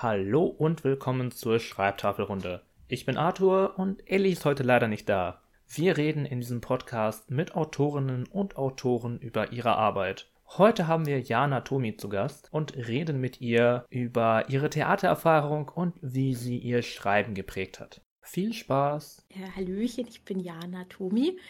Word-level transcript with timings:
Hallo 0.00 0.44
und 0.44 0.84
willkommen 0.84 1.32
zur 1.32 1.58
Schreibtafelrunde. 1.58 2.62
Ich 2.86 3.04
bin 3.04 3.16
Arthur 3.16 3.80
und 3.80 4.08
Ellie 4.08 4.30
ist 4.30 4.44
heute 4.44 4.62
leider 4.62 4.86
nicht 4.86 5.08
da. 5.08 5.42
Wir 5.66 5.96
reden 5.96 6.24
in 6.24 6.38
diesem 6.38 6.60
Podcast 6.60 7.32
mit 7.32 7.56
Autorinnen 7.56 8.24
und 8.28 8.56
Autoren 8.56 9.18
über 9.18 9.50
ihre 9.50 9.74
Arbeit. 9.74 10.30
Heute 10.56 10.86
haben 10.86 11.06
wir 11.06 11.20
Jana 11.20 11.62
Tomi 11.62 11.96
zu 11.96 12.08
Gast 12.08 12.48
und 12.52 12.76
reden 12.76 13.20
mit 13.20 13.40
ihr 13.40 13.86
über 13.90 14.48
ihre 14.48 14.70
Theatererfahrung 14.70 15.68
und 15.68 15.96
wie 16.00 16.36
sie 16.36 16.58
ihr 16.58 16.82
Schreiben 16.82 17.34
geprägt 17.34 17.80
hat. 17.80 18.00
Viel 18.22 18.52
Spaß! 18.52 19.26
Hallöchen, 19.56 20.06
ich 20.06 20.24
bin 20.24 20.38
Jana 20.38 20.84
Tomi. 20.84 21.40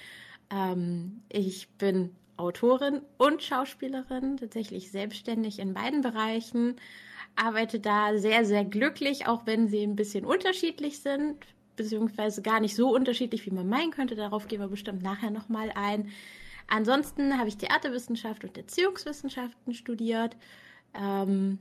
Ähm, 0.51 1.21
ich 1.29 1.69
bin 1.77 2.17
Autorin 2.39 3.03
und 3.19 3.43
Schauspielerin, 3.43 4.39
tatsächlich 4.39 4.91
selbstständig 4.91 5.59
in 5.59 5.75
beiden 5.75 6.01
Bereichen 6.01 6.77
arbeite 7.39 7.80
da 7.80 8.18
sehr, 8.18 8.45
sehr 8.45 8.64
glücklich, 8.64 9.27
auch 9.27 9.46
wenn 9.46 9.68
sie 9.68 9.82
ein 9.82 9.96
bisschen 9.96 10.25
unterschiedlich 10.25 11.01
sind, 11.01 11.37
beziehungsweise 11.77 12.42
gar 12.42 12.61
nicht 12.61 12.74
so 12.74 12.95
unterschiedlich, 12.95 13.47
wie 13.47 13.51
man 13.51 13.69
meinen 13.69 13.91
könnte. 13.91 14.16
Darauf 14.16 14.48
gehen 14.48 14.61
wir 14.61 14.69
bestimmt 14.69 15.02
nachher 15.02 15.30
nochmal 15.30 15.73
ein. 15.74 16.11
Ansonsten 16.66 17.38
habe 17.38 17.48
ich 17.48 17.56
Theaterwissenschaft 17.56 18.45
und 18.45 18.56
Erziehungswissenschaften 18.56 19.73
studiert. 19.73 20.37
Ähm, 20.95 21.59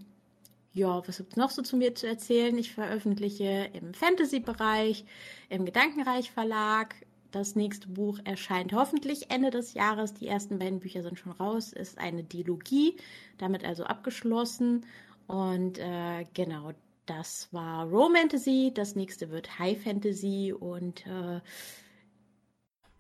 ja, 0.74 1.02
was 1.08 1.18
gibt 1.18 1.32
es 1.32 1.38
noch 1.38 1.50
so 1.50 1.62
zu 1.62 1.78
mir 1.78 1.96
zu 1.96 2.08
erzählen? 2.08 2.58
Ich 2.58 2.74
veröffentliche 2.74 3.70
im 3.74 3.94
Fantasy-Bereich, 3.94 5.06
im 5.50 5.66
Gedankenreich 5.66 6.30
Verlag. 6.32 6.96
Das 7.32 7.56
nächste 7.56 7.88
Buch 7.88 8.20
erscheint 8.24 8.74
hoffentlich 8.74 9.32
Ende 9.32 9.50
des 9.50 9.74
Jahres. 9.74 10.14
Die 10.14 10.28
ersten 10.28 10.60
beiden 10.60 10.80
Bücher 10.80 11.04
sind 11.04 11.20
schon 11.20 11.34
raus. 11.34 11.74
Ist 11.74 11.98
eine 11.98 12.24
Dilogie, 12.24 12.96
damit 13.38 13.66
also 13.66 13.84
abgeschlossen. 13.84 14.86
Und 15.28 15.78
äh, 15.78 16.26
genau, 16.34 16.72
das 17.06 17.48
war 17.52 17.86
Romantasy, 17.88 18.72
das 18.74 18.96
nächste 18.96 19.30
wird 19.30 19.60
High 19.60 19.82
Fantasy 19.82 20.54
und 20.58 21.06
äh, 21.06 21.42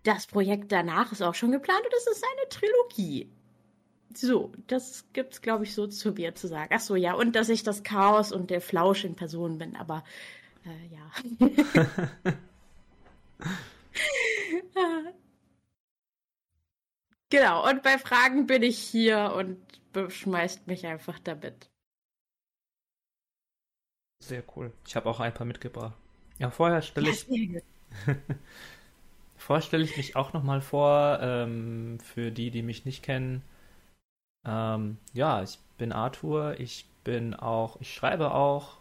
das 0.03 0.27
Projekt 0.27 0.71
danach 0.71 1.11
ist 1.11 1.21
auch 1.21 1.35
schon 1.35 1.51
geplant 1.51 1.81
und 1.83 1.93
es 1.93 2.07
ist 2.07 2.23
eine 2.23 2.49
Trilogie. 2.49 3.29
So, 4.13 4.51
das 4.67 5.05
gibt's, 5.13 5.41
glaube 5.41 5.65
ich, 5.65 5.73
so 5.73 5.87
zu 5.87 6.11
mir 6.13 6.33
zu 6.35 6.47
sagen. 6.47 6.73
Ach 6.73 6.79
so, 6.79 6.95
ja, 6.95 7.13
und 7.13 7.35
dass 7.35 7.49
ich 7.49 7.63
das 7.63 7.83
Chaos 7.83 8.31
und 8.31 8.49
der 8.49 8.61
Flausch 8.61 9.03
in 9.03 9.15
Person 9.15 9.57
bin, 9.57 9.75
aber 9.75 10.03
äh, 10.65 10.87
ja. 10.93 11.11
genau, 17.29 17.69
und 17.69 17.83
bei 17.83 17.97
Fragen 17.97 18.47
bin 18.47 18.63
ich 18.63 18.79
hier 18.79 19.33
und 19.35 19.57
beschmeißt 19.93 20.67
mich 20.67 20.87
einfach 20.87 21.19
damit. 21.19 21.69
Sehr 24.27 24.43
cool. 24.55 24.73
Ich 24.85 24.95
habe 24.97 25.09
auch 25.09 25.21
ein 25.21 25.33
paar 25.33 25.47
mitgebracht. 25.47 25.95
Ja, 26.37 26.51
vorher 26.51 26.81
stelle 26.81 27.09
ich. 27.09 27.25
vorher 29.37 29.61
stelle 29.61 29.85
ich 29.85 29.95
mich 29.95 30.17
auch 30.17 30.33
nochmal 30.33 30.59
vor, 30.59 31.19
ähm, 31.21 31.97
für 32.01 32.31
die, 32.31 32.51
die 32.51 32.61
mich 32.61 32.83
nicht 32.83 33.03
kennen. 33.03 33.41
Ähm, 34.45 34.97
ja, 35.13 35.43
ich 35.43 35.59
bin 35.77 35.93
Arthur, 35.93 36.59
ich 36.59 36.85
bin 37.05 37.35
auch, 37.35 37.79
ich 37.79 37.93
schreibe 37.93 38.33
auch, 38.33 38.79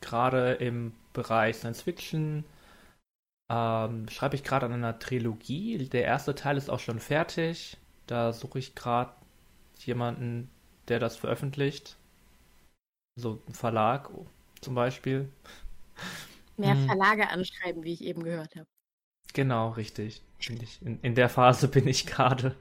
gerade 0.00 0.52
im 0.52 0.92
Bereich 1.14 1.56
Science 1.56 1.82
Fiction. 1.82 2.44
Ähm, 3.50 4.08
schreibe 4.08 4.36
ich 4.36 4.44
gerade 4.44 4.66
an 4.66 4.72
einer 4.72 5.00
Trilogie. 5.00 5.88
Der 5.88 6.04
erste 6.04 6.36
Teil 6.36 6.56
ist 6.56 6.70
auch 6.70 6.78
schon 6.78 7.00
fertig. 7.00 7.76
Da 8.06 8.32
suche 8.32 8.60
ich 8.60 8.76
gerade 8.76 9.12
jemanden, 9.78 10.48
der 10.86 11.00
das 11.00 11.16
veröffentlicht. 11.16 11.96
So 13.16 13.40
ein 13.48 13.54
Verlag 13.54 14.10
zum 14.60 14.74
Beispiel. 14.74 15.28
Mehr 16.56 16.74
hm. 16.74 16.86
Verlage 16.86 17.28
anschreiben, 17.28 17.82
wie 17.82 17.92
ich 17.92 18.04
eben 18.04 18.22
gehört 18.22 18.54
habe. 18.56 18.68
Genau, 19.32 19.70
richtig. 19.70 20.22
In, 20.80 21.00
in 21.02 21.14
der 21.14 21.28
Phase 21.28 21.68
bin 21.68 21.86
ich 21.88 22.06
gerade. 22.06 22.54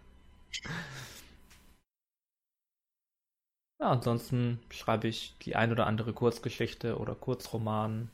Ja, 3.82 3.92
ansonsten 3.92 4.62
schreibe 4.70 5.09
ich 5.09 5.36
die 5.42 5.58
ein 5.58 5.74
oder 5.74 5.86
andere 5.86 6.14
Kurzgeschichte 6.14 6.98
oder 6.98 7.14
Kurzroman. 7.14 8.09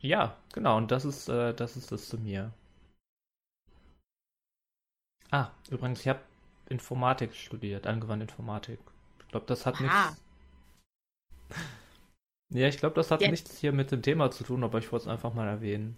Ja, 0.00 0.36
genau, 0.52 0.76
und 0.76 0.90
das 0.92 1.04
ist, 1.04 1.28
äh, 1.28 1.52
das 1.54 1.76
ist 1.76 1.90
es 1.92 2.08
zu 2.08 2.18
mir. 2.18 2.52
Ah, 5.30 5.50
übrigens, 5.70 6.00
ich 6.00 6.08
habe 6.08 6.20
Informatik 6.70 7.34
studiert, 7.34 7.86
angewandte 7.86 8.24
Informatik 8.24 8.78
glaube, 9.34 9.46
das 9.46 9.66
hat 9.66 9.80
nichts. 9.80 10.22
Ja, 12.50 12.68
ich 12.68 12.78
glaube, 12.78 12.94
das 12.94 13.10
hat 13.10 13.20
ja. 13.20 13.30
nichts 13.30 13.58
hier 13.58 13.72
mit 13.72 13.90
dem 13.90 14.00
Thema 14.00 14.30
zu 14.30 14.44
tun, 14.44 14.62
aber 14.62 14.78
ich 14.78 14.92
wollte 14.92 15.06
es 15.06 15.08
einfach 15.08 15.34
mal 15.34 15.48
erwähnen. 15.48 15.96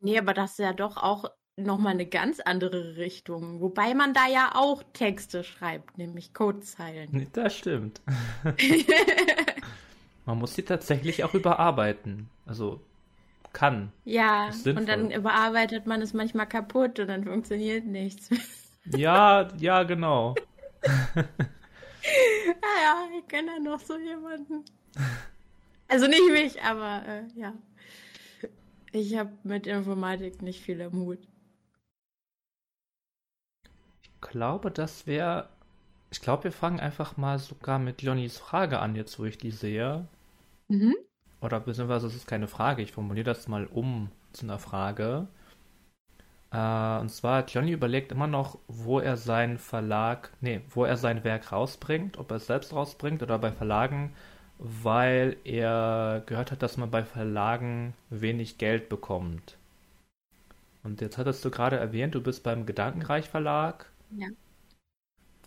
Nee, 0.00 0.18
aber 0.18 0.34
das 0.34 0.52
ist 0.52 0.58
ja 0.58 0.74
doch 0.74 0.98
auch 0.98 1.30
nochmal 1.56 1.94
eine 1.94 2.04
ganz 2.04 2.40
andere 2.40 2.96
Richtung. 2.96 3.62
Wobei 3.62 3.94
man 3.94 4.12
da 4.12 4.26
ja 4.28 4.52
auch 4.54 4.82
Texte 4.92 5.44
schreibt, 5.44 5.96
nämlich 5.96 6.34
Codezeilen. 6.34 7.28
Das 7.32 7.56
stimmt. 7.56 8.02
man 10.26 10.38
muss 10.38 10.54
sie 10.54 10.62
tatsächlich 10.62 11.24
auch 11.24 11.32
überarbeiten. 11.32 12.28
Also 12.44 12.80
kann. 13.54 13.92
Ja, 14.04 14.50
und 14.66 14.86
dann 14.86 15.10
überarbeitet 15.10 15.86
man 15.86 16.02
es 16.02 16.12
manchmal 16.12 16.46
kaputt 16.46 17.00
und 17.00 17.08
dann 17.08 17.24
funktioniert 17.24 17.86
nichts. 17.86 18.28
ja, 18.84 19.48
ja, 19.56 19.84
genau. 19.84 20.34
ja, 22.02 22.52
ja, 22.82 23.08
ich 23.18 23.28
kenne 23.28 23.52
ja 23.52 23.58
noch 23.58 23.80
so 23.80 23.96
jemanden. 23.98 24.64
Also 25.88 26.06
nicht 26.06 26.30
mich, 26.30 26.62
aber 26.62 27.02
äh, 27.06 27.24
ja. 27.34 27.54
Ich 28.92 29.16
habe 29.16 29.32
mit 29.42 29.66
Informatik 29.66 30.42
nicht 30.42 30.62
viel 30.62 30.80
am 30.82 30.92
Hut. 30.92 31.18
Ich 34.02 34.20
glaube, 34.20 34.70
das 34.70 35.06
wäre. 35.06 35.48
Ich 36.10 36.22
glaube, 36.22 36.44
wir 36.44 36.52
fangen 36.52 36.80
einfach 36.80 37.18
mal 37.18 37.38
sogar 37.38 37.78
mit 37.78 38.00
Leonis 38.00 38.38
Frage 38.38 38.78
an, 38.78 38.96
jetzt 38.96 39.18
wo 39.18 39.24
ich 39.24 39.36
die 39.36 39.50
sehe. 39.50 40.08
Mhm. 40.68 40.96
Oder 41.42 41.60
beziehungsweise 41.60 42.06
es 42.06 42.14
ist 42.14 42.26
keine 42.26 42.48
Frage, 42.48 42.82
ich 42.82 42.92
formuliere 42.92 43.24
das 43.24 43.46
mal 43.46 43.66
um 43.66 44.10
zu 44.32 44.46
einer 44.46 44.58
Frage. 44.58 45.28
Äh, 46.50 46.98
und 46.98 47.10
zwar, 47.10 47.44
Johnny 47.46 47.72
überlegt 47.72 48.12
immer 48.12 48.26
noch, 48.26 48.58
wo 48.68 49.00
er 49.00 49.16
seinen 49.16 49.58
Verlag, 49.58 50.30
nee, 50.40 50.60
wo 50.70 50.84
er 50.84 50.96
sein 50.96 51.24
Werk 51.24 51.52
rausbringt, 51.52 52.18
ob 52.18 52.30
er 52.30 52.38
es 52.38 52.46
selbst 52.46 52.72
rausbringt 52.72 53.22
oder 53.22 53.38
bei 53.38 53.52
Verlagen, 53.52 54.14
weil 54.58 55.36
er 55.44 56.22
gehört 56.26 56.50
hat, 56.52 56.62
dass 56.62 56.76
man 56.76 56.90
bei 56.90 57.04
Verlagen 57.04 57.94
wenig 58.10 58.58
Geld 58.58 58.88
bekommt. 58.88 59.56
Und 60.82 61.00
jetzt 61.00 61.18
hattest 61.18 61.44
du 61.44 61.50
gerade 61.50 61.76
erwähnt, 61.76 62.14
du 62.14 62.22
bist 62.22 62.42
beim 62.42 62.64
Gedankenreich 62.64 63.28
Verlag. 63.28 63.90
Ja. 64.10 64.28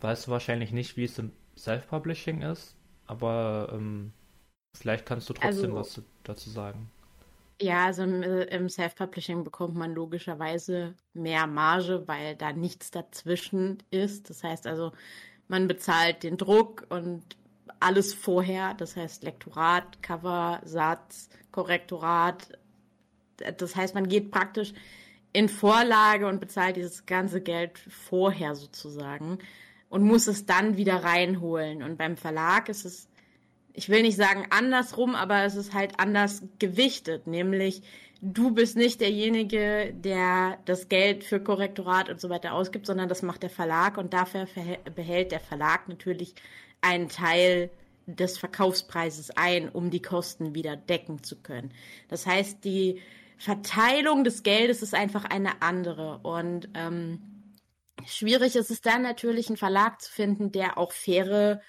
Weißt 0.01 0.27
du 0.27 0.31
wahrscheinlich 0.31 0.71
nicht, 0.71 0.97
wie 0.97 1.05
es 1.05 1.17
im 1.17 1.31
Self-Publishing 1.57 2.41
ist, 2.41 2.75
aber 3.07 3.69
ähm, 3.73 4.13
vielleicht 4.77 5.05
kannst 5.05 5.29
du 5.29 5.33
trotzdem 5.33 5.75
also, 5.75 5.99
was 5.99 6.01
dazu 6.23 6.49
sagen. 6.49 6.89
Ja, 7.61 7.85
also 7.85 8.01
im, 8.01 8.23
äh, 8.23 8.43
im 8.45 8.69
Self-Publishing 8.69 9.43
bekommt 9.43 9.75
man 9.75 9.93
logischerweise 9.93 10.95
mehr 11.13 11.45
Marge, 11.45 12.07
weil 12.07 12.35
da 12.35 12.53
nichts 12.53 12.89
dazwischen 12.89 13.83
ist. 13.91 14.31
Das 14.31 14.43
heißt 14.43 14.65
also, 14.65 14.93
man 15.47 15.67
bezahlt 15.67 16.23
den 16.23 16.37
Druck 16.37 16.87
und 16.89 17.23
alles 17.79 18.15
vorher. 18.15 18.73
Das 18.73 18.95
heißt 18.95 19.23
Lektorat, 19.23 20.01
Cover, 20.01 20.59
Satz, 20.65 21.29
Korrektorat. 21.51 22.57
Das 23.57 23.75
heißt, 23.75 23.93
man 23.93 24.09
geht 24.09 24.31
praktisch 24.31 24.73
in 25.31 25.47
Vorlage 25.47 26.27
und 26.27 26.39
bezahlt 26.39 26.77
dieses 26.77 27.05
ganze 27.05 27.41
Geld 27.41 27.77
vorher 27.77 28.55
sozusagen 28.55 29.37
und 29.89 30.03
muss 30.03 30.25
es 30.25 30.47
dann 30.47 30.77
wieder 30.77 31.03
reinholen. 31.03 31.83
Und 31.83 31.97
beim 31.97 32.17
Verlag 32.17 32.69
ist 32.69 32.85
es 32.85 33.07
ich 33.73 33.89
will 33.89 34.01
nicht 34.01 34.17
sagen 34.17 34.47
andersrum, 34.49 35.15
aber 35.15 35.43
es 35.43 35.55
ist 35.55 35.73
halt 35.73 35.99
anders 35.99 36.43
gewichtet, 36.59 37.27
nämlich 37.27 37.81
du 38.21 38.51
bist 38.51 38.77
nicht 38.77 39.01
derjenige, 39.01 39.93
der 39.93 40.59
das 40.65 40.89
Geld 40.89 41.23
für 41.23 41.39
Korrektorat 41.39 42.09
und 42.09 42.21
so 42.21 42.29
weiter 42.29 42.53
ausgibt, 42.53 42.85
sondern 42.85 43.09
das 43.09 43.23
macht 43.23 43.43
der 43.43 43.49
Verlag 43.49 43.97
und 43.97 44.13
dafür 44.13 44.47
behält 44.95 45.31
der 45.31 45.39
Verlag 45.39 45.89
natürlich 45.89 46.35
einen 46.81 47.09
Teil 47.09 47.71
des 48.05 48.37
Verkaufspreises 48.37 49.31
ein, 49.31 49.69
um 49.69 49.89
die 49.89 50.01
Kosten 50.01 50.55
wieder 50.55 50.75
decken 50.75 51.23
zu 51.23 51.41
können. 51.41 51.71
Das 52.09 52.25
heißt, 52.25 52.63
die 52.63 53.01
Verteilung 53.37 54.23
des 54.23 54.43
Geldes 54.43 54.81
ist 54.81 54.93
einfach 54.93 55.25
eine 55.25 55.61
andere 55.61 56.19
und 56.19 56.69
ähm, 56.75 57.55
schwierig 58.05 58.55
ist 58.55 58.69
es 58.69 58.81
dann 58.81 59.01
natürlich, 59.01 59.47
einen 59.47 59.57
Verlag 59.57 60.01
zu 60.01 60.11
finden, 60.11 60.51
der 60.51 60.77
auch 60.77 60.91
faire 60.91 61.61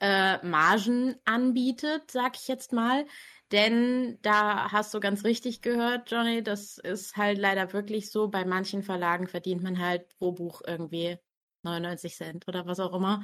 äh, 0.00 0.44
Margen 0.46 1.16
anbietet, 1.24 2.10
sag 2.10 2.36
ich 2.36 2.48
jetzt 2.48 2.72
mal. 2.72 3.06
Denn 3.52 4.18
da 4.22 4.70
hast 4.72 4.92
du 4.92 5.00
ganz 5.00 5.24
richtig 5.24 5.62
gehört, 5.62 6.10
Johnny, 6.10 6.42
das 6.42 6.78
ist 6.78 7.16
halt 7.16 7.38
leider 7.38 7.72
wirklich 7.72 8.10
so. 8.10 8.28
Bei 8.28 8.44
manchen 8.44 8.82
Verlagen 8.82 9.26
verdient 9.26 9.62
man 9.62 9.78
halt 9.78 10.08
pro 10.18 10.32
Buch 10.32 10.60
irgendwie 10.66 11.16
99 11.62 12.14
Cent 12.14 12.48
oder 12.48 12.66
was 12.66 12.80
auch 12.80 12.94
immer. 12.94 13.22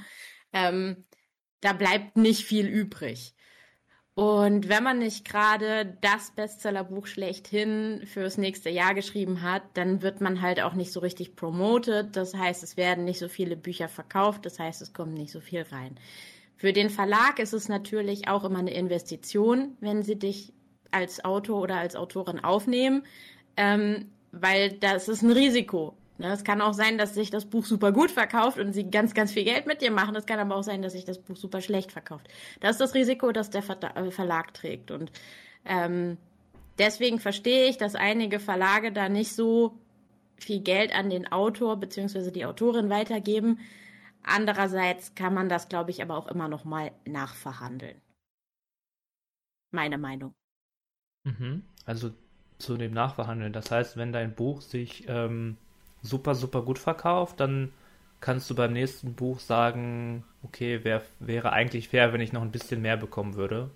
Ähm, 0.53 1.07
da 1.61 1.73
bleibt 1.73 2.17
nicht 2.17 2.45
viel 2.45 2.67
übrig. 2.67 3.35
Und 4.15 4.69
wenn 4.69 4.85
man 4.85 5.01
nicht 5.01 5.25
gerade 5.25 5.99
das 6.01 6.31
Bestsellerbuch 6.37 7.09
schlechthin 7.09 8.07
fürs 8.07 8.39
nächste 8.39 8.71
Jahr 8.71 8.95
geschrieben 8.95 9.43
hat, 9.43 9.63
dann 9.75 10.03
wird 10.03 10.21
man 10.21 10.41
halt 10.41 10.61
auch 10.61 10.75
nicht 10.75 10.93
so 10.93 11.01
richtig 11.01 11.35
promoted. 11.35 12.15
Das 12.15 12.33
heißt, 12.33 12.63
es 12.63 12.77
werden 12.77 13.05
nicht 13.05 13.19
so 13.19 13.29
viele 13.29 13.57
Bücher 13.57 13.89
verkauft. 13.89 14.47
Das 14.47 14.61
heißt, 14.61 14.83
es 14.83 14.93
kommt 14.93 15.15
nicht 15.15 15.33
so 15.33 15.41
viel 15.41 15.63
rein. 15.63 15.99
Für 16.57 16.73
den 16.73 16.91
Verlag 16.91 17.39
ist 17.39 17.53
es 17.53 17.69
natürlich 17.69 18.29
auch 18.29 18.45
immer 18.45 18.61
eine 18.61 18.75
Investition, 18.75 19.77
wenn 19.81 20.03
sie 20.03 20.17
dich 20.17 20.53
als 20.91 21.25
Autor 21.25 21.61
oder 21.61 21.77
als 21.77 21.97
Autorin 21.97 22.41
aufnehmen, 22.41 23.03
ähm, 23.57 24.11
weil 24.33 24.73
das 24.73 25.09
ist 25.09 25.23
ein 25.23 25.33
Risiko. 25.33 25.97
Ne, 26.17 26.29
es 26.29 26.45
kann 26.45 26.61
auch 26.61 26.75
sein, 26.75 26.97
dass 26.97 27.15
sich 27.15 27.31
das 27.31 27.45
Buch 27.45 27.65
super 27.65 27.91
gut 27.91 28.11
verkauft 28.11 28.61
und 28.61 28.73
sie 28.73 28.89
ganz, 28.89 29.15
ganz 29.15 29.33
viel 29.33 29.43
Geld 29.43 29.67
mit 29.67 29.83
dir 29.83 29.91
machen. 29.91 30.15
Es 30.15 30.27
kann 30.27 30.39
aber 30.39 30.55
auch 30.55 30.63
sein, 30.63 30.81
dass 30.81 30.93
sich 30.93 31.05
das 31.05 31.19
Buch 31.19 31.37
super 31.37 31.61
schlecht 31.61 31.91
verkauft. 31.91 32.29
Das 32.61 32.73
ist 32.73 32.81
das 32.81 32.95
Risiko, 32.95 33.33
das 33.33 33.51
der 33.51 33.65
äh, 33.97 34.11
Verlag 34.13 34.55
trägt. 34.55 34.93
Und 34.93 35.11
ähm, 35.65 36.17
deswegen 36.79 37.19
verstehe 37.19 37.69
ich, 37.69 37.79
dass 37.79 37.97
einige 37.97 38.39
Verlage 38.39 38.93
da 38.93 39.09
nicht 39.09 39.35
so 39.35 39.75
viel 40.37 40.61
Geld 40.61 40.95
an 40.95 41.11
den 41.11 41.31
Autor 41.33 41.77
bzw. 41.79 42.31
die 42.31 42.45
Autorin 42.45 42.91
weitergeben. 42.91 43.59
Andererseits 44.25 45.15
kann 45.15 45.35
man 45.35 45.49
das, 45.49 45.69
glaube 45.69 45.91
ich, 45.91 46.03
aber 46.03 46.17
auch 46.17 46.29
immer 46.29 46.49
noch 46.49 46.65
mal 46.65 46.93
nachverhandeln. 47.05 48.01
Meine 49.71 49.99
Meinung. 49.99 50.35
Mhm. 51.25 51.63
Also 51.85 52.13
zu 52.59 52.77
dem 52.77 52.93
Nachverhandeln. 52.93 53.53
Das 53.53 53.71
heißt, 53.71 53.97
wenn 53.97 54.13
dein 54.13 54.35
Buch 54.35 54.61
sich 54.63 55.05
ähm, 55.09 55.57
super, 56.03 56.35
super 56.35 56.63
gut 56.63 56.79
verkauft, 56.79 57.41
dann 57.41 57.73
kannst 58.21 58.49
du 58.49 58.55
beim 58.55 58.73
nächsten 58.73 59.15
Buch 59.15 59.41
sagen, 59.41 60.25
okay, 60.43 60.83
wär, 60.85 61.03
wäre 61.19 61.53
eigentlich 61.53 61.89
fair, 61.91 62.13
wenn 62.13 62.21
ich 62.21 62.33
noch 62.33 62.43
ein 62.43 62.53
bisschen 62.53 62.81
mehr 62.81 62.97
bekommen 62.97 63.35
würde. 63.35 63.71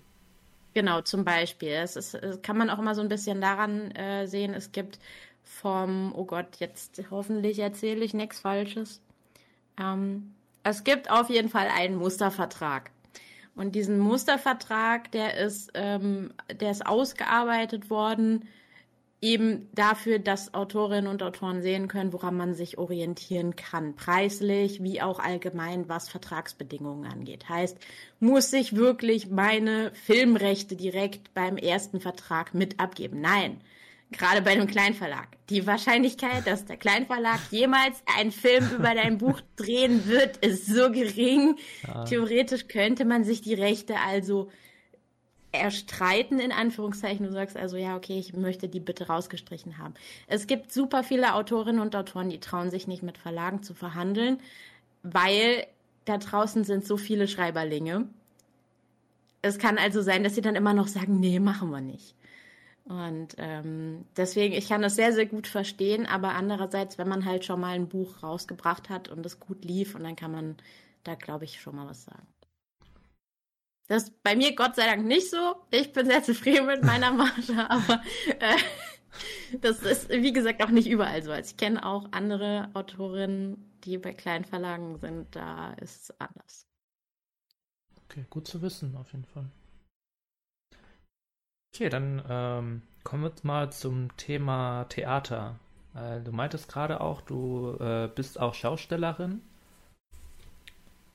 Genau, 0.73 1.01
zum 1.01 1.25
Beispiel. 1.25 1.69
Es 1.69 1.95
ist, 1.95 2.17
kann 2.41 2.57
man 2.57 2.69
auch 2.69 2.79
immer 2.79 2.95
so 2.95 3.01
ein 3.01 3.09
bisschen 3.09 3.41
daran 3.41 3.91
äh, 3.91 4.27
sehen, 4.27 4.53
es 4.53 4.71
gibt 4.71 4.99
vom, 5.43 6.13
oh 6.15 6.25
Gott, 6.25 6.57
jetzt 6.57 7.03
hoffentlich 7.11 7.59
erzähle 7.59 8.03
ich 8.05 8.13
nichts 8.13 8.39
Falsches. 8.39 9.01
Ähm, 9.79 10.35
es 10.63 10.83
gibt 10.83 11.09
auf 11.09 11.29
jeden 11.29 11.49
Fall 11.49 11.67
einen 11.67 11.95
Mustervertrag. 11.95 12.91
Und 13.55 13.75
diesen 13.75 13.99
Mustervertrag, 13.99 15.11
der 15.11 15.37
ist, 15.37 15.71
ähm, 15.73 16.33
der 16.59 16.71
ist 16.71 16.85
ausgearbeitet 16.85 17.89
worden 17.89 18.47
eben 19.21 19.67
dafür, 19.73 20.19
dass 20.19 20.53
Autorinnen 20.53 21.07
und 21.07 21.23
Autoren 21.23 21.61
sehen 21.61 21.87
können, 21.87 22.13
woran 22.13 22.37
man 22.37 22.53
sich 22.53 22.77
orientieren 22.77 23.55
kann, 23.55 23.95
preislich 23.95 24.81
wie 24.81 25.01
auch 25.01 25.19
allgemein, 25.19 25.89
was 25.89 26.09
Vertragsbedingungen 26.09 27.11
angeht. 27.11 27.49
Heißt, 27.49 27.77
muss 28.19 28.53
ich 28.53 28.75
wirklich 28.75 29.29
meine 29.29 29.91
Filmrechte 29.93 30.75
direkt 30.75 31.33
beim 31.33 31.57
ersten 31.57 31.99
Vertrag 31.99 32.53
mit 32.53 32.79
abgeben? 32.79 33.19
Nein. 33.21 33.61
Gerade 34.11 34.41
bei 34.41 34.51
einem 34.51 34.67
Kleinverlag. 34.67 35.27
Die 35.49 35.67
Wahrscheinlichkeit, 35.67 36.47
dass 36.47 36.65
der 36.65 36.77
Kleinverlag 36.77 37.39
jemals 37.51 38.01
einen 38.17 38.31
Film 38.31 38.67
über 38.75 38.95
dein 38.95 39.19
Buch 39.19 39.39
drehen 39.55 40.07
wird, 40.07 40.37
ist 40.37 40.65
so 40.65 40.91
gering. 40.91 41.57
Ja. 41.87 42.05
Theoretisch 42.05 42.67
könnte 42.67 43.05
man 43.05 43.23
sich 43.23 43.41
die 43.41 43.53
Rechte 43.53 43.97
also 43.99 44.49
erstreiten, 45.51 46.39
in 46.39 46.51
Anführungszeichen. 46.51 47.25
Du 47.25 47.31
sagst 47.31 47.57
also, 47.57 47.77
ja, 47.77 47.95
okay, 47.95 48.17
ich 48.17 48.33
möchte 48.33 48.67
die 48.67 48.79
bitte 48.79 49.07
rausgestrichen 49.07 49.77
haben. 49.77 49.93
Es 50.27 50.47
gibt 50.47 50.71
super 50.71 51.03
viele 51.03 51.35
Autorinnen 51.35 51.81
und 51.81 51.95
Autoren, 51.95 52.29
die 52.29 52.39
trauen 52.39 52.71
sich 52.71 52.87
nicht 52.87 53.03
mit 53.03 53.17
Verlagen 53.17 53.63
zu 53.63 53.73
verhandeln, 53.73 54.39
weil 55.03 55.65
da 56.05 56.17
draußen 56.17 56.63
sind 56.63 56.85
so 56.85 56.97
viele 56.97 57.27
Schreiberlinge. 57.27 58.07
Es 59.41 59.57
kann 59.57 59.77
also 59.77 60.01
sein, 60.01 60.23
dass 60.23 60.35
sie 60.35 60.41
dann 60.41 60.55
immer 60.55 60.73
noch 60.73 60.87
sagen, 60.87 61.19
nee, 61.19 61.39
machen 61.39 61.69
wir 61.69 61.81
nicht. 61.81 62.15
Und 62.89 63.35
ähm, 63.37 64.05
deswegen, 64.17 64.55
ich 64.55 64.67
kann 64.67 64.81
das 64.81 64.95
sehr, 64.95 65.13
sehr 65.13 65.27
gut 65.27 65.45
verstehen, 65.45 66.07
aber 66.07 66.29
andererseits, 66.33 66.97
wenn 66.97 67.07
man 67.07 67.23
halt 67.23 67.45
schon 67.45 67.59
mal 67.59 67.75
ein 67.75 67.87
Buch 67.87 68.23
rausgebracht 68.23 68.89
hat 68.89 69.09
und 69.09 69.23
es 69.27 69.39
gut 69.39 69.63
lief, 69.63 69.93
und 69.93 70.03
dann 70.03 70.15
kann 70.15 70.31
man 70.31 70.57
da, 71.03 71.13
glaube 71.13 71.45
ich, 71.45 71.61
schon 71.61 71.75
mal 71.75 71.87
was 71.87 72.05
sagen. 72.05 72.25
Das 73.87 74.03
ist 74.03 74.23
bei 74.23 74.35
mir 74.35 74.55
Gott 74.55 74.75
sei 74.75 74.87
Dank 74.87 75.05
nicht 75.05 75.29
so. 75.29 75.55
Ich 75.69 75.93
bin 75.93 76.07
sehr 76.07 76.23
zufrieden 76.23 76.65
mit 76.65 76.83
meiner 76.83 77.11
Marge, 77.11 77.53
aber 77.69 78.01
äh, 78.39 78.57
das 79.61 79.83
ist, 79.83 80.09
wie 80.09 80.33
gesagt, 80.33 80.63
auch 80.63 80.69
nicht 80.69 80.89
überall 80.89 81.21
so. 81.21 81.31
Also 81.31 81.51
ich 81.51 81.57
kenne 81.57 81.85
auch 81.85 82.07
andere 82.11 82.71
Autorinnen, 82.73 83.71
die 83.83 83.99
bei 83.99 84.13
kleinen 84.13 84.45
Verlagen 84.45 84.97
sind. 84.97 85.35
Da 85.35 85.73
ist 85.73 86.09
es 86.09 86.19
anders. 86.19 86.65
Okay, 88.05 88.25
gut 88.31 88.47
zu 88.47 88.63
wissen, 88.63 88.95
auf 88.95 89.11
jeden 89.11 89.25
Fall. 89.25 89.51
Okay, 91.73 91.89
dann 91.89 92.23
ähm, 92.27 92.81
kommen 93.03 93.23
wir 93.23 93.31
mal 93.43 93.71
zum 93.71 94.15
Thema 94.17 94.85
Theater. 94.85 95.59
Äh, 95.95 96.21
du 96.21 96.31
meintest 96.31 96.71
gerade 96.71 97.01
auch, 97.01 97.21
du 97.21 97.77
äh, 97.79 98.09
bist 98.13 98.39
auch 98.39 98.53
Schaustellerin. 98.53 99.41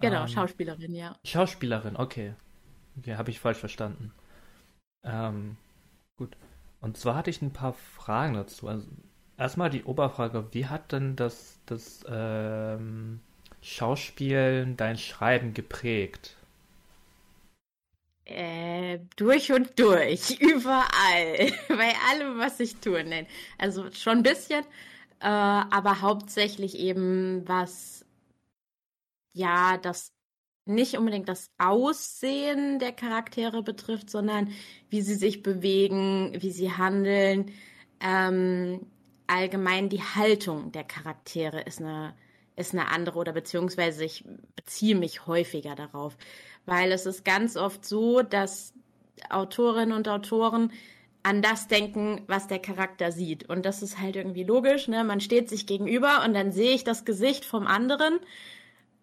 Genau, 0.00 0.22
ähm, 0.22 0.28
Schauspielerin, 0.28 0.94
ja. 0.94 1.16
Schauspielerin, 1.24 1.96
okay. 1.96 2.34
Okay, 2.98 3.16
habe 3.16 3.30
ich 3.30 3.40
falsch 3.40 3.58
verstanden. 3.58 4.12
Ähm, 5.02 5.56
gut. 6.16 6.36
Und 6.80 6.96
zwar 6.96 7.16
hatte 7.16 7.30
ich 7.30 7.42
ein 7.42 7.52
paar 7.52 7.72
Fragen 7.72 8.34
dazu. 8.34 8.68
Also 8.68 8.86
erstmal 9.36 9.70
die 9.70 9.84
Oberfrage, 9.84 10.52
wie 10.52 10.66
hat 10.66 10.92
denn 10.92 11.16
das, 11.16 11.58
das 11.66 12.04
ähm, 12.08 13.20
Schauspielen 13.62 14.76
dein 14.76 14.98
Schreiben 14.98 15.54
geprägt? 15.54 16.36
Äh, 18.26 19.00
durch 19.16 19.52
und 19.52 19.78
durch, 19.78 20.40
überall, 20.40 21.52
bei 21.68 21.92
allem, 22.10 22.38
was 22.38 22.58
ich 22.60 22.76
tue. 22.76 23.04
Nein, 23.04 23.26
also 23.58 23.90
schon 23.92 24.18
ein 24.18 24.22
bisschen, 24.22 24.64
äh, 25.20 25.26
aber 25.26 26.00
hauptsächlich 26.00 26.78
eben 26.78 27.46
was, 27.46 28.06
ja, 29.34 29.76
das 29.78 30.14
nicht 30.66 30.96
unbedingt 30.96 31.28
das 31.28 31.50
Aussehen 31.58 32.78
der 32.78 32.92
Charaktere 32.92 33.62
betrifft, 33.62 34.08
sondern 34.10 34.50
wie 34.88 35.02
sie 35.02 35.14
sich 35.14 35.42
bewegen, 35.42 36.32
wie 36.40 36.50
sie 36.50 36.72
handeln. 36.72 37.52
Ähm, 38.00 38.86
allgemein 39.26 39.88
die 39.88 40.02
Haltung 40.02 40.72
der 40.72 40.84
Charaktere 40.84 41.60
ist 41.62 41.80
eine, 41.80 42.14
ist 42.56 42.72
eine 42.72 42.88
andere 42.88 43.18
oder 43.18 43.32
beziehungsweise 43.32 44.04
ich 44.04 44.24
beziehe 44.56 44.94
mich 44.94 45.26
häufiger 45.26 45.74
darauf, 45.74 46.16
weil 46.66 46.92
es 46.92 47.06
ist 47.06 47.24
ganz 47.24 47.56
oft 47.56 47.84
so, 47.84 48.22
dass 48.22 48.74
Autorinnen 49.30 49.96
und 49.96 50.08
Autoren 50.08 50.72
an 51.22 51.40
das 51.40 51.68
denken, 51.68 52.22
was 52.26 52.46
der 52.48 52.58
Charakter 52.58 53.10
sieht. 53.10 53.48
Und 53.48 53.64
das 53.64 53.82
ist 53.82 53.98
halt 54.00 54.16
irgendwie 54.16 54.44
logisch, 54.44 54.88
ne? 54.88 55.04
Man 55.04 55.20
steht 55.20 55.48
sich 55.48 55.66
gegenüber 55.66 56.22
und 56.24 56.34
dann 56.34 56.52
sehe 56.52 56.74
ich 56.74 56.84
das 56.84 57.04
Gesicht 57.04 57.44
vom 57.44 57.66
anderen 57.66 58.18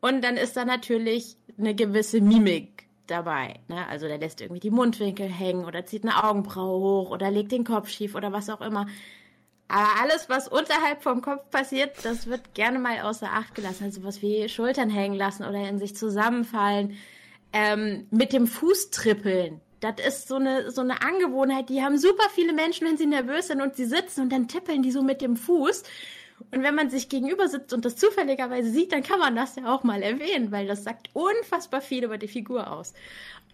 und 0.02 0.24
dann 0.24 0.38
ist 0.38 0.56
da 0.56 0.66
natürlich 0.66 1.38
eine 1.58 1.76
gewisse 1.76 2.22
Mimik 2.22 2.88
dabei. 3.08 3.60
Ne? 3.68 3.88
Also 3.88 4.08
der 4.08 4.18
lässt 4.18 4.42
irgendwie 4.42 4.60
die 4.60 4.72
Mundwinkel 4.72 5.28
hängen 5.28 5.66
oder 5.66 5.86
zieht 5.86 6.04
eine 6.04 6.24
Augenbraue 6.24 6.80
hoch 6.80 7.12
oder 7.12 7.30
legt 7.30 7.52
den 7.52 7.64
Kopf 7.64 7.90
schief 7.90 8.16
oder 8.16 8.32
was 8.32 8.50
auch 8.50 8.62
immer. 8.62 8.88
Aber 9.72 10.02
alles, 10.02 10.28
was 10.28 10.50
unterhalb 10.50 11.02
vom 11.02 11.22
Kopf 11.22 11.50
passiert, 11.50 11.96
das 12.04 12.28
wird 12.28 12.54
gerne 12.54 12.78
mal 12.78 13.00
außer 13.02 13.28
Acht 13.32 13.56
gelassen. 13.56 13.86
Also 13.86 14.04
was 14.04 14.22
wie 14.22 14.50
Schultern 14.50 14.90
hängen 14.90 15.16
lassen 15.16 15.46
oder 15.46 15.70
in 15.70 15.80
sich 15.80 15.96
zusammenfallen. 15.96 16.98
Ähm, 17.54 18.06
mit 18.12 18.34
dem 18.34 18.48
Fuß 18.48 18.92
trippeln. 18.92 19.62
Das 19.80 19.96
ist 20.06 20.28
so 20.28 20.36
eine, 20.36 20.72
so 20.72 20.82
eine 20.82 21.02
Angewohnheit, 21.02 21.70
die 21.70 21.82
haben 21.82 21.98
super 21.98 22.30
viele 22.34 22.54
Menschen, 22.54 22.86
wenn 22.86 22.98
sie 22.98 23.06
nervös 23.06 23.48
sind 23.48 23.62
und 23.62 23.76
sie 23.76 23.86
sitzen 23.86 24.22
und 24.22 24.30
dann 24.32 24.48
tippeln 24.48 24.84
die 24.84 24.92
so 24.92 25.02
mit 25.02 25.22
dem 25.22 25.38
Fuß. 25.38 25.84
Und 26.52 26.64
wenn 26.64 26.76
man 26.76 26.90
sich 26.90 27.08
gegenüber 27.08 27.48
sitzt 27.48 27.74
und 27.74 27.86
das 27.86 27.96
zufälligerweise 27.96 28.70
sieht, 28.70 28.92
dann 28.92 29.04
kann 29.04 29.20
man 29.20 29.36
das 29.36 29.56
ja 29.56 29.74
auch 29.74 29.84
mal 29.84 30.02
erwähnen, 30.04 30.52
weil 30.52 30.68
das 30.68 30.84
sagt 30.84 31.10
unfassbar 31.14 31.82
viel 31.82 32.04
über 32.04 32.18
die 32.18 32.28
Figur 32.28 32.72
aus. 32.72 32.94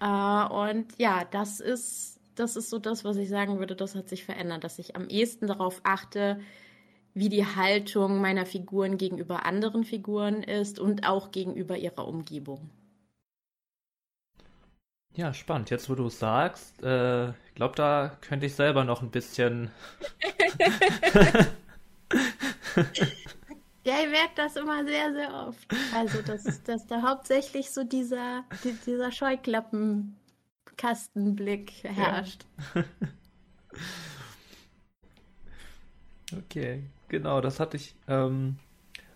Äh, 0.01 0.53
und 0.53 0.87
ja, 0.97 1.25
das 1.31 1.59
ist, 1.59 2.16
das 2.39 2.55
ist 2.55 2.69
so 2.69 2.79
das, 2.79 3.03
was 3.03 3.17
ich 3.17 3.29
sagen 3.29 3.59
würde, 3.59 3.75
das 3.75 3.95
hat 3.95 4.09
sich 4.09 4.23
verändert, 4.23 4.63
dass 4.63 4.79
ich 4.79 4.95
am 4.95 5.09
ehesten 5.09 5.47
darauf 5.47 5.81
achte, 5.83 6.39
wie 7.13 7.29
die 7.29 7.45
Haltung 7.45 8.21
meiner 8.21 8.45
Figuren 8.45 8.97
gegenüber 8.97 9.45
anderen 9.45 9.83
Figuren 9.83 10.43
ist 10.43 10.79
und 10.79 11.07
auch 11.07 11.31
gegenüber 11.31 11.77
ihrer 11.77 12.07
Umgebung. 12.07 12.69
Ja, 15.15 15.33
spannend. 15.33 15.71
Jetzt, 15.71 15.89
wo 15.89 15.95
du 15.95 16.05
es 16.07 16.19
sagst, 16.19 16.83
äh, 16.83 17.29
ich 17.29 17.55
glaube, 17.55 17.75
da 17.75 18.15
könnte 18.21 18.45
ich 18.45 18.53
selber 18.53 18.83
noch 18.83 19.01
ein 19.01 19.09
bisschen 19.09 19.71
Ja, 23.87 24.01
ich 24.03 24.09
merke 24.09 24.33
das 24.35 24.57
immer 24.57 24.83
sehr, 24.83 25.13
sehr 25.13 25.33
oft. 25.33 25.65
Also, 25.95 26.21
dass, 26.21 26.61
dass 26.63 26.87
da 26.87 27.01
hauptsächlich 27.03 27.71
so 27.71 27.85
dieser, 27.85 28.43
dieser 28.85 29.13
Scheuklappenkastenblick 30.77 31.83
herrscht. 31.83 32.45
Ja. 32.75 32.83
okay, 36.37 36.83
genau, 37.07 37.41
das 37.41 37.59
hatte 37.59 37.77
ich 37.77 37.95
ähm, 38.07 38.57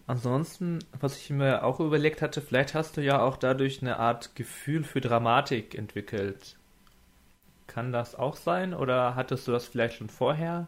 ansonsten, 0.08 0.80
was 1.00 1.18
ich 1.18 1.30
mir 1.30 1.64
auch 1.64 1.80
überlegt 1.80 2.22
hatte, 2.22 2.42
vielleicht 2.42 2.74
hast 2.74 2.98
du 2.98 3.02
ja 3.02 3.22
auch 3.22 3.38
dadurch 3.38 3.82
eine 3.82 3.98
Art 3.98 4.36
Gefühl 4.36 4.84
für 4.84 5.02
Dramatik 5.02 5.76
entwickelt. 5.76 6.58
Kann 7.68 7.92
das 7.92 8.16
auch 8.16 8.36
sein 8.36 8.74
oder 8.74 9.16
hattest 9.16 9.48
du 9.48 9.52
das 9.52 9.68
vielleicht 9.68 9.96
schon 9.96 10.10
vorher? 10.10 10.68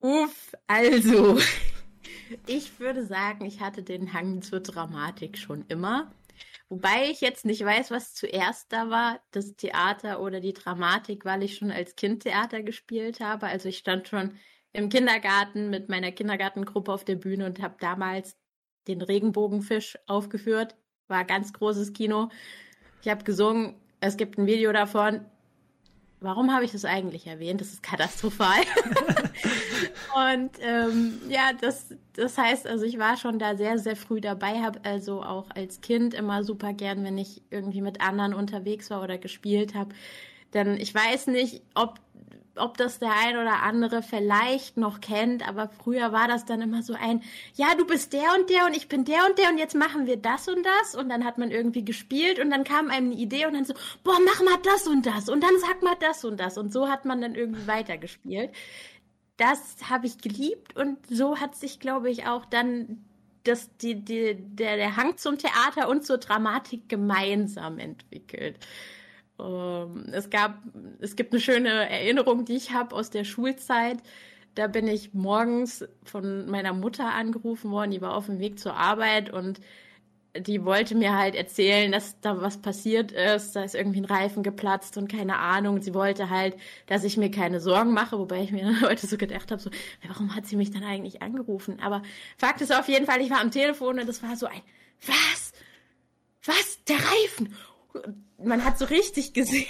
Uff, 0.00 0.52
also, 0.66 1.38
ich 2.46 2.78
würde 2.80 3.06
sagen, 3.06 3.44
ich 3.46 3.60
hatte 3.60 3.82
den 3.82 4.12
Hang 4.12 4.42
zur 4.42 4.60
Dramatik 4.60 5.38
schon 5.38 5.64
immer. 5.68 6.10
Wobei 6.72 7.10
ich 7.10 7.20
jetzt 7.20 7.44
nicht 7.44 7.62
weiß, 7.62 7.90
was 7.90 8.14
zuerst 8.14 8.72
da 8.72 8.88
war, 8.88 9.20
das 9.30 9.56
Theater 9.56 10.22
oder 10.22 10.40
die 10.40 10.54
Dramatik, 10.54 11.26
weil 11.26 11.42
ich 11.42 11.58
schon 11.58 11.70
als 11.70 11.96
Kind 11.96 12.22
Theater 12.22 12.62
gespielt 12.62 13.20
habe. 13.20 13.44
Also 13.44 13.68
ich 13.68 13.76
stand 13.76 14.08
schon 14.08 14.38
im 14.72 14.88
Kindergarten 14.88 15.68
mit 15.68 15.90
meiner 15.90 16.12
Kindergartengruppe 16.12 16.90
auf 16.90 17.04
der 17.04 17.16
Bühne 17.16 17.44
und 17.44 17.60
habe 17.60 17.76
damals 17.78 18.38
den 18.88 19.02
Regenbogenfisch 19.02 19.98
aufgeführt. 20.06 20.74
War 21.08 21.26
ganz 21.26 21.52
großes 21.52 21.92
Kino. 21.92 22.30
Ich 23.02 23.10
habe 23.10 23.22
gesungen, 23.22 23.74
es 24.00 24.16
gibt 24.16 24.38
ein 24.38 24.46
Video 24.46 24.72
davon. 24.72 25.26
Warum 26.20 26.54
habe 26.54 26.64
ich 26.64 26.72
das 26.72 26.86
eigentlich 26.86 27.26
erwähnt? 27.26 27.60
Das 27.60 27.68
ist 27.68 27.82
katastrophal. 27.82 28.62
und 30.14 30.50
ähm, 30.60 31.20
ja, 31.28 31.52
das, 31.60 31.94
das 32.14 32.36
heißt, 32.38 32.66
also 32.66 32.84
ich 32.84 32.98
war 32.98 33.16
schon 33.16 33.38
da 33.38 33.56
sehr, 33.56 33.78
sehr 33.78 33.96
früh 33.96 34.20
dabei, 34.20 34.60
habe 34.60 34.80
also 34.84 35.22
auch 35.22 35.50
als 35.54 35.80
Kind 35.80 36.14
immer 36.14 36.44
super 36.44 36.72
gern, 36.72 37.04
wenn 37.04 37.18
ich 37.18 37.42
irgendwie 37.50 37.80
mit 37.82 38.00
anderen 38.00 38.34
unterwegs 38.34 38.90
war 38.90 39.02
oder 39.02 39.18
gespielt 39.18 39.74
habe. 39.74 39.94
Denn 40.54 40.76
ich 40.76 40.94
weiß 40.94 41.28
nicht, 41.28 41.62
ob 41.74 41.98
ob 42.56 42.76
das 42.76 42.98
der 42.98 43.12
ein 43.24 43.36
oder 43.36 43.62
andere 43.62 44.02
vielleicht 44.02 44.76
noch 44.76 45.00
kennt, 45.00 45.46
aber 45.48 45.68
früher 45.68 46.12
war 46.12 46.28
das 46.28 46.44
dann 46.44 46.60
immer 46.60 46.82
so 46.82 46.94
ein, 46.94 47.22
ja, 47.54 47.74
du 47.76 47.86
bist 47.86 48.12
der 48.12 48.34
und 48.38 48.50
der 48.50 48.66
und 48.66 48.76
ich 48.76 48.88
bin 48.88 49.04
der 49.04 49.26
und 49.28 49.38
der 49.38 49.48
und 49.48 49.58
jetzt 49.58 49.74
machen 49.74 50.06
wir 50.06 50.16
das 50.16 50.48
und 50.48 50.64
das 50.64 50.94
und 50.94 51.08
dann 51.08 51.24
hat 51.24 51.38
man 51.38 51.50
irgendwie 51.50 51.84
gespielt 51.84 52.38
und 52.38 52.50
dann 52.50 52.64
kam 52.64 52.90
einem 52.90 53.12
eine 53.12 53.20
Idee 53.20 53.46
und 53.46 53.54
dann 53.54 53.64
so, 53.64 53.74
boah, 54.04 54.18
mach 54.24 54.42
mal 54.42 54.58
das 54.62 54.86
und 54.86 55.06
das 55.06 55.28
und 55.28 55.42
dann 55.42 55.58
sag 55.60 55.82
mal 55.82 55.96
das 56.00 56.24
und 56.24 56.38
das 56.38 56.58
und 56.58 56.72
so 56.72 56.88
hat 56.88 57.04
man 57.04 57.20
dann 57.20 57.34
irgendwie 57.34 57.66
weitergespielt. 57.66 58.50
Das 59.36 59.76
habe 59.88 60.06
ich 60.06 60.18
geliebt 60.18 60.76
und 60.76 60.98
so 61.08 61.38
hat 61.38 61.56
sich, 61.56 61.80
glaube 61.80 62.10
ich, 62.10 62.26
auch 62.26 62.44
dann 62.44 63.04
das, 63.44 63.76
die, 63.78 63.96
die, 63.96 64.36
der, 64.36 64.76
der 64.76 64.96
Hang 64.96 65.16
zum 65.16 65.38
Theater 65.38 65.88
und 65.88 66.04
zur 66.04 66.18
Dramatik 66.18 66.88
gemeinsam 66.88 67.78
entwickelt. 67.78 68.58
Ähm, 69.40 70.06
es 70.12 70.30
gab, 70.30 70.58
es 71.00 71.16
gibt 71.16 71.32
eine 71.32 71.40
schöne 71.40 71.90
Erinnerung, 71.90 72.44
die 72.44 72.56
ich 72.56 72.72
habe 72.72 72.94
aus 72.94 73.10
der 73.10 73.24
Schulzeit. 73.24 73.98
Da 74.54 74.66
bin 74.66 74.86
ich 74.86 75.14
morgens 75.14 75.84
von 76.04 76.46
meiner 76.50 76.74
Mutter 76.74 77.12
angerufen 77.12 77.70
worden, 77.70 77.90
die 77.90 78.02
war 78.02 78.14
auf 78.14 78.26
dem 78.26 78.38
Weg 78.38 78.58
zur 78.58 78.74
Arbeit 78.74 79.30
und 79.30 79.60
die 80.34 80.64
wollte 80.64 80.94
mir 80.94 81.16
halt 81.16 81.34
erzählen, 81.34 81.92
dass 81.92 82.18
da 82.20 82.40
was 82.40 82.58
passiert 82.58 83.12
ist, 83.12 83.54
da 83.54 83.64
ist 83.64 83.74
irgendwie 83.74 84.00
ein 84.00 84.06
Reifen 84.06 84.42
geplatzt 84.42 84.96
und 84.96 85.10
keine 85.10 85.38
Ahnung. 85.38 85.82
Sie 85.82 85.94
wollte 85.94 86.30
halt, 86.30 86.56
dass 86.86 87.04
ich 87.04 87.16
mir 87.16 87.30
keine 87.30 87.60
Sorgen 87.60 87.92
mache, 87.92 88.18
wobei 88.18 88.42
ich 88.42 88.52
mir 88.52 88.64
dann 88.64 88.80
heute 88.88 89.06
so 89.06 89.16
gedacht 89.18 89.50
habe, 89.50 89.60
so, 89.60 89.70
warum 90.06 90.34
hat 90.34 90.46
sie 90.46 90.56
mich 90.56 90.70
dann 90.70 90.84
eigentlich 90.84 91.22
angerufen? 91.22 91.80
Aber 91.80 92.02
Fakt 92.38 92.60
ist 92.60 92.74
auf 92.74 92.88
jeden 92.88 93.06
Fall, 93.06 93.20
ich 93.20 93.30
war 93.30 93.40
am 93.40 93.50
Telefon 93.50 93.98
und 93.98 94.08
es 94.08 94.22
war 94.22 94.36
so 94.36 94.46
ein, 94.46 94.62
was? 95.06 95.52
Was? 96.44 96.82
Der 96.84 96.96
Reifen? 96.96 97.54
man 98.38 98.64
hat 98.64 98.78
so 98.78 98.84
richtig 98.86 99.32
gesehen, 99.32 99.66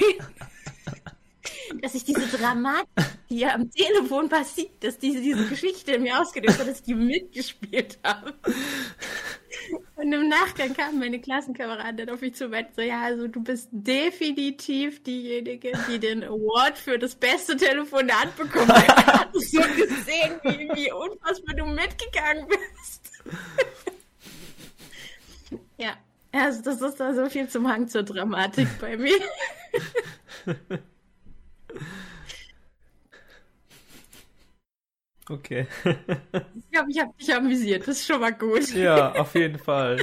dass 1.83 1.95
ich 1.95 2.04
diese 2.04 2.26
Dramatik, 2.26 2.88
die 3.31 3.38
ja 3.38 3.54
am 3.54 3.71
Telefon 3.71 4.28
passiert, 4.28 4.83
dass 4.83 4.99
diese, 4.99 5.21
diese 5.21 5.47
Geschichte 5.47 5.92
in 5.92 6.02
mir 6.02 6.21
ausgelöst 6.21 6.59
hat, 6.59 6.69
dass 6.69 6.78
ich 6.78 6.85
die 6.85 6.95
mitgespielt 6.95 7.99
habe. 8.04 8.35
Und 9.97 10.12
im 10.12 10.29
Nachgang 10.29 10.75
kamen 10.75 10.99
meine 10.99 11.21
Klassenkameraden 11.21 12.11
auf 12.11 12.21
mich 12.21 12.35
zu 12.35 12.47
und 12.47 12.75
so, 12.75 12.83
ja, 12.83 13.02
also 13.02 13.29
du 13.29 13.43
bist 13.43 13.69
definitiv 13.73 15.02
diejenige, 15.02 15.73
die 15.88 15.99
den 15.99 16.25
Award 16.25 16.79
für 16.79 16.99
das 16.99 17.14
beste 17.14 17.57
Telefonat 17.57 18.37
bekommen 18.37 18.69
hat. 18.69 19.31
Ich 19.35 19.59
habe 19.59 19.73
so 19.76 19.85
gesehen, 19.85 20.41
wie, 20.43 20.69
wie 20.75 20.93
unfassbar 20.93 21.55
du 21.55 21.67
mitgegangen 21.67 22.47
bist. 22.49 23.12
ja, 25.79 25.95
also 26.33 26.62
das 26.62 26.81
ist 26.81 27.00
da 27.00 27.14
so 27.14 27.29
viel 27.29 27.49
zum 27.49 27.69
Hang 27.69 27.88
zur 27.88 28.02
Dramatik 28.02 28.69
bei 28.81 28.97
mir. 28.97 29.19
Okay. 35.29 35.67
Ich 36.55 36.71
glaube, 36.71 36.91
ich 36.91 37.00
habe 37.00 37.12
dich 37.21 37.35
amüsiert. 37.35 37.83
Das 37.83 37.99
ist 37.99 38.07
schon 38.07 38.21
mal 38.21 38.33
gut. 38.33 38.71
Ja, 38.75 39.12
auf 39.12 39.35
jeden 39.35 39.59
Fall. 39.59 39.99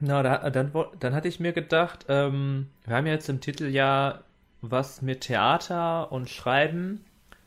Na, 0.00 0.22
da, 0.24 0.50
dann, 0.50 0.72
dann 0.98 1.14
hatte 1.14 1.28
ich 1.28 1.38
mir 1.38 1.52
gedacht, 1.52 2.06
ähm, 2.08 2.68
wir 2.84 2.96
haben 2.96 3.06
jetzt 3.06 3.28
im 3.28 3.40
Titel 3.40 3.66
ja 3.66 4.24
was 4.60 5.00
mit 5.00 5.22
Theater 5.22 6.10
und 6.10 6.28
Schreiben. 6.28 7.04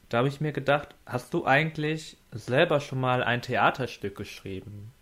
Da 0.07 0.19
habe 0.19 0.29
ich 0.29 0.39
mir 0.39 0.53
gedacht, 0.53 0.95
hast 1.05 1.33
du 1.33 1.45
eigentlich 1.45 2.17
selber 2.31 2.79
schon 2.79 3.01
mal 3.01 3.23
ein 3.23 3.41
Theaterstück 3.41 4.15
geschrieben? 4.15 4.93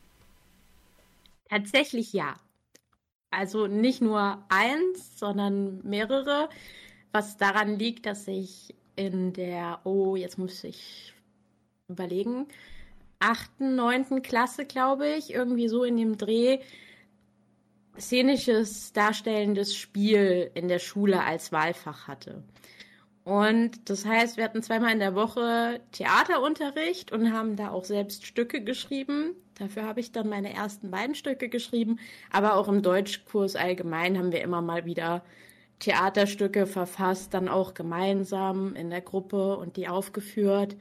Tatsächlich 1.50 2.12
ja. 2.14 2.36
Also 3.30 3.68
nicht 3.68 4.02
nur 4.02 4.44
eins, 4.50 5.20
sondern 5.20 5.82
mehrere. 5.84 6.50
Was 7.14 7.38
daran 7.38 7.80
liegt, 7.80 8.06
dass 8.06 8.28
ich 8.28 8.76
in 8.96 9.34
der, 9.34 9.80
oh, 9.86 10.16
jetzt 10.16 10.38
muss 10.38 10.64
ich 10.64 11.14
überlegen, 11.88 12.48
achten, 13.20 13.76
neunten 13.76 14.22
Klasse, 14.24 14.66
glaube 14.66 15.08
ich, 15.08 15.34
irgendwie 15.34 15.68
so 15.68 15.84
in 15.84 15.96
dem 15.96 16.18
Dreh, 16.18 16.60
szenisches, 18.00 18.94
darstellendes 18.94 19.76
Spiel 19.76 20.50
in 20.56 20.68
der 20.68 20.80
Schule 20.80 21.24
als 21.24 21.52
Wahlfach 21.52 22.08
hatte. 22.08 22.44
Und 23.24 23.90
das 23.90 24.06
heißt, 24.06 24.36
wir 24.36 24.44
hatten 24.44 24.64
zweimal 24.64 24.92
in 24.92 25.00
der 25.00 25.16
Woche 25.16 25.80
Theaterunterricht 25.92 27.12
und 27.12 27.32
haben 27.32 27.56
da 27.56 27.70
auch 27.70 27.86
selbst 27.86 28.26
Stücke 28.26 28.62
geschrieben. 28.62 29.36
Dafür 29.58 29.84
habe 29.84 30.00
ich 30.00 30.12
dann 30.12 30.28
meine 30.28 30.54
ersten 30.54 30.92
beiden 30.92 31.16
Stücke 31.16 31.48
geschrieben. 31.48 32.00
Aber 32.32 32.56
auch 32.56 32.68
im 32.68 32.82
Deutschkurs 32.82 33.56
allgemein 33.56 34.18
haben 34.18 34.32
wir 34.32 34.42
immer 34.42 34.62
mal 34.62 34.84
wieder 34.86 35.24
Theaterstücke 35.80 36.66
verfasst, 36.66 37.34
dann 37.34 37.50
auch 37.50 37.74
gemeinsam 37.74 38.76
in 38.76 38.90
der 38.90 39.02
Gruppe 39.02 39.58
und 39.58 39.78
die 39.78 39.88
aufgeführt. 39.88 40.78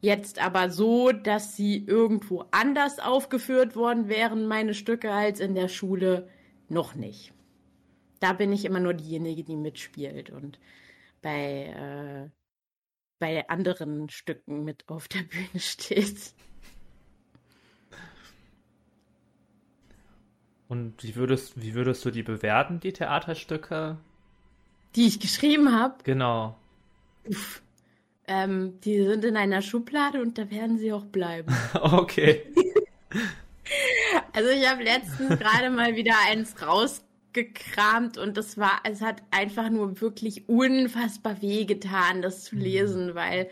Jetzt 0.00 0.38
aber 0.40 0.70
so, 0.70 1.10
dass 1.10 1.56
sie 1.56 1.84
irgendwo 1.84 2.44
anders 2.50 3.00
aufgeführt 3.00 3.74
worden 3.74 4.08
wären, 4.08 4.46
meine 4.46 4.74
Stücke, 4.74 5.12
als 5.12 5.40
in 5.40 5.54
der 5.54 5.68
Schule, 5.68 6.28
noch 6.68 6.94
nicht. 6.94 7.32
Da 8.20 8.32
bin 8.32 8.52
ich 8.52 8.64
immer 8.64 8.80
nur 8.80 8.94
diejenige, 8.94 9.44
die 9.44 9.56
mitspielt 9.56 10.30
und 10.30 10.58
bei, 11.22 11.64
äh, 11.64 12.30
bei 13.18 13.48
anderen 13.48 14.08
Stücken 14.08 14.64
mit 14.64 14.88
auf 14.88 15.08
der 15.08 15.22
Bühne 15.22 15.60
steht. 15.60 16.34
Und 20.68 21.02
wie 21.02 21.16
würdest, 21.16 21.60
wie 21.60 21.74
würdest 21.74 22.04
du 22.04 22.10
die 22.10 22.22
bewerten, 22.22 22.78
die 22.78 22.92
Theaterstücke? 22.92 23.96
Die 24.96 25.06
ich 25.06 25.20
geschrieben 25.20 25.72
habe? 25.72 25.96
Genau. 26.04 26.56
Uff. 27.24 27.62
Ähm, 28.26 28.78
die 28.84 29.02
sind 29.04 29.24
in 29.24 29.36
einer 29.36 29.62
Schublade 29.62 30.20
und 30.20 30.36
da 30.36 30.50
werden 30.50 30.78
sie 30.78 30.92
auch 30.92 31.06
bleiben. 31.06 31.54
okay. 31.74 32.42
also 34.32 34.50
ich 34.50 34.68
habe 34.68 34.82
letztens 34.82 35.38
gerade 35.38 35.70
mal 35.70 35.96
wieder 35.96 36.14
eins 36.28 36.54
raus 36.60 37.02
gekramt 37.32 38.18
und 38.18 38.36
das 38.36 38.58
war, 38.58 38.80
es 38.84 39.00
hat 39.00 39.22
einfach 39.30 39.70
nur 39.70 40.00
wirklich 40.00 40.48
unfassbar 40.48 41.40
wehgetan, 41.40 42.20
das 42.20 42.44
zu 42.44 42.56
mhm. 42.56 42.62
lesen, 42.62 43.14
weil 43.14 43.48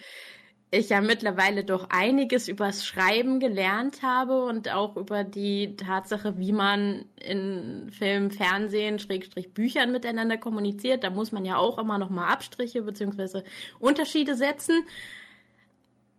ich 0.76 0.90
ja 0.90 1.00
mittlerweile 1.00 1.64
doch 1.64 1.88
einiges 1.90 2.49
übers 2.49 2.85
Schreiben 2.85 3.40
gelernt 3.40 4.02
habe 4.02 4.45
und 4.45 4.71
auch 4.71 4.97
über 4.97 5.25
die 5.25 5.76
Tatsache, 5.76 6.38
wie 6.38 6.52
man 6.52 7.04
in 7.21 7.90
Film, 7.90 8.30
Fernsehen, 8.30 8.99
Schrägstrich 8.99 9.52
Büchern 9.52 9.92
miteinander 9.92 10.38
kommuniziert. 10.38 11.04
Da 11.04 11.11
muss 11.11 11.33
man 11.33 11.45
ja 11.45 11.56
auch 11.56 11.78
immer 11.78 11.99
noch 11.99 12.11
mal 12.11 12.28
Abstriche 12.28 12.83
beziehungsweise 12.83 13.45
Unterschiede 13.78 14.35
setzen. 14.35 14.85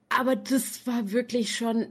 Aber 0.09 0.35
das 0.35 0.85
war 0.85 1.11
wirklich 1.11 1.55
schon 1.55 1.87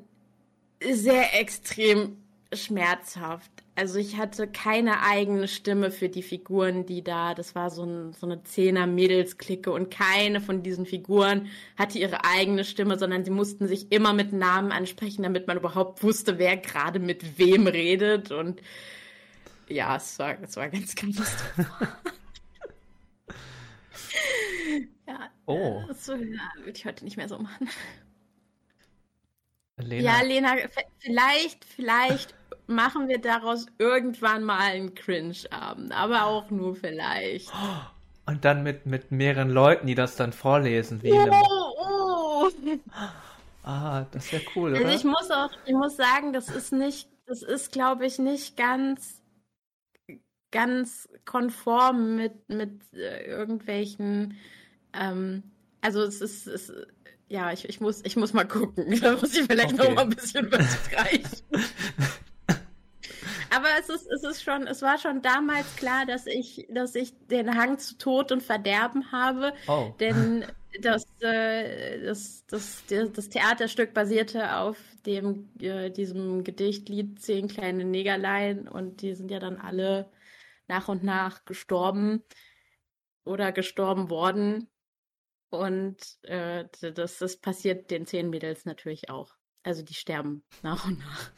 sehr 0.83 1.41
extrem 1.41 2.17
schmerzhaft. 2.53 3.56
Also 3.77 3.99
ich 3.99 4.17
hatte 4.17 4.49
keine 4.49 5.03
eigene 5.03 5.49
Stimme 5.49 5.91
für 5.91 6.09
die 6.09 6.23
Figuren, 6.23 6.87
die 6.87 7.05
da, 7.05 7.35
das 7.35 7.55
war 7.55 7.69
so, 7.71 7.85
ein, 7.85 8.15
so 8.15 8.25
eine 8.25 8.43
Zehner-Mädels-Clique 8.43 9.71
und 9.71 9.91
keine 9.91 10.41
von 10.41 10.63
diesen 10.63 10.87
Figuren 10.87 11.49
hatte 11.77 11.99
ihre 11.99 12.25
eigene 12.25 12.65
Stimme, 12.65 12.99
sondern 12.99 13.23
sie 13.27 13.31
mussten 13.31 13.69
sich 13.69 13.93
immer 13.93 14.15
mit 14.15 14.33
Namen 14.33 14.73
ansprechen, 14.73 15.23
damit 15.23 15.47
man 15.47 15.59
überhaupt 15.59 16.03
wusste, 16.03 16.39
wer 16.39 16.57
gerade 16.57 17.01
mit 17.01 17.39
wem 17.39 17.67
redet 17.67 18.33
und 18.33 18.63
ja, 19.69 19.97
es 19.97 20.19
war, 20.19 20.43
es 20.43 20.57
war 20.57 20.71
ganz, 20.71 20.95
ganz 20.95 21.19
ja, 25.07 25.31
Oh. 25.45 25.85
Das 25.87 26.09
würde 26.09 26.39
ich 26.73 26.87
heute 26.87 27.05
nicht 27.05 27.19
mehr 27.19 27.29
so 27.29 27.39
machen. 27.39 27.69
Lena. 29.77 30.03
Ja, 30.03 30.23
Lena, 30.23 30.57
vielleicht, 30.99 31.65
vielleicht 31.65 32.35
machen 32.67 33.09
wir 33.09 33.21
daraus 33.21 33.67
irgendwann 33.79 34.45
mal 34.45 34.61
einen 34.61 34.95
Cringe-Abend, 34.95 35.93
aber 35.93 36.27
auch 36.27 36.51
nur 36.51 36.75
vielleicht. 36.77 37.53
Und 38.29 38.45
dann 38.45 38.65
mit, 38.65 38.87
mit 38.87 39.13
mehreren 39.13 39.51
Leuten, 39.51 39.87
die 39.87 39.95
das 39.95 40.17
dann 40.17 40.33
vorlesen. 40.33 41.01
Wie 41.03 41.13
oh, 41.13 41.31
oh. 41.79 42.49
Ah, 43.63 44.07
das 44.13 44.31
wäre 44.31 44.45
cool, 44.55 44.71
also 44.71 44.81
oder? 44.81 44.93
Also 44.93 44.99
ich 44.99 45.05
muss 45.05 45.31
auch, 45.33 45.51
ich 45.65 45.75
muss 45.75 45.97
sagen, 45.97 46.33
das 46.33 46.49
ist 46.49 46.73
nicht, 46.73 47.09
das 47.27 47.43
ist, 47.43 47.73
glaube 47.73 48.07
ich, 48.07 48.21
nicht 48.21 48.57
ganz, 48.57 49.21
ganz 50.53 51.09
konform 51.25 52.15
mit, 52.15 52.49
mit 52.49 52.81
äh, 52.95 53.27
irgendwelchen, 53.27 54.37
ähm, 54.93 55.43
also 55.81 56.03
es 56.03 56.21
ist, 56.21 56.47
es, 56.47 56.73
ja, 57.29 57.53
ich, 57.53 57.69
ich, 57.69 57.81
muss, 57.81 58.03
ich 58.05 58.15
muss 58.17 58.33
mal 58.33 58.47
gucken. 58.47 58.85
Da 59.01 59.17
muss 59.17 59.37
ich 59.37 59.47
vielleicht 59.47 59.75
okay. 59.75 59.89
noch 59.89 59.95
mal 59.95 60.03
ein 60.03 60.11
bisschen 60.11 60.51
was 60.53 60.79
reichen. 60.97 61.43
Aber 63.57 63.69
es 63.81 63.89
ist, 63.89 64.07
es 64.07 64.23
ist 64.23 64.43
schon, 64.43 64.67
es 64.67 64.83
war 64.83 64.99
schon 64.99 65.23
damals 65.23 65.77
klar, 65.77 66.05
dass 66.05 66.27
ich, 66.27 66.67
dass 66.69 66.95
ich 66.95 67.15
den 67.29 67.57
Hang 67.57 67.79
zu 67.79 67.97
Tod 67.97 68.31
und 68.31 68.43
Verderben 68.43 69.13
habe. 69.13 69.55
Oh. 69.67 69.95
Denn 69.99 70.45
das, 70.83 71.07
äh, 71.23 72.05
das, 72.05 72.45
das, 72.49 72.85
das, 72.87 73.29
Theaterstück 73.31 73.95
basierte 73.95 74.57
auf 74.57 74.77
dem, 75.07 75.49
äh, 75.59 75.91
diesem 75.91 76.45
Gedichtlied 76.45 77.19
Zehn 77.23 77.49
kleine 77.49 77.87
Negerlein 77.87 78.69
und 78.69 79.01
die 79.01 79.15
sind 79.15 79.31
ja 79.31 79.39
dann 79.39 79.57
alle 79.57 80.11
nach 80.69 80.89
und 80.89 81.03
nach 81.03 81.47
gestorben 81.47 82.23
oder 83.25 83.53
gestorben 83.53 84.11
worden. 84.11 84.69
Und 85.49 85.97
äh, 86.25 86.67
das, 86.93 87.17
das 87.17 87.39
passiert 87.39 87.91
den 87.91 88.05
zehn 88.05 88.29
Mädels 88.29 88.67
natürlich 88.67 89.09
auch. 89.09 89.35
Also 89.63 89.83
die 89.83 89.95
sterben 89.95 90.45
nach 90.63 90.87
und 90.87 90.99
nach. 90.99 91.31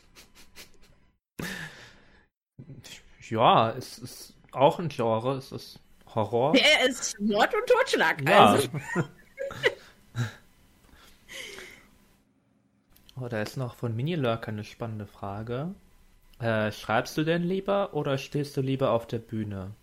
Ja, 3.28 3.70
es 3.72 3.98
ist 3.98 4.34
auch 4.52 4.78
ein 4.78 4.88
Genre, 4.88 5.36
es 5.36 5.52
ist 5.52 5.80
Horror. 6.14 6.54
Er 6.54 6.88
ist 6.88 7.18
Mord 7.20 7.54
und 7.54 7.66
Totschlag. 7.66 8.28
Ja. 8.28 8.52
Also. 8.52 8.68
oh, 13.20 13.28
da 13.28 13.42
ist 13.42 13.56
noch 13.56 13.74
von 13.74 13.94
Mini-Lurker 13.94 14.48
eine 14.48 14.64
spannende 14.64 15.06
Frage. 15.06 15.74
Äh, 16.40 16.72
schreibst 16.72 17.16
du 17.18 17.24
denn 17.24 17.42
lieber 17.42 17.94
oder 17.94 18.16
stehst 18.16 18.56
du 18.56 18.60
lieber 18.60 18.92
auf 18.92 19.06
der 19.06 19.18
Bühne? 19.18 19.74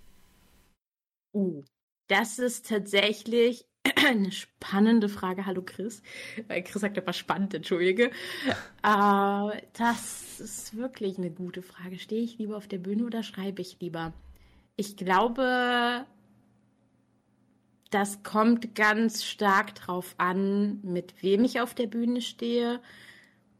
Uh, 1.33 1.63
das 2.07 2.39
ist 2.39 2.69
tatsächlich 2.69 3.65
eine 4.07 4.31
spannende 4.31 5.09
Frage. 5.09 5.45
Hallo 5.45 5.61
Chris. 5.63 6.01
Chris 6.47 6.81
sagt 6.81 6.97
etwas 6.97 7.17
spannend, 7.17 7.53
entschuldige. 7.53 8.11
äh, 8.83 9.61
das 9.73 10.39
ist 10.39 10.75
wirklich 10.75 11.17
eine 11.17 11.31
gute 11.31 11.61
Frage. 11.61 11.99
Stehe 11.99 12.23
ich 12.23 12.37
lieber 12.37 12.57
auf 12.57 12.67
der 12.67 12.79
Bühne 12.79 13.05
oder 13.05 13.23
schreibe 13.23 13.61
ich 13.61 13.79
lieber? 13.79 14.13
Ich 14.75 14.97
glaube, 14.97 16.05
das 17.91 18.23
kommt 18.23 18.75
ganz 18.75 19.23
stark 19.23 19.75
drauf 19.75 20.15
an, 20.17 20.81
mit 20.81 21.21
wem 21.21 21.43
ich 21.43 21.61
auf 21.61 21.73
der 21.73 21.87
Bühne 21.87 22.21
stehe 22.21 22.81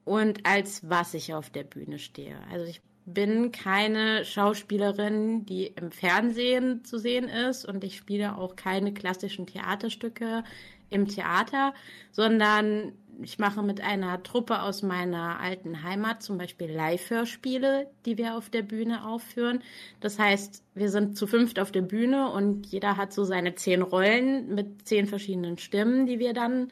und 0.04 0.46
als 0.46 0.90
was 0.90 1.14
ich 1.14 1.34
auf 1.34 1.50
der 1.50 1.64
Bühne 1.64 2.00
stehe. 2.00 2.38
Also 2.52 2.66
ich 2.66 2.82
bin 3.06 3.52
keine 3.52 4.26
Schauspielerin, 4.26 5.46
die 5.46 5.68
im 5.68 5.92
Fernsehen 5.92 6.84
zu 6.84 6.98
sehen 6.98 7.30
ist 7.30 7.66
und 7.66 7.84
ich 7.84 7.98
spiele 7.98 8.38
auch 8.38 8.56
keine 8.56 8.94
klassischen 8.94 9.46
Theaterstücke 9.46 10.44
im 10.90 11.08
Theater, 11.08 11.74
sondern 12.12 12.94
ich 13.22 13.40
mache 13.40 13.64
mit 13.64 13.82
einer 13.82 14.22
Truppe 14.24 14.62
aus 14.62 14.82
meiner 14.82 15.40
alten 15.40 15.84
Heimat 15.84 16.22
zum 16.22 16.38
Beispiel 16.38 16.70
Live-Hörspiele, 16.70 17.90
die 18.06 18.18
wir 18.18 18.36
auf 18.36 18.50
der 18.50 18.62
Bühne 18.62 19.06
aufführen. 19.06 19.62
Das 20.02 20.20
heißt, 20.20 20.64
wir 20.74 20.90
sind 20.90 21.18
zu 21.18 21.28
fünft 21.28 21.60
auf 21.60 21.72
der 21.72 21.82
Bühne 21.82 22.30
und 22.32 22.66
jeder 22.66 22.98
hat 22.98 23.14
so 23.14 23.24
seine 23.24 23.56
zehn 23.56 23.82
Rollen 23.82 24.54
mit 24.54 24.88
zehn 24.88 25.08
verschiedenen 25.08 25.58
Stimmen, 25.58 26.06
die 26.08 26.20
wir 26.20 26.34
dann 26.34 26.72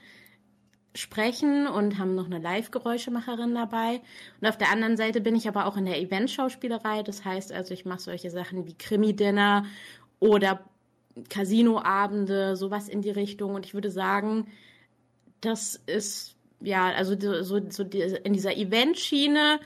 sprechen 0.95 1.67
und 1.67 1.97
haben 1.97 2.15
noch 2.15 2.25
eine 2.25 2.39
Live-Geräuschemacherin 2.39 3.55
dabei. 3.55 4.01
Und 4.39 4.47
auf 4.47 4.57
der 4.57 4.69
anderen 4.69 4.97
Seite 4.97 5.21
bin 5.21 5.35
ich 5.35 5.47
aber 5.47 5.65
auch 5.65 5.77
in 5.77 5.85
der 5.85 5.99
Event-Schauspielerei. 5.99 7.03
Das 7.03 7.25
heißt 7.25 7.51
also, 7.51 7.73
ich 7.73 7.85
mache 7.85 8.01
solche 8.01 8.29
Sachen 8.29 8.67
wie 8.67 8.75
Krimi-Dinner 8.75 9.65
oder 10.19 10.63
Casino-Abende, 11.29 12.55
sowas 12.55 12.89
in 12.89 13.01
die 13.01 13.11
Richtung. 13.11 13.55
Und 13.55 13.65
ich 13.65 13.73
würde 13.73 13.89
sagen, 13.89 14.47
das 15.41 15.81
ist, 15.87 16.35
ja, 16.61 16.91
also 16.91 17.15
so, 17.43 17.69
so 17.69 17.83
in 17.83 18.33
dieser 18.33 18.55
Event-Schiene 18.55 19.59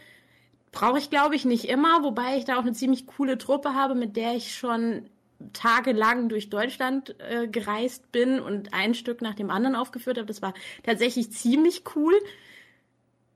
brauche 0.72 1.00
ich, 1.00 1.10
glaube 1.10 1.36
ich, 1.36 1.46
nicht 1.46 1.66
immer, 1.66 2.04
wobei 2.04 2.38
ich 2.38 2.46
da 2.46 2.56
auch 2.56 2.64
eine 2.64 2.74
ziemlich 2.74 3.08
coole 3.08 3.38
Truppe 3.38 3.74
habe, 3.74 3.96
mit 3.96 4.16
der 4.16 4.36
ich 4.36 4.56
schon 4.56 5.10
tagelang 5.54 6.30
durch 6.30 6.50
Deutschland 6.50 7.16
äh, 7.20 7.48
gereist 7.48 8.12
bin 8.12 8.40
und 8.40 8.74
ein 8.74 8.94
Stück 8.94 9.22
nach 9.22 9.36
dem 9.36 9.50
anderen 9.50 9.76
aufgeführt 9.76 10.18
habe. 10.18 10.28
Das 10.28 10.42
war 10.42 10.54
tatsächlich 10.84 11.32
ziemlich 11.32 11.84
cool. 11.96 12.14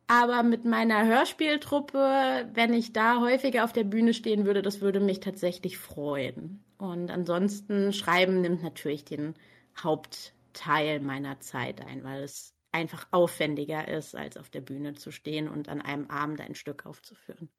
Aber 0.08 0.44
mit 0.44 0.66
meiner 0.66 1.06
Hörspieltruppe, 1.06 2.50
wenn 2.54 2.74
ich 2.74 2.92
da 2.92 3.22
häufiger 3.22 3.64
auf 3.64 3.72
der 3.72 3.86
Bühne 3.86 4.14
stehen 4.14 4.46
würde, 4.46 4.62
das 4.62 4.82
würde 4.82 5.00
mich 5.00 5.22
tatsächlich 5.22 5.78
freuen. 5.78 6.64
Und 6.78 7.12
ansonsten 7.12 7.94
Schreiben 7.94 8.42
nimmt 8.42 8.62
natürlich 8.62 9.06
den 9.06 9.36
Hauptteil 9.82 11.00
meiner 11.00 11.40
Zeit 11.40 11.80
ein, 11.86 12.04
weil 12.04 12.24
es 12.24 12.54
einfach 12.74 13.08
aufwendiger 13.12 13.88
ist, 13.88 14.16
als 14.16 14.36
auf 14.36 14.50
der 14.50 14.62
Bühne 14.62 14.96
zu 14.96 15.12
stehen 15.12 15.48
und 15.48 15.70
an 15.70 15.82
einem 15.82 16.10
Abend 16.10 16.42
ein 16.42 16.56
Stück 16.56 16.86
aufzuführen. 16.86 17.50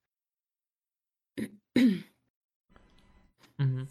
Mhm. 3.58 3.88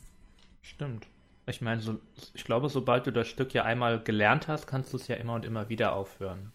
Stimmt. 0.71 1.05
Ich 1.47 1.59
meine, 1.59 1.81
so, 1.81 1.99
ich 2.33 2.45
glaube, 2.45 2.69
sobald 2.69 3.05
du 3.05 3.11
das 3.11 3.27
Stück 3.27 3.53
ja 3.53 3.63
einmal 3.63 4.01
gelernt 4.01 4.47
hast, 4.47 4.67
kannst 4.67 4.93
du 4.93 4.97
es 4.97 5.07
ja 5.09 5.17
immer 5.17 5.33
und 5.33 5.43
immer 5.43 5.67
wieder 5.67 5.93
aufhören. 5.93 6.53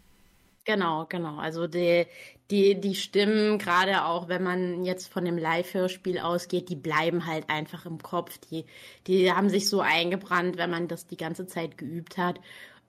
Genau, 0.64 1.04
genau. 1.06 1.36
Also 1.36 1.66
die, 1.66 2.06
die, 2.50 2.80
die 2.80 2.94
Stimmen, 2.94 3.58
gerade 3.58 4.04
auch 4.04 4.28
wenn 4.28 4.42
man 4.42 4.84
jetzt 4.84 5.12
von 5.12 5.24
dem 5.24 5.36
Live-Hörspiel 5.36 6.18
ausgeht, 6.18 6.70
die 6.70 6.76
bleiben 6.76 7.26
halt 7.26 7.50
einfach 7.50 7.84
im 7.84 8.02
Kopf. 8.02 8.38
Die, 8.50 8.64
die 9.06 9.30
haben 9.30 9.50
sich 9.50 9.68
so 9.68 9.80
eingebrannt, 9.80 10.56
wenn 10.56 10.70
man 10.70 10.88
das 10.88 11.06
die 11.06 11.18
ganze 11.18 11.46
Zeit 11.46 11.76
geübt 11.76 12.16
hat. 12.16 12.40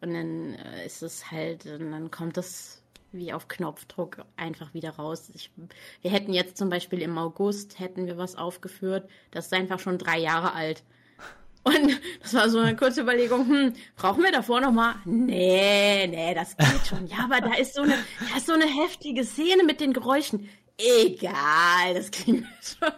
Und 0.01 0.13
dann 0.13 0.53
äh, 0.53 0.85
ist 0.85 1.03
es 1.03 1.29
halt, 1.29 1.65
dann 1.65 2.09
kommt 2.09 2.37
das 2.37 2.81
wie 3.11 3.33
auf 3.33 3.47
Knopfdruck 3.47 4.23
einfach 4.37 4.73
wieder 4.73 4.91
raus. 4.91 5.29
Ich, 5.33 5.51
wir 6.01 6.11
hätten 6.11 6.33
jetzt 6.33 6.57
zum 6.57 6.69
Beispiel 6.69 7.01
im 7.01 7.17
August 7.17 7.79
hätten 7.79 8.05
wir 8.07 8.17
was 8.17 8.35
aufgeführt, 8.35 9.09
das 9.31 9.47
ist 9.47 9.53
einfach 9.53 9.79
schon 9.79 9.97
drei 9.97 10.19
Jahre 10.19 10.53
alt. 10.53 10.83
Und 11.67 11.99
das 12.21 12.33
war 12.33 12.49
so 12.49 12.59
eine 12.59 12.77
kurze 12.77 13.01
Überlegung, 13.01 13.45
hm, 13.45 13.73
brauchen 13.97 14.23
wir 14.23 14.31
davor 14.31 14.61
nochmal? 14.61 14.95
Nee, 15.03 16.07
nee, 16.07 16.33
das 16.33 16.55
geht 16.55 16.87
schon. 16.87 17.07
Ja, 17.07 17.25
aber 17.25 17.41
da 17.41 17.55
ist 17.55 17.73
so 17.73 17.81
eine, 17.81 17.95
da 18.29 18.37
ist 18.37 18.47
so 18.47 18.53
eine 18.53 18.65
heftige 18.65 19.25
Szene 19.25 19.63
mit 19.65 19.81
den 19.81 19.91
Geräuschen. 19.91 20.49
Egal, 20.77 21.93
das 21.93 22.09
kriegen 22.11 22.43
wir 22.43 22.47
schon. 22.61 22.93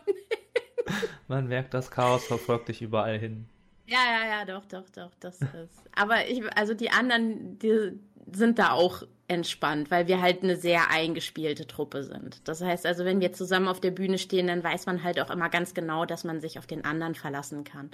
Man 1.27 1.47
merkt, 1.47 1.73
das 1.73 1.89
Chaos 1.89 2.25
verfolgt 2.25 2.67
dich 2.67 2.82
überall 2.82 3.17
hin. 3.17 3.47
Ja, 3.88 3.97
ja, 4.05 4.27
ja, 4.27 4.45
doch, 4.45 4.65
doch, 4.65 4.88
doch, 4.89 5.12
das 5.19 5.41
ist. 5.41 5.89
Aber 5.95 6.27
ich, 6.27 6.43
also 6.55 6.75
die 6.75 6.91
anderen, 6.91 7.58
die 7.58 7.99
sind 8.32 8.60
da 8.60 8.71
auch 8.71 9.01
entspannt, 9.29 9.91
weil 9.91 10.07
wir 10.07 10.21
halt 10.21 10.43
eine 10.43 10.55
sehr 10.55 10.89
eingespielte 10.89 11.67
Truppe 11.67 12.03
sind. 12.03 12.47
Das 12.47 12.61
heißt 12.61 12.85
also, 12.85 13.05
wenn 13.05 13.21
wir 13.21 13.31
zusammen 13.33 13.67
auf 13.67 13.79
der 13.79 13.91
Bühne 13.91 14.17
stehen, 14.17 14.47
dann 14.47 14.63
weiß 14.63 14.85
man 14.85 15.03
halt 15.03 15.19
auch 15.19 15.29
immer 15.29 15.49
ganz 15.49 15.73
genau, 15.73 16.05
dass 16.05 16.23
man 16.23 16.41
sich 16.41 16.59
auf 16.59 16.67
den 16.67 16.83
anderen 16.83 17.15
verlassen 17.15 17.63
kann. 17.63 17.91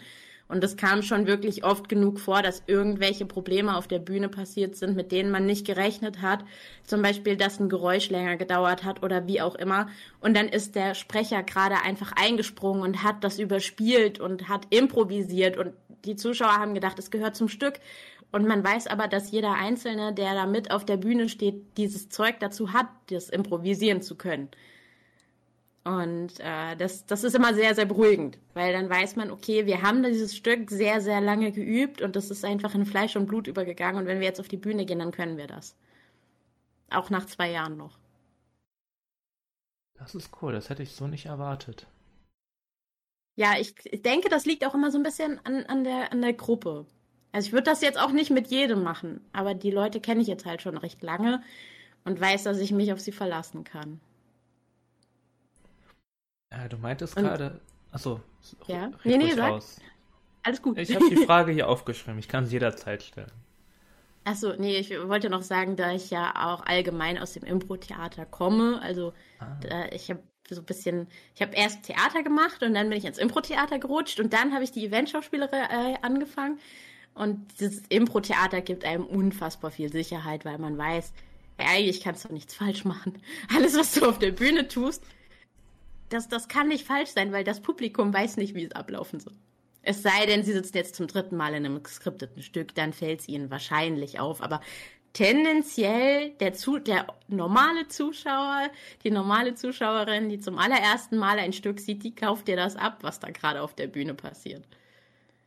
Und 0.48 0.64
es 0.64 0.78
kam 0.78 1.02
schon 1.02 1.26
wirklich 1.26 1.64
oft 1.64 1.90
genug 1.90 2.20
vor, 2.20 2.44
dass 2.44 2.62
irgendwelche 2.68 3.26
Probleme 3.26 3.76
auf 3.76 3.88
der 3.88 3.98
Bühne 3.98 4.30
passiert 4.30 4.76
sind, 4.76 4.96
mit 4.96 5.12
denen 5.12 5.32
man 5.32 5.48
nicht 5.48 5.66
gerechnet 5.66 6.22
hat. 6.22 6.46
Zum 6.84 7.02
Beispiel, 7.02 7.36
dass 7.36 7.60
ein 7.60 7.68
Geräusch 7.68 8.10
länger 8.12 8.38
gedauert 8.38 8.84
hat 8.84 9.02
oder 9.02 9.26
wie 9.26 9.42
auch 9.42 9.56
immer. 9.56 9.90
Und 10.20 10.38
dann 10.38 10.48
ist 10.48 10.76
der 10.76 10.94
Sprecher 10.94 11.42
gerade 11.42 11.82
einfach 11.84 12.12
eingesprungen 12.16 12.84
und 12.84 13.04
hat 13.04 13.24
das 13.24 13.40
überspielt 13.40 14.20
und 14.20 14.48
hat 14.48 14.68
improvisiert. 14.70 15.58
Und 15.58 15.74
die 16.06 16.16
Zuschauer 16.16 16.54
haben 16.58 16.74
gedacht, 16.74 17.00
es 17.00 17.12
gehört 17.12 17.36
zum 17.36 17.50
Stück. 17.50 17.80
Und 18.32 18.48
man 18.48 18.64
weiß 18.64 18.88
aber, 18.88 19.08
dass 19.08 19.32
jeder 19.32 19.54
Einzelne, 19.54 20.14
der 20.14 20.34
da 20.34 20.46
mit 20.46 20.72
auf 20.72 20.86
der 20.86 20.98
Bühne 20.98 21.30
steht, 21.30 21.78
dieses 21.78 22.10
Zeug 22.10 22.40
dazu 22.40 22.74
hat, 22.74 22.88
das 23.08 23.30
improvisieren 23.30 24.02
zu 24.02 24.16
können. 24.16 24.50
Und 25.86 26.40
äh, 26.40 26.76
das, 26.76 27.06
das 27.06 27.24
ist 27.24 27.36
immer 27.36 27.54
sehr, 27.54 27.76
sehr 27.76 27.86
beruhigend, 27.86 28.40
weil 28.56 28.74
dann 28.74 28.90
weiß 28.90 29.18
man, 29.18 29.30
okay, 29.30 29.68
wir 29.68 29.84
haben 29.84 30.02
dieses 30.02 30.36
Stück 30.36 30.72
sehr, 30.72 31.00
sehr 31.00 31.22
lange 31.22 31.52
geübt 31.52 32.02
und 32.02 32.16
das 32.16 32.32
ist 32.32 32.44
einfach 32.44 32.74
in 32.74 32.88
Fleisch 32.88 33.16
und 33.16 33.28
Blut 33.28 33.46
übergegangen. 33.46 34.02
Und 34.02 34.08
wenn 34.08 34.20
wir 34.20 34.26
jetzt 34.26 34.40
auf 34.40 34.48
die 34.48 34.58
Bühne 34.58 34.86
gehen, 34.86 34.98
dann 34.98 35.12
können 35.12 35.38
wir 35.38 35.46
das. 35.46 35.76
Auch 36.90 37.12
nach 37.12 37.28
zwei 37.28 37.52
Jahren 37.52 37.78
noch. 37.78 38.00
Das 39.94 40.16
ist 40.16 40.32
cool, 40.42 40.54
das 40.54 40.70
hätte 40.70 40.82
ich 40.82 40.92
so 40.92 41.08
nicht 41.08 41.28
erwartet. 41.28 41.88
Ja, 43.36 43.54
ich, 43.60 43.76
denke, 44.02 44.30
das 44.30 44.46
liegt 44.46 44.66
auch 44.66 44.74
immer 44.74 44.92
so 44.92 44.98
ein 44.98 45.04
bisschen 45.04 45.40
an, 45.46 45.66
an, 45.66 45.84
der, 45.84 46.12
an 46.12 46.22
der 46.22 46.34
Gruppe. 46.34 46.86
Also 47.32 47.48
ich 47.48 47.54
würde 47.54 47.70
das 47.70 47.82
jetzt 47.82 48.00
auch 48.00 48.12
nicht 48.12 48.32
mit 48.32 48.48
jedem 48.48 48.82
machen, 48.82 49.20
aber 49.34 49.54
die 49.54 49.72
Leute 49.72 50.00
kenne 50.00 50.22
ich 50.22 50.28
jetzt 50.28 50.46
halt 50.46 50.62
schon 50.62 50.78
recht 50.78 51.04
lange 51.04 51.44
und 52.06 52.20
weiß, 52.20 52.44
dass 52.44 52.60
ich 52.60 52.72
mich 52.72 52.94
auf 52.94 53.02
sie 53.02 53.12
verlassen 53.12 53.66
kann. 53.66 54.00
Ja, 56.54 56.70
du 56.70 56.78
meintest 56.78 57.16
gerade. 57.18 57.60
Achso. 57.92 58.22
Ja. 58.68 58.92
Nee, 59.04 59.18
nee, 59.18 59.34
sag. 59.34 59.52
Aus. 59.52 59.82
Alles 60.44 60.62
gut. 60.62 60.78
Ich 60.78 60.96
habe 60.96 61.10
die 61.10 61.18
Frage 61.26 61.52
hier 61.52 61.68
aufgeschrieben. 61.68 62.20
Ich 62.20 62.30
kann 62.30 62.46
sie 62.46 62.54
jederzeit 62.54 63.04
stellen. 63.04 63.32
Achso, 64.24 64.54
nee, 64.58 64.78
ich 64.78 64.92
wollte 64.92 65.30
noch 65.30 65.42
sagen, 65.42 65.76
da 65.76 65.92
ich 65.92 66.10
ja 66.10 66.34
auch 66.36 66.66
allgemein 66.66 67.18
aus 67.18 67.34
dem 67.34 67.44
Impro-Theater 67.44 68.26
komme. 68.26 68.82
Also 68.82 69.14
ah. 69.40 69.58
da, 69.62 69.86
ich 69.88 70.10
habe 70.10 70.24
so 70.50 70.62
ein 70.62 70.66
bisschen, 70.66 71.08
ich 71.34 71.42
habe 71.42 71.56
erst 71.56 71.84
Theater 71.84 72.22
gemacht 72.24 72.62
und 72.62 72.74
dann 72.74 72.90
bin 72.90 72.98
ich 72.98 73.06
ins 73.06 73.18
Impro-Theater 73.18 73.80
gerutscht 73.80 74.20
und 74.20 74.34
dann 74.34 74.54
habe 74.54 74.64
ich 74.64 74.72
die 74.72 74.86
Eventschauspielerei 74.86 75.94
äh, 75.94 75.98
angefangen. 76.02 76.60
Und 77.16 77.60
dieses 77.60 77.84
Impro-Theater 77.90 78.62
gibt 78.62 78.84
einem 78.84 79.06
unfassbar 79.06 79.72
viel 79.72 79.92
Sicherheit, 79.92 80.46
weil 80.46 80.58
man 80.58 80.78
weiß, 80.78 81.14
eigentlich 81.58 82.02
kannst 82.02 82.26
du 82.26 82.34
nichts 82.34 82.54
falsch 82.54 82.86
machen. 82.86 83.22
Alles, 83.56 83.78
was 83.78 83.94
du 83.94 84.06
auf 84.06 84.20
der 84.20 84.32
Bühne 84.32 84.68
tust, 84.68 85.04
das, 86.10 86.28
das 86.28 86.48
kann 86.48 86.68
nicht 86.68 86.86
falsch 86.86 87.10
sein, 87.10 87.32
weil 87.32 87.44
das 87.44 87.62
Publikum 87.62 88.14
weiß 88.14 88.38
nicht, 88.38 88.54
wie 88.54 88.66
es 88.66 88.74
ablaufen 88.74 89.20
soll. 89.20 89.34
Es 89.82 90.02
sei 90.02 90.26
denn, 90.26 90.44
sie 90.44 90.54
sitzen 90.54 90.78
jetzt 90.78 90.96
zum 90.96 91.08
dritten 91.08 91.38
Mal 91.38 91.54
in 91.54 91.66
einem 91.66 91.82
geskripteten 91.82 92.42
Stück, 92.42 92.74
dann 92.76 92.92
fällt 92.92 93.22
es 93.22 93.28
ihnen 93.28 93.50
wahrscheinlich 93.52 94.20
auf. 94.20 94.42
Aber 94.42 94.62
tendenziell 95.16 96.32
der, 96.42 96.54
Zu 96.54 96.78
der 96.78 97.08
normale 97.30 97.88
Zuschauer, 97.88 98.70
die 99.04 99.12
normale 99.12 99.56
Zuschauerin, 99.56 100.28
die 100.28 100.40
zum 100.40 100.60
allerersten 100.60 101.18
Mal 101.18 101.40
ein 101.40 101.54
Stück 101.54 101.80
sieht, 101.80 102.04
die 102.04 102.14
kauft 102.14 102.50
dir 102.50 102.58
das 102.58 102.76
ab, 102.76 102.98
was 103.02 103.22
da 103.22 103.30
gerade 103.32 103.62
auf 103.62 103.74
der 103.74 103.88
Bühne 103.88 104.14
passiert. 104.14 104.64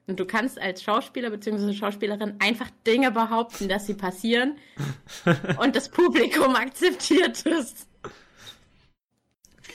Und 0.06 0.18
du 0.18 0.24
kannst 0.24 0.58
als 0.58 0.82
Schauspieler 0.82 1.28
bzw. 1.28 1.74
Schauspielerin 1.74 2.36
einfach 2.38 2.70
Dinge 2.86 3.10
behaupten, 3.10 3.68
dass 3.68 3.86
sie 3.86 3.92
passieren 3.92 4.56
und 5.62 5.76
das 5.76 5.90
Publikum 5.90 6.56
akzeptiert 6.56 7.44
es. 7.44 7.86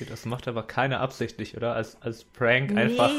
Okay, 0.03 0.09
das 0.09 0.25
macht 0.25 0.47
aber 0.47 0.63
keiner 0.63 0.99
absichtlich, 0.99 1.55
oder? 1.55 1.75
Als, 1.75 2.01
als 2.01 2.23
Prank 2.25 2.71
nee. 2.71 2.81
einfach. 2.81 3.11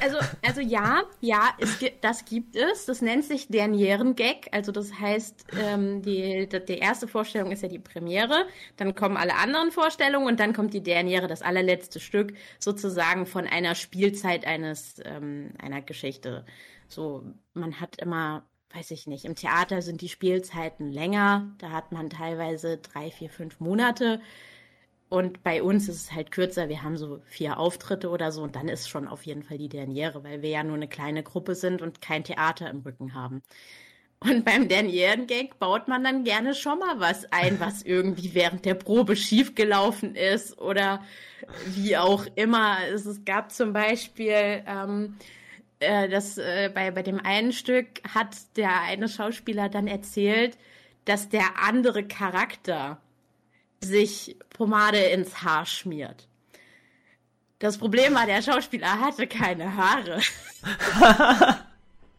Also, 0.00 0.18
also 0.44 0.60
ja, 0.60 1.04
ja, 1.20 1.50
es 1.58 1.78
gibt, 1.78 2.02
das 2.02 2.24
gibt 2.24 2.56
es. 2.56 2.86
Das 2.86 3.00
nennt 3.00 3.24
sich 3.24 3.46
Dernieren-Gag. 3.48 4.48
Also 4.50 4.72
das 4.72 4.92
heißt, 4.92 5.46
ähm, 5.56 6.02
die, 6.02 6.48
die, 6.48 6.64
die 6.64 6.78
erste 6.78 7.06
Vorstellung 7.06 7.52
ist 7.52 7.62
ja 7.62 7.68
die 7.68 7.78
Premiere, 7.78 8.46
dann 8.76 8.96
kommen 8.96 9.16
alle 9.16 9.36
anderen 9.36 9.70
Vorstellungen 9.70 10.26
und 10.26 10.40
dann 10.40 10.52
kommt 10.52 10.74
die 10.74 10.82
Derniere, 10.82 11.28
das 11.28 11.42
allerletzte 11.42 12.00
Stück, 12.00 12.34
sozusagen 12.58 13.24
von 13.24 13.46
einer 13.46 13.76
Spielzeit 13.76 14.46
eines 14.46 15.00
ähm, 15.04 15.52
einer 15.62 15.80
Geschichte. 15.80 16.44
So, 16.88 17.22
man 17.54 17.80
hat 17.80 18.00
immer 18.00 18.44
weiß 18.74 18.90
ich 18.90 19.06
nicht, 19.06 19.24
im 19.24 19.34
Theater 19.34 19.80
sind 19.80 20.02
die 20.02 20.10
Spielzeiten 20.10 20.92
länger, 20.92 21.54
da 21.56 21.70
hat 21.70 21.90
man 21.90 22.10
teilweise 22.10 22.76
drei, 22.76 23.10
vier, 23.10 23.30
fünf 23.30 23.60
Monate. 23.60 24.20
Und 25.08 25.42
bei 25.42 25.62
uns 25.62 25.88
ist 25.88 26.02
es 26.02 26.12
halt 26.12 26.30
kürzer. 26.30 26.68
Wir 26.68 26.82
haben 26.82 26.98
so 26.98 27.20
vier 27.24 27.58
Auftritte 27.58 28.10
oder 28.10 28.30
so 28.30 28.42
und 28.42 28.56
dann 28.56 28.68
ist 28.68 28.88
schon 28.88 29.08
auf 29.08 29.22
jeden 29.24 29.42
Fall 29.42 29.56
die 29.56 29.70
Derniere, 29.70 30.22
weil 30.22 30.42
wir 30.42 30.50
ja 30.50 30.62
nur 30.62 30.76
eine 30.76 30.88
kleine 30.88 31.22
Gruppe 31.22 31.54
sind 31.54 31.80
und 31.80 32.02
kein 32.02 32.24
Theater 32.24 32.68
im 32.68 32.80
Rücken 32.80 33.14
haben. 33.14 33.42
Und 34.20 34.44
beim 34.44 34.68
Dernieren-Gag 34.68 35.58
baut 35.60 35.86
man 35.86 36.02
dann 36.02 36.24
gerne 36.24 36.54
schon 36.54 36.80
mal 36.80 36.98
was 36.98 37.24
ein, 37.32 37.60
was 37.60 37.82
irgendwie 37.84 38.34
während 38.34 38.64
der 38.64 38.74
Probe 38.74 39.16
schiefgelaufen 39.16 40.14
ist 40.14 40.58
oder 40.58 41.02
wie 41.66 41.96
auch 41.96 42.26
immer. 42.34 42.78
Es, 42.92 43.06
es 43.06 43.24
gab 43.24 43.52
zum 43.52 43.72
Beispiel 43.72 44.62
ähm, 44.66 45.16
äh, 45.80 46.08
das 46.08 46.36
äh, 46.38 46.70
bei, 46.74 46.90
bei 46.90 47.02
dem 47.02 47.20
einen 47.20 47.52
Stück 47.52 48.02
hat 48.12 48.36
der 48.56 48.82
eine 48.82 49.08
Schauspieler 49.08 49.68
dann 49.68 49.86
erzählt, 49.86 50.58
dass 51.04 51.28
der 51.28 51.62
andere 51.62 52.04
Charakter 52.04 53.00
sich 53.80 54.36
Pomade 54.50 54.98
ins 54.98 55.42
Haar 55.42 55.66
schmiert. 55.66 56.28
Das 57.58 57.78
Problem 57.78 58.14
war, 58.14 58.26
der 58.26 58.42
Schauspieler 58.42 59.00
hatte 59.00 59.26
keine 59.26 59.74
Haare. 59.74 60.20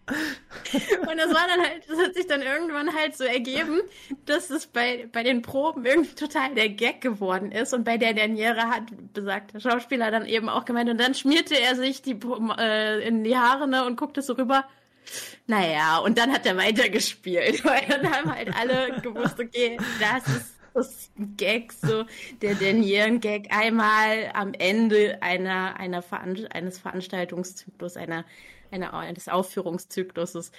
Und 0.09 1.17
das 1.17 1.33
war 1.33 1.47
dann 1.47 1.61
halt, 1.61 1.83
das 1.87 1.99
hat 1.99 2.15
sich 2.15 2.27
dann 2.27 2.41
irgendwann 2.41 2.93
halt 2.93 3.15
so 3.15 3.23
ergeben, 3.23 3.79
dass 4.25 4.49
es 4.49 4.67
bei, 4.67 5.07
bei 5.11 5.23
den 5.23 5.41
Proben 5.41 5.85
irgendwie 5.85 6.15
total 6.15 6.55
der 6.55 6.69
Gag 6.69 7.01
geworden 7.01 7.51
ist. 7.51 7.73
Und 7.73 7.83
bei 7.83 7.97
der 7.97 8.13
Derniere 8.13 8.69
hat 8.69 8.83
besagter 9.13 9.59
Schauspieler 9.59 10.11
dann 10.11 10.25
eben 10.25 10.49
auch 10.49 10.65
gemeint, 10.65 10.89
und 10.89 10.99
dann 10.99 11.13
schmierte 11.13 11.59
er 11.59 11.75
sich 11.75 12.01
die 12.01 12.19
äh, 12.57 13.07
in 13.07 13.23
die 13.23 13.37
Haare 13.37 13.67
ne, 13.67 13.85
und 13.85 13.97
guckte 13.97 14.21
so 14.21 14.33
rüber. 14.33 14.65
Naja, 15.47 15.99
und 15.99 16.17
dann 16.17 16.31
hat 16.31 16.45
er 16.45 16.57
weitergespielt, 16.57 17.63
weil 17.65 17.85
dann 17.87 18.11
haben 18.11 18.33
halt 18.33 18.55
alle 18.55 19.01
gewusst, 19.01 19.39
okay, 19.39 19.77
das 19.99 20.27
ist 20.27 20.58
das 20.79 21.11
Gag, 21.37 21.73
so 21.73 22.05
der 22.41 22.55
Denieren-Gag 22.55 23.53
einmal 23.53 24.31
am 24.33 24.53
Ende 24.53 25.21
einer, 25.21 25.77
einer 25.77 26.01
Veran 26.01 26.47
eines 26.47 26.79
Veranstaltungszyklus, 26.79 27.97
einer, 27.97 28.25
einer, 28.71 28.93
eines 28.93 29.27
Aufführungszykluses 29.27 30.51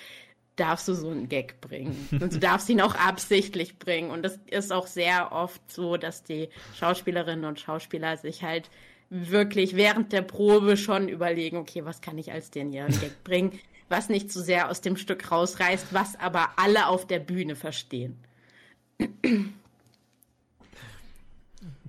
darfst 0.56 0.88
du 0.88 0.94
so 0.94 1.08
einen 1.08 1.28
Gag 1.28 1.60
bringen. 1.60 2.08
Und 2.12 2.34
du 2.34 2.38
darfst 2.40 2.68
ihn 2.68 2.80
auch 2.80 2.94
absichtlich 2.94 3.78
bringen. 3.78 4.10
Und 4.10 4.22
das 4.22 4.38
ist 4.50 4.72
auch 4.72 4.86
sehr 4.86 5.32
oft 5.32 5.60
so, 5.72 5.96
dass 5.96 6.22
die 6.22 6.50
Schauspielerinnen 6.78 7.46
und 7.46 7.58
Schauspieler 7.58 8.16
sich 8.18 8.42
halt 8.42 8.70
wirklich 9.08 9.74
während 9.74 10.12
der 10.12 10.22
Probe 10.22 10.76
schon 10.76 11.08
überlegen, 11.08 11.56
okay, 11.56 11.84
was 11.84 12.00
kann 12.00 12.18
ich 12.18 12.30
als 12.30 12.50
den 12.50 12.70
Gag 12.70 12.90
bringen, 13.24 13.58
was 13.88 14.08
nicht 14.08 14.30
zu 14.30 14.40
so 14.40 14.44
sehr 14.44 14.70
aus 14.70 14.82
dem 14.82 14.96
Stück 14.96 15.32
rausreißt, 15.32 15.88
was 15.92 16.18
aber 16.20 16.50
alle 16.56 16.86
auf 16.86 17.06
der 17.06 17.18
Bühne 17.18 17.56
verstehen. 17.56 18.18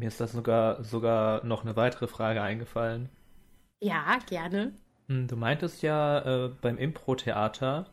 Mir 0.01 0.07
ist 0.07 0.19
das 0.19 0.31
sogar, 0.31 0.83
sogar 0.83 1.45
noch 1.45 1.61
eine 1.61 1.75
weitere 1.75 2.07
Frage 2.07 2.41
eingefallen. 2.41 3.07
Ja, 3.83 4.17
gerne. 4.27 4.73
Hm, 5.07 5.27
du 5.27 5.35
meintest 5.35 5.83
ja 5.83 6.45
äh, 6.45 6.49
beim 6.59 6.79
Impro-Theater, 6.79 7.85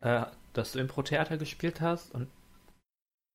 äh, 0.00 0.24
dass 0.52 0.72
du 0.72 0.80
Impro-Theater 0.80 1.36
gespielt 1.36 1.80
hast 1.80 2.12
und 2.12 2.26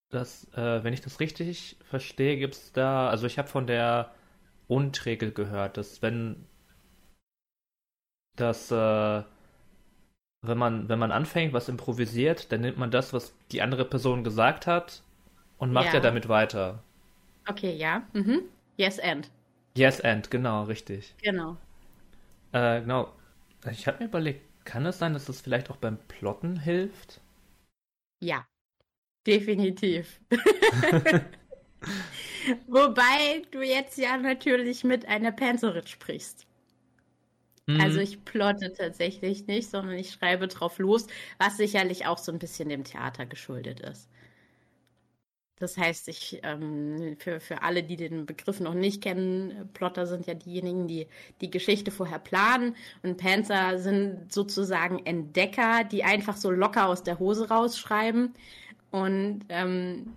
das, 0.10 0.52
äh, 0.54 0.84
wenn 0.84 0.92
ich 0.92 1.00
das 1.00 1.22
richtig 1.22 1.78
verstehe, 1.82 2.36
gibt 2.36 2.56
es 2.56 2.74
da, 2.74 3.08
also 3.10 3.26
ich 3.26 3.38
habe 3.38 3.48
von 3.48 3.68
der 3.68 4.12
Unregel 4.68 5.32
gehört, 5.32 5.78
dass 5.78 6.02
wenn 6.02 6.46
dass 8.36 8.70
äh, 8.70 9.24
wenn 10.42 10.58
man 10.58 10.90
wenn 10.90 11.00
man 11.00 11.14
anfängt, 11.14 11.54
was 11.54 11.70
improvisiert, 11.70 12.52
dann 12.52 12.60
nimmt 12.60 12.78
man 12.78 12.92
das, 12.92 13.14
was 13.14 13.34
die 13.54 13.62
andere 13.62 13.86
Person 13.86 14.26
gesagt 14.26 14.68
hat 14.68 15.04
und 15.58 15.72
macht 15.72 15.88
ja, 15.88 15.94
ja 15.96 16.00
damit 16.02 16.28
weiter. 16.28 16.84
Okay, 17.48 17.76
ja. 17.76 18.08
Mhm. 18.14 18.44
Yes 18.78 19.00
and. 19.00 19.30
Yes 19.76 20.02
and, 20.02 20.30
genau, 20.30 20.64
richtig. 20.64 21.16
Genau. 21.22 21.58
Äh, 22.52 22.82
genau. 22.82 23.14
Ich 23.72 23.88
habe 23.88 24.00
mir 24.00 24.06
überlegt, 24.06 24.42
kann 24.66 24.86
es 24.86 25.00
sein, 25.00 25.14
dass 25.14 25.26
das 25.26 25.42
vielleicht 25.42 25.70
auch 25.70 25.78
beim 25.78 25.98
Plotten 26.08 26.60
hilft? 26.60 27.22
Ja, 28.20 28.46
definitiv. 29.26 30.20
Wobei 32.68 33.42
du 33.52 33.62
jetzt 33.62 33.98
ja 33.98 34.18
natürlich 34.18 34.84
mit 34.84 35.08
einer 35.08 35.32
Panzerin 35.32 35.88
sprichst. 35.88 36.48
Mhm. 37.68 37.82
Also 37.82 38.00
ich 38.00 38.24
plotte 38.26 38.74
tatsächlich 38.74 39.46
nicht, 39.48 39.70
sondern 39.70 39.96
ich 39.96 40.12
schreibe 40.12 40.48
drauf 40.48 40.80
los, 40.80 41.08
was 41.38 41.58
sicherlich 41.58 42.06
auch 42.06 42.18
so 42.18 42.32
ein 42.32 42.40
bisschen 42.40 42.70
dem 42.70 42.84
Theater 42.84 43.26
geschuldet 43.26 43.80
ist. 43.82 44.10
Das 45.60 45.76
heißt, 45.76 46.08
ich 46.08 46.40
ähm, 46.44 47.18
für, 47.20 47.40
für 47.40 47.64
alle, 47.64 47.82
die 47.82 47.96
den 47.96 48.28
Begriff 48.28 48.60
noch 48.60 48.76
nicht 48.76 49.02
kennen, 49.02 49.70
Plotter 49.74 50.06
sind 50.06 50.28
ja 50.28 50.36
diejenigen, 50.36 50.88
die 50.88 51.08
die 51.42 51.50
Geschichte 51.50 51.90
vorher 51.90 52.20
planen 52.20 52.76
und 53.02 53.18
Panzer 53.18 53.80
sind 53.80 54.32
sozusagen 54.32 55.04
Entdecker, 55.06 55.84
die 55.84 56.04
einfach 56.04 56.38
so 56.38 56.52
locker 56.52 56.88
aus 56.88 57.02
der 57.04 57.18
Hose 57.18 57.50
rausschreiben. 57.50 58.36
Und 58.92 59.46
ähm, 59.50 60.14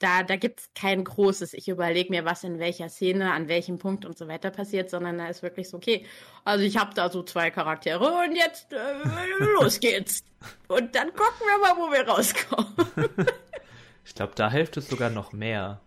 da, 0.00 0.24
da 0.24 0.34
gibt 0.34 0.60
es 0.60 0.70
kein 0.74 1.04
großes, 1.04 1.54
ich 1.54 1.68
überlege 1.68 2.10
mir, 2.10 2.24
was 2.24 2.42
in 2.42 2.58
welcher 2.58 2.88
Szene, 2.88 3.32
an 3.32 3.46
welchem 3.46 3.78
Punkt 3.78 4.04
und 4.04 4.18
so 4.18 4.26
weiter 4.26 4.50
passiert, 4.50 4.90
sondern 4.90 5.18
da 5.18 5.28
ist 5.28 5.44
wirklich 5.44 5.68
so, 5.68 5.76
okay, 5.76 6.04
also 6.44 6.64
ich 6.64 6.76
habe 6.76 6.92
da 6.94 7.10
so 7.10 7.22
zwei 7.22 7.52
Charaktere 7.52 8.04
und 8.04 8.34
jetzt 8.34 8.72
äh, 8.72 8.78
los 9.54 9.78
geht's. 9.78 10.24
Und 10.66 10.92
dann 10.96 11.06
gucken 11.10 11.46
wir 11.46 11.58
mal, 11.58 11.76
wo 11.76 11.92
wir 11.92 12.08
rauskommen. 12.08 13.28
Ich 14.04 14.14
glaube, 14.14 14.32
da 14.34 14.50
hilft 14.50 14.76
es 14.76 14.88
sogar 14.88 15.10
noch 15.10 15.32
mehr. 15.32 15.80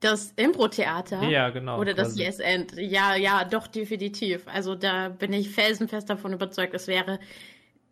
Das 0.00 0.32
Impro-Theater? 0.36 1.22
Ja, 1.22 1.50
genau. 1.50 1.80
Oder 1.80 1.94
das 1.94 2.18
Yes 2.18 2.38
End? 2.38 2.74
Ja, 2.76 3.14
ja, 3.16 3.44
doch, 3.44 3.66
definitiv. 3.66 4.46
Also 4.46 4.74
da 4.74 5.08
bin 5.08 5.32
ich 5.32 5.50
felsenfest 5.50 6.08
davon 6.10 6.32
überzeugt, 6.32 6.74
es 6.74 6.86
wäre 6.86 7.18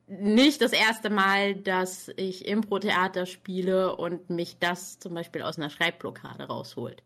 nicht 0.07 0.61
das 0.61 0.73
erste 0.73 1.09
Mal, 1.09 1.55
dass 1.55 2.11
ich 2.17 2.47
Impro-Theater 2.47 3.25
spiele 3.25 3.97
und 3.97 4.29
mich 4.29 4.59
das 4.59 4.99
zum 4.99 5.15
Beispiel 5.15 5.43
aus 5.43 5.59
einer 5.59 5.71
Schreibblockade 5.71 6.45
rausholt. 6.45 7.03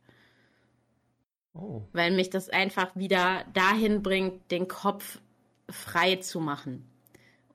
Oh. 1.54 1.82
Weil 1.92 2.10
mich 2.10 2.30
das 2.30 2.48
einfach 2.48 2.94
wieder 2.96 3.44
dahin 3.52 4.02
bringt, 4.02 4.50
den 4.50 4.66
Kopf 4.66 5.20
frei 5.70 6.16
zu 6.16 6.40
machen. 6.40 6.88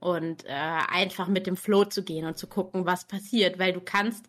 Und 0.04 0.44
äh, 0.46 0.50
einfach 0.50 1.30
mit 1.30 1.48
dem 1.48 1.56
Flow 1.56 1.86
zu 1.86 2.04
gehen 2.04 2.26
und 2.26 2.38
zu 2.38 2.48
gucken, 2.48 2.86
was 2.86 3.06
passiert, 3.06 3.58
weil 3.58 3.72
du 3.72 3.80
kannst, 3.80 4.26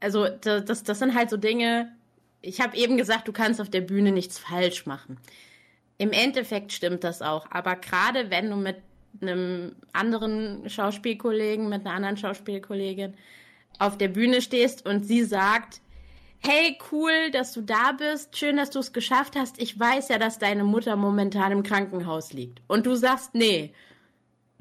also 0.00 0.26
das, 0.28 0.82
das 0.82 0.98
sind 0.98 1.14
halt 1.14 1.28
so 1.28 1.36
Dinge, 1.36 1.92
ich 2.40 2.60
habe 2.60 2.76
eben 2.76 2.96
gesagt, 2.96 3.28
du 3.28 3.32
kannst 3.32 3.60
auf 3.60 3.68
der 3.68 3.82
Bühne 3.82 4.12
nichts 4.12 4.38
falsch 4.38 4.86
machen. 4.86 5.18
Im 5.98 6.10
Endeffekt 6.10 6.72
stimmt 6.72 7.04
das 7.04 7.20
auch, 7.20 7.46
aber 7.50 7.76
gerade 7.76 8.30
wenn 8.30 8.48
du 8.48 8.56
mit 8.56 8.76
einem 9.20 9.76
anderen 9.92 10.68
Schauspielkollegen, 10.70 11.68
mit 11.68 11.84
einer 11.84 11.94
anderen 11.94 12.16
Schauspielkollegin 12.16 13.12
auf 13.78 13.98
der 13.98 14.08
Bühne 14.08 14.40
stehst 14.40 14.86
und 14.86 15.04
sie 15.04 15.22
sagt, 15.22 15.82
hey, 16.38 16.78
cool, 16.90 17.30
dass 17.30 17.52
du 17.52 17.60
da 17.60 17.92
bist, 17.92 18.38
schön, 18.38 18.56
dass 18.56 18.70
du 18.70 18.78
es 18.78 18.94
geschafft 18.94 19.36
hast. 19.36 19.60
Ich 19.60 19.78
weiß 19.78 20.08
ja, 20.08 20.18
dass 20.18 20.38
deine 20.38 20.64
Mutter 20.64 20.96
momentan 20.96 21.52
im 21.52 21.62
Krankenhaus 21.62 22.32
liegt. 22.32 22.62
Und 22.68 22.86
du 22.86 22.94
sagst, 22.94 23.34
nee, 23.34 23.74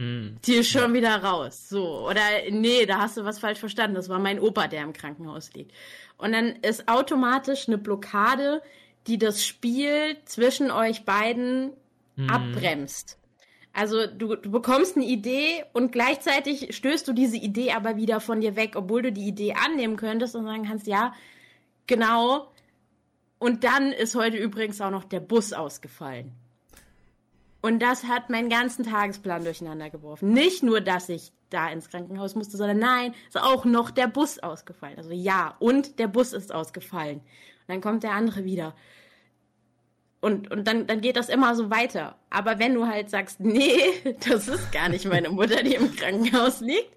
hm. 0.01 0.37
die 0.45 0.55
ist 0.55 0.71
schon 0.71 0.81
ja. 0.81 0.93
wieder 0.93 1.23
raus. 1.23 1.69
So, 1.69 2.07
oder 2.07 2.21
nee, 2.49 2.87
da 2.87 2.97
hast 2.97 3.17
du 3.17 3.23
was 3.23 3.37
falsch 3.37 3.59
verstanden. 3.59 3.95
Das 3.95 4.09
war 4.09 4.17
mein 4.17 4.39
Opa, 4.39 4.67
der 4.67 4.81
im 4.81 4.93
Krankenhaus 4.93 5.53
liegt. 5.53 5.73
Und 6.17 6.31
dann 6.31 6.55
ist 6.63 6.87
automatisch 6.87 7.67
eine 7.67 7.77
Blockade, 7.77 8.63
die 9.05 9.19
das 9.19 9.45
Spiel 9.45 10.17
zwischen 10.25 10.71
euch 10.71 11.05
beiden 11.05 11.73
hm. 12.15 12.29
abbremst. 12.31 13.19
Also 13.73 14.07
du, 14.07 14.35
du 14.35 14.49
bekommst 14.49 14.97
eine 14.97 15.05
Idee 15.05 15.63
und 15.71 15.91
gleichzeitig 15.91 16.75
stößt 16.75 17.07
du 17.07 17.13
diese 17.13 17.37
Idee 17.37 17.71
aber 17.71 17.95
wieder 17.95 18.19
von 18.19 18.41
dir 18.41 18.55
weg, 18.55 18.73
obwohl 18.75 19.03
du 19.03 19.11
die 19.11 19.27
Idee 19.27 19.53
annehmen 19.53 19.97
könntest 19.97 20.35
und 20.35 20.45
sagen 20.45 20.65
kannst, 20.65 20.87
ja, 20.87 21.13
genau. 21.85 22.51
Und 23.37 23.63
dann 23.63 23.91
ist 23.91 24.15
heute 24.15 24.37
übrigens 24.37 24.81
auch 24.81 24.89
noch 24.89 25.03
der 25.03 25.19
Bus 25.19 25.53
ausgefallen. 25.53 26.33
Und 27.61 27.79
das 27.79 28.05
hat 28.05 28.29
meinen 28.29 28.49
ganzen 28.49 28.83
Tagesplan 28.83 29.43
durcheinander 29.43 29.89
geworfen. 29.89 30.33
Nicht 30.33 30.63
nur, 30.63 30.81
dass 30.81 31.09
ich 31.09 31.31
da 31.49 31.69
ins 31.69 31.89
Krankenhaus 31.89 32.35
musste, 32.35 32.57
sondern 32.57 32.79
nein, 32.79 33.13
ist 33.27 33.39
auch 33.39 33.65
noch 33.65 33.91
der 33.91 34.07
Bus 34.07 34.39
ausgefallen. 34.39 34.97
Also 34.97 35.11
ja, 35.11 35.55
und 35.59 35.99
der 35.99 36.07
Bus 36.07 36.33
ist 36.33 36.53
ausgefallen. 36.53 37.17
Und 37.19 37.67
dann 37.67 37.81
kommt 37.81 38.03
der 38.03 38.13
andere 38.13 38.45
wieder. 38.45 38.73
Und, 40.21 40.51
und 40.51 40.67
dann, 40.67 40.87
dann 40.87 41.01
geht 41.01 41.17
das 41.17 41.29
immer 41.29 41.55
so 41.55 41.69
weiter. 41.69 42.15
Aber 42.29 42.57
wenn 42.59 42.73
du 42.73 42.87
halt 42.87 43.09
sagst, 43.09 43.39
nee, 43.39 43.79
das 44.27 44.47
ist 44.47 44.71
gar 44.71 44.89
nicht 44.89 45.05
meine 45.05 45.29
Mutter, 45.29 45.61
die 45.61 45.75
im 45.75 45.95
Krankenhaus 45.95 46.61
liegt, 46.61 46.95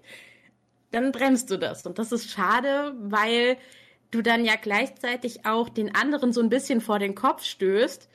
dann 0.91 1.11
bremst 1.11 1.51
du 1.51 1.57
das. 1.57 1.85
Und 1.85 1.99
das 1.99 2.11
ist 2.11 2.31
schade, 2.31 2.95
weil 2.99 3.57
du 4.11 4.21
dann 4.21 4.45
ja 4.45 4.53
gleichzeitig 4.59 5.45
auch 5.45 5.69
den 5.69 5.93
anderen 5.93 6.33
so 6.33 6.41
ein 6.41 6.49
bisschen 6.49 6.81
vor 6.81 6.99
den 6.99 7.15
Kopf 7.15 7.43
stößt 7.43 8.09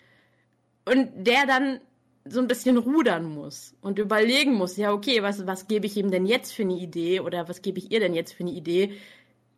und 0.86 1.10
der 1.14 1.46
dann 1.46 1.80
so 2.24 2.40
ein 2.40 2.48
bisschen 2.48 2.76
rudern 2.76 3.24
muss 3.24 3.74
und 3.80 3.98
überlegen 3.98 4.54
muss, 4.54 4.76
ja, 4.76 4.92
okay, 4.92 5.22
was, 5.22 5.46
was 5.46 5.68
gebe 5.68 5.86
ich 5.86 5.96
ihm 5.96 6.10
denn 6.10 6.26
jetzt 6.26 6.52
für 6.52 6.62
eine 6.62 6.74
Idee 6.74 7.20
oder 7.20 7.48
was 7.48 7.62
gebe 7.62 7.78
ich 7.78 7.90
ihr 7.90 8.00
denn 8.00 8.14
jetzt 8.14 8.32
für 8.32 8.42
eine 8.42 8.52
Idee, 8.52 8.94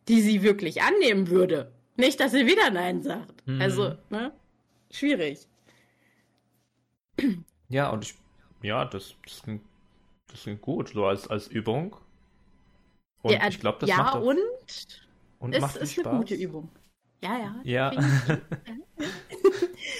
die 0.07 0.21
sie 0.21 0.43
wirklich 0.43 0.81
annehmen 0.81 1.29
würde. 1.29 1.71
Nicht, 1.97 2.19
dass 2.19 2.31
sie 2.31 2.45
wieder 2.45 2.69
Nein 2.71 3.03
sagt. 3.03 3.45
Mhm. 3.45 3.61
Also, 3.61 3.95
ne? 4.09 4.31
schwierig. 4.91 5.47
Ja, 7.69 7.89
und 7.89 8.05
ich, 8.05 8.15
ja, 8.61 8.85
das, 8.85 9.15
das, 9.23 9.43
klingt, 9.43 9.63
das 10.27 10.41
klingt 10.43 10.61
gut, 10.61 10.89
so 10.89 11.05
als, 11.05 11.27
als 11.27 11.47
Übung. 11.47 11.95
Und 13.21 13.33
ja, 13.33 13.47
ich 13.47 13.59
glaube, 13.59 13.79
das 13.81 13.89
ja, 13.89 13.97
macht 13.97 14.15
auch, 14.15 14.21
und, 14.21 14.39
und 15.39 15.53
es 15.53 15.61
macht 15.61 15.75
ist 15.77 15.93
Spaß. 15.93 16.07
eine 16.07 16.17
gute 16.17 16.35
Übung. 16.35 16.69
Ja, 17.21 17.37
ja. 17.63 17.91
Ja. 17.91 17.91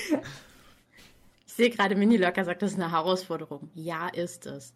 ich 1.54 1.58
sehe 1.58 1.70
gerade, 1.70 1.96
Mini 1.96 2.18
Locker 2.18 2.44
sagt, 2.44 2.64
das 2.64 2.72
ist 2.72 2.80
eine 2.80 2.92
Herausforderung. 2.92 3.70
Ja, 3.76 4.08
ist 4.08 4.48
es. 4.48 4.74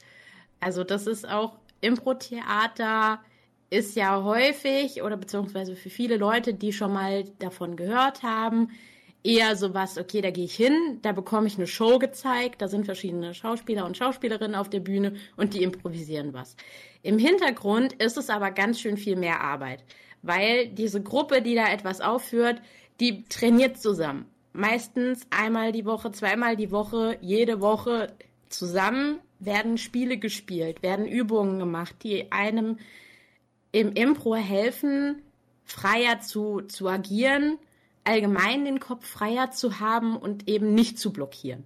Also, 0.59 0.83
das 0.83 1.07
ist 1.07 1.27
auch 1.27 1.57
Impro-Theater 1.81 3.19
ist 3.71 3.95
ja 3.95 4.23
häufig 4.23 5.01
oder 5.01 5.17
beziehungsweise 5.17 5.75
für 5.75 5.89
viele 5.89 6.17
Leute, 6.17 6.53
die 6.53 6.71
schon 6.71 6.93
mal 6.93 7.23
davon 7.39 7.77
gehört 7.77 8.21
haben, 8.21 8.69
eher 9.23 9.55
sowas, 9.55 9.97
okay, 9.97 10.21
da 10.21 10.29
gehe 10.29 10.45
ich 10.45 10.55
hin, 10.55 10.99
da 11.01 11.13
bekomme 11.13 11.47
ich 11.47 11.57
eine 11.57 11.65
Show 11.65 11.97
gezeigt, 11.97 12.61
da 12.61 12.67
sind 12.67 12.85
verschiedene 12.85 13.33
Schauspieler 13.33 13.83
und 13.83 13.97
Schauspielerinnen 13.97 14.55
auf 14.55 14.69
der 14.69 14.79
Bühne 14.79 15.15
und 15.35 15.55
die 15.55 15.63
improvisieren 15.63 16.35
was. 16.35 16.55
Im 17.01 17.17
Hintergrund 17.17 17.93
ist 17.93 18.17
es 18.17 18.29
aber 18.29 18.51
ganz 18.51 18.79
schön 18.79 18.97
viel 18.97 19.15
mehr 19.15 19.41
Arbeit, 19.41 19.83
weil 20.21 20.67
diese 20.67 21.01
Gruppe, 21.01 21.41
die 21.41 21.55
da 21.55 21.73
etwas 21.73 22.01
aufführt, 22.01 22.61
die 22.99 23.23
trainiert 23.23 23.81
zusammen. 23.81 24.27
Meistens 24.57 25.27
einmal 25.29 25.71
die 25.71 25.85
Woche, 25.85 26.11
zweimal 26.11 26.55
die 26.55 26.71
Woche, 26.71 27.19
jede 27.21 27.61
Woche 27.61 28.11
zusammen 28.49 29.19
werden 29.37 29.77
Spiele 29.77 30.17
gespielt, 30.17 30.81
werden 30.81 31.05
Übungen 31.05 31.59
gemacht, 31.59 31.93
die 32.01 32.31
einem 32.31 32.79
im 33.71 33.93
Impro 33.93 34.33
helfen, 34.33 35.21
freier 35.63 36.21
zu, 36.21 36.61
zu 36.61 36.87
agieren, 36.87 37.59
allgemein 38.03 38.65
den 38.65 38.79
Kopf 38.79 39.05
freier 39.05 39.51
zu 39.51 39.79
haben 39.79 40.17
und 40.17 40.49
eben 40.49 40.73
nicht 40.73 40.97
zu 40.97 41.13
blockieren. 41.13 41.63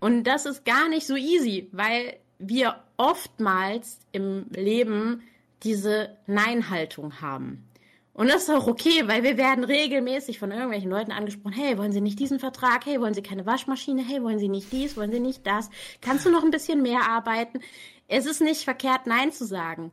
Und 0.00 0.24
das 0.24 0.46
ist 0.46 0.64
gar 0.64 0.88
nicht 0.88 1.06
so 1.06 1.16
easy, 1.16 1.68
weil 1.72 2.16
wir 2.38 2.76
oftmals 2.96 3.98
im 4.12 4.46
Leben 4.48 5.24
diese 5.62 6.16
Nein-Haltung 6.26 7.20
haben. 7.20 7.68
Und 8.14 8.28
das 8.28 8.44
ist 8.44 8.50
auch 8.50 8.68
okay, 8.68 9.06
weil 9.08 9.24
wir 9.24 9.36
werden 9.36 9.64
regelmäßig 9.64 10.38
von 10.38 10.52
irgendwelchen 10.52 10.88
Leuten 10.88 11.10
angesprochen, 11.10 11.52
hey, 11.52 11.76
wollen 11.76 11.90
Sie 11.90 12.00
nicht 12.00 12.20
diesen 12.20 12.38
Vertrag? 12.38 12.86
Hey, 12.86 13.00
wollen 13.00 13.12
Sie 13.12 13.22
keine 13.22 13.44
Waschmaschine? 13.44 14.02
Hey, 14.06 14.22
wollen 14.22 14.38
Sie 14.38 14.48
nicht 14.48 14.70
dies? 14.70 14.96
Wollen 14.96 15.10
Sie 15.10 15.18
nicht 15.18 15.44
das? 15.44 15.68
Kannst 16.00 16.24
du 16.24 16.30
noch 16.30 16.44
ein 16.44 16.52
bisschen 16.52 16.80
mehr 16.80 17.08
arbeiten? 17.08 17.58
Es 18.06 18.26
ist 18.26 18.40
nicht 18.40 18.62
verkehrt, 18.62 19.06
Nein 19.06 19.32
zu 19.32 19.44
sagen. 19.44 19.90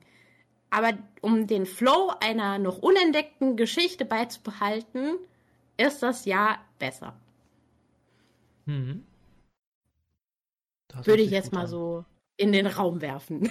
Aber 0.69 0.93
um 1.21 1.47
den 1.47 1.65
Flow 1.65 2.13
einer 2.21 2.59
noch 2.59 2.77
unentdeckten 2.77 3.57
Geschichte 3.57 4.05
beizubehalten, 4.05 5.17
ist 5.77 6.03
das 6.03 6.25
Jahr 6.25 6.59
besser. 6.77 7.15
Mhm. 8.65 9.03
Würde 11.03 11.23
ich 11.23 11.31
jetzt 11.31 11.53
mal 11.53 11.61
an. 11.61 11.67
so 11.67 12.05
in 12.37 12.51
den 12.51 12.67
Raum 12.67 13.01
werfen. 13.01 13.49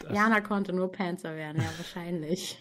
Das 0.00 0.14
Jana 0.14 0.40
konnte 0.40 0.72
nur 0.72 0.90
Panzer 0.90 1.34
werden, 1.36 1.60
ja, 1.60 1.68
wahrscheinlich. 1.76 2.58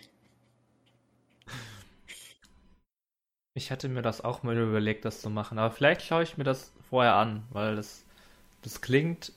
Ich 3.54 3.72
hatte 3.72 3.90
mir 3.90 4.02
das 4.02 4.22
auch 4.22 4.44
mal 4.44 4.58
überlegt, 4.58 5.04
das 5.04 5.22
zu 5.22 5.30
machen, 5.30 5.60
aber 5.60 5.74
vielleicht 5.74 6.02
schaue 6.02 6.24
ich 6.24 6.38
mir 6.38 6.46
das 6.46 6.72
vorher 6.90 7.16
an, 7.16 7.44
weil 7.52 7.76
das, 7.76 8.06
das 8.62 8.82
klingt 8.82 9.34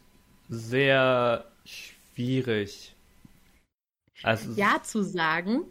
sehr 0.49 1.45
schwierig. 1.65 2.95
Also, 4.23 4.53
ja 4.53 4.81
zu 4.83 5.03
sagen, 5.03 5.65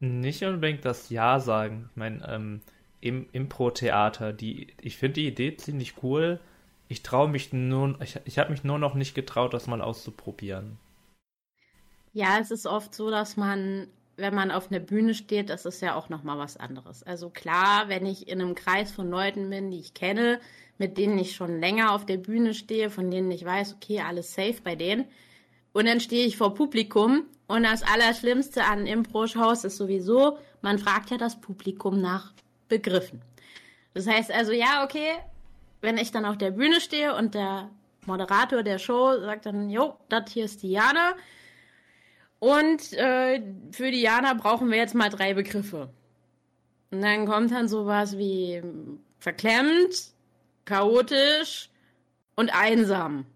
nicht 0.00 0.42
unbedingt 0.42 0.84
das 0.84 1.10
Ja 1.10 1.40
sagen. 1.40 1.88
Ich 1.90 1.96
meine, 1.96 2.26
ähm, 2.28 2.60
im 3.00 3.26
Impro-Theater, 3.32 4.32
die, 4.32 4.68
ich 4.80 4.96
finde 4.96 5.14
die 5.14 5.28
Idee 5.28 5.56
ziemlich 5.56 6.02
cool. 6.02 6.40
Ich 6.88 7.02
traue 7.02 7.28
mich 7.28 7.52
nur, 7.52 8.00
ich, 8.00 8.18
ich 8.24 8.38
habe 8.38 8.50
mich 8.50 8.64
nur 8.64 8.78
noch 8.78 8.94
nicht 8.94 9.14
getraut, 9.14 9.54
das 9.54 9.66
mal 9.66 9.80
auszuprobieren. 9.80 10.78
Ja, 12.12 12.38
es 12.40 12.50
ist 12.50 12.66
oft 12.66 12.94
so, 12.94 13.10
dass 13.10 13.36
man, 13.36 13.88
wenn 14.16 14.34
man 14.34 14.50
auf 14.50 14.70
einer 14.70 14.80
Bühne 14.80 15.14
steht, 15.14 15.50
das 15.50 15.66
ist 15.66 15.82
ja 15.82 15.94
auch 15.94 16.08
nochmal 16.08 16.38
was 16.38 16.56
anderes. 16.56 17.02
Also 17.02 17.28
klar, 17.28 17.88
wenn 17.88 18.06
ich 18.06 18.28
in 18.28 18.40
einem 18.40 18.54
Kreis 18.54 18.92
von 18.92 19.10
Leuten 19.10 19.50
bin, 19.50 19.70
die 19.70 19.80
ich 19.80 19.94
kenne, 19.94 20.40
mit 20.78 20.96
denen 20.96 21.18
ich 21.18 21.34
schon 21.34 21.60
länger 21.60 21.92
auf 21.92 22.06
der 22.06 22.16
Bühne 22.18 22.54
stehe, 22.54 22.90
von 22.90 23.10
denen 23.10 23.30
ich 23.30 23.44
weiß, 23.44 23.74
okay, 23.74 24.00
alles 24.00 24.32
safe 24.32 24.60
bei 24.62 24.76
denen. 24.76 25.06
Und 25.72 25.86
dann 25.86 26.00
stehe 26.00 26.26
ich 26.26 26.36
vor 26.36 26.54
Publikum 26.54 27.26
und 27.48 27.64
das 27.64 27.82
Allerschlimmste 27.82 28.64
an 28.64 28.86
Impro-Shows 28.86 29.64
ist 29.64 29.76
sowieso, 29.76 30.38
man 30.62 30.78
fragt 30.78 31.10
ja 31.10 31.18
das 31.18 31.40
Publikum 31.40 32.00
nach 32.00 32.32
Begriffen. 32.68 33.20
Das 33.92 34.06
heißt 34.06 34.32
also, 34.32 34.52
ja, 34.52 34.84
okay, 34.84 35.16
wenn 35.80 35.98
ich 35.98 36.12
dann 36.12 36.24
auf 36.24 36.38
der 36.38 36.50
Bühne 36.50 36.80
stehe 36.80 37.14
und 37.14 37.34
der 37.34 37.70
Moderator 38.06 38.62
der 38.62 38.78
Show 38.78 39.18
sagt 39.20 39.46
dann, 39.46 39.68
jo, 39.68 39.96
das 40.08 40.30
hier 40.32 40.44
ist 40.44 40.62
Diana. 40.62 41.14
Und 42.38 42.92
äh, 42.92 43.42
für 43.72 43.90
Diana 43.90 44.34
brauchen 44.34 44.70
wir 44.70 44.78
jetzt 44.78 44.94
mal 44.94 45.08
drei 45.08 45.34
Begriffe. 45.34 45.90
Und 46.90 47.02
dann 47.02 47.26
kommt 47.26 47.50
dann 47.50 47.68
sowas 47.68 48.16
wie 48.16 48.62
verklemmt, 49.18 50.12
chaotisch 50.64 51.70
und 52.36 52.54
einsam. 52.54 53.26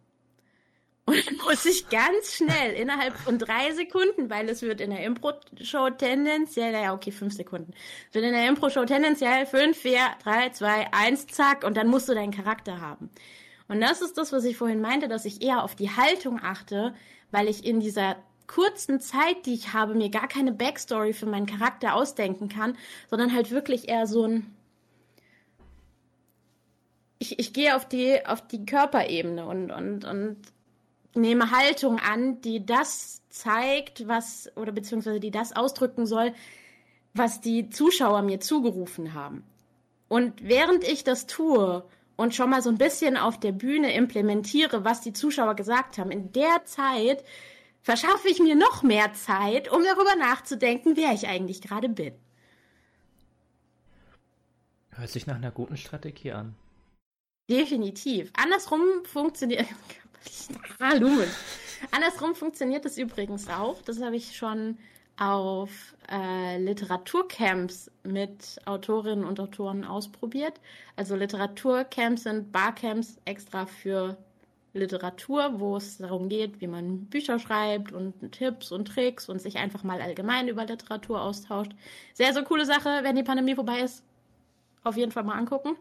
Und 1.11 1.43
muss 1.45 1.67
ich 1.67 1.89
ganz 1.89 2.35
schnell, 2.35 2.73
innerhalb 2.75 3.17
von 3.19 3.37
drei 3.37 3.73
Sekunden, 3.73 4.31
weil 4.31 4.49
es 4.49 4.63
wird 4.63 4.81
in 4.81 4.91
der 4.91 5.03
Impro-Show 5.05 5.91
tendenziell, 5.91 6.73
ja 6.73 6.95
okay, 6.95 7.11
fünf 7.11 7.35
Sekunden, 7.35 7.75
wird 8.13 8.25
in 8.25 8.33
der 8.33 8.47
Impro-Show 8.47 8.85
tendenziell 8.85 9.45
fünf, 9.45 9.77
vier, 9.77 10.01
drei, 10.23 10.51
zwei, 10.51 10.87
eins, 10.93 11.27
zack, 11.27 11.65
und 11.65 11.77
dann 11.77 11.89
musst 11.89 12.09
du 12.09 12.15
deinen 12.15 12.33
Charakter 12.33 12.81
haben. 12.81 13.11
Und 13.67 13.81
das 13.81 14.03
ist 14.03 14.19
das, 14.19 14.33
was 14.33 14.45
ich 14.45 14.57
vorhin 14.57 14.81
meinte, 14.81 15.09
dass 15.09 15.25
ich 15.25 15.43
eher 15.43 15.65
auf 15.65 15.75
die 15.75 15.91
Haltung 15.91 16.41
achte, 16.41 16.95
weil 17.33 17.49
ich 17.49 17.65
in 17.65 17.81
dieser 17.81 18.17
kurzen 18.47 19.01
Zeit, 19.01 19.47
die 19.47 19.55
ich 19.55 19.73
habe, 19.73 19.95
mir 19.95 20.11
gar 20.11 20.29
keine 20.29 20.53
Backstory 20.53 21.13
für 21.13 21.27
meinen 21.27 21.47
Charakter 21.47 21.95
ausdenken 21.95 22.49
kann, 22.49 22.77
sondern 23.09 23.35
halt 23.35 23.51
wirklich 23.51 23.89
eher 23.89 24.07
so 24.07 24.27
ein, 24.27 24.55
ich 27.19 27.33
ich, 27.33 27.39
ich 27.41 27.53
gehe 27.53 27.75
auf 27.75 27.89
die, 27.89 28.25
auf 28.27 28.47
die 28.47 28.65
Körperebene 28.65 29.45
und, 29.45 29.73
und, 29.73 30.05
und 30.05 30.37
nehme 31.15 31.51
Haltung 31.51 31.99
an, 31.99 32.41
die 32.41 32.65
das 32.65 33.23
zeigt, 33.29 34.07
was, 34.09 34.51
oder 34.57 34.73
beziehungsweise 34.73 35.21
die 35.21 35.31
das 35.31 35.55
ausdrücken 35.55 36.07
soll, 36.07 36.33
was 37.15 37.41
die 37.41 37.71
Zuschauer 37.71 38.23
mir 38.23 38.41
zugerufen 38.41 39.15
haben. 39.15 39.45
Und 40.09 40.43
während 40.43 40.85
ich 40.85 41.05
das 41.05 41.27
tue 41.27 41.85
und 42.17 42.35
schon 42.35 42.51
mal 42.51 42.63
so 42.63 42.71
ein 42.71 42.79
bisschen 42.79 43.17
auf 43.17 43.39
der 43.39 43.53
Bühne 43.53 43.95
implementiere, 43.95 44.85
was 44.85 45.01
die 45.01 45.13
Zuschauer 45.13 45.55
gesagt 45.55 45.99
haben, 45.99 46.11
in 46.11 46.33
der 46.33 46.65
Zeit 46.65 47.25
verschaffe 47.83 48.29
ich 48.29 48.41
mir 48.41 48.57
noch 48.57 48.83
mehr 48.83 49.13
Zeit, 49.15 49.71
um 49.71 49.83
darüber 49.83 50.17
nachzudenken, 50.17 50.97
wer 50.97 51.13
ich 51.13 51.29
eigentlich 51.29 51.63
gerade 51.63 51.89
bin. 51.89 52.13
Hört 54.91 55.11
sich 55.11 55.27
nach 55.27 55.37
einer 55.37 55.51
guten 55.51 55.77
Strategie 55.77 56.33
an. 56.33 56.55
Definitiv. 57.49 58.31
Andersrum 58.35 59.05
funktioniert. 59.05 59.67
Hallo. 60.81 61.09
Andersrum 61.91 62.35
funktioniert 62.35 62.85
das 62.85 62.99
übrigens 62.99 63.49
auch. 63.49 63.81
Das 63.83 64.01
habe 64.03 64.17
ich 64.17 64.37
schon 64.37 64.79
auf 65.17 65.95
äh, 66.11 66.59
Literaturcamps 66.59 67.91
mit 68.05 68.59
Autorinnen 68.65 69.25
und 69.25 69.39
Autoren 69.39 69.85
ausprobiert. 69.85 70.61
Also 70.97 71.15
Literaturcamps 71.15 72.23
sind 72.23 72.53
Barcamps 72.53 73.19
extra 73.25 73.67
für 73.67 74.17
Literatur, 74.73 75.59
wo 75.59 75.77
es 75.77 75.99
darum 75.99 76.29
geht, 76.29 76.61
wie 76.61 76.69
man 76.69 77.07
Bücher 77.07 77.39
schreibt 77.39 77.93
und 77.93 78.15
Tipps 78.33 78.71
und 78.73 78.87
Tricks 78.87 79.29
und 79.29 79.41
sich 79.41 79.57
einfach 79.57 79.83
mal 79.83 80.01
allgemein 80.01 80.49
über 80.49 80.65
Literatur 80.65 81.21
austauscht. 81.21 81.73
Sehr, 82.15 82.33
sehr 82.33 82.45
coole 82.45 82.65
Sache, 82.65 83.01
wenn 83.03 83.17
die 83.17 83.23
Pandemie 83.25 83.57
vorbei 83.57 83.81
ist. 83.81 84.05
Auf 84.85 84.97
jeden 84.97 85.13
Fall 85.13 85.25
mal 85.25 85.37
angucken. 85.37 85.77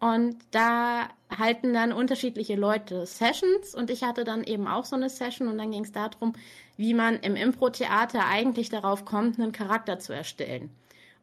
Und 0.00 0.36
da 0.52 1.08
halten 1.36 1.74
dann 1.74 1.92
unterschiedliche 1.92 2.54
Leute 2.54 3.04
Sessions 3.04 3.74
und 3.74 3.90
ich 3.90 4.04
hatte 4.04 4.24
dann 4.24 4.44
eben 4.44 4.68
auch 4.68 4.84
so 4.84 4.94
eine 4.94 5.10
Session 5.10 5.48
und 5.48 5.58
dann 5.58 5.72
ging 5.72 5.84
es 5.84 5.92
darum, 5.92 6.34
wie 6.76 6.94
man 6.94 7.16
im 7.16 7.34
Impro-Theater 7.34 8.24
eigentlich 8.26 8.68
darauf 8.68 9.04
kommt, 9.04 9.38
einen 9.38 9.52
Charakter 9.52 9.98
zu 9.98 10.12
erstellen. 10.12 10.70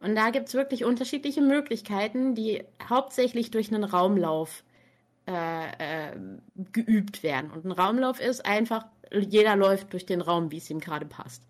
Und 0.02 0.16
da 0.16 0.30
gibt 0.30 0.50
es 0.50 0.54
wirklich 0.54 0.84
unterschiedliche 0.84 1.42
Möglichkeiten, 1.42 2.36
die 2.36 2.64
hauptsächlich 2.90 3.50
durch 3.50 3.74
einen 3.74 3.86
Raumlauf 3.86 4.64
äh, 5.28 6.12
äh, 6.12 6.18
geübt 6.74 7.24
werden. 7.24 7.50
Und 7.52 7.66
ein 7.66 7.72
Raumlauf 7.72 8.20
ist 8.20 8.46
einfach, 8.46 8.86
jeder 9.12 9.56
läuft 9.56 9.94
durch 9.94 10.06
den 10.06 10.22
Raum, 10.22 10.52
wie 10.52 10.58
es 10.58 10.70
ihm 10.70 10.80
gerade 10.80 11.06
passt. 11.06 11.42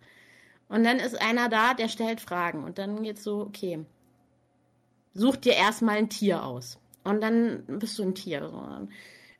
Und 0.69 0.83
dann 0.83 0.99
ist 0.99 1.19
einer 1.21 1.49
da, 1.49 1.73
der 1.73 1.89
stellt 1.89 2.21
Fragen. 2.21 2.63
Und 2.63 2.77
dann 2.77 3.03
geht 3.03 3.17
es 3.17 3.23
so, 3.23 3.41
okay, 3.41 3.83
such 5.13 5.38
dir 5.38 5.53
erstmal 5.53 5.97
ein 5.97 6.09
Tier 6.09 6.43
aus. 6.43 6.77
Und 7.06 7.22
dann 7.22 7.63
bist 7.68 7.98
du 7.98 8.04
ein 8.04 8.15
Tier. 8.15 8.41
So. 8.50 8.58
Dann 8.58 8.89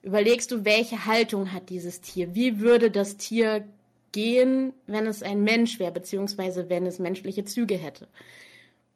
überlegst 0.04 0.51
du, 0.51 0.63
welche 0.63 1.06
Haltung 1.06 1.51
hat 1.51 1.69
dieses 1.69 1.99
Tier? 1.99 2.34
Wie 2.36 2.60
würde 2.62 2.91
das 2.91 3.17
Tier 3.17 3.67
gehen, 4.13 4.71
wenn 4.88 5.08
es 5.08 5.23
ein 5.23 5.43
Mensch 5.43 5.80
wäre, 5.80 5.91
beziehungsweise 5.91 6.69
wenn 6.69 6.86
es 6.86 6.99
menschliche 6.99 7.43
Züge 7.43 7.75
hätte? 7.75 8.08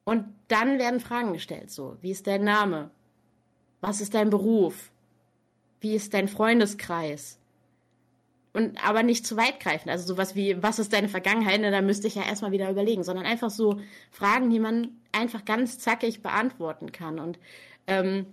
Und 0.06 0.26
dann 0.48 0.80
werden 0.80 1.00
Fragen 1.00 1.34
gestellt, 1.34 1.72
so, 1.72 1.98
wie 2.02 2.12
ist 2.12 2.28
dein 2.28 2.44
Name? 2.44 2.92
Was 3.82 4.02
ist 4.02 4.14
dein 4.14 4.30
Beruf? 4.30 4.92
Wie 5.82 5.96
ist 5.96 6.14
dein 6.14 6.28
Freundeskreis? 6.28 7.40
Und 8.54 8.84
aber 8.88 9.04
nicht 9.04 9.26
zu 9.26 9.36
weit 9.36 9.60
greifen. 9.60 9.90
Also 9.90 10.06
sowas 10.06 10.36
wie, 10.36 10.62
was 10.62 10.80
ist 10.80 10.94
deine 10.94 11.10
Vergangenheit? 11.10 11.62
Da 11.64 11.82
müsste 11.82 12.08
ich 12.08 12.16
ja 12.16 12.24
erstmal 12.24 12.52
wieder 12.52 12.70
überlegen, 12.70 13.04
sondern 13.04 13.26
einfach 13.26 13.50
so 13.50 13.80
Fragen, 14.12 14.50
die 14.50 14.60
man 14.60 14.90
einfach 15.12 15.46
ganz 15.46 15.80
zackig 15.80 16.22
beantworten 16.22 16.92
kann. 16.92 17.20
Und 17.20 17.40
ähm, 17.88 18.28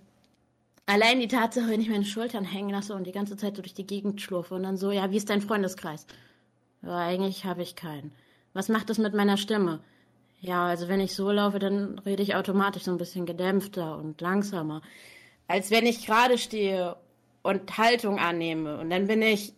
Allein 0.89 1.19
die 1.19 1.27
Tatsache, 1.27 1.67
wenn 1.67 1.81
ich 1.81 1.89
meine 1.89 2.05
Schultern 2.05 2.45
hängen 2.45 2.69
lasse 2.69 2.95
und 2.95 3.05
die 3.05 3.11
ganze 3.11 3.35
Zeit 3.35 3.57
so 3.57 3.61
durch 3.61 3.73
die 3.73 3.85
Gegend 3.85 4.21
schlurfe 4.21 4.55
und 4.55 4.63
dann 4.63 4.77
so, 4.77 4.89
ja, 4.89 5.11
wie 5.11 5.17
ist 5.17 5.29
dein 5.29 5.41
Freundeskreis? 5.41 6.07
Ja, 6.81 6.97
eigentlich 6.97 7.43
habe 7.43 7.61
ich 7.61 7.75
keinen. 7.75 8.13
Was 8.53 8.69
macht 8.69 8.89
das 8.89 8.97
mit 8.97 9.13
meiner 9.13 9.35
Stimme? 9.35 9.81
Ja, 10.39 10.65
also 10.65 10.87
wenn 10.87 11.01
ich 11.01 11.13
so 11.13 11.29
laufe, 11.29 11.59
dann 11.59 11.99
rede 11.99 12.23
ich 12.23 12.35
automatisch 12.35 12.83
so 12.83 12.91
ein 12.91 12.97
bisschen 12.97 13.25
gedämpfter 13.25 13.97
und 13.97 14.21
langsamer. 14.21 14.81
Als 15.47 15.71
wenn 15.71 15.85
ich 15.85 16.05
gerade 16.05 16.37
stehe 16.37 16.95
und 17.41 17.77
Haltung 17.77 18.17
annehme. 18.17 18.77
Und 18.77 18.89
dann 18.89 19.07
bin 19.07 19.21
ich 19.21 19.53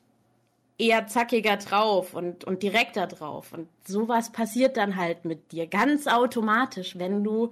eher 0.79 1.05
zackiger 1.05 1.57
drauf 1.57 2.15
und, 2.15 2.43
und 2.43 2.63
direkter 2.63 3.05
drauf. 3.05 3.53
Und 3.53 3.67
sowas 3.85 4.31
passiert 4.31 4.77
dann 4.77 4.95
halt 4.95 5.25
mit 5.25 5.51
dir 5.51 5.67
ganz 5.67 6.07
automatisch, 6.07 6.97
wenn 6.97 7.23
du 7.23 7.51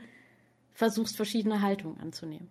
versuchst, 0.74 1.16
verschiedene 1.16 1.62
Haltungen 1.62 2.00
anzunehmen. 2.00 2.50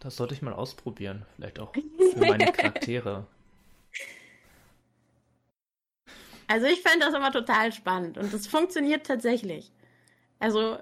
Das 0.00 0.16
sollte 0.16 0.34
ich 0.34 0.42
mal 0.42 0.52
ausprobieren. 0.52 1.24
Vielleicht 1.36 1.58
auch 1.58 1.72
für 1.74 2.18
meine 2.26 2.52
Charaktere. 2.52 3.26
Also 6.48 6.66
ich 6.66 6.80
fände 6.80 7.04
das 7.06 7.14
immer 7.14 7.32
total 7.32 7.72
spannend 7.72 8.18
und 8.18 8.32
es 8.32 8.46
funktioniert 8.46 9.06
tatsächlich. 9.06 9.72
Also 10.38 10.78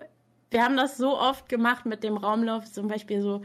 wir 0.50 0.62
haben 0.62 0.76
das 0.76 0.96
so 0.96 1.18
oft 1.18 1.48
gemacht 1.48 1.86
mit 1.86 2.04
dem 2.04 2.16
Raumlauf, 2.16 2.70
zum 2.70 2.88
Beispiel 2.88 3.22
so 3.22 3.42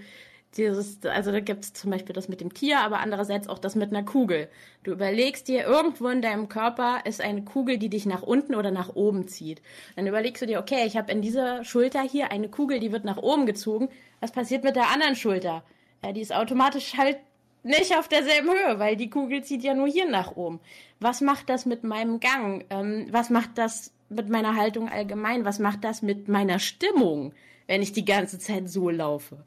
dieses, 0.58 1.06
also 1.06 1.32
da 1.32 1.40
gibt 1.40 1.64
es 1.64 1.74
zum 1.74 1.92
Beispiel 1.92 2.14
das 2.14 2.28
mit 2.28 2.42
dem 2.42 2.54
Tier, 2.54 2.80
aber 2.80 3.00
andererseits 3.00 3.48
auch 3.48 3.60
das 3.60 3.76
mit 3.76 3.92
einer 3.92 4.04
Kugel. 4.04 4.50
Du 4.84 4.92
überlegst 4.92 5.48
dir, 5.48 5.64
irgendwo 5.64 6.08
in 6.08 6.22
deinem 6.22 6.50
Körper 6.50 7.02
ist 7.06 7.22
eine 7.22 7.44
Kugel, 7.44 7.78
die 7.78 7.90
dich 7.90 8.06
nach 8.06 8.24
unten 8.24 8.56
oder 8.56 8.72
nach 8.72 8.96
oben 8.96 9.28
zieht. 9.28 9.62
Dann 9.96 10.08
überlegst 10.08 10.42
du 10.42 10.48
dir, 10.48 10.60
okay, 10.60 10.86
ich 10.86 10.98
habe 10.98 11.12
in 11.12 11.22
dieser 11.22 11.64
Schulter 11.64 12.02
hier 12.02 12.32
eine 12.32 12.50
Kugel, 12.50 12.80
die 12.80 12.92
wird 12.92 13.06
nach 13.06 13.18
oben 13.18 13.46
gezogen. 13.46 13.90
Was 14.22 14.32
passiert 14.32 14.64
mit 14.64 14.76
der 14.76 14.90
anderen 14.90 15.16
Schulter? 15.16 15.64
Ja, 16.04 16.14
die 16.14 16.22
ist 16.22 16.34
automatisch 16.34 16.98
halt 16.98 17.18
nicht 17.64 17.96
auf 17.98 18.08
derselben 18.08 18.50
Höhe, 18.50 18.80
weil 18.80 18.96
die 18.96 19.10
Kugel 19.10 19.44
zieht 19.44 19.64
ja 19.64 19.74
nur 19.74 19.88
hier 19.88 20.10
nach 20.10 20.36
oben. 20.36 20.60
Was 21.00 21.22
macht 21.22 21.50
das 21.50 21.66
mit 21.66 21.84
meinem 21.84 22.20
Gang? 22.20 22.66
Ähm, 22.70 23.08
was 23.12 23.30
macht 23.30 23.58
das 23.58 23.94
mit 24.10 24.30
meiner 24.30 24.56
Haltung 24.56 24.90
allgemein? 24.90 25.46
Was 25.46 25.60
macht 25.60 25.84
das 25.84 26.02
mit 26.02 26.28
meiner 26.28 26.60
Stimmung, 26.60 27.34
wenn 27.68 27.82
ich 27.82 27.92
die 27.92 28.06
ganze 28.06 28.40
Zeit 28.40 28.70
so 28.70 28.90
laufe? 28.90 29.44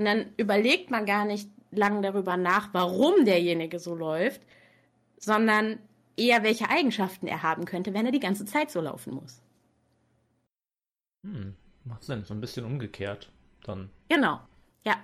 Und 0.00 0.06
dann 0.06 0.32
überlegt 0.38 0.90
man 0.90 1.04
gar 1.04 1.26
nicht 1.26 1.50
lang 1.72 2.00
darüber 2.00 2.38
nach, 2.38 2.72
warum 2.72 3.26
derjenige 3.26 3.78
so 3.78 3.94
läuft, 3.94 4.40
sondern 5.18 5.78
eher, 6.16 6.42
welche 6.42 6.70
Eigenschaften 6.70 7.26
er 7.26 7.42
haben 7.42 7.66
könnte, 7.66 7.92
wenn 7.92 8.06
er 8.06 8.12
die 8.12 8.18
ganze 8.18 8.46
Zeit 8.46 8.70
so 8.70 8.80
laufen 8.80 9.12
muss. 9.12 9.42
Hm, 11.22 11.54
macht 11.84 12.02
Sinn, 12.02 12.24
so 12.24 12.32
ein 12.32 12.40
bisschen 12.40 12.64
umgekehrt 12.64 13.30
dann. 13.64 13.90
Genau, 14.08 14.40
ja. 14.86 14.96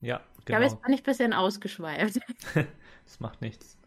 Ja, 0.00 0.16
genau. 0.16 0.24
Ich 0.40 0.44
glaube, 0.46 0.64
jetzt 0.64 0.82
bin 0.82 0.92
ich 0.92 1.00
ein 1.02 1.04
bisschen 1.04 1.32
ausgeschweift. 1.32 2.18
das 3.04 3.20
macht 3.20 3.40
nichts. 3.42 3.78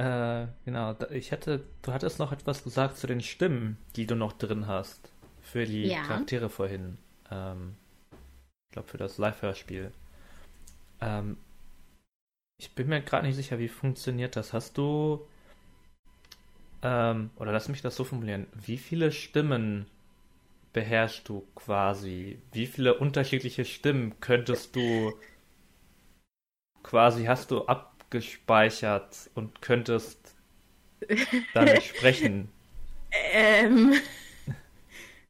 Äh, 0.00 0.46
genau, 0.64 0.96
ich 1.10 1.30
hätte, 1.30 1.62
du 1.82 1.92
hattest 1.92 2.18
noch 2.18 2.32
etwas 2.32 2.64
gesagt 2.64 2.96
zu 2.96 3.06
den 3.06 3.20
Stimmen, 3.20 3.76
die 3.96 4.06
du 4.06 4.14
noch 4.14 4.32
drin 4.32 4.66
hast. 4.66 5.12
Für 5.42 5.66
die 5.66 5.88
ja. 5.88 6.02
Charaktere 6.04 6.48
vorhin. 6.48 6.96
Ähm, 7.30 7.74
ich 8.10 8.72
glaube, 8.72 8.88
für 8.88 8.96
das 8.96 9.18
Live-Hörspiel. 9.18 9.92
Ähm, 11.02 11.36
ich 12.56 12.74
bin 12.74 12.88
mir 12.88 13.02
gerade 13.02 13.26
nicht 13.26 13.36
sicher, 13.36 13.58
wie 13.58 13.68
funktioniert 13.68 14.36
das. 14.36 14.54
Hast 14.54 14.78
du, 14.78 15.26
ähm, 16.82 17.28
oder 17.36 17.52
lass 17.52 17.68
mich 17.68 17.82
das 17.82 17.96
so 17.96 18.04
formulieren, 18.04 18.46
wie 18.54 18.78
viele 18.78 19.12
Stimmen 19.12 19.84
beherrschst 20.72 21.28
du 21.28 21.46
quasi? 21.54 22.40
Wie 22.52 22.66
viele 22.66 22.94
unterschiedliche 22.94 23.66
Stimmen 23.66 24.18
könntest 24.20 24.74
du 24.76 25.12
quasi 26.82 27.24
hast 27.24 27.50
du 27.50 27.66
ab 27.66 27.89
gespeichert 28.10 29.30
und 29.34 29.62
könntest 29.62 30.18
dann 31.54 31.80
sprechen? 31.80 32.48
Ähm, 33.32 33.94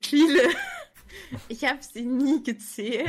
viele. 0.00 0.50
Ich 1.48 1.64
habe 1.64 1.78
sie 1.80 2.02
nie 2.02 2.42
gezählt. 2.42 3.08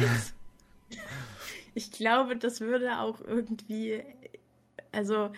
Ich 1.73 1.91
glaube, 1.91 2.35
das 2.35 2.61
würde 2.61 2.99
auch 2.99 3.21
irgendwie, 3.21 4.03
also 4.91 5.31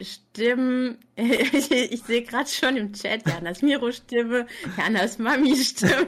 Stimmen, 0.00 0.98
ich, 1.16 1.70
ich 1.70 2.02
sehe 2.02 2.22
gerade 2.22 2.48
schon 2.48 2.76
im 2.76 2.92
Chat 2.92 3.28
Janas 3.28 3.62
Miro-Stimme, 3.62 4.46
Janas 4.76 5.18
Mami-Stimme. 5.18 6.06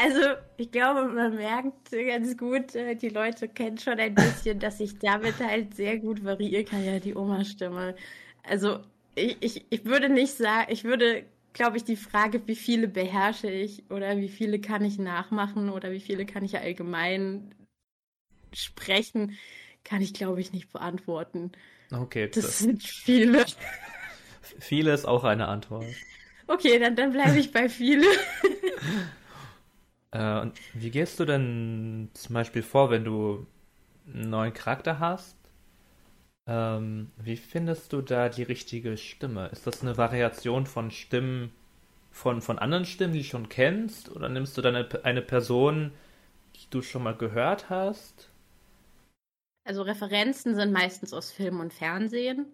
Also, 0.00 0.20
ich 0.56 0.70
glaube, 0.70 1.08
man 1.08 1.34
merkt 1.34 1.90
ganz 1.90 2.36
gut, 2.36 2.76
äh, 2.76 2.94
die 2.94 3.08
Leute 3.08 3.48
kennen 3.48 3.78
schon 3.78 3.98
ein 3.98 4.14
bisschen, 4.14 4.60
dass 4.60 4.78
ich 4.78 4.96
damit 5.00 5.40
halt 5.40 5.74
sehr 5.74 5.98
gut 5.98 6.24
variieren 6.24 6.66
kann, 6.66 6.84
ja, 6.84 7.00
die 7.00 7.16
Oma-Stimme. 7.16 7.96
Also, 8.44 8.78
ich, 9.16 9.36
ich, 9.40 9.66
ich 9.70 9.84
würde 9.84 10.08
nicht 10.08 10.34
sagen, 10.34 10.70
ich 10.70 10.84
würde, 10.84 11.24
glaube 11.52 11.78
ich, 11.78 11.84
die 11.84 11.96
Frage, 11.96 12.40
wie 12.46 12.54
viele 12.54 12.86
beherrsche 12.86 13.50
ich 13.50 13.90
oder 13.90 14.16
wie 14.18 14.28
viele 14.28 14.60
kann 14.60 14.84
ich 14.84 14.98
nachmachen 14.98 15.68
oder 15.68 15.90
wie 15.90 16.00
viele 16.00 16.26
kann 16.26 16.44
ich 16.44 16.56
allgemein 16.56 17.52
sprechen, 18.52 19.36
kann 19.82 20.00
ich, 20.00 20.14
glaube 20.14 20.40
ich, 20.40 20.52
nicht 20.52 20.72
beantworten. 20.72 21.50
Okay. 21.90 22.28
Das, 22.32 22.44
das 22.44 22.58
sind 22.60 22.84
viele. 22.84 23.44
viele 24.60 24.94
ist 24.94 25.06
auch 25.06 25.24
eine 25.24 25.48
Antwort. 25.48 25.86
Okay, 26.46 26.78
dann, 26.78 26.94
dann 26.94 27.12
bleibe 27.12 27.36
ich 27.36 27.50
bei 27.50 27.68
viele. 27.68 28.06
äh, 30.18 30.40
und 30.40 30.58
wie 30.74 30.90
gehst 30.90 31.20
du 31.20 31.24
denn 31.24 32.10
zum 32.14 32.34
Beispiel 32.34 32.62
vor, 32.62 32.90
wenn 32.90 33.04
du 33.04 33.46
einen 34.12 34.30
neuen 34.30 34.52
Charakter 34.52 34.98
hast? 34.98 35.36
Ähm, 36.46 37.12
wie 37.18 37.36
findest 37.36 37.92
du 37.92 38.00
da 38.00 38.28
die 38.28 38.42
richtige 38.42 38.96
Stimme? 38.96 39.46
Ist 39.48 39.66
das 39.66 39.82
eine 39.82 39.96
Variation 39.96 40.66
von 40.66 40.90
Stimmen 40.90 41.52
von, 42.10 42.42
von 42.42 42.58
anderen 42.58 42.84
Stimmen, 42.84 43.12
die 43.12 43.20
du 43.20 43.24
schon 43.24 43.48
kennst? 43.48 44.10
Oder 44.10 44.28
nimmst 44.28 44.56
du 44.56 44.62
dann 44.62 44.74
eine, 44.74 44.88
eine 45.04 45.22
Person, 45.22 45.92
die 46.56 46.66
du 46.70 46.82
schon 46.82 47.04
mal 47.04 47.14
gehört 47.14 47.70
hast? 47.70 48.30
Also 49.64 49.82
Referenzen 49.82 50.56
sind 50.56 50.72
meistens 50.72 51.12
aus 51.12 51.30
Film 51.30 51.60
und 51.60 51.72
Fernsehen. 51.72 52.46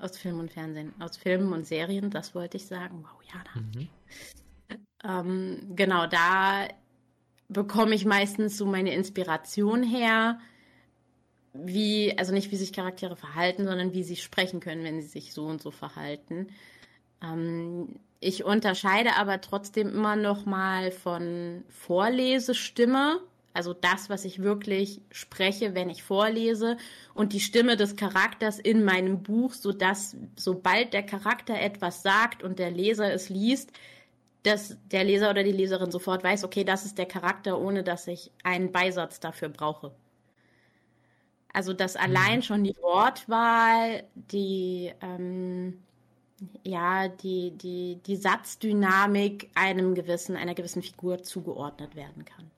Aus 0.00 0.18
Film 0.18 0.38
und 0.38 0.50
Fernsehen, 0.50 0.92
aus 1.00 1.16
Filmen 1.16 1.52
und 1.52 1.66
Serien, 1.66 2.10
das 2.10 2.34
wollte 2.34 2.56
ich 2.58 2.66
sagen. 2.66 3.04
Wow, 3.04 3.22
ja, 3.32 3.44
da 3.44 3.60
mhm. 3.60 3.88
ähm, 5.04 5.76
Genau, 5.76 6.06
da 6.06 6.68
bekomme 7.48 7.94
ich 7.94 8.04
meistens 8.04 8.56
so 8.56 8.66
meine 8.66 8.94
Inspiration 8.94 9.82
her, 9.82 10.38
wie, 11.54 12.16
also 12.16 12.32
nicht 12.32 12.52
wie 12.52 12.56
sich 12.56 12.72
Charaktere 12.72 13.16
verhalten, 13.16 13.64
sondern 13.64 13.92
wie 13.94 14.04
sie 14.04 14.16
sprechen 14.16 14.60
können, 14.60 14.84
wenn 14.84 15.00
sie 15.00 15.08
sich 15.08 15.32
so 15.32 15.46
und 15.46 15.62
so 15.62 15.70
verhalten. 15.70 16.48
Ähm, 17.22 17.96
ich 18.20 18.44
unterscheide 18.44 19.16
aber 19.16 19.40
trotzdem 19.40 19.88
immer 19.88 20.16
noch 20.16 20.44
mal 20.44 20.90
von 20.90 21.64
Vorlesestimme, 21.68 23.20
also 23.54 23.74
das, 23.74 24.10
was 24.10 24.24
ich 24.24 24.42
wirklich 24.42 25.00
spreche, 25.10 25.74
wenn 25.74 25.90
ich 25.90 26.02
vorlese, 26.02 26.76
und 27.14 27.32
die 27.32 27.40
Stimme 27.40 27.76
des 27.76 27.96
Charakters 27.96 28.58
in 28.58 28.84
meinem 28.84 29.22
Buch, 29.22 29.52
so 29.54 29.72
dass 29.72 30.16
sobald 30.36 30.92
der 30.92 31.02
Charakter 31.02 31.60
etwas 31.60 32.02
sagt 32.02 32.42
und 32.42 32.58
der 32.58 32.70
Leser 32.70 33.12
es 33.12 33.30
liest, 33.30 33.72
dass 34.48 34.76
der 34.90 35.04
Leser 35.04 35.30
oder 35.30 35.44
die 35.44 35.52
Leserin 35.52 35.90
sofort 35.90 36.24
weiß, 36.24 36.44
okay, 36.44 36.64
das 36.64 36.84
ist 36.84 36.98
der 36.98 37.06
Charakter, 37.06 37.58
ohne 37.58 37.82
dass 37.82 38.06
ich 38.06 38.30
einen 38.42 38.72
Beisatz 38.72 39.20
dafür 39.20 39.48
brauche. 39.48 39.92
Also 41.52 41.72
dass 41.72 41.94
mhm. 41.94 42.00
allein 42.00 42.42
schon 42.42 42.64
die 42.64 42.76
Wortwahl, 42.80 44.04
die 44.14 44.92
ähm, 45.00 45.78
ja, 46.62 47.08
die, 47.08 47.50
die, 47.52 47.98
die 48.06 48.16
Satzdynamik 48.16 49.50
einem 49.54 49.94
gewissen, 49.94 50.36
einer 50.36 50.54
gewissen 50.54 50.82
Figur 50.82 51.22
zugeordnet 51.22 51.96
werden 51.96 52.24
kann. 52.24 52.50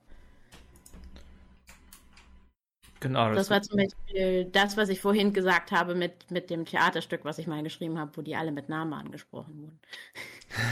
Genau. 2.99 3.29
Das, 3.29 3.37
das 3.37 3.49
war 3.49 3.61
zum 3.63 3.77
Beispiel 3.77 4.45
das, 4.45 4.77
was 4.77 4.89
ich 4.89 5.01
vorhin 5.01 5.33
gesagt 5.33 5.71
habe 5.71 5.95
mit, 5.95 6.29
mit 6.29 6.51
dem 6.51 6.65
Theaterstück, 6.65 7.25
was 7.25 7.39
ich 7.39 7.47
mal 7.47 7.63
geschrieben 7.63 7.97
habe, 7.97 8.15
wo 8.15 8.21
die 8.21 8.35
alle 8.35 8.51
mit 8.51 8.69
Namen 8.69 8.93
angesprochen 8.93 9.71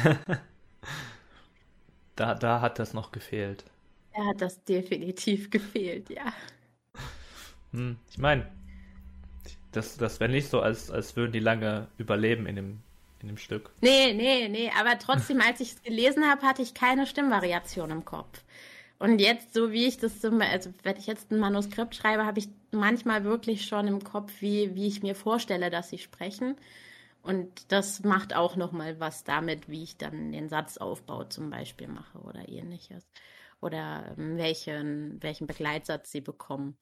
wurden. 0.05 0.37
da, 2.15 2.35
da 2.35 2.61
hat 2.61 2.79
das 2.79 2.93
noch 2.93 3.11
gefehlt. 3.11 3.65
Da 4.15 4.25
hat 4.25 4.41
das 4.41 4.63
definitiv 4.63 5.49
gefehlt, 5.49 6.09
ja. 6.09 6.33
Hm, 7.71 7.97
ich 8.09 8.17
meine, 8.17 8.47
das, 9.71 9.97
das 9.97 10.19
wäre 10.19 10.31
nicht 10.31 10.49
so, 10.49 10.61
als, 10.61 10.89
als 10.89 11.15
würden 11.15 11.31
die 11.31 11.39
lange 11.39 11.87
überleben 11.97 12.45
in 12.45 12.55
dem 12.55 12.79
in 13.21 13.27
dem 13.27 13.37
Stück. 13.37 13.71
Nee, 13.81 14.13
nee, 14.13 14.47
nee, 14.47 14.71
aber 14.79 14.97
trotzdem, 14.97 15.41
als 15.41 15.59
ich 15.59 15.73
es 15.73 15.83
gelesen 15.83 16.25
habe, 16.25 16.41
hatte 16.43 16.61
ich 16.61 16.73
keine 16.73 17.05
Stimmvariation 17.05 17.91
im 17.91 18.05
Kopf. 18.05 18.43
Und 18.97 19.19
jetzt, 19.19 19.53
so 19.53 19.71
wie 19.71 19.85
ich 19.87 19.97
das, 19.97 20.23
also 20.23 20.73
wenn 20.83 20.97
ich 20.97 21.07
jetzt 21.07 21.31
ein 21.31 21.39
Manuskript 21.39 21.95
schreibe, 21.95 22.25
habe 22.25 22.39
ich 22.39 22.49
manchmal 22.71 23.23
wirklich 23.23 23.65
schon 23.65 23.87
im 23.87 24.03
Kopf, 24.03 24.31
wie, 24.39 24.75
wie 24.75 24.87
ich 24.87 25.03
mir 25.03 25.15
vorstelle, 25.15 25.69
dass 25.69 25.89
sie 25.89 25.97
sprechen. 25.97 26.55
Und 27.29 27.71
das 27.71 28.01
macht 28.03 28.35
auch 28.35 28.55
nochmal 28.55 28.99
was 28.99 29.23
damit, 29.23 29.69
wie 29.69 29.83
ich 29.83 29.97
dann 29.97 30.31
den 30.31 30.49
Satzaufbau 30.49 31.25
zum 31.25 31.51
Beispiel 31.51 31.87
mache 31.87 32.17
oder 32.17 32.49
ähnliches. 32.49 33.07
Oder 33.61 34.15
ähm, 34.17 34.37
welchen, 34.37 35.21
welchen 35.21 35.45
Begleitsatz 35.45 36.11
sie 36.11 36.21
bekommen. 36.21 36.75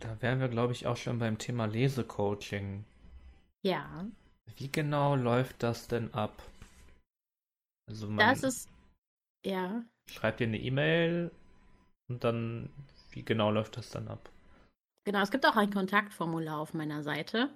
Da 0.00 0.22
wären 0.22 0.40
wir, 0.40 0.48
glaube 0.48 0.72
ich, 0.72 0.86
auch 0.86 0.96
schon 0.96 1.18
beim 1.18 1.36
Thema 1.36 1.66
Lesecoaching. 1.66 2.86
Ja. 3.60 4.06
Wie 4.56 4.72
genau 4.72 5.14
läuft 5.14 5.62
das 5.62 5.88
denn 5.88 6.14
ab? 6.14 6.42
Also 7.86 8.06
man 8.06 8.16
das 8.16 8.44
ist, 8.44 8.70
ja. 9.44 9.84
Schreibt 10.10 10.40
ihr 10.40 10.46
eine 10.46 10.58
E-Mail 10.58 11.30
und 12.08 12.24
dann, 12.24 12.70
wie 13.10 13.22
genau 13.22 13.50
läuft 13.50 13.76
das 13.76 13.90
dann 13.90 14.08
ab? 14.08 14.30
Genau, 15.06 15.20
es 15.20 15.30
gibt 15.30 15.46
auch 15.46 15.54
ein 15.54 15.72
Kontaktformular 15.72 16.58
auf 16.58 16.74
meiner 16.74 17.04
Seite. 17.04 17.48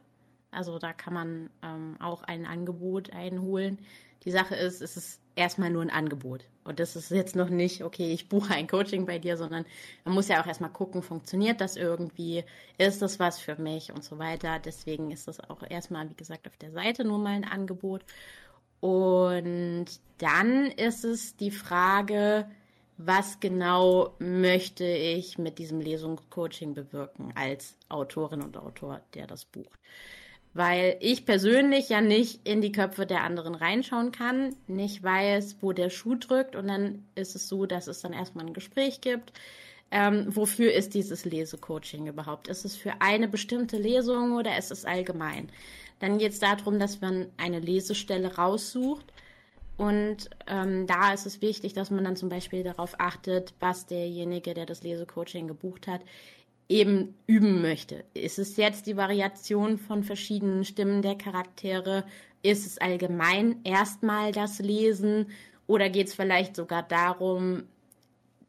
Also 0.53 0.79
da 0.79 0.93
kann 0.93 1.13
man 1.15 1.51
ähm, 1.65 1.97
auch 2.01 2.23
ein 2.23 2.47
Angebot 2.47 3.13
einholen. 3.13 3.81
Die 4.25 4.31
Sache 4.31 4.55
ist, 4.55 4.81
es 4.81 4.97
ist 4.97 5.21
erstmal 5.35 5.69
nur 5.71 5.83
ein 5.83 5.91
Angebot. 5.91 6.45
Und 6.63 6.79
das 6.79 6.95
ist 6.95 7.11
jetzt 7.11 7.35
noch 7.35 7.49
nicht, 7.49 7.83
okay, 7.83 8.13
ich 8.13 8.29
buche 8.29 8.55
ein 8.55 8.69
Coaching 8.69 9.05
bei 9.05 9.19
dir, 9.19 9.37
sondern 9.37 9.65
man 10.05 10.15
muss 10.15 10.29
ja 10.29 10.41
auch 10.41 10.47
erstmal 10.47 10.71
gucken, 10.71 11.03
funktioniert 11.03 11.61
das 11.61 11.75
irgendwie, 11.75 12.45
ist 12.79 13.03
das 13.03 13.19
was 13.19 13.41
für 13.41 13.57
mich 13.57 13.93
und 13.93 14.05
so 14.05 14.21
weiter. 14.21 14.61
Deswegen 14.61 15.11
ist 15.11 15.27
das 15.27 15.41
auch 15.41 15.65
erstmal, 15.69 16.09
wie 16.09 16.15
gesagt, 16.15 16.47
auf 16.47 16.57
der 16.57 16.71
Seite 16.71 17.05
nur 17.05 17.19
mal 17.19 17.31
ein 17.31 17.45
Angebot. 17.45 18.05
Und 18.79 19.87
dann 20.19 20.67
ist 20.67 21.05
es 21.05 21.35
die 21.37 21.51
Frage, 21.51 22.49
was 23.07 23.41
genau 23.41 24.15
möchte 24.19 24.85
ich 24.85 25.39
mit 25.39 25.59
diesem 25.59 25.81
Lesungscoaching 25.81 26.75
bewirken 26.75 27.33
als 27.35 27.77
Autorin 27.89 28.43
und 28.43 28.57
Autor, 28.57 29.01
der 29.15 29.27
das 29.27 29.45
bucht 29.45 29.79
weil 30.53 30.97
ich 31.01 31.27
persönlich 31.27 31.89
ja 31.89 32.01
nicht 32.01 32.47
in 32.47 32.61
die 32.61 32.73
Köpfe 32.73 33.07
der 33.07 33.23
anderen 33.23 33.55
reinschauen 33.55 34.11
kann, 34.11 34.57
nicht 34.67 35.03
weiß, 35.03 35.57
wo 35.61 35.73
der 35.73 35.91
Schuh 35.91 36.17
drückt 36.17 36.57
und 36.57 36.67
dann 36.67 37.05
ist 37.15 37.37
es 37.37 37.49
so, 37.49 37.67
dass 37.67 37.87
es 37.87 38.01
dann 38.01 38.13
erstmal 38.13 38.47
ein 38.47 38.53
Gespräch 38.53 39.01
gibt. 39.01 39.33
Ähm, 39.93 40.27
wofür 40.29 40.73
ist 40.73 40.95
dieses 40.95 41.25
Lesecoaching 41.25 42.07
überhaupt? 42.07 42.49
Ist 42.49 42.65
es 42.65 42.77
für 42.77 43.01
eine 43.01 43.27
bestimmte 43.29 43.77
Lesung 43.77 44.37
oder 44.37 44.57
ist 44.57 44.71
es 44.71 44.85
allgemein? 44.85 45.51
Dann 45.99 46.19
geht 46.19 46.33
es 46.33 46.39
darum, 46.39 46.79
dass 46.79 47.01
man 47.01 47.27
eine 47.37 47.59
Lesestelle 47.59 48.37
raussucht 48.37 49.13
und 49.81 50.29
ähm, 50.47 50.87
da 50.87 51.15
ist 51.15 51.25
es 51.25 51.41
wichtig, 51.41 51.73
dass 51.73 51.91
man 51.91 52.05
dann 52.05 52.15
zum 52.15 52.29
Beispiel 52.29 52.63
darauf 52.63 52.97
achtet, 52.99 53.55
was 53.61 53.87
derjenige, 53.87 54.53
der 54.53 54.67
das 54.67 54.83
Lesecoaching 54.83 55.49
gebucht 55.49 55.87
hat, 55.87 56.03
eben 56.69 57.15
üben 57.27 57.63
möchte. 57.63 58.05
Ist 58.13 58.39
es 58.39 58.59
jetzt 58.59 58.87
die 58.87 58.99
Variation 58.99 59.79
von 59.79 60.05
verschiedenen 60.05 60.67
Stimmen 60.67 61.01
der 61.01 61.15
Charaktere? 61.15 62.05
Ist 62.43 62.67
es 62.67 62.77
allgemein 62.77 63.61
erstmal 63.65 64.33
das 64.33 64.59
Lesen? 64.59 65.31
Oder 65.67 65.89
geht 65.89 66.09
es 66.09 66.15
vielleicht 66.15 66.57
sogar 66.57 66.83
darum, 66.83 67.63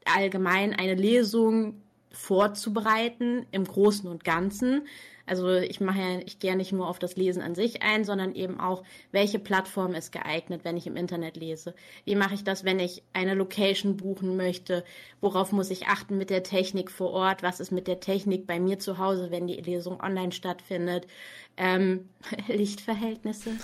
allgemein 0.03 0.73
eine 0.73 0.95
Lesung 0.95 1.75
vorzubereiten 2.11 3.45
im 3.51 3.63
Großen 3.63 4.09
und 4.09 4.25
Ganzen? 4.25 4.85
Also 5.31 5.55
ich 5.55 5.79
mache 5.79 5.97
ja, 5.97 6.19
ich 6.25 6.39
gehe 6.39 6.57
nicht 6.57 6.73
nur 6.73 6.89
auf 6.89 6.99
das 6.99 7.15
Lesen 7.15 7.41
an 7.41 7.55
sich 7.55 7.81
ein, 7.81 8.03
sondern 8.03 8.35
eben 8.35 8.59
auch, 8.59 8.83
welche 9.13 9.39
Plattform 9.39 9.95
ist 9.95 10.11
geeignet, 10.11 10.65
wenn 10.65 10.75
ich 10.75 10.87
im 10.87 10.97
Internet 10.97 11.37
lese? 11.37 11.73
Wie 12.03 12.15
mache 12.15 12.33
ich 12.33 12.43
das, 12.43 12.65
wenn 12.65 12.81
ich 12.81 13.01
eine 13.13 13.33
Location 13.33 13.95
buchen 13.95 14.35
möchte? 14.35 14.83
Worauf 15.21 15.53
muss 15.53 15.69
ich 15.69 15.87
achten 15.87 16.17
mit 16.17 16.31
der 16.31 16.43
Technik 16.43 16.91
vor 16.91 17.11
Ort? 17.11 17.43
Was 17.43 17.61
ist 17.61 17.71
mit 17.71 17.87
der 17.87 18.01
Technik 18.01 18.45
bei 18.45 18.59
mir 18.59 18.77
zu 18.77 18.97
Hause, 18.97 19.31
wenn 19.31 19.47
die 19.47 19.61
Lesung 19.61 20.01
online 20.01 20.33
stattfindet? 20.33 21.07
Ähm, 21.55 22.09
Lichtverhältnisse. 22.49 23.51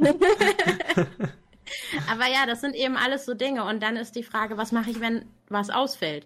Aber 2.08 2.28
ja, 2.28 2.46
das 2.46 2.60
sind 2.60 2.76
eben 2.76 2.96
alles 2.96 3.24
so 3.24 3.34
Dinge. 3.34 3.64
Und 3.64 3.82
dann 3.82 3.96
ist 3.96 4.14
die 4.14 4.22
Frage, 4.22 4.58
was 4.58 4.70
mache 4.70 4.90
ich, 4.90 5.00
wenn 5.00 5.24
was 5.48 5.70
ausfällt? 5.70 6.24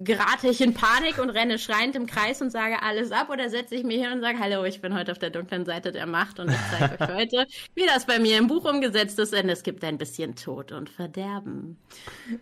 Gerate 0.00 0.48
ich 0.48 0.62
in 0.62 0.72
Panik 0.72 1.18
und 1.18 1.28
renne 1.28 1.58
schreiend 1.58 1.94
im 1.94 2.06
Kreis 2.06 2.40
und 2.40 2.50
sage 2.50 2.82
alles 2.82 3.12
ab 3.12 3.28
oder 3.28 3.50
setze 3.50 3.74
ich 3.74 3.84
mich 3.84 4.00
hin 4.00 4.10
und 4.12 4.22
sage, 4.22 4.38
hallo, 4.38 4.64
ich 4.64 4.80
bin 4.80 4.94
heute 4.94 5.12
auf 5.12 5.18
der 5.18 5.28
dunklen 5.28 5.66
Seite 5.66 5.92
der 5.92 6.06
Macht 6.06 6.40
und 6.40 6.50
ich 6.50 6.56
zeige 6.70 7.04
euch 7.04 7.10
heute, 7.14 7.46
wie 7.74 7.84
das 7.84 8.06
bei 8.06 8.18
mir 8.18 8.38
im 8.38 8.46
Buch 8.46 8.64
umgesetzt 8.64 9.18
ist, 9.18 9.34
denn 9.34 9.50
es 9.50 9.62
gibt 9.62 9.84
ein 9.84 9.98
bisschen 9.98 10.36
Tod 10.36 10.72
und 10.72 10.88
Verderben. 10.88 11.76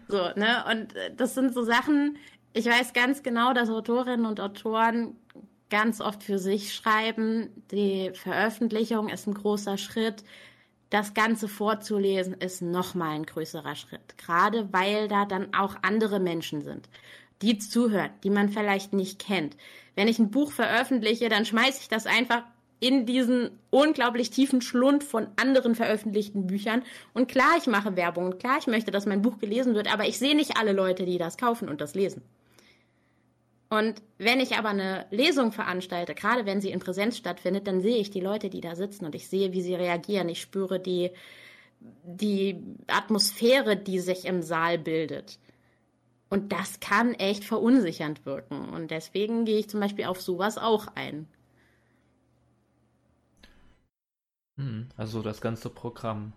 So, 0.06 0.30
ne? 0.36 0.64
Und 0.70 0.94
äh, 0.94 1.12
das 1.16 1.34
sind 1.34 1.52
so 1.52 1.64
Sachen, 1.64 2.16
ich 2.52 2.66
weiß 2.66 2.92
ganz 2.92 3.24
genau, 3.24 3.52
dass 3.52 3.70
Autorinnen 3.70 4.26
und 4.26 4.40
Autoren 4.40 5.16
ganz 5.68 6.00
oft 6.00 6.22
für 6.22 6.38
sich 6.38 6.72
schreiben. 6.72 7.50
Die 7.72 8.12
Veröffentlichung 8.14 9.08
ist 9.08 9.26
ein 9.26 9.34
großer 9.34 9.78
Schritt. 9.78 10.22
Das 10.90 11.12
Ganze 11.12 11.48
vorzulesen 11.48 12.34
ist 12.34 12.62
nochmal 12.62 13.16
ein 13.16 13.26
größerer 13.26 13.74
Schritt. 13.74 14.16
Gerade 14.16 14.72
weil 14.72 15.08
da 15.08 15.26
dann 15.26 15.52
auch 15.54 15.74
andere 15.82 16.20
Menschen 16.20 16.62
sind 16.62 16.88
die 17.42 17.58
zuhören, 17.58 18.10
die 18.24 18.30
man 18.30 18.48
vielleicht 18.48 18.92
nicht 18.92 19.18
kennt. 19.18 19.56
Wenn 19.94 20.08
ich 20.08 20.18
ein 20.18 20.30
Buch 20.30 20.52
veröffentliche, 20.52 21.28
dann 21.28 21.44
schmeiße 21.44 21.80
ich 21.82 21.88
das 21.88 22.06
einfach 22.06 22.42
in 22.80 23.06
diesen 23.06 23.50
unglaublich 23.70 24.30
tiefen 24.30 24.60
Schlund 24.60 25.02
von 25.02 25.26
anderen 25.36 25.74
veröffentlichten 25.74 26.46
Büchern. 26.46 26.82
Und 27.12 27.28
klar, 27.28 27.56
ich 27.58 27.66
mache 27.66 27.96
Werbung 27.96 28.26
und 28.26 28.38
klar, 28.38 28.58
ich 28.60 28.66
möchte, 28.66 28.90
dass 28.90 29.06
mein 29.06 29.22
Buch 29.22 29.38
gelesen 29.38 29.74
wird, 29.74 29.92
aber 29.92 30.06
ich 30.06 30.18
sehe 30.18 30.36
nicht 30.36 30.56
alle 30.56 30.72
Leute, 30.72 31.04
die 31.04 31.18
das 31.18 31.36
kaufen 31.36 31.68
und 31.68 31.80
das 31.80 31.94
lesen. 31.94 32.22
Und 33.70 34.00
wenn 34.16 34.40
ich 34.40 34.56
aber 34.56 34.70
eine 34.70 35.06
Lesung 35.10 35.52
veranstalte, 35.52 36.14
gerade 36.14 36.46
wenn 36.46 36.60
sie 36.60 36.70
in 36.70 36.80
Präsenz 36.80 37.18
stattfindet, 37.18 37.66
dann 37.66 37.82
sehe 37.82 37.98
ich 37.98 38.10
die 38.10 38.20
Leute, 38.20 38.48
die 38.48 38.62
da 38.62 38.74
sitzen 38.74 39.04
und 39.04 39.14
ich 39.14 39.28
sehe, 39.28 39.52
wie 39.52 39.60
sie 39.60 39.74
reagieren. 39.74 40.28
Ich 40.30 40.40
spüre 40.40 40.80
die, 40.80 41.10
die 41.80 42.62
Atmosphäre, 42.86 43.76
die 43.76 43.98
sich 43.98 44.24
im 44.24 44.40
Saal 44.40 44.78
bildet. 44.78 45.38
Und 46.30 46.52
das 46.52 46.80
kann 46.80 47.14
echt 47.14 47.44
verunsichernd 47.44 48.26
wirken. 48.26 48.68
Und 48.68 48.90
deswegen 48.90 49.44
gehe 49.44 49.58
ich 49.58 49.70
zum 49.70 49.80
Beispiel 49.80 50.04
auf 50.04 50.20
sowas 50.20 50.58
auch 50.58 50.88
ein. 50.94 51.26
Hm, 54.56 54.88
also 54.96 55.22
das 55.22 55.40
ganze 55.40 55.70
Programm. 55.70 56.32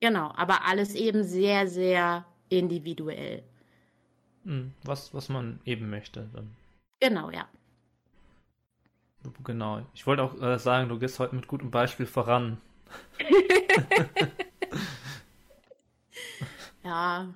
Genau, 0.00 0.32
aber 0.34 0.64
alles 0.64 0.94
eben 0.94 1.24
sehr, 1.24 1.68
sehr 1.68 2.24
individuell. 2.48 3.42
Hm, 4.44 4.72
was, 4.84 5.12
was 5.12 5.28
man 5.28 5.60
eben 5.64 5.90
möchte. 5.90 6.28
Dann. 6.32 6.56
Genau, 7.00 7.30
ja. 7.30 7.46
Genau. 9.44 9.82
Ich 9.94 10.06
wollte 10.06 10.22
auch 10.22 10.40
äh, 10.40 10.58
sagen, 10.58 10.88
du 10.88 10.98
gehst 10.98 11.18
heute 11.18 11.36
mit 11.36 11.46
gutem 11.46 11.70
Beispiel 11.70 12.06
voran. 12.06 12.58
ja, 16.84 17.28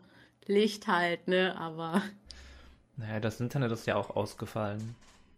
Licht 0.49 0.87
halt, 0.87 1.29
ne? 1.29 1.57
Aber. 1.59 2.03
Naja, 2.97 3.21
das 3.21 3.41
Internet 3.41 3.73
ist 3.73 3.87
ja 3.87 3.97
auch 3.97 4.15
ausgefallen. 4.15 4.95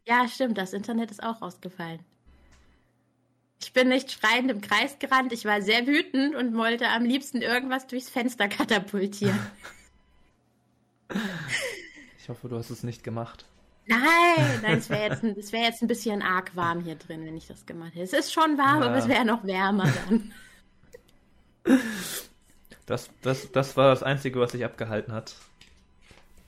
Ja, 0.06 0.26
stimmt, 0.28 0.56
das 0.56 0.72
Internet 0.72 1.10
ist 1.10 1.22
auch 1.22 1.42
ausgefallen. 1.42 2.00
Ich 3.60 3.72
bin 3.72 3.88
nicht 3.88 4.12
schreiend 4.12 4.50
im 4.50 4.60
Kreis 4.60 4.98
gerannt, 4.98 5.32
ich 5.32 5.44
war 5.44 5.60
sehr 5.60 5.86
wütend 5.86 6.34
und 6.36 6.56
wollte 6.56 6.88
am 6.88 7.04
liebsten 7.04 7.42
irgendwas 7.42 7.86
durchs 7.86 8.08
Fenster 8.08 8.48
katapultieren. 8.48 9.38
Ich 12.18 12.28
hoffe, 12.28 12.48
du 12.48 12.56
hast 12.56 12.70
es 12.70 12.82
nicht 12.84 13.02
gemacht. 13.02 13.44
Nein, 13.86 14.60
nein, 14.62 14.78
es 14.78 14.90
wäre 14.90 15.18
jetzt, 15.36 15.52
wär 15.52 15.62
jetzt 15.62 15.82
ein 15.82 15.88
bisschen 15.88 16.22
arg 16.22 16.54
warm 16.54 16.80
hier 16.84 16.94
drin, 16.94 17.24
wenn 17.24 17.36
ich 17.36 17.46
das 17.46 17.66
gemacht 17.66 17.94
hätte. 17.94 18.04
Es 18.04 18.12
ist 18.12 18.32
schon 18.32 18.56
warm, 18.58 18.82
ja. 18.82 18.88
aber 18.88 18.96
es 18.96 19.08
wäre 19.08 19.24
noch 19.24 19.44
wärmer 19.44 19.90
dann. 20.08 20.32
Das, 22.88 23.10
das, 23.20 23.52
das 23.52 23.76
war 23.76 23.90
das 23.90 24.02
Einzige, 24.02 24.40
was 24.40 24.52
sich 24.52 24.64
abgehalten 24.64 25.12
hat. 25.12 25.36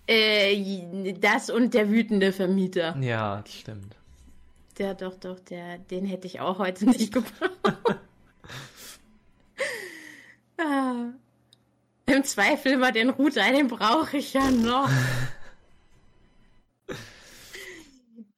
Äh, 0.06 1.12
das 1.20 1.50
und 1.50 1.74
der 1.74 1.90
wütende 1.90 2.32
Vermieter. 2.32 2.96
Ja, 2.98 3.44
stimmt. 3.46 3.94
Der, 4.78 4.94
doch, 4.94 5.16
doch, 5.16 5.38
der, 5.38 5.76
den 5.76 6.06
hätte 6.06 6.26
ich 6.26 6.40
auch 6.40 6.58
heute 6.58 6.86
nicht 6.90 7.12
gebraucht. 7.12 8.00
ah. 10.56 11.10
Im 12.06 12.24
Zweifel 12.24 12.72
immer 12.72 12.90
den 12.90 13.10
Router, 13.10 13.52
den 13.52 13.68
brauche 13.68 14.16
ich 14.16 14.32
ja 14.32 14.50
noch. 14.50 14.88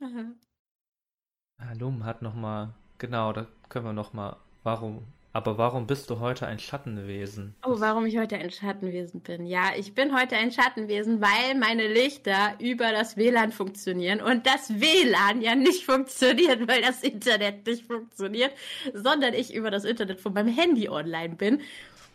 Lum 1.78 2.04
hat 2.04 2.20
nochmal, 2.20 2.74
genau, 2.98 3.32
da 3.32 3.46
können 3.68 3.86
wir 3.86 3.92
nochmal, 3.92 4.36
warum, 4.64 5.04
aber 5.32 5.58
warum 5.58 5.86
bist 5.86 6.10
du 6.10 6.20
heute 6.20 6.46
ein 6.46 6.58
Schattenwesen? 6.58 7.54
Oh, 7.64 7.80
warum 7.80 8.06
ich 8.06 8.18
heute 8.18 8.36
ein 8.36 8.50
Schattenwesen 8.50 9.20
bin. 9.20 9.46
Ja, 9.46 9.70
ich 9.76 9.94
bin 9.94 10.18
heute 10.18 10.36
ein 10.36 10.52
Schattenwesen, 10.52 11.20
weil 11.20 11.58
meine 11.58 11.88
Lichter 11.88 12.54
über 12.58 12.92
das 12.92 13.16
WLAN 13.16 13.52
funktionieren 13.52 14.20
und 14.20 14.46
das 14.46 14.80
WLAN 14.80 15.40
ja 15.40 15.54
nicht 15.54 15.84
funktioniert, 15.84 16.68
weil 16.68 16.82
das 16.82 17.02
Internet 17.02 17.66
nicht 17.66 17.86
funktioniert, 17.86 18.52
sondern 18.92 19.34
ich 19.34 19.54
über 19.54 19.70
das 19.70 19.84
Internet 19.84 20.20
von 20.20 20.34
meinem 20.34 20.54
Handy 20.54 20.88
online 20.88 21.36
bin 21.36 21.60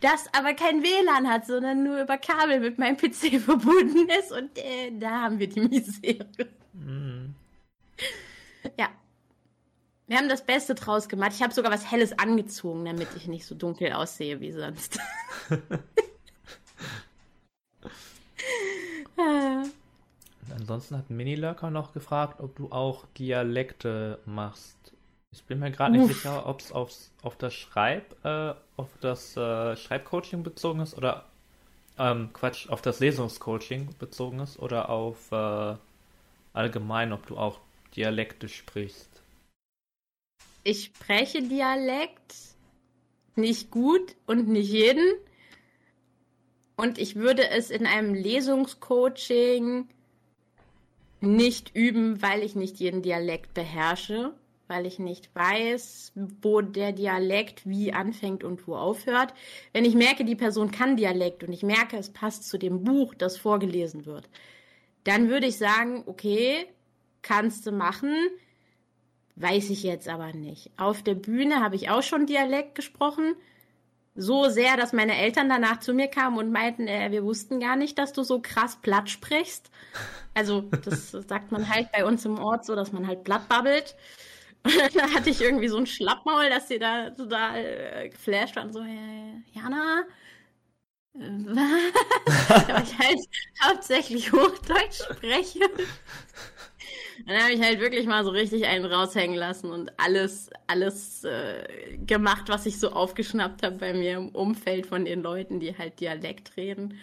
das 0.02 0.26
aber 0.34 0.54
kein 0.54 0.84
WLAN 0.84 1.28
hat, 1.28 1.48
sondern 1.48 1.84
nur 1.84 2.02
über 2.02 2.18
Kabel 2.18 2.60
mit 2.60 2.78
meinem 2.78 2.98
PC 2.98 3.42
verbunden 3.44 4.08
ist. 4.20 4.32
Und 4.32 4.58
äh, 4.58 4.92
da 4.98 5.22
haben 5.22 5.40
wir 5.40 5.50
die 5.50 5.62
Misere. 5.62 6.28
Mhm. 6.74 7.34
Ja. 8.78 8.90
Wir 10.08 10.18
haben 10.18 10.30
das 10.30 10.46
Beste 10.46 10.74
draus 10.74 11.10
gemacht. 11.10 11.34
Ich 11.36 11.42
habe 11.42 11.54
sogar 11.54 11.72
was 11.72 11.92
Helles 11.92 12.18
angezogen, 12.18 12.86
damit 12.86 13.10
ich 13.18 13.28
nicht 13.28 13.46
so 13.46 13.56
dunkel 13.56 13.92
aussehe 13.92 14.40
wie 14.40 14.54
sonst. 14.54 15.00
Ansonsten 20.60 20.98
hat 20.98 21.10
Minilurker 21.10 21.70
noch 21.70 21.94
gefragt, 21.94 22.40
ob 22.40 22.56
du 22.56 22.72
auch 22.72 23.06
Dialekte 23.18 24.20
machst. 24.26 24.78
Ich 25.32 25.44
bin 25.44 25.60
mir 25.60 25.72
gerade 25.72 25.98
nicht 25.98 26.08
sicher, 26.08 26.48
ob 26.48 26.62
es 26.62 26.72
auf 26.72 27.36
das 27.38 27.54
Schreib, 27.54 28.16
äh, 28.26 28.54
auf 28.78 28.90
das 29.02 29.36
äh, 29.36 29.76
Schreibcoaching 29.76 30.44
bezogen 30.44 30.80
ist 30.80 30.98
oder 30.98 31.26
ähm, 32.00 32.30
Quatsch, 32.34 32.70
auf 32.70 32.82
das 32.82 33.00
Lesungscoaching 33.00 33.96
bezogen 34.00 34.40
ist 34.40 34.58
oder 34.60 34.90
auf 34.90 35.32
äh, 35.32 35.76
allgemein, 36.54 37.12
ob 37.12 37.26
du 37.28 37.38
auch 37.38 37.60
Dialekte 37.96 38.48
sprichst. 38.48 39.17
Ich 40.70 40.84
spreche 40.84 41.42
Dialekt 41.42 42.36
nicht 43.38 43.72
gut 43.72 44.18
und 44.26 44.50
nicht 44.50 44.70
jeden. 44.70 45.06
Und 46.76 46.98
ich 46.98 47.16
würde 47.16 47.50
es 47.50 47.70
in 47.70 47.86
einem 47.86 48.14
Lesungscoaching 48.14 49.88
nicht 51.22 51.74
üben, 51.74 52.22
weil 52.22 52.44
ich 52.44 52.56
nicht 52.56 52.82
jeden 52.82 53.02
Dialekt 53.02 53.54
beherrsche 53.54 54.34
weil 54.70 54.86
ich 54.86 55.00
nicht 55.00 55.34
weiß, 55.34 56.12
wo 56.42 56.60
der 56.60 56.92
Dialekt 56.92 57.66
wie 57.66 57.94
anfängt 57.94 58.44
und 58.44 58.68
wo 58.68 58.76
aufhört. 58.76 59.34
Wenn 59.72 59.86
ich 59.86 59.96
merke, 59.96 60.26
die 60.26 60.36
Person 60.36 60.72
kann 60.72 60.98
Dialekt 60.98 61.46
und 61.46 61.54
ich 61.54 61.64
merke, 61.64 61.96
es 61.96 62.10
passt 62.10 62.50
zu 62.50 62.58
dem 62.58 62.84
Buch, 62.84 63.16
das 63.16 63.38
vorgelesen 63.38 64.06
wird, 64.06 64.28
dann 65.06 65.30
würde 65.30 65.48
ich 65.48 65.58
sagen, 65.58 66.04
okay, 66.06 66.66
kannst 67.22 67.66
du 67.66 67.72
machen, 67.72 68.14
weiß 69.38 69.70
ich 69.70 69.84
jetzt 69.84 70.10
aber 70.10 70.34
nicht. 70.34 70.72
Auf 70.78 71.04
der 71.04 71.16
Bühne 71.16 71.62
habe 71.62 71.76
ich 71.76 71.90
auch 71.90 72.04
schon 72.04 72.26
Dialekt 72.26 72.76
gesprochen. 72.76 73.36
So 74.16 74.50
sehr, 74.50 74.78
dass 74.78 74.94
meine 74.94 75.16
Eltern 75.16 75.48
danach 75.48 75.80
zu 75.80 75.94
mir 75.94 76.08
kamen 76.08 76.40
und 76.40 76.52
meinten, 76.52 76.88
äh, 76.88 77.12
wir 77.12 77.24
wussten 77.24 77.60
gar 77.60 77.76
nicht, 77.76 78.00
dass 78.00 78.14
du 78.14 78.24
so 78.24 78.42
krass 78.42 78.78
platt 78.82 79.12
sprichst. 79.12 79.70
Also, 80.34 80.62
das 80.62 81.12
sagt 81.28 81.52
man 81.52 81.70
halt 81.70 81.92
bei 81.92 82.04
uns 82.04 82.26
im 82.26 82.40
Ort 82.40 82.66
so, 82.66 82.76
dass 82.76 82.92
man 82.92 83.06
halt 83.06 83.24
platt 83.24 83.48
babbelt. 83.48 83.96
Und 84.64 84.74
dann 84.96 85.14
hatte 85.14 85.30
ich 85.30 85.40
irgendwie 85.40 85.68
so 85.68 85.78
ein 85.78 85.86
Schlappmaul, 85.86 86.50
dass 86.50 86.68
sie 86.68 86.80
da 86.80 87.12
total 87.12 87.58
äh, 87.58 88.10
geflasht 88.10 88.56
waren. 88.56 88.74
So, 88.74 88.84
hey, 88.84 89.44
Jana, 89.54 90.04
äh, 91.14 91.20
was? 91.46 92.68
Weil 92.70 92.84
ich 92.84 92.98
halt 92.98 93.20
hauptsächlich 93.64 94.32
Hochdeutsch 94.32 95.04
spreche. 95.12 95.60
Dann 97.26 97.42
habe 97.42 97.54
ich 97.54 97.62
halt 97.62 97.80
wirklich 97.80 98.06
mal 98.06 98.24
so 98.24 98.32
richtig 98.32 98.66
einen 98.66 98.86
raushängen 98.86 99.36
lassen 99.36 99.72
und 99.72 99.92
alles, 100.00 100.50
alles 100.68 101.24
äh, 101.24 101.98
gemacht, 102.06 102.46
was 102.48 102.66
ich 102.66 102.80
so 102.80 102.92
aufgeschnappt 102.92 103.64
habe 103.64 103.78
bei 103.78 103.94
mir 103.94 104.18
im 104.18 104.30
Umfeld 104.30 104.86
von 104.86 105.06
den 105.06 105.24
Leuten, 105.24 105.60
die 105.60 105.78
halt 105.78 106.00
Dialekt 106.00 106.56
reden. 106.58 107.00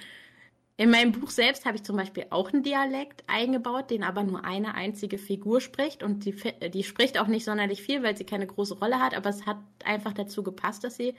In 0.77 0.91
meinem 0.91 1.13
Buch 1.13 1.31
selbst 1.31 1.67
habe 1.67 1.77
ich 1.77 1.85
zum 1.85 1.97
Beispiel 1.97 2.27
auch 2.31 2.53
einen 2.53 2.65
Dialekt 2.65 3.23
eingebaut, 3.29 3.91
den 3.91 4.03
aber 4.03 4.25
nur 4.25 4.45
eine 4.45 4.75
einzige 4.75 5.19
Figur 5.19 5.61
spricht. 5.61 6.03
Und 6.03 6.25
die, 6.25 6.35
die 6.71 6.83
spricht 6.83 7.19
auch 7.19 7.29
nicht 7.29 7.45
sonderlich 7.45 7.81
viel, 7.81 8.03
weil 8.03 8.17
sie 8.17 8.25
keine 8.25 8.47
große 8.47 8.79
Rolle 8.79 8.99
hat, 8.99 9.15
aber 9.15 9.31
es 9.31 9.47
hat 9.47 9.59
einfach 9.85 10.13
dazu 10.13 10.43
gepasst, 10.43 10.83
dass 10.83 10.97
sie 10.97 11.15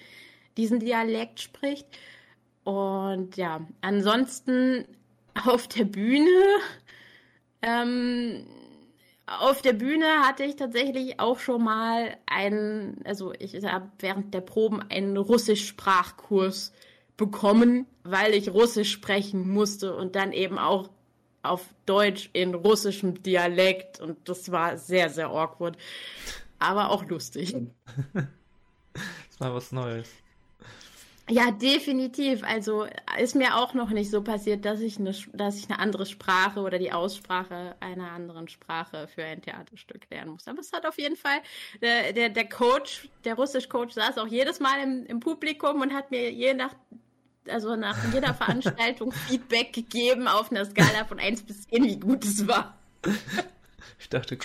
diesen 0.57 0.79
Dialekt 0.79 1.39
spricht. 1.39 1.87
Und 2.65 3.37
ja, 3.37 3.65
ansonsten 3.81 4.85
auf 5.45 5.67
der 5.69 5.85
Bühne, 5.85 6.59
ähm, 7.61 8.45
auf 9.27 9.61
der 9.61 9.73
Bühne 9.73 10.05
hatte 10.23 10.43
ich 10.43 10.55
tatsächlich 10.55 11.19
auch 11.19 11.39
schon 11.39 11.63
mal 11.63 12.15
einen, 12.25 13.01
also 13.05 13.33
ich 13.39 13.55
habe 13.63 13.89
während 13.99 14.33
der 14.33 14.41
Proben 14.41 14.81
einen 14.89 15.17
Russisch-Sprachkurs 15.17 16.71
bekommen, 17.17 17.87
weil 18.03 18.33
ich 18.33 18.49
Russisch 18.49 18.91
sprechen 18.91 19.49
musste 19.49 19.95
und 19.95 20.15
dann 20.15 20.31
eben 20.31 20.59
auch 20.59 20.89
auf 21.41 21.73
Deutsch 21.85 22.29
in 22.33 22.53
russischem 22.53 23.21
Dialekt 23.21 23.99
und 23.99 24.17
das 24.27 24.51
war 24.51 24.77
sehr, 24.77 25.09
sehr 25.09 25.29
awkward, 25.29 25.77
aber 26.59 26.89
auch 26.91 27.05
lustig. 27.05 27.55
das 28.13 29.39
war 29.39 29.53
was 29.53 29.71
Neues. 29.71 30.09
Ja, 31.27 31.49
definitiv. 31.49 32.43
Also 32.43 32.85
ist 33.19 33.35
mir 33.35 33.55
auch 33.55 33.73
noch 33.73 33.89
nicht 33.89 34.11
so 34.11 34.21
passiert, 34.21 34.63
dass 34.63 34.79
ich 34.79 34.99
eine, 34.99 35.15
dass 35.33 35.57
ich 35.57 35.69
eine 35.69 35.79
andere 35.79 36.05
Sprache 36.05 36.59
oder 36.59 36.77
die 36.77 36.91
Aussprache 36.91 37.75
einer 37.79 38.11
anderen 38.11 38.47
Sprache 38.47 39.07
für 39.07 39.23
ein 39.23 39.41
Theaterstück 39.41 40.07
lernen 40.11 40.31
muss. 40.31 40.47
Aber 40.47 40.59
es 40.59 40.71
hat 40.71 40.85
auf 40.85 40.99
jeden 40.99 41.15
Fall 41.15 41.39
der, 41.81 42.13
der, 42.13 42.29
der 42.29 42.47
Coach, 42.47 43.09
der 43.23 43.35
Russisch-Coach 43.35 43.95
saß 43.95 44.19
auch 44.19 44.27
jedes 44.27 44.59
Mal 44.59 44.83
im, 44.83 45.05
im 45.07 45.19
Publikum 45.19 45.81
und 45.81 45.93
hat 45.93 46.11
mir 46.11 46.31
je 46.31 46.53
nach 46.53 46.75
also 47.49 47.75
nach 47.75 47.97
jeder 48.13 48.33
Veranstaltung 48.35 49.11
Feedback 49.11 49.73
gegeben 49.73 50.27
auf 50.27 50.51
einer 50.51 50.65
Skala 50.65 51.05
von 51.05 51.19
1 51.19 51.43
bis 51.43 51.67
10, 51.67 51.83
wie 51.83 51.99
gut 51.99 52.23
es 52.23 52.47
war. 52.47 52.77
Ich 53.99 54.09
dachte, 54.09 54.37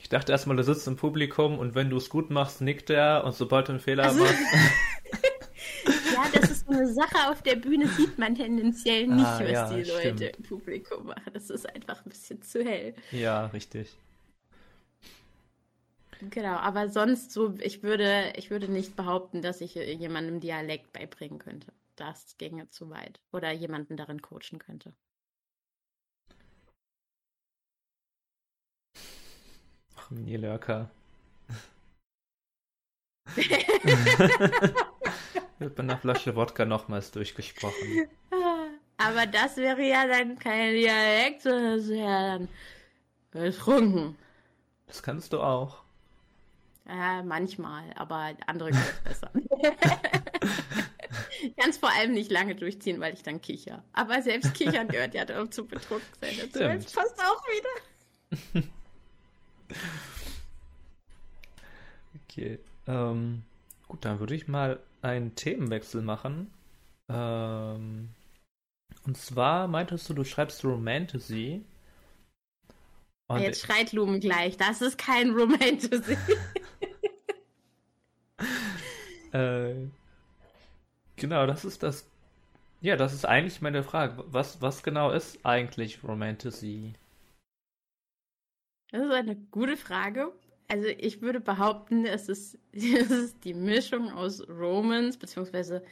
ich 0.00 0.08
dachte 0.08 0.32
erstmal, 0.32 0.56
du 0.56 0.64
sitzt 0.64 0.86
im 0.86 0.96
Publikum 0.96 1.58
und 1.58 1.74
wenn 1.74 1.90
du 1.90 1.96
es 1.96 2.08
gut 2.08 2.30
machst, 2.30 2.60
nickt 2.60 2.90
er 2.90 3.24
und 3.24 3.34
sobald 3.34 3.68
du 3.68 3.72
einen 3.72 3.80
Fehler 3.80 4.04
also, 4.04 4.20
machst. 4.20 4.38
ja, 6.12 6.24
das 6.32 6.50
ist 6.50 6.60
so 6.60 6.61
eine 6.61 6.61
Sache 6.94 7.30
auf 7.30 7.42
der 7.42 7.56
Bühne 7.56 7.88
sieht 7.88 8.18
man 8.18 8.34
tendenziell 8.34 9.06
nicht, 9.06 9.26
ah, 9.26 9.40
was 9.40 9.50
ja, 9.50 9.68
die 9.70 9.82
Leute 9.82 10.16
stimmt. 10.16 10.36
im 10.36 10.42
Publikum 10.44 11.06
machen. 11.06 11.32
Das 11.32 11.50
ist 11.50 11.68
einfach 11.68 12.04
ein 12.04 12.08
bisschen 12.10 12.42
zu 12.42 12.64
hell. 12.64 12.94
Ja, 13.10 13.46
richtig. 13.46 13.96
Genau, 16.30 16.54
aber 16.54 16.88
sonst 16.88 17.32
so, 17.32 17.54
ich 17.60 17.82
würde, 17.82 18.32
ich 18.36 18.50
würde 18.50 18.68
nicht 18.68 18.94
behaupten, 18.94 19.42
dass 19.42 19.60
ich 19.60 19.74
jemandem 19.74 20.40
Dialekt 20.40 20.92
beibringen 20.92 21.38
könnte. 21.38 21.72
Das 21.96 22.36
ginge 22.38 22.68
zu 22.70 22.90
weit. 22.90 23.20
Oder 23.32 23.50
jemanden 23.50 23.96
darin 23.96 24.22
coachen 24.22 24.58
könnte. 24.58 24.94
Ach, 29.96 30.10
Mini-Lurker. 30.10 30.90
Wird 35.62 35.76
bei 35.76 35.82
einer 35.82 35.96
Flasche 35.98 36.34
Wodka 36.34 36.64
nochmals 36.64 37.10
durchgesprochen. 37.12 38.08
Aber 38.98 39.26
das 39.26 39.56
wäre 39.56 39.82
ja 39.82 40.06
dann 40.06 40.38
kein 40.38 40.74
Dialekt, 40.74 41.42
sondern 41.42 41.78
das 41.78 41.88
wäre 41.88 42.38
dann 42.38 42.48
betrunken. 43.30 44.16
Das 44.86 45.02
kannst 45.02 45.32
du 45.32 45.40
auch. 45.40 45.82
Äh, 46.88 47.22
manchmal, 47.22 47.84
aber 47.94 48.32
andere 48.46 48.70
können 48.70 48.82
es 48.82 49.00
besser. 49.00 49.30
ich 51.42 51.56
kann 51.56 51.70
es 51.70 51.78
vor 51.78 51.90
allem 51.90 52.12
nicht 52.12 52.30
lange 52.30 52.54
durchziehen, 52.54 53.00
weil 53.00 53.14
ich 53.14 53.22
dann 53.22 53.40
kicher. 53.40 53.84
Aber 53.92 54.20
selbst 54.20 54.52
kichern 54.54 54.88
gehört 54.88 55.14
ja 55.14 55.24
dazu 55.24 55.64
betrunken 55.64 56.08
sein. 56.20 56.80
Das 56.82 56.92
passt 56.92 57.18
auch 57.20 57.42
wieder. 57.48 58.62
okay. 62.28 62.58
Ähm, 62.88 63.44
gut, 63.88 64.04
dann 64.04 64.18
würde 64.18 64.34
ich 64.34 64.48
mal 64.48 64.80
einen 65.02 65.34
Themenwechsel 65.34 66.02
machen. 66.02 66.50
Ähm, 67.08 68.08
und 69.04 69.16
zwar 69.16 69.68
meintest 69.68 70.08
du, 70.08 70.14
du 70.14 70.24
schreibst 70.24 70.64
Romantasy. 70.64 71.62
Jetzt 73.38 73.62
schreit 73.62 73.92
Lumen 73.92 74.20
gleich. 74.20 74.56
Das 74.56 74.82
ist 74.82 74.98
kein 74.98 75.30
Romantasy. 75.30 76.16
äh, 79.32 79.74
genau, 81.16 81.46
das 81.46 81.64
ist 81.64 81.82
das. 81.82 82.06
Ja, 82.80 82.96
das 82.96 83.14
ist 83.14 83.24
eigentlich 83.24 83.60
meine 83.62 83.82
Frage. 83.82 84.22
Was, 84.26 84.60
was 84.60 84.82
genau 84.82 85.10
ist 85.10 85.44
eigentlich 85.44 86.02
Romantasy? 86.04 86.92
Das 88.90 89.02
ist 89.02 89.12
eine 89.12 89.36
gute 89.50 89.76
Frage. 89.76 90.32
Also 90.72 90.88
ich 90.88 91.20
würde 91.20 91.38
behaupten, 91.38 92.06
es 92.06 92.30
ist, 92.30 92.58
es 92.72 93.10
ist 93.10 93.44
die 93.44 93.52
Mischung 93.52 94.10
aus 94.10 94.42
Romance, 94.48 95.18
beziehungsweise, 95.18 95.84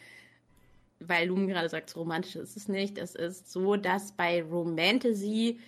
weil 1.01 1.29
Lumen 1.29 1.49
gerade 1.49 1.69
sagt, 1.69 1.95
romantisch 1.97 2.37
ist 2.37 2.57
es 2.57 2.67
nicht. 2.67 2.97
Es 2.97 3.15
ist 3.15 3.53
so, 3.53 3.77
dass 3.77 4.13
bei 4.13 4.43
Romantasy 4.43 5.61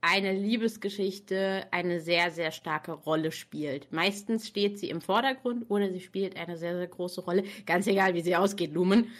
eine 0.00 0.32
Liebesgeschichte 0.32 1.66
eine 1.72 2.00
sehr, 2.00 2.30
sehr 2.30 2.52
starke 2.52 2.92
Rolle 2.92 3.32
spielt. 3.32 3.90
Meistens 3.90 4.46
steht 4.46 4.78
sie 4.78 4.90
im 4.90 5.00
Vordergrund 5.00 5.68
oder 5.68 5.90
sie 5.90 6.00
spielt 6.00 6.36
eine 6.36 6.56
sehr, 6.56 6.76
sehr 6.76 6.86
große 6.86 7.22
Rolle. 7.22 7.42
Ganz 7.66 7.88
egal, 7.88 8.14
wie 8.14 8.22
sie 8.22 8.36
ausgeht, 8.36 8.74
Lumen. 8.74 9.10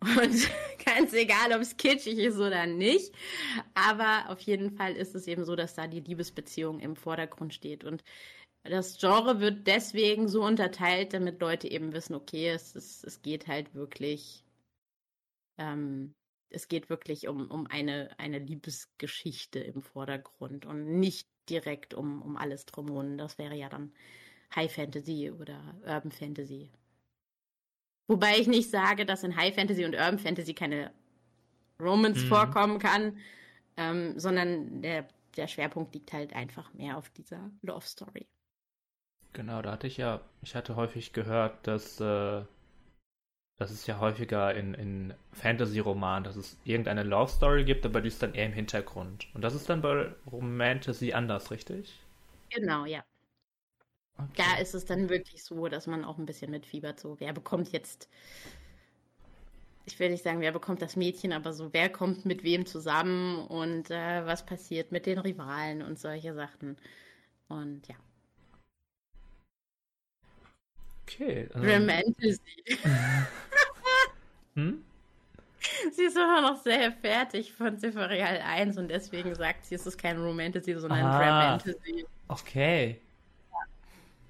Und 0.00 0.48
ganz 0.86 1.12
egal, 1.12 1.52
ob 1.54 1.60
es 1.60 1.76
kitschig 1.76 2.16
ist 2.16 2.38
oder 2.38 2.64
nicht. 2.66 3.12
Aber 3.74 4.30
auf 4.30 4.40
jeden 4.40 4.70
Fall 4.70 4.96
ist 4.96 5.14
es 5.14 5.26
eben 5.26 5.44
so, 5.44 5.54
dass 5.54 5.74
da 5.74 5.86
die 5.86 6.00
Liebesbeziehung 6.00 6.80
im 6.80 6.96
Vordergrund 6.96 7.52
steht. 7.52 7.84
Und 7.84 8.02
das 8.68 8.98
Genre 8.98 9.40
wird 9.40 9.66
deswegen 9.66 10.28
so 10.28 10.44
unterteilt, 10.44 11.14
damit 11.14 11.40
Leute 11.40 11.68
eben 11.68 11.92
wissen, 11.92 12.14
okay, 12.14 12.48
es, 12.50 12.74
ist, 12.76 13.04
es 13.04 13.22
geht 13.22 13.46
halt 13.46 13.74
wirklich 13.74 14.44
ähm, 15.58 16.14
es 16.50 16.68
geht 16.68 16.88
wirklich 16.88 17.28
um, 17.28 17.50
um 17.50 17.66
eine, 17.66 18.10
eine 18.18 18.38
Liebesgeschichte 18.38 19.58
im 19.58 19.82
Vordergrund 19.82 20.66
und 20.66 20.98
nicht 20.98 21.28
direkt 21.48 21.94
um, 21.94 22.22
um 22.22 22.36
alles 22.36 22.66
drumherum. 22.66 23.18
Das 23.18 23.38
wäre 23.38 23.54
ja 23.54 23.68
dann 23.68 23.92
High 24.54 24.72
Fantasy 24.72 25.30
oder 25.30 25.60
Urban 25.84 26.12
Fantasy. 26.12 26.70
Wobei 28.08 28.38
ich 28.38 28.46
nicht 28.46 28.70
sage, 28.70 29.04
dass 29.04 29.24
in 29.24 29.36
High 29.36 29.54
Fantasy 29.54 29.84
und 29.84 29.94
Urban 29.94 30.18
Fantasy 30.18 30.54
keine 30.54 30.92
Romance 31.80 32.24
mhm. 32.24 32.28
vorkommen 32.28 32.78
kann, 32.78 33.18
ähm, 33.76 34.18
sondern 34.18 34.80
der, 34.80 35.08
der 35.36 35.48
Schwerpunkt 35.48 35.94
liegt 35.94 36.12
halt 36.12 36.32
einfach 36.32 36.72
mehr 36.72 36.96
auf 36.96 37.10
dieser 37.10 37.50
Love 37.62 37.86
Story. 37.86 38.26
Genau, 39.36 39.62
da 39.62 39.70
hatte 39.70 39.86
ich 39.86 39.98
ja, 39.98 40.20
ich 40.42 40.56
hatte 40.56 40.74
häufig 40.74 41.12
gehört, 41.12 41.64
dass 41.68 42.00
äh, 42.00 42.42
das 43.58 43.70
ist 43.70 43.86
ja 43.86 44.00
häufiger 44.00 44.54
in, 44.54 44.72
in 44.72 45.12
Fantasy-Romanen, 45.32 46.24
dass 46.24 46.36
es 46.36 46.56
irgendeine 46.64 47.02
Love 47.02 47.30
Story 47.30 47.64
gibt, 47.64 47.84
aber 47.84 48.00
die 48.00 48.08
ist 48.08 48.22
dann 48.22 48.32
eher 48.34 48.46
im 48.46 48.52
Hintergrund. 48.54 49.26
Und 49.34 49.42
das 49.42 49.54
ist 49.54 49.68
dann 49.68 49.82
bei 49.82 50.14
Romantasy 50.30 51.12
anders, 51.12 51.50
richtig? 51.50 52.00
Genau, 52.50 52.86
ja. 52.86 53.04
Okay. 54.18 54.30
Da 54.36 54.58
ist 54.58 54.74
es 54.74 54.84
dann 54.84 55.08
wirklich 55.08 55.42
so, 55.44 55.66
dass 55.68 55.86
man 55.88 56.04
auch 56.04 56.18
ein 56.18 56.26
bisschen 56.26 56.50
mitfiebert, 56.52 57.00
so 57.00 57.18
wer 57.20 57.32
bekommt 57.32 57.72
jetzt, 57.72 58.08
ich 59.84 59.98
will 59.98 60.10
nicht 60.10 60.22
sagen, 60.24 60.40
wer 60.40 60.52
bekommt 60.52 60.82
das 60.82 60.96
Mädchen, 60.96 61.32
aber 61.32 61.52
so 61.52 61.72
wer 61.72 61.88
kommt 61.88 62.24
mit 62.24 62.42
wem 62.42 62.66
zusammen 62.66 63.46
und 63.46 63.90
äh, 63.90 64.26
was 64.26 64.44
passiert 64.44 64.92
mit 64.92 65.06
den 65.06 65.18
Rivalen 65.18 65.82
und 65.82 65.98
solche 65.98 66.34
Sachen. 66.34 66.76
Und 67.48 67.88
ja. 67.88 67.96
Okay. 71.06 71.48
Also... 71.54 71.66
Romantasy. 71.66 72.40
hm? 74.54 74.84
Sie 75.92 76.02
ist 76.02 76.16
immer 76.16 76.42
noch 76.42 76.62
sehr 76.62 76.92
fertig 76.92 77.52
von 77.52 77.78
Zifferreal 77.78 78.40
1 78.40 78.76
und 78.78 78.88
deswegen 78.88 79.34
sagt 79.34 79.64
sie, 79.66 79.74
es 79.74 79.86
ist 79.86 79.98
kein 79.98 80.18
Romantasy, 80.18 80.74
sondern 80.74 81.04
ah, 81.04 81.18
Romantasy. 81.18 82.06
Okay. 82.28 83.00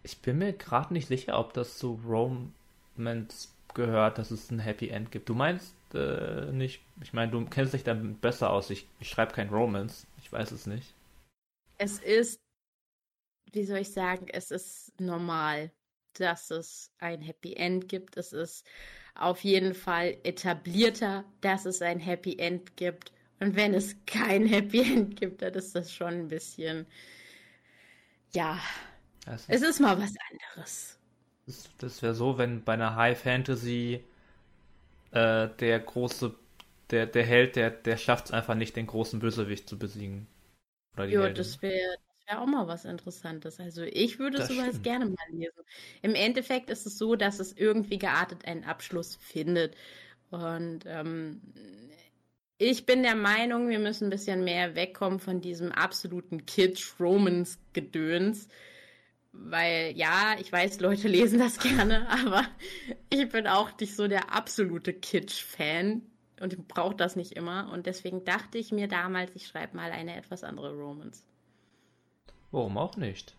Ich 0.03 0.19
bin 0.19 0.39
mir 0.39 0.53
gerade 0.53 0.93
nicht 0.93 1.09
sicher, 1.09 1.39
ob 1.39 1.53
das 1.53 1.79
zu 1.79 2.01
Romance 2.07 3.49
gehört, 3.75 4.19
dass 4.19 4.31
es 4.31 4.51
ein 4.51 4.61
Happy 4.61 4.89
End 4.89 5.11
gibt. 5.11 5.29
Du 5.29 5.35
meinst 5.35 5.75
äh, 5.95 6.53
nicht, 6.53 6.81
ich 7.03 7.13
meine, 7.13 7.33
du 7.33 7.45
kennst 7.47 7.75
dich 7.75 7.85
dann 7.85 8.17
besser 8.17 8.51
aus. 8.51 8.71
Ich, 8.71 8.87
ich 9.01 9.09
schreibe 9.09 9.33
kein 9.33 9.49
Romance. 9.49 10.07
Ich 10.19 10.33
weiß 10.33 10.53
es 10.53 10.67
nicht. 10.67 10.95
Es 11.79 11.99
ist, 11.99 12.41
wie 13.53 13.65
soll 13.65 13.79
ich 13.79 13.93
sagen, 13.93 14.27
es 14.33 14.51
ist 14.51 14.99
normal 15.01 15.71
dass 16.21 16.51
es 16.51 16.93
ein 16.99 17.21
Happy 17.21 17.55
End 17.55 17.89
gibt. 17.89 18.17
Es 18.17 18.33
ist 18.33 18.67
auf 19.15 19.45
jeden 19.45 19.75
Fall 19.75 20.17
etablierter, 20.25 21.25
dass 21.41 21.65
es 21.65 21.83
ein 21.83 21.99
Happy 21.99 22.39
End 22.39 22.77
gibt. 22.77 23.13
Und 23.41 23.57
wenn 23.57 23.75
es 23.75 23.97
kein 24.07 24.47
Happy 24.47 24.81
End 24.81 25.19
gibt, 25.19 25.43
dann 25.43 25.55
ist 25.55 25.75
das 25.75 25.93
schon 25.93 26.15
ein 26.15 26.29
bisschen, 26.29 26.87
ja, 28.35 28.59
ist, 29.27 29.49
es 29.49 29.63
ist 29.63 29.81
mal 29.81 29.99
was 29.99 30.15
anderes. 30.31 30.99
Das, 31.79 32.03
wäre 32.03 32.15
so, 32.15 32.39
wenn 32.39 32.65
bei 32.65 32.75
einer 32.75 32.97
High 32.97 33.19
Fantasy 33.19 34.05
äh, 35.13 35.49
der 35.61 35.81
große, 35.81 36.35
der, 36.91 37.07
der 37.07 37.25
Held, 37.25 37.57
der, 37.57 37.71
der 37.71 37.97
schafft 37.97 38.27
es 38.27 38.33
einfach 38.33 38.55
nicht, 38.55 38.77
den 38.77 38.87
großen 38.87 39.21
Bösewicht 39.21 39.69
zu 39.69 39.79
besiegen. 39.79 40.27
ja, 40.97 41.29
das 41.31 41.63
wäre 41.63 41.97
wäre 42.27 42.41
auch 42.41 42.47
mal 42.47 42.69
was 42.69 42.85
Interessantes. 42.85 43.61
Also 43.61 43.83
ich 43.83 44.19
würde 44.19 44.39
das 44.39 44.49
sowas 44.49 44.69
stimmt. 44.69 44.85
gerne 44.85 45.07
mal 45.07 45.17
lesen. 45.31 45.63
Im 46.03 46.15
Endeffekt 46.15 46.71
ist 46.71 46.87
es 46.87 46.99
so, 46.99 47.17
dass 47.17 47.39
es 47.39 47.53
irgendwie 47.53 47.99
geartet 47.99 48.47
einen 48.47 48.65
Abschluss 48.65 49.17
findet. 49.17 49.77
Und 50.31 50.81
ähm, 50.87 51.41
ich 52.59 52.87
bin 52.87 53.03
der 53.03 53.17
Meinung, 53.17 53.69
wir 53.69 53.79
müssen 53.79 54.09
ein 54.09 54.11
bisschen 54.11 54.45
mehr 54.45 54.75
wegkommen 54.75 55.21
von 55.21 55.41
diesem 55.41 55.73
absoluten 55.73 56.47
Kitsch-Romans-Gedöns. 56.47 58.49
Weil 59.33 59.93
ja, 59.97 60.37
ich 60.41 60.51
weiß, 60.51 60.81
Leute 60.81 61.09
lesen 61.09 61.39
das 61.39 61.59
gerne, 61.59 62.09
aber 62.09 62.47
ich 63.11 63.29
bin 63.29 63.47
auch 63.47 63.71
nicht 63.79 63.95
so 63.95 64.09
der 64.09 64.35
absolute 64.35 64.95
Kitsch-Fan 64.95 66.03
und 66.41 66.69
brauche 66.69 66.97
das 66.97 67.17
nicht 67.17 67.33
immer. 67.33 67.71
Und 67.73 67.87
deswegen 67.87 68.25
dachte 68.25 68.59
ich 68.59 68.73
mir 68.73 68.89
damals, 68.89 69.31
ich 69.35 69.47
schreibe 69.47 69.77
mal 69.77 69.93
eine 69.93 70.17
etwas 70.17 70.43
andere 70.43 70.75
Romance. 70.75 71.23
Warum 72.57 72.79
auch 72.79 72.97
nicht? 72.97 73.37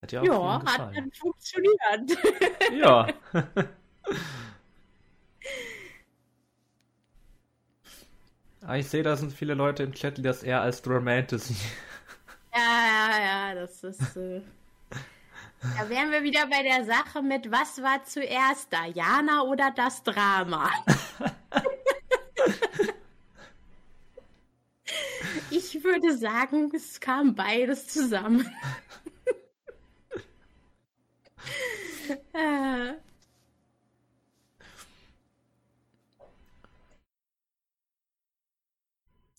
Hat 0.00 0.12
ja, 0.12 0.20
auch 0.20 0.24
ja 0.24 0.62
hat 0.64 0.94
dann 0.94 1.10
funktioniert. 1.10 1.76
Ja. 2.72 3.08
ah, 8.64 8.76
ich 8.76 8.88
sehe, 8.88 9.02
da 9.02 9.16
sind 9.16 9.32
viele 9.32 9.54
Leute 9.54 9.82
im 9.82 9.92
Chat, 9.92 10.18
die 10.18 10.22
das 10.22 10.44
eher 10.44 10.60
als 10.62 10.86
Romantasy. 10.86 11.56
Ja, 12.54 12.60
ja, 12.60 13.08
ja, 13.24 13.54
das 13.56 13.82
ist. 13.82 14.16
Äh... 14.16 14.42
Da 14.90 15.88
wären 15.88 16.12
wir 16.12 16.22
wieder 16.22 16.46
bei 16.46 16.62
der 16.62 16.84
Sache 16.84 17.22
mit, 17.22 17.50
was 17.50 17.82
war 17.82 18.04
zuerst, 18.04 18.68
Diana 18.72 19.42
oder 19.42 19.72
das 19.72 20.04
Drama? 20.04 20.70
Ich 25.72 25.84
würde 25.84 26.16
sagen, 26.16 26.72
es 26.74 26.98
kam 26.98 27.34
beides 27.36 27.86
zusammen. 27.86 28.44
Ah. 32.34 32.94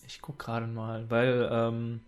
Ich 0.05 0.21
guck 0.21 0.39
gerade 0.39 0.67
mal, 0.67 1.09
weil 1.09 1.49
ähm, 1.51 1.99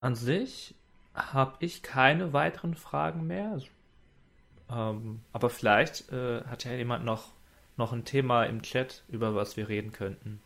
an 0.00 0.14
sich 0.14 0.76
habe 1.14 1.56
ich 1.58 1.82
keine 1.82 2.32
weiteren 2.32 2.74
Fragen 2.76 3.26
mehr. 3.26 3.60
Ähm, 4.70 5.20
aber 5.32 5.50
vielleicht 5.50 6.12
äh, 6.12 6.44
hat 6.44 6.64
ja 6.64 6.72
jemand 6.74 7.04
noch, 7.04 7.32
noch 7.76 7.92
ein 7.92 8.04
Thema 8.04 8.44
im 8.44 8.62
Chat, 8.62 9.02
über 9.08 9.34
was 9.34 9.56
wir 9.56 9.68
reden 9.68 9.90
könnten. 9.92 10.40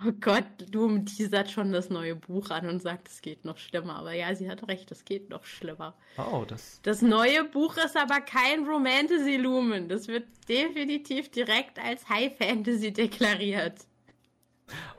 Oh 0.00 0.12
Gott, 0.20 0.44
Doom 0.70 1.06
teasert 1.06 1.50
schon 1.50 1.72
das 1.72 1.88
neue 1.88 2.16
Buch 2.16 2.50
an 2.50 2.68
und 2.68 2.82
sagt, 2.82 3.08
es 3.08 3.22
geht 3.22 3.44
noch 3.44 3.58
schlimmer. 3.58 3.96
Aber 3.96 4.12
ja, 4.12 4.34
sie 4.34 4.50
hat 4.50 4.66
recht, 4.66 4.90
es 4.90 5.04
geht 5.04 5.30
noch 5.30 5.44
schlimmer. 5.44 5.94
Oh, 6.18 6.44
das. 6.46 6.80
Das 6.82 7.02
neue 7.02 7.44
Buch 7.44 7.76
ist 7.76 7.96
aber 7.96 8.20
kein 8.20 8.66
Romantasy 8.66 9.36
Lumen. 9.36 9.88
Das 9.88 10.08
wird 10.08 10.26
definitiv 10.48 11.30
direkt 11.30 11.78
als 11.78 12.08
High 12.08 12.36
Fantasy 12.36 12.92
deklariert. 12.92 13.86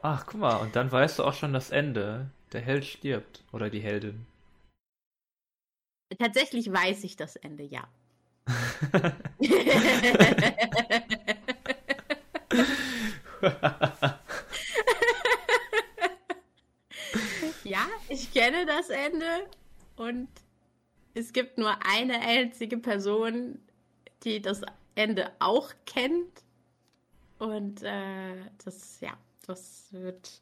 Ach, 0.01 0.25
guck 0.25 0.39
mal, 0.39 0.55
und 0.57 0.75
dann 0.75 0.91
weißt 0.91 1.19
du 1.19 1.23
auch 1.23 1.33
schon 1.33 1.53
das 1.53 1.69
Ende. 1.69 2.29
Der 2.53 2.61
Held 2.61 2.85
stirbt. 2.85 3.43
Oder 3.51 3.69
die 3.69 3.81
Heldin. 3.81 4.25
Tatsächlich 6.17 6.71
weiß 6.71 7.03
ich 7.03 7.17
das 7.17 7.35
Ende, 7.35 7.63
ja. 7.63 7.87
ja, 17.63 17.85
ich 18.09 18.22
kenne 18.33 18.65
das 18.65 18.89
Ende 18.89 19.47
und 19.95 20.27
es 21.13 21.33
gibt 21.33 21.59
nur 21.59 21.75
eine 21.85 22.19
einzige 22.21 22.77
Person, 22.77 23.59
die 24.23 24.41
das 24.41 24.61
Ende 24.95 25.31
auch 25.39 25.71
kennt. 25.85 26.43
Und 27.37 27.83
äh, 27.83 28.35
das, 28.63 28.99
ja, 29.01 29.15
das 29.45 29.87
wird, 29.91 30.41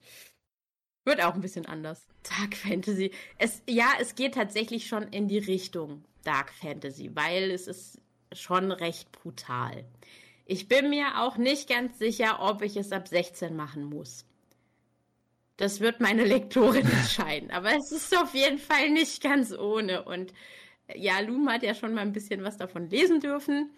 wird 1.03 1.21
auch 1.21 1.33
ein 1.33 1.41
bisschen 1.41 1.65
anders. 1.65 2.07
Dark 2.23 2.55
Fantasy. 2.55 3.11
Es, 3.37 3.61
ja, 3.67 3.87
es 3.99 4.15
geht 4.15 4.35
tatsächlich 4.35 4.87
schon 4.87 5.03
in 5.09 5.27
die 5.27 5.39
Richtung 5.39 6.05
Dark 6.23 6.53
Fantasy, 6.53 7.11
weil 7.13 7.51
es 7.51 7.67
ist 7.67 7.99
schon 8.31 8.71
recht 8.71 9.11
brutal. 9.11 9.83
Ich 10.45 10.69
bin 10.69 10.89
mir 10.89 11.21
auch 11.21 11.37
nicht 11.37 11.67
ganz 11.67 11.99
sicher, 11.99 12.39
ob 12.41 12.61
ich 12.61 12.77
es 12.77 12.91
ab 12.91 13.07
16 13.07 13.55
machen 13.55 13.83
muss. 13.83 14.25
Das 15.61 15.79
wird 15.79 15.99
meine 15.99 16.25
Lektorin 16.25 16.89
entscheiden. 16.91 17.51
Aber 17.51 17.69
es 17.75 17.91
ist 17.91 18.17
auf 18.17 18.33
jeden 18.33 18.57
Fall 18.57 18.89
nicht 18.89 19.21
ganz 19.21 19.53
ohne. 19.53 20.01
Und 20.01 20.33
ja, 20.95 21.19
Loom 21.19 21.47
hat 21.49 21.61
ja 21.61 21.75
schon 21.75 21.93
mal 21.93 22.01
ein 22.01 22.13
bisschen 22.13 22.43
was 22.43 22.57
davon 22.57 22.89
lesen 22.89 23.19
dürfen. 23.19 23.69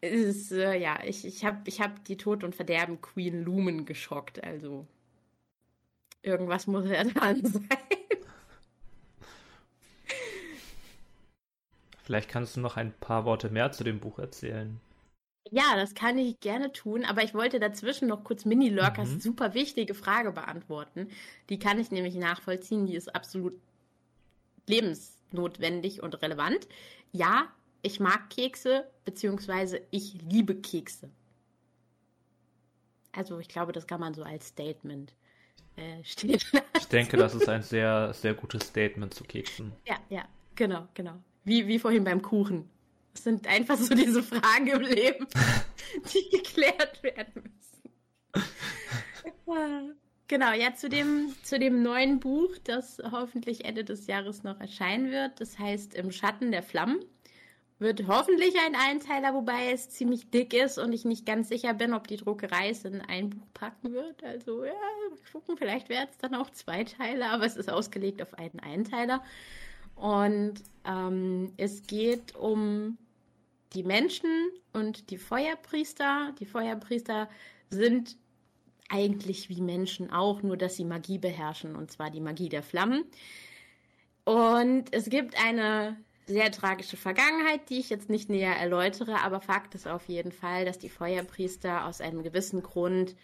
Ist, 0.00 0.50
äh, 0.50 0.76
ja, 0.76 0.98
ich, 1.04 1.24
ich 1.24 1.44
habe 1.44 1.58
ich 1.66 1.80
hab 1.80 2.04
die 2.06 2.16
Tod 2.16 2.42
und 2.42 2.56
Verderben 2.56 3.00
Queen 3.00 3.44
Lumen 3.44 3.84
geschockt. 3.84 4.42
Also 4.42 4.84
irgendwas 6.20 6.66
muss 6.66 6.90
ja 6.90 7.04
dran 7.04 7.46
sein. 7.46 7.68
Vielleicht 12.02 12.28
kannst 12.28 12.56
du 12.56 12.60
noch 12.60 12.76
ein 12.76 12.92
paar 12.92 13.24
Worte 13.24 13.50
mehr 13.50 13.70
zu 13.70 13.84
dem 13.84 14.00
Buch 14.00 14.18
erzählen. 14.18 14.80
Ja, 15.52 15.76
das 15.76 15.94
kann 15.94 16.16
ich 16.16 16.40
gerne 16.40 16.72
tun, 16.72 17.04
aber 17.04 17.22
ich 17.22 17.34
wollte 17.34 17.60
dazwischen 17.60 18.08
noch 18.08 18.24
kurz 18.24 18.46
Mini-Lurkers 18.46 19.10
mhm. 19.10 19.20
super 19.20 19.52
wichtige 19.52 19.92
Frage 19.92 20.32
beantworten. 20.32 21.08
Die 21.50 21.58
kann 21.58 21.78
ich 21.78 21.90
nämlich 21.90 22.14
nachvollziehen, 22.14 22.86
die 22.86 22.94
ist 22.94 23.14
absolut 23.14 23.52
lebensnotwendig 24.66 26.02
und 26.02 26.22
relevant. 26.22 26.66
Ja, 27.12 27.48
ich 27.82 28.00
mag 28.00 28.30
Kekse, 28.30 28.90
beziehungsweise 29.04 29.82
ich 29.90 30.14
liebe 30.22 30.54
Kekse. 30.54 31.10
Also 33.12 33.38
ich 33.38 33.48
glaube, 33.48 33.72
das 33.72 33.86
kann 33.86 34.00
man 34.00 34.14
so 34.14 34.22
als 34.22 34.48
Statement 34.48 35.12
äh, 35.76 36.02
stehen 36.02 36.40
lassen. 36.52 36.66
Ich 36.78 36.88
denke, 36.88 37.18
das 37.18 37.34
ist 37.34 37.50
ein 37.50 37.62
sehr, 37.62 38.14
sehr 38.14 38.32
gutes 38.32 38.68
Statement 38.68 39.12
zu 39.12 39.24
Keksen. 39.24 39.72
Ja, 39.86 39.96
ja, 40.08 40.24
genau, 40.54 40.88
genau. 40.94 41.18
Wie, 41.44 41.66
wie 41.66 41.78
vorhin 41.78 42.04
beim 42.04 42.22
Kuchen. 42.22 42.70
Es 43.14 43.24
sind 43.24 43.46
einfach 43.46 43.76
so 43.76 43.94
diese 43.94 44.22
Fragen 44.22 44.68
im 44.68 44.80
Leben, 44.80 45.26
die 46.12 46.36
geklärt 46.36 47.02
werden 47.02 47.42
müssen. 47.42 47.62
Genau, 50.28 50.52
ja, 50.52 50.72
zu 50.74 50.88
dem, 50.88 51.34
zu 51.42 51.58
dem 51.58 51.82
neuen 51.82 52.18
Buch, 52.18 52.56
das 52.64 53.02
hoffentlich 53.10 53.66
Ende 53.66 53.84
des 53.84 54.06
Jahres 54.06 54.44
noch 54.44 54.58
erscheinen 54.60 55.10
wird. 55.10 55.38
Das 55.42 55.58
heißt 55.58 55.92
Im 55.92 56.10
Schatten 56.10 56.52
der 56.52 56.62
Flammen. 56.62 57.04
Wird 57.78 58.06
hoffentlich 58.06 58.54
ein 58.64 58.74
Einteiler, 58.74 59.34
wobei 59.34 59.72
es 59.72 59.90
ziemlich 59.90 60.30
dick 60.30 60.54
ist 60.54 60.78
und 60.78 60.94
ich 60.94 61.04
nicht 61.04 61.26
ganz 61.26 61.50
sicher 61.50 61.74
bin, 61.74 61.92
ob 61.92 62.06
die 62.06 62.16
Druckerei 62.16 62.70
es 62.70 62.84
in 62.86 63.02
ein 63.02 63.28
Buch 63.28 63.46
packen 63.52 63.92
wird. 63.92 64.24
Also 64.24 64.64
ja, 64.64 64.72
gucken, 65.32 65.58
vielleicht 65.58 65.90
werden 65.90 66.08
es 66.10 66.16
dann 66.16 66.34
auch 66.34 66.48
zwei 66.48 66.84
Teile, 66.84 67.26
aber 67.26 67.44
es 67.44 67.56
ist 67.56 67.68
ausgelegt 67.68 68.22
auf 68.22 68.32
einen 68.32 68.60
Einteiler. 68.60 69.22
Und 70.02 70.54
ähm, 70.84 71.52
es 71.58 71.86
geht 71.86 72.34
um 72.34 72.98
die 73.72 73.84
Menschen 73.84 74.50
und 74.72 75.10
die 75.10 75.16
Feuerpriester. 75.16 76.34
Die 76.40 76.44
Feuerpriester 76.44 77.28
sind 77.70 78.16
eigentlich 78.88 79.48
wie 79.48 79.60
Menschen 79.60 80.10
auch, 80.10 80.42
nur 80.42 80.56
dass 80.56 80.74
sie 80.74 80.84
Magie 80.84 81.18
beherrschen, 81.18 81.76
und 81.76 81.92
zwar 81.92 82.10
die 82.10 82.20
Magie 82.20 82.48
der 82.48 82.64
Flammen. 82.64 83.04
Und 84.24 84.92
es 84.92 85.08
gibt 85.08 85.40
eine 85.40 85.96
sehr 86.26 86.50
tragische 86.50 86.96
Vergangenheit, 86.96 87.70
die 87.70 87.78
ich 87.78 87.88
jetzt 87.88 88.10
nicht 88.10 88.28
näher 88.28 88.56
erläutere, 88.56 89.20
aber 89.20 89.40
Fakt 89.40 89.76
ist 89.76 89.86
auf 89.86 90.08
jeden 90.08 90.32
Fall, 90.32 90.64
dass 90.64 90.80
die 90.80 90.88
Feuerpriester 90.88 91.86
aus 91.86 92.00
einem 92.00 92.24
gewissen 92.24 92.60
Grund 92.64 93.14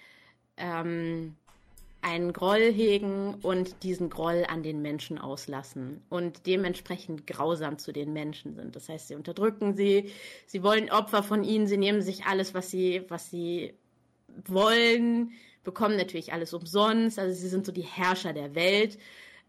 ähm, 0.56 1.34
einen 2.00 2.32
Groll 2.32 2.72
hegen 2.72 3.34
und 3.42 3.82
diesen 3.82 4.08
Groll 4.08 4.44
an 4.48 4.62
den 4.62 4.82
Menschen 4.82 5.18
auslassen 5.18 6.02
und 6.08 6.46
dementsprechend 6.46 7.26
grausam 7.26 7.78
zu 7.78 7.92
den 7.92 8.12
Menschen 8.12 8.54
sind. 8.54 8.76
Das 8.76 8.88
heißt, 8.88 9.08
sie 9.08 9.14
unterdrücken 9.14 9.74
sie, 9.74 10.10
sie 10.46 10.62
wollen 10.62 10.90
Opfer 10.90 11.22
von 11.22 11.42
ihnen, 11.42 11.66
sie 11.66 11.76
nehmen 11.76 12.00
sich 12.00 12.24
alles, 12.24 12.54
was 12.54 12.70
sie, 12.70 13.02
was 13.08 13.30
sie 13.30 13.74
wollen, 14.46 15.32
bekommen 15.64 15.96
natürlich 15.96 16.32
alles 16.32 16.54
umsonst. 16.54 17.18
Also 17.18 17.34
sie 17.34 17.48
sind 17.48 17.66
so 17.66 17.72
die 17.72 17.82
Herrscher 17.82 18.32
der 18.32 18.54
Welt. 18.54 18.98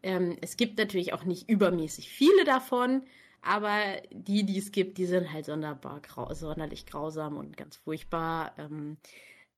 Ähm, 0.02 0.38
es 0.41 0.58
gibt 0.58 0.78
natürlich 0.78 1.14
auch 1.14 1.26
nicht 1.26 1.50
übermäßig 1.50 2.10
viele 2.10 2.45
davon, 2.45 3.04
aber 3.41 3.80
die, 4.12 4.43
die 4.43 4.58
es 4.58 4.72
gibt, 4.72 4.97
die 4.97 5.06
sind 5.06 5.32
halt 5.32 5.45
sonderbar 5.45 6.02
grau 6.02 6.34
sonderlich 6.34 6.86
grausam 6.86 7.38
und 7.38 7.58
ganz 7.58 7.76
furchtbar. 7.78 8.54
Ähm, 8.58 8.97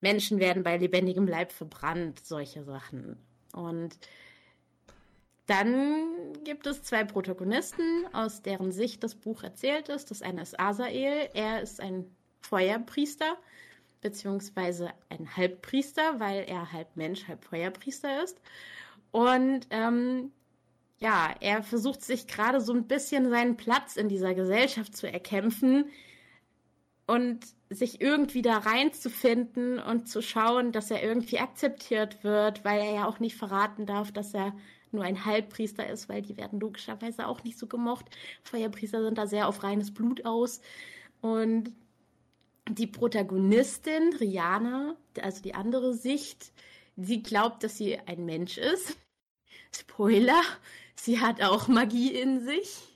Menschen 0.02 0.40
werden 0.40 0.64
bei 0.64 0.78
lebendigem 0.78 1.28
Leib 1.28 1.52
verbrannt, 1.52 2.20
solche 2.26 2.64
Sachen. 2.64 3.18
Und 3.54 3.98
dann 5.46 6.34
gibt 6.44 6.68
es 6.68 6.84
zwei 6.84 7.04
Protagonisten, 7.04 8.06
aus 8.14 8.42
deren 8.42 8.72
Sicht 8.72 9.04
das 9.04 9.16
Buch 9.16 9.44
erzählt 9.44 9.90
ist. 9.90 10.12
Das 10.12 10.22
eine 10.22 10.42
ist 10.42 10.60
Asael. 10.60 11.30
Er 11.34 11.62
ist 11.62 11.80
ein 11.80 12.06
Feuerpriester, 12.42 13.38
beziehungsweise 14.02 14.92
ein 15.10 15.36
Halbpriester, 15.36 16.20
weil 16.20 16.46
er 16.48 16.72
halb 16.72 16.96
Mensch, 16.96 17.28
halb 17.28 17.44
Feuerpriester 17.44 18.24
ist. 18.24 18.40
Und 19.12 19.68
ähm, 19.70 20.32
ja, 21.00 21.34
er 21.40 21.64
versucht 21.64 22.02
sich 22.02 22.28
gerade 22.28 22.62
so 22.62 22.74
ein 22.74 22.88
bisschen 22.88 23.30
seinen 23.30 23.58
Platz 23.58 23.98
in 23.98 24.08
dieser 24.08 24.34
Gesellschaft 24.34 24.96
zu 24.96 25.12
erkämpfen, 25.12 25.86
und 27.12 27.46
sich 27.72 28.02
irgendwie 28.02 28.42
da 28.42 28.58
reinzufinden 28.58 29.80
und 29.80 30.10
zu 30.10 30.22
schauen, 30.22 30.74
dass 30.74 30.92
er 30.92 31.02
irgendwie 31.02 31.40
akzeptiert 31.40 32.24
wird, 32.24 32.66
weil 32.66 32.82
er 32.82 32.94
ja 32.94 33.08
auch 33.08 33.20
nicht 33.20 33.36
verraten 33.38 33.86
darf, 33.86 34.12
dass 34.12 34.34
er 34.34 34.54
nur 34.92 35.06
ein 35.06 35.24
Halbpriester 35.24 35.88
ist, 35.88 36.10
weil 36.10 36.22
die 36.22 36.36
werden 36.36 36.60
logischerweise 36.60 37.28
auch 37.28 37.44
nicht 37.46 37.58
so 37.58 37.68
gemocht. 37.68 38.06
Feuerpriester 38.44 39.02
sind 39.02 39.18
da 39.18 39.26
sehr 39.26 39.48
auf 39.48 39.64
reines 39.64 39.94
Blut 39.94 40.26
aus. 40.26 40.60
Und 41.22 41.72
die 42.70 42.88
Protagonistin, 42.88 44.14
Rihanna, 44.20 44.98
also 45.22 45.42
die 45.42 45.56
andere 45.56 45.94
Sicht, 45.94 46.52
sie 46.98 47.24
glaubt, 47.24 47.64
dass 47.64 47.78
sie 47.78 47.98
ein 48.00 48.26
Mensch 48.26 48.58
ist. 48.58 48.98
Spoiler, 49.74 50.42
sie 50.96 51.22
hat 51.22 51.42
auch 51.42 51.70
Magie 51.70 52.12
in 52.12 52.42
sich. 52.42 52.91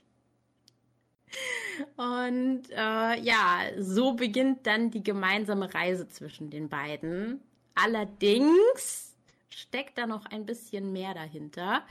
Und 1.96 2.70
äh, 2.70 3.20
ja, 3.20 3.60
so 3.78 4.14
beginnt 4.14 4.66
dann 4.66 4.90
die 4.90 5.02
gemeinsame 5.02 5.72
Reise 5.72 6.08
zwischen 6.08 6.50
den 6.50 6.68
beiden. 6.68 7.40
Allerdings 7.74 9.14
steckt 9.50 9.98
da 9.98 10.06
noch 10.06 10.26
ein 10.26 10.46
bisschen 10.46 10.92
mehr 10.92 11.14
dahinter. 11.14 11.84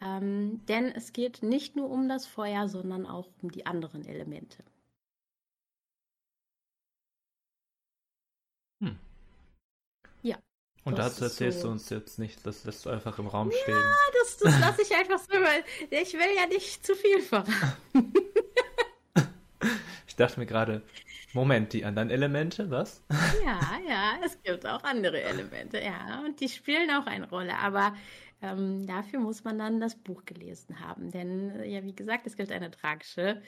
Ähm, 0.00 0.60
denn 0.66 0.90
es 0.90 1.12
geht 1.12 1.42
nicht 1.42 1.76
nur 1.76 1.90
um 1.90 2.08
das 2.08 2.26
Feuer, 2.26 2.68
sondern 2.68 3.06
auch 3.06 3.28
um 3.42 3.50
die 3.50 3.64
anderen 3.64 4.04
Elemente. 4.04 4.62
Hm. 8.82 8.98
Ja. 10.22 10.36
Und 10.84 10.98
dazu 10.98 11.24
erzählst 11.24 11.60
so... 11.60 11.68
du 11.68 11.72
uns 11.72 11.88
jetzt 11.88 12.18
nicht, 12.18 12.44
das 12.44 12.64
lässt 12.64 12.84
du 12.84 12.90
einfach 12.90 13.18
im 13.18 13.28
Raum 13.28 13.50
stehen. 13.50 13.78
Ja, 13.78 13.94
das, 14.20 14.36
das 14.36 14.60
lasse 14.60 14.82
ich 14.82 14.94
einfach 14.94 15.20
so, 15.20 15.32
weil 15.32 15.64
ich 15.90 16.12
will 16.12 16.36
ja 16.36 16.46
nicht 16.46 16.84
zu 16.84 16.94
viel 16.94 17.22
verraten. 17.22 17.78
Ich 20.14 20.18
dachte 20.18 20.38
mir 20.38 20.46
gerade, 20.46 20.80
Moment, 21.32 21.72
die 21.72 21.84
anderen 21.84 22.08
Elemente, 22.08 22.70
was? 22.70 23.02
Ja, 23.44 23.60
ja, 23.84 24.12
es 24.24 24.40
gibt 24.44 24.64
auch 24.64 24.84
andere 24.84 25.20
Elemente, 25.20 25.82
ja, 25.82 26.22
und 26.24 26.38
die 26.38 26.48
spielen 26.48 26.88
auch 26.92 27.06
eine 27.06 27.28
Rolle, 27.28 27.58
aber 27.58 27.96
ähm, 28.40 28.86
dafür 28.86 29.18
muss 29.18 29.42
man 29.42 29.58
dann 29.58 29.80
das 29.80 29.96
Buch 29.96 30.24
gelesen 30.24 30.78
haben, 30.78 31.10
denn 31.10 31.50
äh, 31.50 31.66
ja, 31.66 31.82
wie 31.82 31.96
gesagt, 31.96 32.28
es 32.28 32.36
gibt 32.36 32.52
eine 32.52 32.70
tragische 32.70 33.42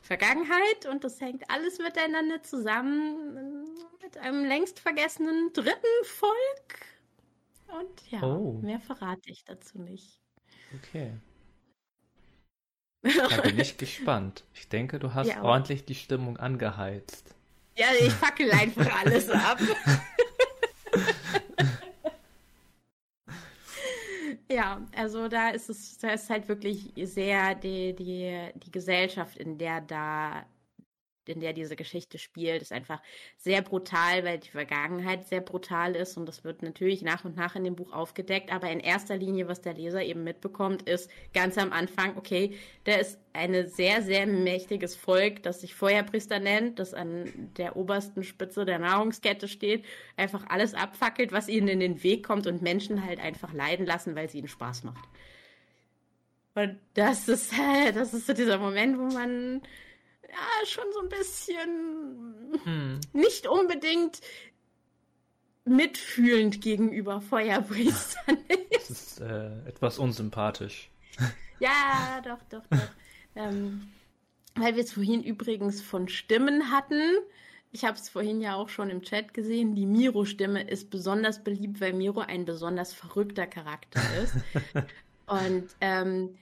Vergangenheit 0.00 0.86
und 0.88 1.02
das 1.02 1.20
hängt 1.20 1.42
alles 1.50 1.80
miteinander 1.80 2.40
zusammen 2.44 3.36
äh, 3.36 4.04
mit 4.04 4.16
einem 4.18 4.44
längst 4.44 4.78
vergessenen 4.78 5.52
dritten 5.52 6.04
Volk. 6.04 6.86
Und 7.80 8.10
ja, 8.12 8.22
oh. 8.22 8.60
mehr 8.62 8.78
verrate 8.78 9.28
ich 9.28 9.44
dazu 9.44 9.80
nicht. 9.80 10.20
Okay. 10.76 11.14
Da 13.02 13.40
bin 13.40 13.58
ich 13.58 13.76
gespannt. 13.78 14.44
Ich 14.54 14.68
denke, 14.68 14.98
du 14.98 15.12
hast 15.14 15.28
ja, 15.28 15.42
ordentlich 15.42 15.84
die 15.84 15.94
Stimmung 15.94 16.36
angeheizt. 16.36 17.34
Ja, 17.76 17.86
ich 17.98 18.12
fackel 18.12 18.50
einfach 18.50 19.02
alles 19.02 19.28
ab. 19.30 19.58
ja, 24.50 24.80
also 24.94 25.28
da 25.28 25.50
ist 25.50 25.68
es, 25.70 25.98
da 25.98 26.10
ist 26.10 26.30
halt 26.30 26.48
wirklich 26.48 26.92
sehr 26.96 27.54
die, 27.54 27.94
die, 27.94 28.50
die 28.54 28.70
Gesellschaft, 28.70 29.36
in 29.38 29.58
der 29.58 29.80
da 29.80 30.44
in 31.28 31.40
der 31.40 31.52
diese 31.52 31.76
Geschichte 31.76 32.18
spielt, 32.18 32.62
ist 32.62 32.72
einfach 32.72 33.00
sehr 33.36 33.62
brutal, 33.62 34.24
weil 34.24 34.38
die 34.38 34.50
Vergangenheit 34.50 35.26
sehr 35.28 35.40
brutal 35.40 35.94
ist 35.94 36.16
und 36.16 36.26
das 36.26 36.44
wird 36.44 36.62
natürlich 36.62 37.02
nach 37.02 37.24
und 37.24 37.36
nach 37.36 37.56
in 37.56 37.64
dem 37.64 37.76
Buch 37.76 37.92
aufgedeckt, 37.92 38.52
aber 38.52 38.70
in 38.70 38.80
erster 38.80 39.16
Linie, 39.16 39.48
was 39.48 39.60
der 39.60 39.74
Leser 39.74 40.02
eben 40.02 40.24
mitbekommt, 40.24 40.82
ist 40.82 41.10
ganz 41.34 41.58
am 41.58 41.72
Anfang, 41.72 42.16
okay, 42.16 42.56
da 42.84 42.94
ist 42.94 43.18
ein 43.32 43.68
sehr, 43.68 44.02
sehr 44.02 44.26
mächtiges 44.26 44.96
Volk, 44.96 45.42
das 45.42 45.60
sich 45.60 45.74
Feuerpriester 45.74 46.38
nennt, 46.38 46.78
das 46.78 46.94
an 46.94 47.50
der 47.56 47.76
obersten 47.76 48.24
Spitze 48.24 48.64
der 48.64 48.78
Nahrungskette 48.78 49.48
steht, 49.48 49.84
einfach 50.16 50.44
alles 50.48 50.74
abfackelt, 50.74 51.32
was 51.32 51.48
ihnen 51.48 51.68
in 51.68 51.80
den 51.80 52.02
Weg 52.02 52.26
kommt 52.26 52.46
und 52.46 52.62
Menschen 52.62 53.04
halt 53.04 53.20
einfach 53.20 53.52
leiden 53.52 53.86
lassen, 53.86 54.14
weil 54.14 54.26
es 54.26 54.34
ihnen 54.34 54.48
Spaß 54.48 54.84
macht. 54.84 55.08
Und 56.54 56.78
das 56.94 57.28
ist, 57.28 57.52
das 57.94 58.12
ist 58.12 58.26
so 58.26 58.32
dieser 58.32 58.58
Moment, 58.58 58.98
wo 58.98 59.04
man 59.04 59.62
ja 60.32 60.66
schon 60.66 60.84
so 60.92 61.00
ein 61.00 61.08
bisschen 61.08 62.60
hm. 62.64 63.00
nicht 63.12 63.46
unbedingt 63.46 64.20
mitfühlend 65.64 66.60
gegenüber 66.60 67.20
Feuerpriestern 67.20 68.38
ist. 68.48 68.58
Das 68.72 68.90
ist 68.90 69.20
äh, 69.20 69.68
etwas 69.68 69.98
unsympathisch. 69.98 70.90
Ja, 71.60 72.20
doch, 72.24 72.42
doch, 72.50 72.66
doch. 72.68 72.88
ähm, 73.36 73.88
weil 74.56 74.74
wir 74.74 74.82
es 74.82 74.92
vorhin 74.92 75.22
übrigens 75.22 75.80
von 75.80 76.08
Stimmen 76.08 76.72
hatten. 76.72 77.00
Ich 77.70 77.84
habe 77.84 77.96
es 77.96 78.08
vorhin 78.08 78.40
ja 78.40 78.56
auch 78.56 78.68
schon 78.68 78.90
im 78.90 79.02
Chat 79.02 79.32
gesehen. 79.32 79.76
Die 79.76 79.86
Miro-Stimme 79.86 80.68
ist 80.68 80.90
besonders 80.90 81.44
beliebt, 81.44 81.80
weil 81.80 81.92
Miro 81.92 82.20
ein 82.20 82.44
besonders 82.44 82.92
verrückter 82.92 83.46
Charakter 83.46 84.02
ist. 84.22 84.34
Und 85.26 85.68
ähm, 85.80 86.36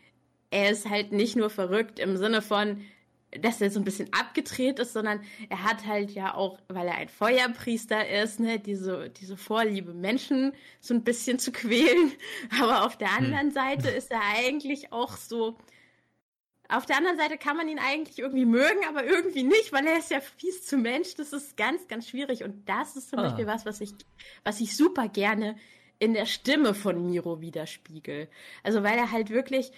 er 0.51 0.71
ist 0.71 0.89
halt 0.89 1.13
nicht 1.13 1.37
nur 1.37 1.51
verrückt 1.51 1.99
im 1.99 2.17
Sinne 2.17 2.43
von, 2.43 2.81
dass 3.39 3.61
er 3.61 3.71
so 3.71 3.79
ein 3.79 3.85
bisschen 3.85 4.13
abgedreht 4.13 4.79
ist, 4.79 4.93
sondern 4.93 5.21
er 5.49 5.63
hat 5.63 5.87
halt 5.87 6.11
ja 6.11 6.35
auch, 6.35 6.59
weil 6.69 6.89
er 6.89 6.97
ein 6.97 7.09
Feuerpriester 7.09 8.09
ist, 8.09 8.41
ne, 8.41 8.59
diese, 8.59 9.11
diese 9.11 9.37
Vorliebe, 9.37 9.95
Menschen 9.95 10.53
so 10.81 10.95
ein 10.95 11.05
bisschen 11.05 11.39
zu 11.39 11.53
quälen. 11.53 12.13
Aber 12.61 12.85
auf 12.85 12.97
der 12.97 13.17
hm. 13.17 13.25
anderen 13.25 13.47
hm. 13.49 13.53
Seite 13.53 13.91
ist 13.91 14.11
er 14.11 14.23
eigentlich 14.37 14.93
auch 14.93 15.17
so. 15.17 15.57
Auf 16.69 16.87
der 16.87 16.99
anderen 16.99 17.19
Seite 17.19 17.37
kann 17.37 17.57
man 17.57 17.69
ihn 17.69 17.81
eigentlich 17.81 18.21
irgendwie 18.21 18.45
mögen, 18.45 18.79
aber 18.89 19.05
irgendwie 19.05 19.43
nicht, 19.43 19.73
weil 19.73 19.85
er 19.89 19.99
ist 19.99 20.13
ja 20.13 20.21
fies 20.21 20.65
zu 20.65 20.77
Mensch. 20.77 21.17
Das 21.17 21.33
ist 21.33 21.57
ganz, 21.57 21.89
ganz 21.89 22.07
schwierig. 22.07 22.45
Und 22.45 22.69
das 22.69 22.95
ist 22.95 23.11
zum 23.11 23.19
ah. 23.19 23.23
Beispiel 23.23 23.49
was, 23.49 23.67
was 23.67 23.81
ich, 23.81 23.91
was 24.45 24.61
ich 24.61 24.77
super 24.77 25.09
gerne 25.09 25.57
in 25.99 26.15
der 26.15 26.27
Stimme 26.27 26.75
von 26.75 27.05
Miro 27.05 27.41
widerspiegel. 27.41 28.29
Also 28.63 28.85
weil 28.85 28.97
er 28.97 29.11
halt 29.11 29.31
wirklich, 29.31 29.73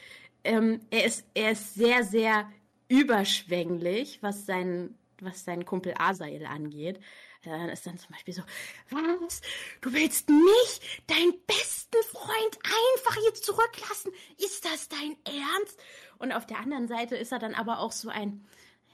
ähm, 0.44 0.80
er 0.90 1.06
ist, 1.06 1.24
er 1.32 1.52
ist 1.52 1.72
sehr, 1.72 2.04
sehr 2.04 2.46
überschwänglich, 2.92 4.18
was 4.22 4.44
seinen, 4.44 4.98
was 5.20 5.44
seinen 5.44 5.64
Kumpel 5.64 5.94
Asael 5.98 6.44
angeht. 6.44 7.00
Dann 7.42 7.70
ist 7.70 7.86
dann 7.86 7.98
zum 7.98 8.10
Beispiel 8.12 8.34
so, 8.34 8.42
was? 8.90 9.40
Du 9.80 9.92
willst 9.92 10.28
mich, 10.28 11.02
deinen 11.06 11.34
besten 11.46 12.02
Freund, 12.10 12.58
einfach 12.62 13.16
hier 13.20 13.34
zurücklassen? 13.34 14.12
Ist 14.38 14.64
das 14.64 14.88
dein 14.88 15.16
Ernst? 15.24 15.80
Und 16.18 16.32
auf 16.32 16.46
der 16.46 16.58
anderen 16.58 16.86
Seite 16.86 17.16
ist 17.16 17.32
er 17.32 17.38
dann 17.38 17.54
aber 17.54 17.80
auch 17.80 17.92
so 17.92 18.10
ein, 18.10 18.46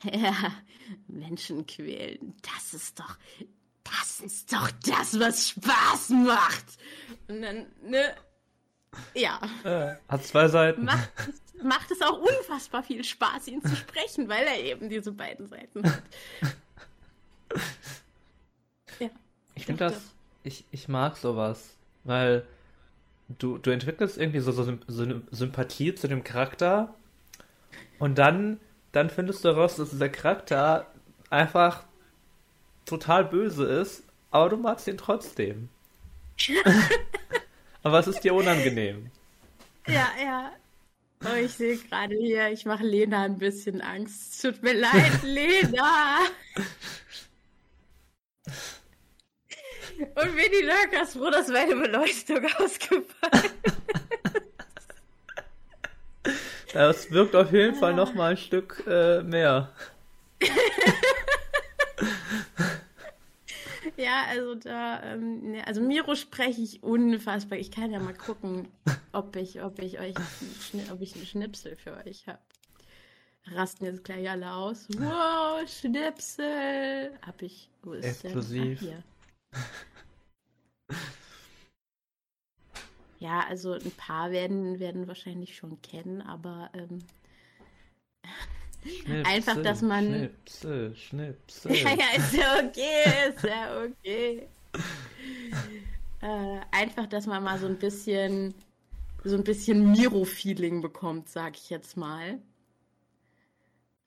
ja, 0.04 0.54
Menschen 1.08 1.66
quälen, 1.66 2.36
das 2.54 2.72
ist 2.72 3.00
doch, 3.00 3.18
das 3.82 4.20
ist 4.20 4.52
doch 4.52 4.70
das, 4.86 5.18
was 5.18 5.48
Spaß 5.50 6.10
macht. 6.10 6.64
Und 7.26 7.42
dann, 7.42 7.66
ne? 7.82 8.14
Ja. 9.14 9.40
Äh, 9.64 9.96
hat 10.08 10.24
zwei 10.24 10.48
Seiten. 10.48 10.84
Macht 10.84 11.10
es 11.28 11.42
macht 11.62 11.90
es 11.90 12.00
auch 12.02 12.18
unfassbar 12.18 12.82
viel 12.82 13.04
Spaß, 13.04 13.48
ihn 13.48 13.62
zu 13.62 13.74
sprechen, 13.74 14.28
weil 14.28 14.44
er 14.46 14.62
eben 14.62 14.88
diese 14.88 15.12
beiden 15.12 15.46
Seiten 15.46 15.84
hat. 15.84 16.02
ja. 18.98 19.10
Ich 19.54 19.66
finde 19.66 19.86
das, 19.86 20.14
ich, 20.42 20.64
ich 20.70 20.88
mag 20.88 21.16
sowas, 21.16 21.74
weil 22.04 22.46
du, 23.38 23.58
du 23.58 23.70
entwickelst 23.70 24.18
irgendwie 24.18 24.40
so, 24.40 24.52
so, 24.52 24.78
so 24.86 25.02
eine 25.02 25.22
Sympathie 25.30 25.94
zu 25.94 26.08
dem 26.08 26.24
Charakter 26.24 26.94
und 27.98 28.18
dann, 28.18 28.60
dann 28.92 29.10
findest 29.10 29.44
du 29.44 29.48
heraus, 29.48 29.76
dass 29.76 29.90
dieser 29.90 30.08
Charakter 30.08 30.86
einfach 31.30 31.84
total 32.84 33.24
böse 33.24 33.64
ist, 33.64 34.04
aber 34.30 34.50
du 34.50 34.56
magst 34.56 34.86
ihn 34.86 34.98
trotzdem. 34.98 35.68
aber 37.88 38.00
es 38.00 38.06
ist 38.06 38.20
dir 38.20 38.34
unangenehm. 38.34 39.10
Ja, 39.86 40.10
ja. 40.22 40.52
Oh, 41.24 41.36
ich 41.36 41.52
sehe 41.52 41.76
gerade 41.78 42.14
hier, 42.14 42.48
ich 42.50 42.64
mache 42.64 42.84
Lena 42.84 43.22
ein 43.22 43.38
bisschen 43.38 43.80
Angst. 43.80 44.40
Tut 44.40 44.62
mir 44.62 44.74
leid, 44.74 45.22
Lena. 45.22 46.18
Und 49.98 50.36
Winnie 50.36 50.64
Lurkers 50.64 51.14
froh, 51.14 51.30
dass 51.30 51.48
meine 51.48 51.74
Beleuchtung 51.74 52.44
ausgefallen 52.58 53.52
Das 56.72 57.10
wirkt 57.10 57.34
auf 57.34 57.52
jeden 57.52 57.74
Fall 57.74 57.94
noch 57.94 58.14
mal 58.14 58.32
ein 58.32 58.36
Stück 58.36 58.84
äh, 58.86 59.22
mehr. 59.22 59.72
Ja, 63.98 64.26
also 64.28 64.54
da, 64.54 65.02
ähm, 65.02 65.50
ne, 65.50 65.66
also 65.66 65.80
Miro 65.80 66.14
spreche 66.14 66.60
ich 66.60 66.84
unfassbar. 66.84 67.58
Ich 67.58 67.72
kann 67.72 67.90
ja 67.90 67.98
mal 67.98 68.14
gucken, 68.14 68.68
ob 69.12 69.34
ich, 69.34 69.60
ob 69.60 69.80
ich 69.82 69.98
euch, 69.98 70.14
ob 70.92 71.00
ich 71.00 71.16
einen 71.16 71.26
Schnipsel 71.26 71.74
für 71.74 71.96
euch 72.06 72.28
habe. 72.28 72.38
Rasten 73.46 73.86
jetzt 73.86 74.04
gleich 74.04 74.30
alle 74.30 74.52
aus. 74.52 74.86
Wow, 74.90 75.68
Schnipsel! 75.68 77.18
Hab 77.26 77.42
ich. 77.42 77.70
Wo 77.82 77.94
ist 77.94 78.24
Explosiv. 78.24 78.78
Der? 78.80 79.02
Ah, 79.52 79.58
hier. 80.90 80.98
Ja, 83.20 83.44
also 83.48 83.72
ein 83.72 83.90
paar 83.96 84.30
werden, 84.30 84.78
werden 84.78 85.08
wahrscheinlich 85.08 85.56
schon 85.56 85.82
kennen, 85.82 86.22
aber 86.22 86.70
ähm, 86.72 87.00
Schnipsel, 88.82 89.22
Einfach, 89.26 89.62
dass 89.62 89.82
man. 89.82 90.06
Schnipsel, 90.06 90.96
Schnipsel. 90.96 91.76
Ja, 91.76 91.90
ja, 91.90 92.16
ist 92.16 92.34
ja 92.34 92.58
okay, 92.58 93.28
ist 93.28 93.44
ja 93.44 93.84
okay. 93.84 94.48
äh, 96.20 96.60
einfach, 96.70 97.06
dass 97.06 97.26
man 97.26 97.42
mal 97.42 97.58
so 97.58 97.66
ein 97.66 97.78
bisschen, 97.78 98.54
so 99.24 99.36
ein 99.36 99.44
bisschen 99.44 99.92
Miro-Feeling 99.92 100.80
bekommt, 100.80 101.28
sag 101.28 101.56
ich 101.56 101.70
jetzt 101.70 101.96
mal. 101.96 102.40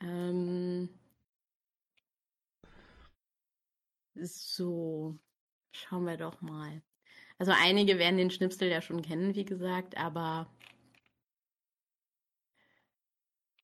Ähm, 0.01 0.89
so, 4.15 5.17
schauen 5.71 6.05
wir 6.05 6.17
doch 6.17 6.41
mal. 6.41 6.81
Also 7.37 7.53
einige 7.55 7.97
werden 7.97 8.17
den 8.17 8.31
Schnipsel 8.31 8.69
ja 8.69 8.81
schon 8.81 9.01
kennen, 9.01 9.35
wie 9.35 9.45
gesagt, 9.45 9.97
aber 9.97 10.47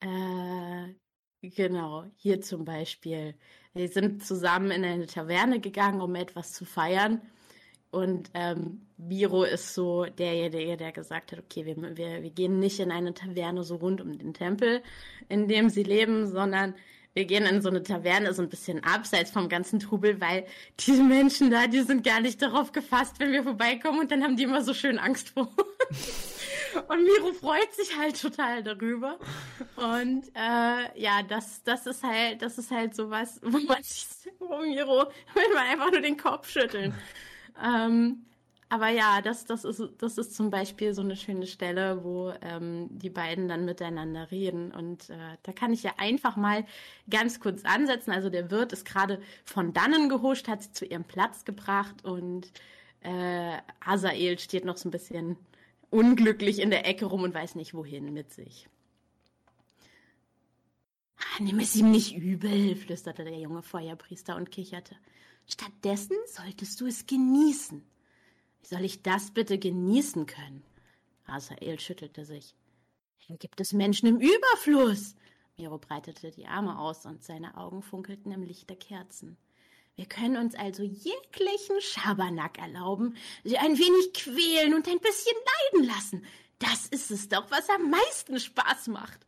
äh, 0.01 0.93
genau, 1.41 2.05
hier 2.15 2.41
zum 2.41 2.65
Beispiel. 2.65 3.35
Wir 3.73 3.89
sind 3.89 4.25
zusammen 4.25 4.71
in 4.71 4.83
eine 4.83 5.05
Taverne 5.05 5.59
gegangen, 5.59 6.01
um 6.01 6.15
etwas 6.15 6.53
zu 6.53 6.65
feiern. 6.65 7.21
Und 7.89 8.29
ähm, 8.33 8.87
Biro 8.97 9.43
ist 9.43 9.73
so 9.73 10.05
derjenige, 10.05 10.77
der 10.77 10.91
gesagt 10.91 11.31
hat, 11.31 11.39
okay, 11.39 11.65
wir, 11.65 11.77
wir, 11.97 12.21
wir 12.21 12.31
gehen 12.31 12.59
nicht 12.59 12.79
in 12.79 12.91
eine 12.91 13.13
Taverne 13.13 13.63
so 13.63 13.75
rund 13.75 14.01
um 14.01 14.17
den 14.17 14.33
Tempel, 14.33 14.83
in 15.29 15.47
dem 15.47 15.69
sie 15.69 15.83
leben, 15.83 16.27
sondern 16.27 16.75
wir 17.17 17.25
gehen 17.25 17.47
in 17.47 17.63
so 17.63 17.69
eine 17.69 17.81
Taverne, 17.81 18.31
so 18.31 18.43
ein 18.43 18.49
bisschen 18.49 18.83
abseits 18.83 19.31
vom 19.31 19.49
ganzen 19.49 19.79
Trubel, 19.79 20.21
weil 20.21 20.45
diese 20.79 21.01
Menschen 21.01 21.49
da, 21.49 21.65
die 21.65 21.81
sind 21.81 22.03
gar 22.03 22.21
nicht 22.21 22.39
darauf 22.43 22.71
gefasst, 22.71 23.15
wenn 23.17 23.31
wir 23.31 23.41
vorbeikommen 23.41 24.01
und 24.01 24.11
dann 24.11 24.23
haben 24.23 24.37
die 24.37 24.43
immer 24.43 24.61
so 24.61 24.75
schön 24.75 24.99
Angst 24.99 25.29
vor 25.29 25.47
uns. 25.47 26.35
Und 26.87 27.03
Miro 27.03 27.33
freut 27.33 27.73
sich 27.73 27.97
halt 27.97 28.21
total 28.21 28.61
darüber. 28.61 29.17
Und 29.77 30.27
äh, 30.35 31.01
ja, 31.01 31.23
das, 31.27 31.63
das 31.63 31.87
ist 31.87 32.03
halt, 32.03 32.43
das 32.43 32.59
ist 32.59 32.69
halt 32.69 32.95
sowas, 32.95 33.39
wo 33.41 33.57
man 33.57 33.81
sich, 33.81 34.05
wo 34.37 34.59
Miro 34.59 35.05
will 35.33 35.53
man 35.55 35.65
einfach 35.71 35.91
nur 35.91 36.01
den 36.01 36.17
Kopf 36.17 36.47
schütteln. 36.51 36.93
Ähm, 37.65 38.26
aber 38.69 38.89
ja, 38.89 39.21
das, 39.21 39.45
das, 39.45 39.63
ist, 39.63 39.81
das 39.99 40.17
ist 40.17 40.35
zum 40.35 40.49
Beispiel 40.49 40.93
so 40.93 41.01
eine 41.01 41.15
schöne 41.15 41.47
Stelle, 41.47 42.03
wo 42.03 42.33
ähm, 42.41 42.87
die 42.89 43.09
beiden 43.09 43.47
dann 43.47 43.63
miteinander 43.63 44.29
reden. 44.29 44.71
Und 44.71 45.09
äh, 45.09 45.37
da 45.43 45.53
kann 45.53 45.71
ich 45.71 45.83
ja 45.83 45.93
einfach 45.97 46.35
mal 46.35 46.65
ganz 47.09 47.39
kurz 47.39 47.63
ansetzen. 47.63 48.11
Also 48.11 48.29
der 48.29 48.51
Wirt 48.51 48.73
ist 48.73 48.85
gerade 48.85 49.21
von 49.45 49.71
dannen 49.71 50.09
gehuscht, 50.09 50.49
hat 50.49 50.63
sie 50.63 50.73
zu 50.73 50.85
ihrem 50.85 51.05
Platz 51.05 51.45
gebracht 51.45 52.03
und 52.03 52.51
äh, 53.01 53.57
Asael 53.79 54.37
steht 54.37 54.65
noch 54.65 54.75
so 54.75 54.89
ein 54.89 54.91
bisschen 54.91 55.37
unglücklich 55.89 56.59
in 56.59 56.69
der 56.69 56.85
Ecke 56.85 57.05
rum 57.05 57.23
und 57.23 57.33
weiß 57.33 57.55
nicht 57.55 57.73
wohin 57.73 58.11
mit 58.11 58.33
sich. 58.33 58.67
Ah, 61.17 61.41
nimm 61.41 61.59
es 61.59 61.75
ihm 61.75 61.89
nicht 61.89 62.17
übel, 62.17 62.75
flüsterte 62.75 63.23
der 63.23 63.39
junge 63.39 63.61
Feuerpriester 63.61 64.35
und 64.35 64.51
kicherte. 64.51 64.95
Stattdessen 65.47 66.17
solltest 66.25 66.81
du 66.81 66.87
es 66.87 67.05
genießen. 67.05 67.81
Wie 68.61 68.67
soll 68.67 68.83
ich 68.85 69.01
das 69.01 69.31
bitte 69.31 69.57
genießen 69.57 70.25
können? 70.25 70.63
Asael 71.25 71.79
schüttelte 71.79 72.25
sich. 72.25 72.55
Hier 73.17 73.37
gibt 73.37 73.59
es 73.59 73.73
Menschen 73.73 74.07
im 74.07 74.19
Überfluss. 74.19 75.15
Miro 75.57 75.77
breitete 75.77 76.31
die 76.31 76.45
Arme 76.45 76.79
aus 76.79 77.05
und 77.05 77.23
seine 77.23 77.57
Augen 77.57 77.81
funkelten 77.81 78.31
im 78.31 78.43
Licht 78.43 78.69
der 78.69 78.77
Kerzen. 78.77 79.37
Wir 79.95 80.05
können 80.05 80.37
uns 80.37 80.53
also 80.53 80.83
jeglichen 80.83 81.81
Schabernack 81.81 82.59
erlauben, 82.59 83.15
sie 83.43 83.57
ein 83.57 83.77
wenig 83.77 84.13
quälen 84.13 84.75
und 84.75 84.87
ein 84.87 84.99
bisschen 84.99 85.35
leiden 85.73 85.87
lassen. 85.87 86.25
Das 86.59 86.87
ist 86.87 87.09
es 87.09 87.27
doch, 87.29 87.49
was 87.49 87.67
am 87.69 87.89
meisten 87.89 88.39
Spaß 88.39 88.87
macht. 88.87 89.25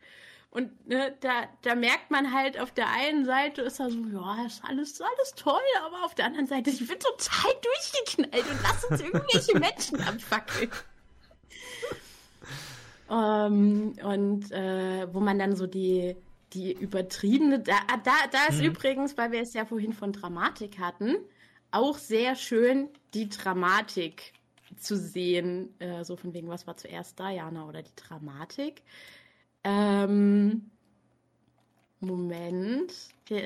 Und 0.51 0.87
ne, 0.87 1.15
da, 1.19 1.47
da 1.61 1.75
merkt 1.75 2.09
man 2.09 2.33
halt, 2.33 2.59
auf 2.59 2.71
der 2.71 2.89
einen 2.89 3.23
Seite 3.23 3.61
ist 3.61 3.79
er 3.79 3.91
so, 3.91 3.99
ja, 4.11 4.45
ist 4.45 4.63
alles, 4.63 4.99
alles 4.99 5.33
toll, 5.35 5.61
aber 5.85 6.03
auf 6.03 6.15
der 6.15 6.25
anderen 6.25 6.47
Seite, 6.47 6.71
ich 6.71 6.79
bin 6.79 6.97
total 6.99 7.51
durchgeknallt 7.61 8.49
und 8.49 8.59
lass 8.63 8.85
uns 8.85 9.01
irgendwelche 9.01 9.59
Menschen 9.59 10.01
abfackeln. 10.01 10.71
um, 13.09 13.15
ähm, 13.15 13.93
und 14.03 14.51
äh, 14.51 15.13
wo 15.13 15.19
man 15.19 15.37
dann 15.37 15.55
so 15.55 15.67
die, 15.67 16.15
die 16.53 16.73
übertriebene, 16.73 17.59
da, 17.59 17.77
da, 18.03 18.11
da 18.31 18.45
ist 18.49 18.59
mhm. 18.59 18.69
übrigens, 18.69 19.17
weil 19.19 19.31
wir 19.31 19.41
es 19.41 19.53
ja 19.53 19.65
vorhin 19.65 19.93
von 19.93 20.13
Dramatik 20.13 20.79
hatten, 20.79 21.15
auch 21.69 21.99
sehr 21.99 22.35
schön 22.35 22.89
die 23.13 23.29
Dramatik 23.29 24.33
zu 24.77 24.97
sehen, 24.97 25.79
äh, 25.79 26.03
so 26.03 26.15
von 26.15 26.33
wegen, 26.33 26.49
was 26.49 26.65
war 26.65 26.77
zuerst 26.77 27.19
Diana 27.19 27.67
oder 27.67 27.83
die 27.83 27.95
Dramatik. 27.95 28.81
Ähm, 29.69 30.71
Moment. 31.99 32.93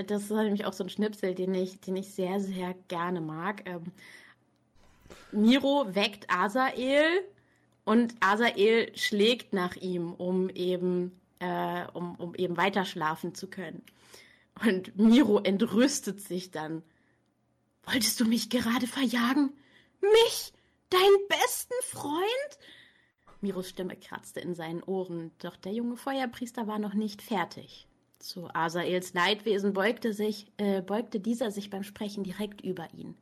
Das 0.07 0.23
ist 0.23 0.31
nämlich 0.31 0.65
auch 0.65 0.73
so 0.73 0.83
ein 0.83 0.89
Schnipsel, 0.89 1.35
den 1.35 1.53
ich, 1.53 1.79
den 1.81 1.97
ich 1.97 2.13
sehr, 2.13 2.39
sehr 2.39 2.75
gerne 2.87 3.19
mag. 3.19 3.63
Ähm, 3.65 3.83
Miro 5.31 5.93
weckt 5.93 6.29
Asael 6.29 7.05
und 7.83 8.15
Asael 8.21 8.95
schlägt 8.95 9.53
nach 9.53 9.75
ihm, 9.75 10.13
um 10.13 10.49
eben, 10.49 11.19
äh, 11.39 11.85
um, 11.93 12.15
um 12.15 12.35
eben 12.35 12.55
weiter 12.55 12.85
schlafen 12.85 13.35
zu 13.35 13.47
können. 13.47 13.81
Und 14.65 14.95
Miro 14.97 15.39
entrüstet 15.39 16.21
sich 16.21 16.51
dann. 16.51 16.83
Wolltest 17.85 18.19
du 18.19 18.25
mich 18.25 18.49
gerade 18.49 18.87
verjagen? 18.87 19.51
Mich? 19.99 20.53
Deinen 20.89 21.27
besten 21.27 21.73
Freund? 21.81 22.57
Miros 23.43 23.69
Stimme 23.69 23.95
kratzte 23.95 24.39
in 24.39 24.55
seinen 24.55 24.81
Ohren, 24.81 25.31
doch 25.39 25.55
der 25.55 25.73
junge 25.73 25.97
Feuerpriester 25.97 26.65
war 26.65 26.79
noch 26.79 26.93
nicht 26.93 27.21
fertig. 27.21 27.87
Zu 28.17 28.47
Asaels 28.53 29.13
Leidwesen 29.13 29.73
beugte, 29.73 30.13
sich, 30.13 30.51
äh, 30.57 30.81
beugte 30.81 31.19
dieser 31.19 31.51
sich 31.51 31.69
beim 31.69 31.83
Sprechen 31.83 32.23
direkt 32.23 32.61
über 32.61 32.87
ihn. 32.93 33.15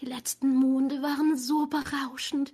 Die 0.00 0.06
letzten 0.06 0.56
Monde 0.56 1.00
waren 1.00 1.38
so 1.38 1.66
berauschend. 1.66 2.52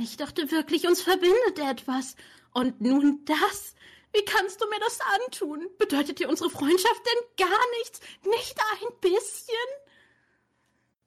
Ich 0.00 0.16
dachte 0.16 0.50
wirklich, 0.50 0.88
uns 0.88 1.00
verbindet 1.02 1.58
etwas. 1.58 2.16
Und 2.52 2.80
nun 2.80 3.24
das? 3.26 3.76
Wie 4.12 4.24
kannst 4.24 4.60
du 4.60 4.68
mir 4.68 4.80
das 4.80 4.98
antun? 5.24 5.68
Bedeutet 5.78 6.18
dir 6.18 6.28
unsere 6.28 6.50
Freundschaft 6.50 7.02
denn 7.06 7.46
gar 7.46 7.70
nichts? 7.78 8.00
Nicht 8.24 8.58
ein 8.72 8.88
bisschen? 9.00 9.54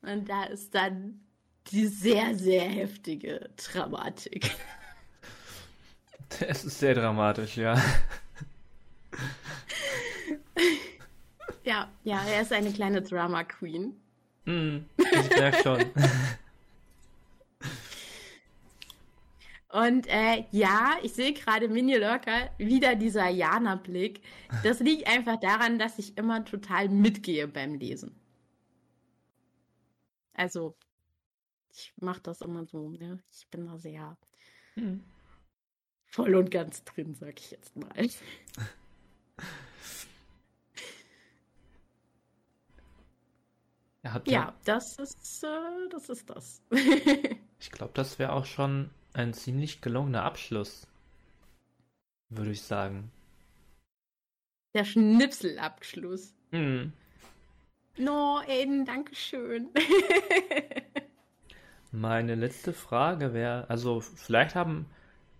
Und 0.03 0.29
da 0.29 0.45
ist 0.45 0.73
dann 0.73 1.25
die 1.71 1.87
sehr, 1.87 2.35
sehr 2.35 2.63
heftige 2.63 3.49
Dramatik. 3.57 4.51
Es 6.47 6.65
ist 6.65 6.79
sehr 6.79 6.95
dramatisch, 6.95 7.57
ja. 7.57 7.81
Ja, 11.65 11.89
ja, 12.03 12.21
er 12.25 12.41
ist 12.41 12.51
eine 12.51 12.73
kleine 12.73 13.01
Drama 13.01 13.45
Queen. 13.45 13.97
Mm, 14.43 14.79
ich 14.97 15.29
merke 15.29 15.63
schon. 15.63 15.79
Und 19.69 20.05
äh, 20.07 20.43
ja, 20.51 20.97
ich 21.03 21.13
sehe 21.13 21.31
gerade 21.31 21.69
Mini 21.69 21.95
Lurker 21.95 22.49
wieder 22.57 22.95
dieser 22.95 23.29
Jana-Blick. 23.29 24.21
Das 24.63 24.81
liegt 24.81 25.07
einfach 25.07 25.39
daran, 25.39 25.79
dass 25.79 25.97
ich 25.99 26.17
immer 26.17 26.43
total 26.43 26.89
mitgehe 26.89 27.47
beim 27.47 27.75
Lesen. 27.75 28.19
Also, 30.33 30.75
ich 31.71 31.93
mache 31.95 32.19
das 32.23 32.41
immer 32.41 32.65
so. 32.65 32.89
Ne? 32.89 33.23
Ich 33.31 33.47
bin 33.47 33.67
da 33.67 33.77
sehr. 33.77 34.17
Hm 34.73 35.01
voll 36.13 36.35
und 36.35 36.51
ganz 36.51 36.83
drin, 36.83 37.15
sag 37.15 37.39
ich 37.39 37.49
jetzt 37.49 37.75
mal. 37.75 37.89
ja, 44.03 44.21
ja, 44.25 44.53
das 44.63 44.99
ist, 44.99 45.43
äh, 45.43 45.89
das 45.89 46.09
ist 46.09 46.29
das. 46.29 46.61
ich 47.59 47.71
glaube, 47.71 47.93
das 47.95 48.19
wäre 48.19 48.33
auch 48.33 48.45
schon 48.45 48.91
ein 49.13 49.33
ziemlich 49.33 49.81
gelungener 49.81 50.23
Abschluss, 50.23 50.85
würde 52.29 52.51
ich 52.51 52.61
sagen. 52.61 53.11
Der 54.75 54.85
Schnipselabschluss. 54.85 56.35
Mhm. 56.51 56.93
No, 57.97 58.39
Aiden, 58.47 58.85
danke 58.85 59.15
schön. 59.15 59.69
Meine 61.91 62.35
letzte 62.35 62.73
Frage 62.73 63.33
wäre, 63.33 63.67
also 63.69 63.99
vielleicht 63.99 64.55
haben 64.55 64.87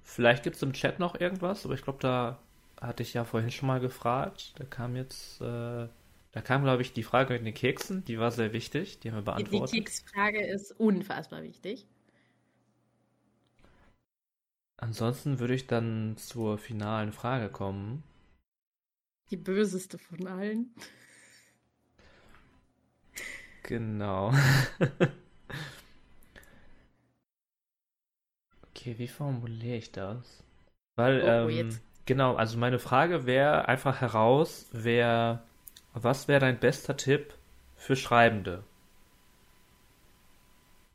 Vielleicht 0.03 0.43
gibt 0.43 0.57
es 0.57 0.61
im 0.61 0.73
Chat 0.73 0.99
noch 0.99 1.19
irgendwas, 1.19 1.65
aber 1.65 1.73
ich 1.73 1.81
glaube, 1.81 1.99
da 2.01 2.39
hatte 2.79 3.03
ich 3.03 3.13
ja 3.13 3.23
vorhin 3.23 3.51
schon 3.51 3.67
mal 3.67 3.79
gefragt. 3.79 4.53
Da 4.57 4.65
kam 4.65 4.95
jetzt, 4.95 5.41
äh, 5.41 5.87
da 6.31 6.41
kam, 6.43 6.63
glaube 6.63 6.81
ich, 6.81 6.93
die 6.93 7.03
Frage 7.03 7.33
mit 7.33 7.45
den 7.45 7.53
Keksen, 7.53 8.03
die 8.05 8.19
war 8.19 8.31
sehr 8.31 8.53
wichtig, 8.53 8.99
die 8.99 9.11
haben 9.11 9.17
wir 9.17 9.23
beantwortet. 9.23 9.73
Die 9.73 9.79
Keksfrage 9.79 10.45
ist 10.45 10.71
unfassbar 10.79 11.41
wichtig. 11.43 11.87
Ansonsten 14.77 15.39
würde 15.39 15.53
ich 15.53 15.67
dann 15.67 16.17
zur 16.17 16.57
finalen 16.57 17.13
Frage 17.13 17.49
kommen. 17.49 18.03
Die 19.31 19.37
böseste 19.37 19.97
von 19.97 20.27
allen. 20.27 20.75
Genau. 23.63 24.33
Okay, 28.83 28.97
wie 28.97 29.07
formuliere 29.07 29.77
ich 29.77 29.93
das? 29.93 30.43
Weil, 30.97 31.21
oh, 31.21 31.47
ähm, 31.47 31.79
genau, 32.05 32.35
also 32.35 32.57
meine 32.57 32.79
Frage 32.79 33.25
wäre 33.25 33.69
einfach 33.69 34.01
heraus, 34.01 34.67
wer, 34.73 35.41
was 35.93 36.27
wäre 36.27 36.41
dein 36.41 36.59
bester 36.59 36.97
Tipp 36.97 37.33
für 37.77 37.95
Schreibende? 37.95 38.65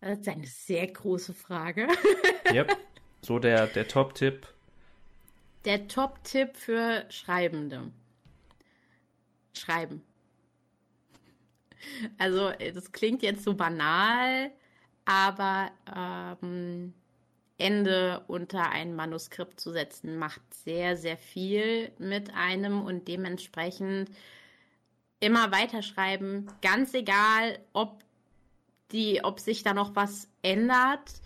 Das 0.03 0.19
ist 0.19 0.29
eine 0.29 0.47
sehr 0.47 0.87
große 0.87 1.33
Frage. 1.33 1.89
yep. 2.53 2.77
So 3.23 3.39
der, 3.39 3.69
der 3.69 3.89
Top-Tipp. 3.89 4.47
Der 5.65 5.89
Top-Tipp 5.89 6.59
für 6.59 7.07
Schreibende. 7.09 7.91
Schreiben. 9.55 10.03
Also, 12.19 12.53
das 12.75 12.93
klingt 12.93 13.23
jetzt 13.23 13.45
so 13.45 13.55
banal, 13.55 14.51
aber 15.07 15.71
ähm, 15.97 16.93
Ende 17.59 18.23
unter 18.29 18.71
ein 18.71 18.95
Manuskript 18.95 19.61
zu 19.61 19.73
setzen, 19.73 20.17
macht 20.17 20.43
sehr, 20.55 20.97
sehr 20.97 21.17
viel 21.17 21.91
mit 21.99 22.33
einem 22.35 22.83
und 22.83 23.09
dementsprechend 23.09 24.11
immer 25.21 25.51
weiterschreiben, 25.51 26.47
ganz 26.63 26.95
egal, 26.95 27.59
ob 27.73 28.05
die, 28.93 29.23
ob 29.25 29.41
sich 29.41 29.65
da 29.65 29.75
noch 29.75 29.97
was 29.97 30.29
ändert, 30.43 31.21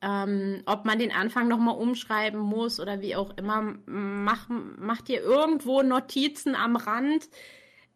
ähm, 0.00 0.62
ob 0.66 0.84
man 0.84 0.98
den 0.98 1.12
Anfang 1.12 1.48
nochmal 1.48 1.76
umschreiben 1.76 2.40
muss 2.40 2.78
oder 2.78 3.00
wie 3.00 3.16
auch 3.16 3.36
immer, 3.36 3.74
mach, 3.86 4.48
macht 4.48 5.08
ihr 5.08 5.22
irgendwo 5.22 5.82
Notizen 5.82 6.54
am 6.54 6.76
Rand. 6.76 7.28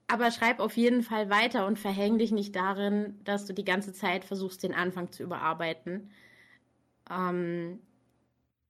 aber 0.09 0.31
schreib 0.31 0.61
auf 0.61 0.77
jeden 0.77 1.03
Fall 1.03 1.31
weiter 1.31 1.67
und 1.67 1.79
verhäng 1.79 2.19
dich 2.19 2.33
nicht 2.33 2.57
darin, 2.57 3.21
dass 3.25 3.47
du 3.47 3.53
die 3.53 3.65
ganze 3.65 3.93
Zeit 3.93 4.25
versuchst, 4.25 4.63
den 4.63 4.75
Anfang 4.75 5.13
zu 5.13 5.23
überarbeiten. 5.23 6.11
Ähm, 7.11 7.81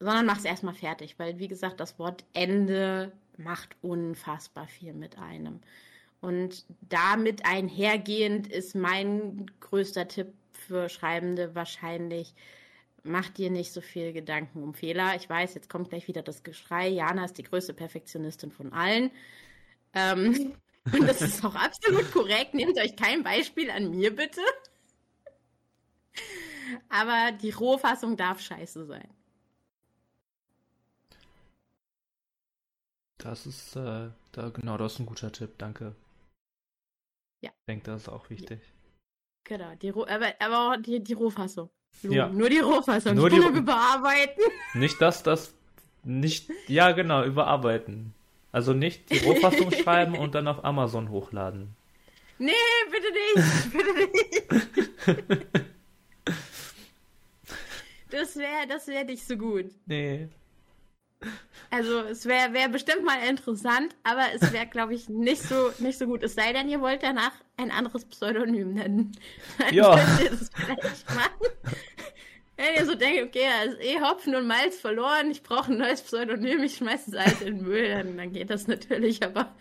sondern 0.01 0.27
mach 0.27 0.39
es 0.39 0.45
erstmal 0.45 0.75
fertig, 0.75 1.19
weil, 1.19 1.39
wie 1.39 1.49
gesagt, 1.49 1.81
das 1.81 1.99
Wort 1.99 2.25
Ende 2.33 3.13
macht 3.37 3.77
unfassbar 3.83 4.69
viel 4.69 4.93
mit 4.93 5.19
einem. 5.19 5.61
Und 6.21 6.65
damit 6.81 7.45
einhergehend 7.45 8.49
ist 8.49 8.75
mein 8.75 9.51
größter 9.61 10.09
Tipp 10.09 10.33
für 10.53 10.89
Schreibende 10.89 11.55
wahrscheinlich, 11.55 12.35
mach 13.05 13.29
dir 13.31 13.51
nicht 13.51 13.73
so 13.73 13.81
viel 13.81 14.13
Gedanken 14.13 14.63
um 14.63 14.75
Fehler. 14.75 15.15
Ich 15.17 15.29
weiß, 15.29 15.55
jetzt 15.55 15.71
kommt 15.71 15.91
gleich 15.91 16.09
wieder 16.09 16.23
das 16.23 16.43
Geschrei. 16.43 16.89
Jana 16.89 17.25
ist 17.25 17.39
die 17.39 17.45
größte 17.45 17.73
Perfektionistin 17.73 18.51
von 18.51 18.73
allen. 18.73 19.11
Ähm, 19.95 20.55
und 20.93 21.07
das 21.07 21.23
ist 21.23 21.45
auch 21.45 21.55
absolut 21.55 22.11
korrekt. 22.13 22.55
Nehmt 22.55 22.79
euch 22.79 22.97
kein 22.97 23.23
Beispiel 23.23 23.71
an 23.71 23.91
mir, 23.91 24.15
bitte. 24.15 24.41
Aber 26.89 27.33
die 27.33 27.51
Rohfassung 27.51 28.17
darf 28.17 28.41
scheiße 28.41 28.87
sein. 28.87 29.09
Das 33.19 33.47
ist, 33.47 33.75
äh, 33.77 34.11
da, 34.33 34.49
genau, 34.51 34.77
das 34.77 34.95
ist 34.95 34.99
ein 35.01 35.07
guter 35.07 35.33
Tipp, 35.33 35.51
danke. 35.59 35.95
Ja. 37.41 37.51
Ich 37.51 37.67
denke, 37.67 37.87
das 37.91 38.03
ist 38.03 38.09
auch 38.09 38.31
wichtig. 38.31 38.61
Genau, 39.45 39.75
die 39.77 39.91
aber, 39.91 40.35
aber 40.39 40.73
auch 40.73 40.77
die, 40.81 41.03
die 41.03 41.15
Rohfassung. 41.15 41.71
Ja. 42.03 42.29
Nur 42.29 42.49
die 42.51 42.61
Rohfassung, 42.61 43.15
Nur 43.17 43.31
nicht 43.31 43.43
die- 43.43 43.59
überarbeiten. 43.59 44.45
Nicht, 44.75 45.01
dass 45.01 45.23
das 45.23 45.55
nicht, 46.05 46.49
ja 46.69 46.93
genau, 46.93 47.25
überarbeiten. 47.25 48.15
Also 48.53 48.73
nicht 48.73 49.11
die 49.11 49.19
Rohfassung 49.19 49.71
schreiben 49.83 50.17
und 50.17 50.35
dann 50.35 50.47
auf 50.49 50.65
Amazon 50.65 51.11
hochladen. 51.11 51.75
Nee, 52.39 52.53
bitte 52.91 53.11
nicht, 53.13 53.73
bitte 53.73 55.43
nicht. 55.57 55.67
Das 58.11 58.37
wäre 58.37 58.67
das 58.69 58.87
wär 58.87 59.05
nicht 59.05 59.27
so 59.27 59.37
gut. 59.37 59.67
Nee. 59.87 60.29
Also 61.71 62.01
es 62.03 62.27
wäre 62.27 62.53
wär 62.53 62.69
bestimmt 62.69 63.05
mal 63.05 63.19
interessant, 63.29 63.95
aber 64.05 64.27
es 64.35 64.53
wäre, 64.53 64.67
glaube 64.71 64.95
ich, 64.95 65.09
nicht 65.09 65.43
so, 65.43 65.71
nicht 65.79 65.99
so 65.99 66.07
gut. 66.07 66.23
Es 66.23 66.35
sei 66.35 66.53
denn, 66.53 66.69
ihr 66.69 66.81
wollt 66.81 67.03
danach 67.03 67.33
ein 67.57 67.71
anderes 67.71 68.05
Pseudonym 68.05 68.75
nennen. 68.75 69.13
Dann 69.59 69.75
Ja. 69.75 69.97
könnt 69.97 70.21
ihr 70.23 70.31
das 70.31 70.51
vielleicht 70.55 71.15
machen. 71.15 71.47
Wenn 72.57 72.75
ihr 72.77 72.87
so 72.87 72.95
denkt, 72.95 73.23
okay, 73.23 73.47
da 73.49 73.71
ist 73.71 73.81
eh 73.81 74.01
Hopfen 74.01 74.35
und 74.35 74.47
Malz 74.47 74.77
verloren, 74.81 75.31
ich 75.31 75.43
brauche 75.45 75.71
ein 75.73 75.79
neues 75.79 76.03
Pseudonym, 76.03 76.63
ich 76.63 76.77
schmeiße 76.77 77.13
das 77.13 77.27
alte 77.27 77.45
in 77.45 77.59
den 77.59 77.65
Müll, 77.67 77.89
dann, 77.89 78.17
dann 78.17 78.33
geht 78.33 78.51
das 78.51 78.67
natürlich, 78.67 79.23
aber 79.23 79.55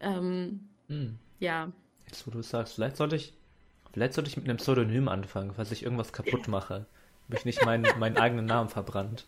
ähm, 0.00 0.68
Hm. 0.88 1.18
ja. 1.38 1.70
Jetzt, 2.08 2.26
wo 2.26 2.30
du 2.32 2.40
es 2.40 2.50
sagst, 2.50 2.74
vielleicht 2.74 2.96
sollte 2.96 3.14
ich, 3.16 3.32
vielleicht 3.92 4.14
sollte 4.14 4.28
ich 4.28 4.36
mit 4.36 4.48
einem 4.48 4.58
Pseudonym 4.58 5.08
anfangen, 5.08 5.52
falls 5.54 5.70
ich 5.70 5.84
irgendwas 5.84 6.12
kaputt 6.12 6.48
mache. 6.48 6.86
Habe 7.32 7.38
ich 7.38 7.44
nicht 7.46 7.64
meinen, 7.64 7.86
meinen 7.98 8.18
eigenen 8.18 8.44
Namen 8.44 8.68
verbrannt. 8.68 9.26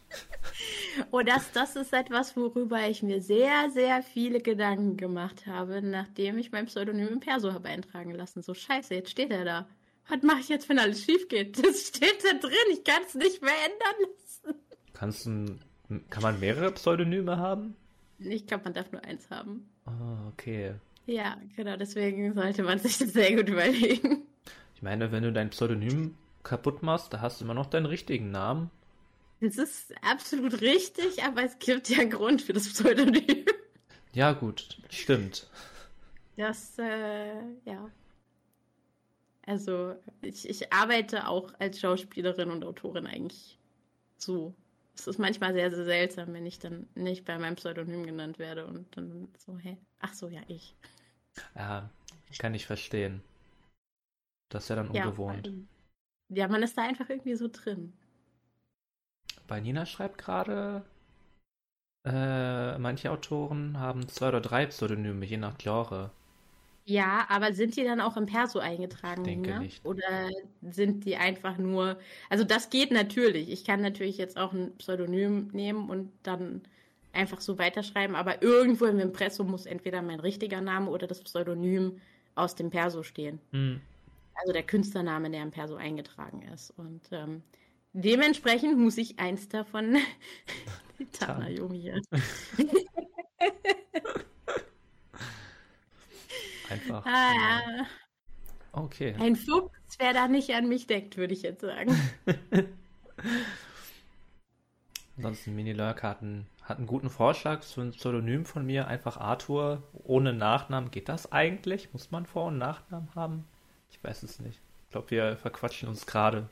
Oh, 1.10 1.22
das, 1.22 1.50
das 1.52 1.74
ist 1.74 1.94
etwas, 1.94 2.36
worüber 2.36 2.86
ich 2.86 3.02
mir 3.02 3.22
sehr, 3.22 3.70
sehr 3.70 4.02
viele 4.02 4.40
Gedanken 4.40 4.98
gemacht 4.98 5.46
habe, 5.46 5.80
nachdem 5.80 6.36
ich 6.36 6.52
mein 6.52 6.66
Pseudonym 6.66 7.08
im 7.08 7.20
Perso 7.20 7.54
habe 7.54 7.68
eintragen 7.68 8.10
lassen. 8.10 8.42
So, 8.42 8.52
scheiße, 8.52 8.94
jetzt 8.94 9.10
steht 9.10 9.30
er 9.30 9.46
da. 9.46 9.66
Was 10.06 10.22
mache 10.22 10.40
ich 10.40 10.50
jetzt, 10.50 10.68
wenn 10.68 10.78
alles 10.78 11.02
schief 11.02 11.28
geht? 11.28 11.64
Das 11.64 11.88
steht 11.88 12.22
da 12.22 12.34
drin, 12.38 12.52
ich 12.72 12.84
kann 12.84 13.02
es 13.06 13.14
nicht 13.14 13.40
mehr 13.40 13.54
ändern 13.64 14.12
lassen. 14.18 14.60
Kannst 14.92 15.24
du, 15.24 15.58
kann 16.10 16.22
man 16.22 16.38
mehrere 16.38 16.72
Pseudonyme 16.72 17.38
haben? 17.38 17.74
Ich 18.18 18.46
glaube, 18.46 18.64
man 18.64 18.74
darf 18.74 18.92
nur 18.92 19.02
eins 19.02 19.30
haben. 19.30 19.66
Ah, 19.86 20.28
okay. 20.28 20.74
Ja, 21.06 21.38
genau, 21.56 21.78
deswegen 21.78 22.34
sollte 22.34 22.64
man 22.64 22.78
sich 22.78 22.98
das 22.98 23.14
sehr 23.14 23.34
gut 23.34 23.48
überlegen. 23.48 24.26
Ich 24.74 24.82
meine, 24.82 25.10
wenn 25.10 25.22
du 25.22 25.32
dein 25.32 25.48
Pseudonym 25.48 26.14
kaputt 26.44 26.82
machst, 26.82 27.12
da 27.12 27.20
hast 27.20 27.40
du 27.40 27.44
immer 27.44 27.54
noch 27.54 27.66
deinen 27.66 27.86
richtigen 27.86 28.30
Namen. 28.30 28.70
Das 29.40 29.58
ist 29.58 29.92
absolut 30.02 30.60
richtig, 30.60 31.22
aber 31.24 31.42
es 31.44 31.58
gibt 31.58 31.88
ja 31.88 31.98
einen 32.00 32.10
Grund 32.10 32.40
für 32.42 32.52
das 32.52 32.68
Pseudonym. 32.72 33.44
Ja, 34.12 34.32
gut, 34.32 34.78
stimmt. 34.90 35.48
Das, 36.36 36.78
äh, 36.78 37.42
ja. 37.64 37.90
Also, 39.46 39.94
ich, 40.22 40.48
ich 40.48 40.72
arbeite 40.72 41.28
auch 41.28 41.52
als 41.58 41.80
Schauspielerin 41.80 42.50
und 42.50 42.64
Autorin 42.64 43.06
eigentlich 43.06 43.58
so. 44.16 44.54
Es 44.96 45.06
ist 45.08 45.18
manchmal 45.18 45.52
sehr, 45.52 45.70
sehr 45.70 45.84
seltsam, 45.84 46.32
wenn 46.32 46.46
ich 46.46 46.60
dann 46.60 46.88
nicht 46.94 47.24
bei 47.24 47.36
meinem 47.38 47.56
Pseudonym 47.56 48.06
genannt 48.06 48.38
werde 48.38 48.64
und 48.66 48.96
dann 48.96 49.28
so, 49.36 49.58
hä? 49.58 49.76
Ach 49.98 50.14
so, 50.14 50.28
ja, 50.28 50.40
ich. 50.46 50.76
Ja, 51.56 51.90
kann 52.38 52.54
ich 52.54 52.64
verstehen. 52.66 53.20
Das 54.48 54.62
ist 54.64 54.68
ja 54.68 54.76
dann 54.76 54.94
Ja, 54.94 55.06
ungewohnt. 55.08 55.48
weil- 55.48 55.64
ja, 56.28 56.48
man 56.48 56.62
ist 56.62 56.76
da 56.76 56.82
einfach 56.82 57.08
irgendwie 57.08 57.34
so 57.34 57.48
drin. 57.50 57.92
Bei 59.46 59.60
Nina 59.60 59.84
schreibt 59.86 60.18
gerade, 60.18 60.84
äh, 62.04 62.78
manche 62.78 63.10
Autoren 63.10 63.78
haben 63.78 64.08
zwei 64.08 64.28
oder 64.28 64.40
drei 64.40 64.66
Pseudonyme, 64.66 65.24
je 65.24 65.36
nach 65.36 65.58
Genre. 65.58 66.10
Ja, 66.86 67.26
aber 67.30 67.54
sind 67.54 67.76
die 67.76 67.84
dann 67.84 68.00
auch 68.00 68.16
im 68.18 68.26
Perso 68.26 68.58
eingetragen? 68.58 69.22
Ich 69.22 69.28
denke 69.28 69.48
Nina? 69.48 69.60
nicht. 69.60 69.84
Oder 69.86 70.28
sind 70.62 71.06
die 71.06 71.16
einfach 71.16 71.56
nur. 71.56 71.98
Also, 72.28 72.44
das 72.44 72.68
geht 72.68 72.90
natürlich. 72.90 73.50
Ich 73.50 73.64
kann 73.64 73.80
natürlich 73.80 74.18
jetzt 74.18 74.36
auch 74.36 74.52
ein 74.52 74.76
Pseudonym 74.76 75.48
nehmen 75.52 75.88
und 75.88 76.10
dann 76.22 76.60
einfach 77.14 77.40
so 77.40 77.58
weiterschreiben, 77.58 78.16
aber 78.16 78.42
irgendwo 78.42 78.84
im 78.84 78.98
Impressum 78.98 79.50
muss 79.50 79.66
entweder 79.66 80.02
mein 80.02 80.20
richtiger 80.20 80.60
Name 80.60 80.90
oder 80.90 81.06
das 81.06 81.22
Pseudonym 81.22 82.00
aus 82.34 82.54
dem 82.54 82.70
Perso 82.70 83.02
stehen. 83.02 83.40
Hm. 83.52 83.80
Also 84.34 84.52
der 84.52 84.62
Künstlername, 84.62 85.30
der 85.30 85.42
im 85.42 85.50
Perso 85.50 85.76
eingetragen 85.76 86.42
ist. 86.42 86.70
Und 86.70 87.02
ähm, 87.12 87.42
dementsprechend 87.92 88.78
muss 88.78 88.98
ich 88.98 89.18
eins 89.18 89.48
davon. 89.48 89.96
Tana 91.12 91.48
Yomi 91.48 91.80
hier. 91.80 92.00
Einfach. 96.70 97.04
Ah, 97.06 97.32
ja. 97.32 97.60
ja. 97.76 97.86
Okay. 98.72 99.14
Ein 99.18 99.36
Fuchs, 99.36 99.96
wer 99.98 100.12
da 100.12 100.26
nicht 100.26 100.50
an 100.50 100.68
mich 100.68 100.86
denkt, 100.86 101.16
würde 101.16 101.32
ich 101.34 101.42
jetzt 101.42 101.60
sagen. 101.60 101.96
Ansonsten 105.16 105.54
Mini 105.54 105.72
Lurk 105.72 106.02
hat 106.02 106.22
einen, 106.22 106.48
hat 106.62 106.78
einen 106.78 106.88
guten 106.88 107.08
Vorschlag 107.08 107.62
für 107.62 107.82
ein 107.82 107.92
Pseudonym 107.92 108.44
von 108.44 108.66
mir, 108.66 108.88
einfach 108.88 109.16
Arthur 109.16 109.84
ohne 109.92 110.32
Nachnamen. 110.32 110.90
Geht 110.90 111.08
das 111.08 111.30
eigentlich? 111.30 111.92
Muss 111.92 112.10
man 112.10 112.26
Vor- 112.26 112.46
und 112.46 112.58
Nachnamen 112.58 113.14
haben? 113.14 113.44
Ich 114.04 114.10
weiß 114.10 114.22
es 114.24 114.38
nicht. 114.38 114.60
Ich 114.84 114.90
glaube, 114.90 115.10
wir 115.10 115.36
verquatschen 115.38 115.88
uns 115.88 116.04
gerade. 116.04 116.50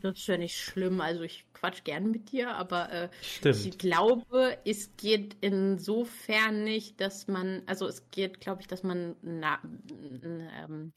Das 0.00 0.18
ist 0.18 0.28
ja 0.28 0.38
nicht 0.38 0.56
schlimm. 0.56 1.00
Also 1.00 1.22
ich 1.22 1.44
quatsch 1.52 1.82
gern 1.82 2.12
mit 2.12 2.30
dir, 2.30 2.54
aber 2.54 2.92
äh, 2.92 3.08
ich 3.42 3.76
glaube, 3.76 4.56
es 4.64 4.96
geht 4.96 5.36
insofern 5.40 6.62
nicht, 6.62 7.00
dass 7.00 7.26
man, 7.26 7.62
also 7.66 7.88
es 7.88 8.08
geht, 8.12 8.40
glaube 8.40 8.60
ich, 8.60 8.68
dass 8.68 8.84
man 8.84 9.16
na, 9.22 9.58
ähm, 9.90 10.92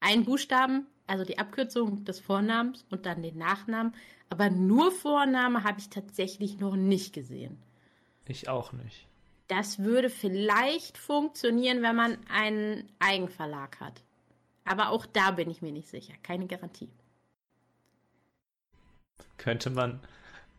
einen 0.00 0.26
Buchstaben, 0.26 0.86
also 1.06 1.24
die 1.24 1.38
Abkürzung 1.38 2.04
des 2.04 2.20
Vornamens 2.20 2.84
und 2.90 3.06
dann 3.06 3.22
den 3.22 3.38
Nachnamen, 3.38 3.94
aber 4.28 4.50
nur 4.50 4.92
Vorname 4.92 5.64
habe 5.64 5.80
ich 5.80 5.88
tatsächlich 5.88 6.58
noch 6.58 6.76
nicht 6.76 7.14
gesehen. 7.14 7.56
Ich 8.26 8.50
auch 8.50 8.72
nicht. 8.72 9.06
Das 9.46 9.78
würde 9.78 10.10
vielleicht 10.10 10.98
funktionieren, 10.98 11.80
wenn 11.80 11.96
man 11.96 12.18
einen 12.28 12.92
Eigenverlag 12.98 13.80
hat. 13.80 14.02
Aber 14.68 14.90
auch 14.90 15.06
da 15.06 15.30
bin 15.30 15.50
ich 15.50 15.62
mir 15.62 15.72
nicht 15.72 15.88
sicher. 15.88 16.12
Keine 16.22 16.46
Garantie. 16.46 16.90
Könnte 19.38 19.70
man, 19.70 20.00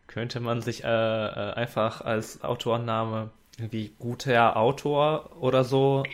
könnte 0.08 0.40
man 0.40 0.62
sich 0.62 0.84
äh, 0.84 0.88
äh, 0.88 1.54
einfach 1.54 2.02
als 2.02 2.44
Autorenname 2.44 3.30
irgendwie 3.58 3.94
guter 4.00 4.58
Autor 4.58 5.38
oder 5.40 5.64
so. 5.64 6.04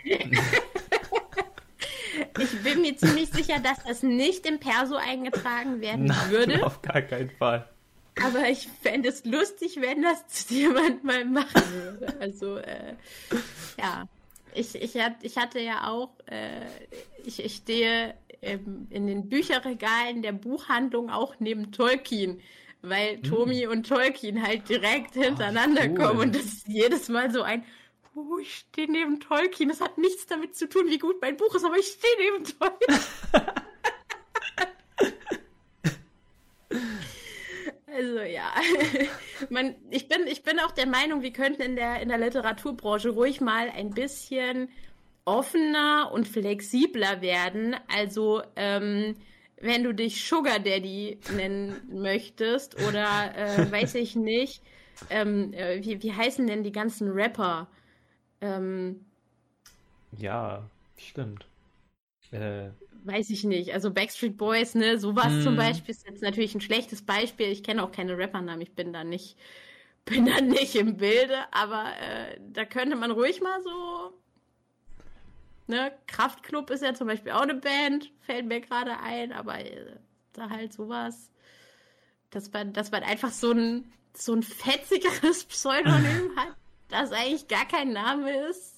Ich 2.37 2.63
bin 2.63 2.81
mir 2.81 2.97
ziemlich 2.97 3.29
sicher, 3.29 3.59
dass 3.59 3.81
das 3.85 4.03
nicht 4.03 4.45
im 4.45 4.59
Perso 4.59 4.95
eingetragen 4.95 5.79
werden 5.79 6.05
Nein, 6.07 6.29
würde. 6.31 6.65
auf 6.65 6.81
gar 6.81 7.01
keinen 7.01 7.29
Fall. 7.29 7.69
Aber 8.21 8.49
ich 8.49 8.67
fände 8.81 9.07
es 9.07 9.23
lustig, 9.23 9.77
wenn 9.79 10.01
das 10.01 10.25
jemand 10.49 11.05
mal 11.05 11.23
machen 11.23 11.63
würde. 11.71 12.19
Also, 12.19 12.57
äh, 12.57 12.95
ja. 13.79 14.05
Ich, 14.55 14.75
ich, 14.75 14.95
ich 15.21 15.37
hatte 15.37 15.59
ja 15.59 15.87
auch, 15.87 16.09
äh, 16.27 16.65
ich, 17.23 17.43
ich 17.43 17.55
stehe 17.55 18.15
ähm, 18.41 18.87
in 18.89 19.07
den 19.07 19.29
Bücherregalen 19.29 20.21
der 20.21 20.31
Buchhandlung 20.31 21.09
auch 21.09 21.35
neben 21.39 21.71
Tolkien, 21.71 22.41
weil 22.81 23.21
Tomi 23.21 23.67
und 23.67 23.87
Tolkien 23.87 24.41
halt 24.41 24.69
direkt 24.69 25.13
hintereinander 25.13 25.83
cool. 25.89 25.95
kommen 25.95 26.19
und 26.19 26.35
das 26.35 26.45
ist 26.45 26.67
jedes 26.67 27.09
Mal 27.09 27.31
so 27.31 27.41
ein, 27.41 27.63
oh, 28.15 28.37
ich 28.39 28.55
stehe 28.55 28.91
neben 28.91 29.19
Tolkien. 29.19 29.69
Das 29.69 29.81
hat 29.81 29.97
nichts 29.97 30.25
damit 30.27 30.55
zu 30.55 30.69
tun, 30.69 30.85
wie 30.87 30.99
gut 30.99 31.17
mein 31.21 31.37
Buch 31.37 31.53
ist, 31.55 31.65
aber 31.65 31.77
ich 31.77 31.87
stehe 31.87 32.31
neben 32.31 32.43
Tolkien. 32.45 32.99
Also 38.15 38.31
ja, 38.31 38.53
Man, 39.49 39.75
ich, 39.89 40.07
bin, 40.07 40.25
ich 40.27 40.43
bin 40.43 40.59
auch 40.59 40.71
der 40.71 40.87
Meinung, 40.87 41.21
wir 41.21 41.33
könnten 41.33 41.61
in 41.61 41.75
der, 41.75 42.01
in 42.01 42.09
der 42.09 42.17
Literaturbranche 42.17 43.09
ruhig 43.09 43.41
mal 43.41 43.69
ein 43.69 43.89
bisschen 43.89 44.69
offener 45.25 46.11
und 46.13 46.27
flexibler 46.27 47.21
werden. 47.21 47.75
Also 47.93 48.41
ähm, 48.55 49.15
wenn 49.59 49.83
du 49.83 49.93
dich 49.93 50.25
Sugar 50.25 50.59
Daddy 50.59 51.19
nennen 51.35 51.75
möchtest 51.91 52.81
oder 52.87 53.35
äh, 53.35 53.69
weiß 53.69 53.95
ich 53.95 54.15
nicht, 54.15 54.61
ähm, 55.09 55.51
äh, 55.53 55.83
wie, 55.83 56.01
wie 56.01 56.13
heißen 56.13 56.47
denn 56.47 56.63
die 56.63 56.71
ganzen 56.71 57.09
Rapper? 57.11 57.67
Ähm, 58.39 59.03
ja, 60.17 60.69
stimmt. 60.97 61.47
Äh, 62.31 62.69
weiß 63.05 63.29
ich 63.29 63.43
nicht. 63.43 63.73
Also 63.73 63.91
Backstreet 63.91 64.37
Boys, 64.37 64.75
ne, 64.75 64.97
sowas 64.99 65.31
mm. 65.31 65.41
zum 65.41 65.51
hm. 65.51 65.57
Beispiel 65.57 65.93
ist 65.93 66.07
jetzt 66.07 66.21
natürlich 66.21 66.55
ein 66.55 66.61
schlechtes 66.61 67.01
Beispiel. 67.01 67.47
Ich 67.47 67.63
kenne 67.63 67.83
auch 67.83 67.91
keine 67.91 68.17
Rappernamen, 68.17 68.61
ich 68.61 68.73
bin 68.73 68.93
da 68.93 69.03
nicht, 69.03 69.37
bin 70.05 70.25
da 70.25 70.41
nicht 70.41 70.75
im 70.75 70.97
Bilde, 70.97 71.37
aber 71.51 71.85
äh, 71.99 72.39
da 72.51 72.65
könnte 72.65 72.95
man 72.95 73.11
ruhig 73.11 73.41
mal 73.41 73.61
so. 73.63 74.13
Ne, 75.67 75.91
Kraftklub 76.05 76.69
ist 76.69 76.83
ja 76.83 76.93
zum 76.93 77.07
Beispiel 77.07 77.31
auch 77.31 77.41
eine 77.41 77.55
Band, 77.55 78.11
fällt 78.21 78.45
mir 78.45 78.61
gerade 78.61 78.99
ein, 78.99 79.31
aber 79.31 79.59
äh, 79.59 79.97
da 80.33 80.49
halt 80.49 80.73
sowas. 80.73 81.31
Dass 82.29 82.51
man, 82.51 82.73
dass 82.73 82.91
man 82.91 83.03
einfach 83.03 83.31
so 83.31 83.51
ein, 83.51 83.91
so 84.13 84.33
ein 84.33 84.43
fetzigeres 84.43 85.43
Pseudonym 85.45 86.31
hat, 86.35 86.55
das 86.89 87.11
eigentlich 87.11 87.47
gar 87.47 87.67
kein 87.67 87.93
Name 87.93 88.31
ist. 88.47 88.75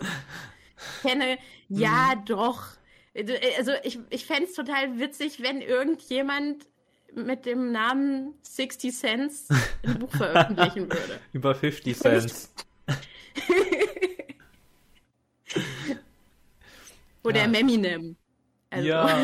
Ich 0.78 1.10
kenne, 1.10 1.38
ja, 1.68 2.12
hm. 2.12 2.26
doch 2.26 2.78
also 3.58 3.72
ich, 3.84 4.00
ich 4.10 4.26
fände 4.26 4.44
es 4.46 4.54
total 4.54 5.00
witzig, 5.00 5.42
wenn 5.42 5.62
irgendjemand 5.62 6.68
mit 7.16 7.46
dem 7.46 7.72
Namen 7.72 8.34
60 8.44 8.94
Cents 8.94 9.48
ein 9.84 10.00
Buch 10.00 10.12
veröffentlichen 10.12 10.82
würde. 10.92 11.20
Über 11.34 11.56
50 11.56 11.98
Cents. 11.98 12.54
Oder 17.24 17.42
ja. 17.42 17.48
Meminem. 17.48 18.16
Also. 18.70 18.88
Ja. 18.88 19.24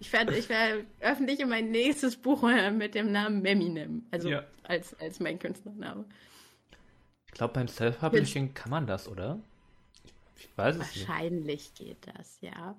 ich 0.00 0.12
werde 0.12 0.36
ich 0.36 0.46
veröffentliche 0.46 1.46
mein 1.46 1.70
nächstes 1.70 2.16
Buch 2.16 2.42
mit 2.72 2.96
dem 2.96 3.12
Namen 3.12 3.42
Meminem. 3.42 4.06
Also 4.10 4.28
ja. 4.30 4.42
als, 4.64 4.98
als 5.00 5.20
mein 5.20 5.38
Künstlername 5.38 6.04
glaube, 7.36 7.54
beim 7.54 7.68
Self-Publishing 7.68 8.54
kann 8.54 8.70
man 8.70 8.86
das, 8.86 9.08
oder? 9.08 9.38
Ich, 10.36 10.48
weiß 10.56 10.76
es 10.76 10.94
nicht. 10.94 11.08
Wahrscheinlich 11.08 11.74
geht 11.74 12.06
das, 12.14 12.40
ja. 12.40 12.76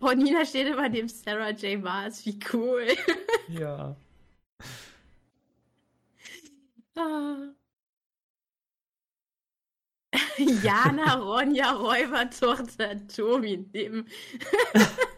Oh, 0.00 0.12
Nina 0.12 0.44
steht 0.44 0.68
über 0.68 0.88
dem 0.88 1.08
Sarah 1.08 1.50
J. 1.50 1.80
Maas. 1.80 2.24
Wie 2.24 2.38
cool. 2.52 2.86
Ja. 3.48 3.96
ah. 6.96 7.52
Jana, 10.38 11.14
Ronja, 11.16 11.72
Räuber, 11.72 12.30
Tochter, 12.30 13.06
Tobi 13.08 13.66
neben. 13.72 14.06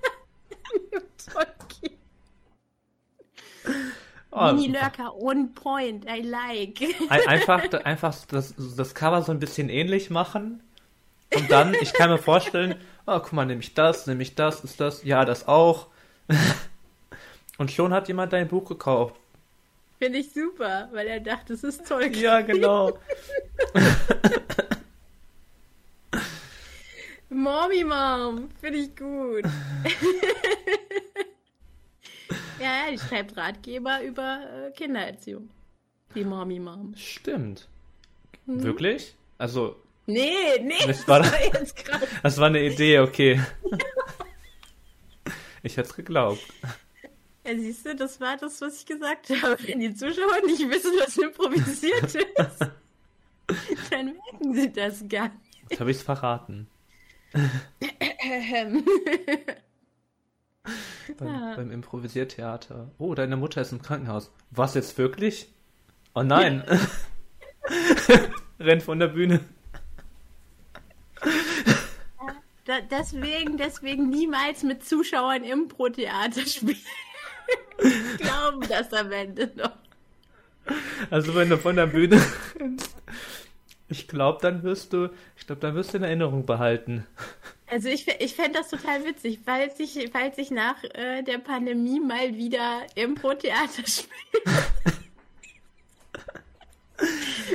Oh, 4.34 4.52
Mini-Lurker 4.52 5.14
on 5.14 5.52
point, 5.52 6.06
I 6.06 6.22
like. 6.22 6.80
Einfach, 7.10 7.70
einfach 7.84 8.16
das, 8.28 8.54
das 8.76 8.94
Cover 8.94 9.20
so 9.22 9.30
ein 9.30 9.38
bisschen 9.38 9.68
ähnlich 9.68 10.08
machen. 10.08 10.62
Und 11.34 11.50
dann, 11.50 11.74
ich 11.74 11.92
kann 11.92 12.08
mir 12.08 12.16
vorstellen, 12.16 12.76
oh, 13.06 13.18
guck 13.18 13.34
mal, 13.34 13.44
nehme 13.44 13.60
ich 13.60 13.74
das, 13.74 14.06
nehme 14.06 14.22
ich 14.22 14.34
das, 14.34 14.64
ist 14.64 14.80
das, 14.80 15.04
ja, 15.04 15.26
das 15.26 15.46
auch. 15.48 15.88
Und 17.58 17.70
schon 17.70 17.92
hat 17.92 18.08
jemand 18.08 18.32
dein 18.32 18.48
Buch 18.48 18.66
gekauft. 18.66 19.16
Finde 19.98 20.18
ich 20.18 20.32
super, 20.32 20.88
weil 20.92 21.06
er 21.06 21.20
dachte, 21.20 21.52
es 21.52 21.62
ist 21.62 21.86
toll. 21.86 22.06
Ja, 22.16 22.40
genau. 22.40 22.98
Mommy 27.28 27.84
Mom, 27.84 28.48
finde 28.60 28.78
ich 28.78 28.96
gut. 28.96 29.44
Ja, 32.62 32.86
ja, 32.86 32.90
die 32.92 32.98
schreibt 32.98 33.36
Ratgeber 33.36 34.02
über 34.02 34.68
äh, 34.68 34.70
Kindererziehung. 34.70 35.50
Die 36.14 36.24
Mommy 36.24 36.60
Mom. 36.60 36.94
Stimmt. 36.96 37.66
Hm? 38.46 38.62
Wirklich? 38.62 39.16
Also. 39.36 39.76
Nee, 40.06 40.60
nee, 40.60 40.74
das 40.86 41.08
war, 41.08 41.20
war 41.20 41.42
jetzt 41.42 41.74
gerade. 41.74 42.06
Das 42.22 42.38
war 42.38 42.46
eine 42.46 42.62
Idee, 42.62 43.00
okay. 43.00 43.40
ich 45.64 45.76
hätte 45.76 45.88
es 45.88 45.96
geglaubt. 45.96 46.40
Ja, 47.44 47.58
siehst 47.58 47.84
du, 47.84 47.96
das 47.96 48.20
war 48.20 48.36
das, 48.36 48.60
was 48.60 48.78
ich 48.78 48.86
gesagt 48.86 49.30
habe. 49.30 49.56
Wenn 49.66 49.80
die 49.80 49.94
Zuschauer 49.94 50.46
nicht 50.46 50.68
wissen, 50.70 50.92
was 51.00 51.16
improvisiert 51.16 52.14
ist, 52.14 52.60
dann 53.90 54.14
merken 54.14 54.54
sie 54.54 54.72
das 54.72 55.04
gar 55.08 55.30
nicht. 55.30 55.70
Jetzt 55.70 55.80
habe 55.80 55.90
ich 55.90 55.96
es 55.96 56.02
verraten. 56.04 56.68
Beim, 61.18 61.28
ja. 61.28 61.54
beim 61.56 61.70
Improvisiertheater. 61.70 62.90
Oh, 62.98 63.14
deine 63.14 63.36
Mutter 63.36 63.60
ist 63.60 63.72
im 63.72 63.82
Krankenhaus. 63.82 64.30
Was 64.50 64.74
jetzt 64.74 64.98
wirklich? 64.98 65.48
Oh 66.14 66.22
nein. 66.22 66.64
Rennt 68.60 68.82
von 68.82 68.98
der 68.98 69.08
Bühne. 69.08 69.40
Da, 72.64 72.80
deswegen, 72.80 73.56
deswegen 73.56 74.08
niemals 74.08 74.62
mit 74.62 74.84
Zuschauern 74.84 75.42
Impro-Theater 75.42 76.46
spielen. 76.46 76.78
Glauben 78.18 78.68
das 78.68 78.92
am 78.92 79.10
Ende 79.10 79.50
noch. 79.56 79.72
Also 81.10 81.34
wenn 81.34 81.48
du 81.50 81.58
von 81.58 81.74
der 81.74 81.88
Bühne 81.88 82.22
rennst, 82.54 82.94
ich 83.88 84.06
glaube, 84.06 84.38
dann 84.42 84.62
wirst 84.62 84.92
du, 84.92 85.10
ich 85.36 85.44
glaube, 85.44 85.60
dann 85.60 85.74
wirst 85.74 85.92
du 85.92 85.98
in 85.98 86.04
Erinnerung 86.04 86.46
behalten. 86.46 87.04
Also 87.72 87.88
ich, 87.88 88.06
ich 88.06 88.34
fände 88.34 88.58
das 88.58 88.68
total 88.68 89.02
witzig, 89.06 89.40
falls 89.46 89.80
ich, 89.80 90.10
falls 90.12 90.36
ich 90.36 90.50
nach 90.50 90.84
äh, 90.92 91.22
der 91.22 91.38
Pandemie 91.38 92.00
mal 92.00 92.34
wieder 92.34 92.82
Impro-Theater 92.96 93.82
spiele. 93.86 94.42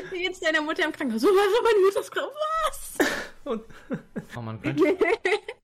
Wie 0.10 0.24
geht's 0.24 0.40
deiner 0.40 0.64
Mutter 0.64 0.86
im 0.86 0.92
Krankenhaus? 0.92 1.22
So, 1.22 1.28
was, 1.28 1.62
meine 1.64 1.86
Mutter 1.86 2.00
ist 2.00 2.12
krank. 2.12 2.32
Was? 2.58 2.98
Und, 3.44 3.62
oh, 4.36 4.42
man, 4.42 4.60
könnte, 4.60 4.98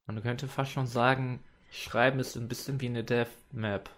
man 0.05 0.21
könnte 0.21 0.47
fast 0.47 0.71
schon 0.71 0.85
sagen, 0.85 1.43
Schreiben 1.71 2.19
ist 2.19 2.35
ein 2.35 2.47
bisschen 2.47 2.79
wie 2.79 2.85
eine 2.85 3.03
Death 3.03 3.35
Map. 3.51 3.89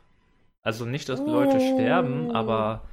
Also 0.63 0.85
nicht, 0.85 1.09
dass 1.09 1.19
oh. 1.19 1.25
Leute 1.25 1.59
sterben, 1.59 2.33
aber. 2.33 2.87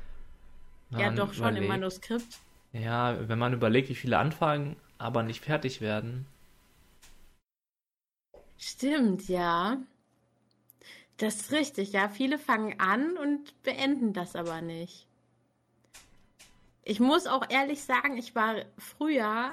Ja, 0.90 1.10
doch 1.10 1.32
schon 1.32 1.44
überlegt, 1.44 1.62
im 1.62 1.68
Manuskript. 1.68 2.40
Ja, 2.72 3.16
wenn 3.28 3.38
man 3.38 3.52
überlegt, 3.52 3.88
wie 3.88 3.94
viele 3.94 4.18
anfangen, 4.18 4.74
aber 4.98 5.22
nicht 5.22 5.44
fertig 5.44 5.80
werden. 5.80 6.26
Stimmt, 8.64 9.28
ja. 9.28 9.82
Das 11.16 11.34
ist 11.34 11.52
richtig, 11.52 11.90
ja. 11.90 12.08
Viele 12.08 12.38
fangen 12.38 12.78
an 12.78 13.16
und 13.16 13.60
beenden 13.64 14.12
das 14.12 14.36
aber 14.36 14.60
nicht. 14.62 15.08
Ich 16.84 17.00
muss 17.00 17.26
auch 17.26 17.50
ehrlich 17.50 17.82
sagen, 17.82 18.16
ich 18.16 18.36
war 18.36 18.64
früher, 18.78 19.50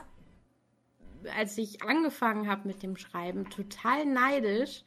als 1.35 1.57
ich 1.57 1.81
angefangen 1.81 2.47
habe 2.47 2.67
mit 2.67 2.83
dem 2.83 2.97
Schreiben, 2.97 3.49
total 3.49 4.05
neidisch 4.05 4.83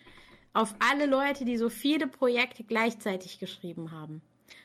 auf 0.53 0.73
alle 0.79 1.07
Leute, 1.07 1.45
die 1.45 1.57
so 1.57 1.69
viele 1.69 2.07
Projekte 2.07 2.63
gleichzeitig 2.63 3.41
geschrieben 3.41 3.91
haben. 3.91 4.23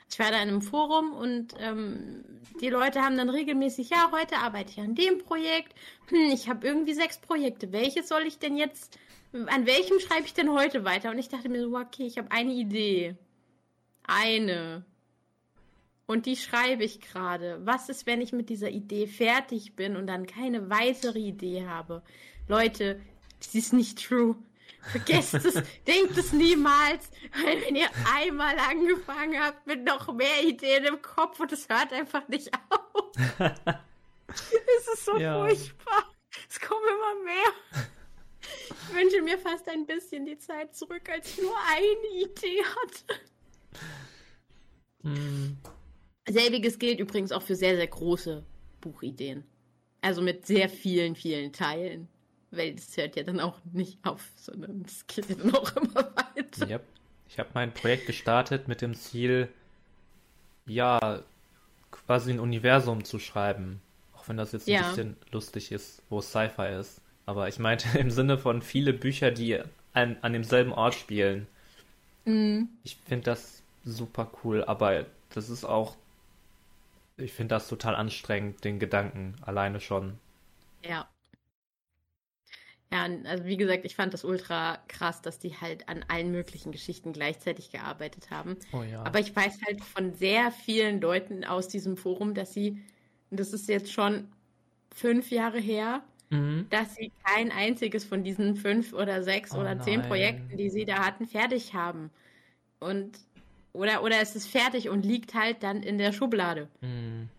Ich 0.07 0.19
war 0.19 0.29
da 0.29 0.37
in 0.37 0.49
einem 0.49 0.61
Forum 0.61 1.13
und 1.13 1.55
ähm, 1.57 2.23
die 2.61 2.69
Leute 2.69 3.01
haben 3.01 3.17
dann 3.17 3.31
regelmäßig, 3.31 3.89
ja, 3.89 4.11
heute 4.11 4.37
arbeite 4.37 4.69
ich 4.69 4.79
an 4.79 4.93
dem 4.93 5.17
Projekt. 5.17 5.73
Hm, 6.09 6.29
ich 6.31 6.47
habe 6.47 6.67
irgendwie 6.67 6.93
sechs 6.93 7.17
Projekte. 7.17 7.71
Welches 7.71 8.07
soll 8.07 8.21
ich 8.27 8.37
denn 8.37 8.55
jetzt 8.55 8.99
an 9.33 9.65
welchem 9.65 9.99
schreibe 9.99 10.25
ich 10.25 10.33
denn 10.33 10.51
heute 10.51 10.83
weiter? 10.83 11.11
Und 11.11 11.17
ich 11.17 11.29
dachte 11.29 11.49
mir 11.49 11.61
so, 11.61 11.75
okay, 11.75 12.05
ich 12.05 12.17
habe 12.17 12.31
eine 12.31 12.53
Idee. 12.53 13.15
Eine. 14.03 14.85
Und 16.05 16.25
die 16.25 16.37
schreibe 16.37 16.83
ich 16.83 17.01
gerade. 17.01 17.59
Was 17.65 17.89
ist, 17.89 18.05
wenn 18.05 18.21
ich 18.21 18.31
mit 18.31 18.49
dieser 18.49 18.69
Idee 18.69 19.07
fertig 19.07 19.75
bin 19.75 19.97
und 19.97 20.07
dann 20.07 20.25
keine 20.25 20.69
weitere 20.69 21.19
Idee 21.19 21.65
habe? 21.67 22.01
Leute, 22.47 23.01
das 23.39 23.53
ist 23.53 23.73
nicht 23.73 24.07
true. 24.07 24.35
Vergesst 24.81 25.33
es, 25.33 25.53
denkt 25.87 26.17
es 26.17 26.31
niemals, 26.31 27.11
weil 27.43 27.61
wenn 27.61 27.75
ihr 27.75 27.89
einmal 28.15 28.55
angefangen 28.57 29.37
habt 29.43 29.67
mit 29.67 29.83
noch 29.83 30.13
mehr 30.13 30.43
Ideen 30.45 30.85
im 30.85 31.01
Kopf 31.01 31.39
und 31.41 31.51
es 31.51 31.67
hört 31.67 31.91
einfach 31.91 32.25
nicht 32.29 32.49
auf. 32.69 33.11
es 34.29 34.87
ist 34.93 35.05
so 35.05 35.17
ja. 35.17 35.45
furchtbar. 35.45 36.05
Es 36.49 36.59
kommen 36.61 36.85
immer 36.87 37.23
mehr. 37.25 37.87
Ich 38.69 38.95
wünsche 38.95 39.21
mir 39.21 39.37
fast 39.37 39.67
ein 39.69 39.85
bisschen 39.85 40.25
die 40.25 40.37
Zeit 40.37 40.75
zurück, 40.75 41.09
als 41.09 41.29
ich 41.29 41.41
nur 41.41 41.55
eine 41.69 42.23
Idee 42.23 42.63
hatte. 42.63 43.21
Hm. 45.03 45.57
Selbiges 46.29 46.79
gilt 46.79 46.99
übrigens 46.99 47.31
auch 47.31 47.41
für 47.41 47.55
sehr, 47.55 47.75
sehr 47.75 47.87
große 47.87 48.43
Buchideen. 48.81 49.43
Also 50.01 50.21
mit 50.21 50.45
sehr 50.45 50.69
vielen, 50.69 51.15
vielen 51.15 51.53
Teilen. 51.53 52.07
Weil 52.51 52.75
es 52.75 52.95
hört 52.95 53.15
ja 53.15 53.23
dann 53.23 53.39
auch 53.39 53.59
nicht 53.73 53.99
auf, 54.03 54.23
sondern 54.35 54.83
es 54.85 55.05
geht 55.07 55.29
ja 55.29 55.35
dann 55.35 55.53
auch 55.53 55.75
immer 55.75 56.15
weiter. 56.15 56.69
Yep. 56.69 56.83
Ich 57.29 57.39
habe 57.39 57.49
mein 57.53 57.73
Projekt 57.73 58.07
gestartet 58.07 58.67
mit 58.67 58.81
dem 58.81 58.95
Ziel, 58.95 59.49
ja, 60.65 61.21
quasi 61.91 62.31
ein 62.31 62.39
Universum 62.39 63.03
zu 63.03 63.19
schreiben. 63.19 63.81
Auch 64.13 64.27
wenn 64.29 64.37
das 64.37 64.53
jetzt 64.53 64.67
ein 64.67 64.73
ja. 64.73 64.89
bisschen 64.89 65.17
lustig 65.31 65.71
ist, 65.71 66.01
wo 66.09 66.19
es 66.19 66.29
Sci-Fi 66.29 66.79
ist. 66.79 67.01
Aber 67.27 67.47
ich 67.47 67.59
meinte 67.59 67.87
im 67.99 68.09
Sinne 68.09 68.39
von 68.39 68.63
viele 68.63 68.93
Bücher, 68.93 69.29
die 69.29 69.59
an, 69.93 70.17
an 70.21 70.33
demselben 70.33 70.71
Ort 70.71 70.95
spielen. 70.95 71.45
Mhm. 72.25 72.69
Ich 72.83 72.97
finde 73.05 73.25
das 73.25 73.61
super 73.85 74.31
cool, 74.43 74.63
aber 74.63 75.05
das 75.29 75.49
ist 75.49 75.63
auch, 75.63 75.95
ich 77.17 77.33
finde 77.33 77.55
das 77.55 77.67
total 77.67 77.95
anstrengend, 77.95 78.63
den 78.63 78.79
Gedanken 78.79 79.35
alleine 79.41 79.79
schon. 79.79 80.17
Ja. 80.83 81.07
Ja, 82.89 83.05
also 83.25 83.43
wie 83.43 83.57
gesagt, 83.57 83.83
ich 83.83 83.97
fand 83.97 84.13
das 84.13 84.23
ultra 84.23 84.77
krass, 84.87 85.21
dass 85.21 85.39
die 85.39 85.57
halt 85.57 85.89
an 85.89 86.05
allen 86.07 86.31
möglichen 86.31 86.71
Geschichten 86.71 87.11
gleichzeitig 87.11 87.69
gearbeitet 87.71 88.31
haben. 88.31 88.55
Oh 88.71 88.83
ja. 88.83 89.03
Aber 89.03 89.19
ich 89.19 89.35
weiß 89.35 89.59
halt 89.65 89.83
von 89.83 90.13
sehr 90.13 90.51
vielen 90.51 91.01
Leuten 91.01 91.43
aus 91.43 91.67
diesem 91.67 91.97
Forum, 91.97 92.33
dass 92.33 92.53
sie, 92.53 92.81
das 93.29 93.51
ist 93.51 93.67
jetzt 93.67 93.91
schon 93.91 94.29
fünf 94.95 95.31
Jahre 95.31 95.59
her, 95.59 96.01
mhm. 96.29 96.67
dass 96.69 96.95
sie 96.95 97.11
kein 97.23 97.51
einziges 97.51 98.03
von 98.05 98.23
diesen 98.23 98.55
fünf 98.55 98.93
oder 98.93 99.23
sechs 99.23 99.53
oh 99.53 99.59
oder 99.59 99.79
zehn 99.79 100.01
Projekten, 100.01 100.57
die 100.57 100.69
sie 100.69 100.85
da 100.85 101.05
hatten, 101.05 101.25
fertig 101.25 101.73
haben. 101.73 102.09
Und 102.79 103.19
oder, 103.73 104.03
oder 104.03 104.19
es 104.21 104.35
ist 104.35 104.47
fertig 104.47 104.89
und 104.89 105.05
liegt 105.05 105.33
halt 105.33 105.61
dann 105.61 105.83
in 105.83 105.97
der 105.97 106.11
Schublade. 106.11 106.67
Mhm. 106.81 107.29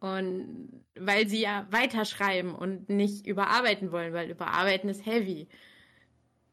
Und 0.00 0.82
weil 0.98 1.28
sie 1.28 1.40
ja 1.40 1.66
weiterschreiben 1.70 2.54
und 2.54 2.88
nicht 2.88 3.26
überarbeiten 3.26 3.92
wollen, 3.92 4.12
weil 4.12 4.30
überarbeiten 4.30 4.88
ist 4.88 5.04
heavy. 5.04 5.46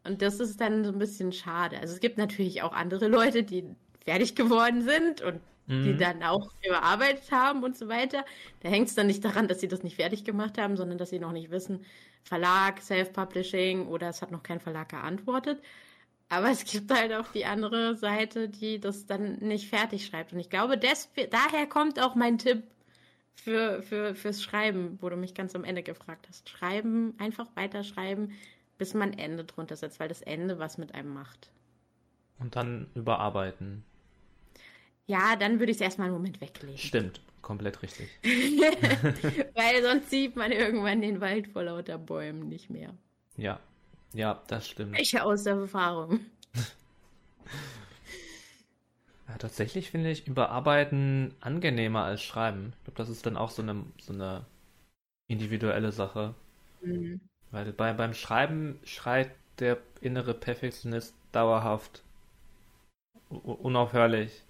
Und 0.04 0.22
das 0.22 0.40
ist 0.40 0.60
dann 0.62 0.86
so 0.86 0.92
ein 0.92 1.00
bisschen 1.00 1.32
schade. 1.32 1.80
Also 1.80 1.94
es 1.94 2.00
gibt 2.00 2.18
natürlich 2.18 2.62
auch 2.62 2.74
andere 2.74 3.08
Leute, 3.08 3.44
die 3.44 3.66
fertig 4.06 4.36
geworden 4.36 4.82
sind 4.82 5.22
und 5.22 5.42
mhm. 5.68 5.84
die 5.84 5.98
dann 5.98 6.24
auch 6.24 6.52
überarbeitet 6.66 7.32
haben 7.32 7.64
und 7.64 7.78
so 7.78 7.88
weiter. 7.88 8.26
Da 8.62 8.70
hängt 8.70 8.88
es 8.88 8.96
dann 8.96 9.08
nicht 9.08 9.24
daran, 9.24 9.48
dass 9.48 9.60
sie 9.60 9.68
das 9.68 9.84
nicht 9.84 9.98
fertig 9.98 10.24
gemacht 10.24 10.58
haben, 10.58 10.78
sondern 10.78 10.98
dass 10.98 11.10
sie 11.10 11.20
noch 11.20 11.32
nicht 11.32 11.52
wissen, 11.52 11.86
Verlag, 12.24 12.82
Self-Publishing 12.82 13.88
oder 13.88 14.10
es 14.10 14.22
hat 14.22 14.32
noch 14.32 14.44
kein 14.44 14.60
Verlag 14.60 14.90
geantwortet. 14.90 15.62
Aber 16.30 16.50
es 16.50 16.66
gibt 16.66 16.92
halt 16.92 17.14
auch 17.14 17.32
die 17.32 17.46
andere 17.46 17.96
Seite, 17.96 18.50
die 18.50 18.80
das 18.80 19.06
dann 19.06 19.36
nicht 19.36 19.70
fertig 19.70 20.06
schreibt. 20.06 20.34
Und 20.34 20.40
ich 20.40 20.50
glaube, 20.50 20.78
des, 20.78 21.10
daher 21.30 21.68
kommt 21.68 22.02
auch 22.02 22.16
mein 22.16 22.38
Tipp 22.38 22.64
für, 23.36 23.82
für, 23.82 24.14
fürs 24.14 24.44
Schreiben, 24.44 24.98
wo 25.02 25.10
du 25.10 25.16
mich 25.16 25.36
ganz 25.36 25.56
am 25.56 25.64
Ende 25.64 25.84
gefragt 25.84 26.28
hast. 26.28 26.50
Schreiben, 26.50 27.14
einfach 27.18 27.48
weiterschreiben, 27.56 28.34
bis 28.78 28.94
man 28.94 29.14
Ende 29.14 29.46
drunter 29.46 29.78
setzt, 29.78 30.02
weil 30.02 30.10
das 30.10 30.22
Ende 30.22 30.60
was 30.60 30.78
mit 30.78 30.94
einem 30.94 31.14
macht. 31.14 31.50
Und 32.40 32.58
dann 32.58 32.88
überarbeiten. 32.94 33.86
Ja, 35.08 35.36
dann 35.38 35.60
würde 35.60 35.72
ich 35.72 35.78
es 35.78 35.82
erstmal 35.82 36.08
einen 36.08 36.18
Moment 36.18 36.40
weglegen. 36.42 36.78
Stimmt, 36.78 37.22
komplett 37.42 37.82
richtig. 37.82 38.10
weil 38.24 39.82
sonst 39.82 40.10
sieht 40.10 40.36
man 40.36 40.52
irgendwann 40.52 41.02
den 41.02 41.22
Wald 41.22 41.48
vor 41.48 41.64
lauter 41.64 41.98
Bäumen 41.98 42.50
nicht 42.50 42.70
mehr. 42.70 42.94
Ja, 43.38 43.60
ja, 44.14 44.42
das 44.48 44.68
stimmt. 44.68 45.00
Ich 45.00 45.20
aus 45.20 45.44
der 45.44 45.56
Erfahrung. 45.56 46.20
Ja, 49.28 49.38
tatsächlich 49.38 49.92
finde 49.92 50.10
ich 50.10 50.26
Überarbeiten 50.26 51.34
angenehmer 51.42 52.04
als 52.04 52.24
Schreiben. 52.24 52.72
Ich 52.78 52.84
glaube, 52.86 52.98
das 52.98 53.10
ist 53.10 53.26
dann 53.26 53.36
auch 53.36 53.50
so 53.50 53.62
eine, 53.62 53.84
so 54.00 54.14
eine 54.14 54.46
individuelle 55.28 55.92
Sache. 55.92 56.34
Mhm. 56.82 57.20
Weil 57.52 57.74
bei, 57.74 57.92
beim 57.92 58.14
Schreiben 58.14 58.80
schreit 58.86 59.32
der 59.60 59.80
innere 60.00 60.34
Perfektionist 60.34 61.14
dauerhaft. 61.34 62.04
Unaufhörlich. 63.30 64.44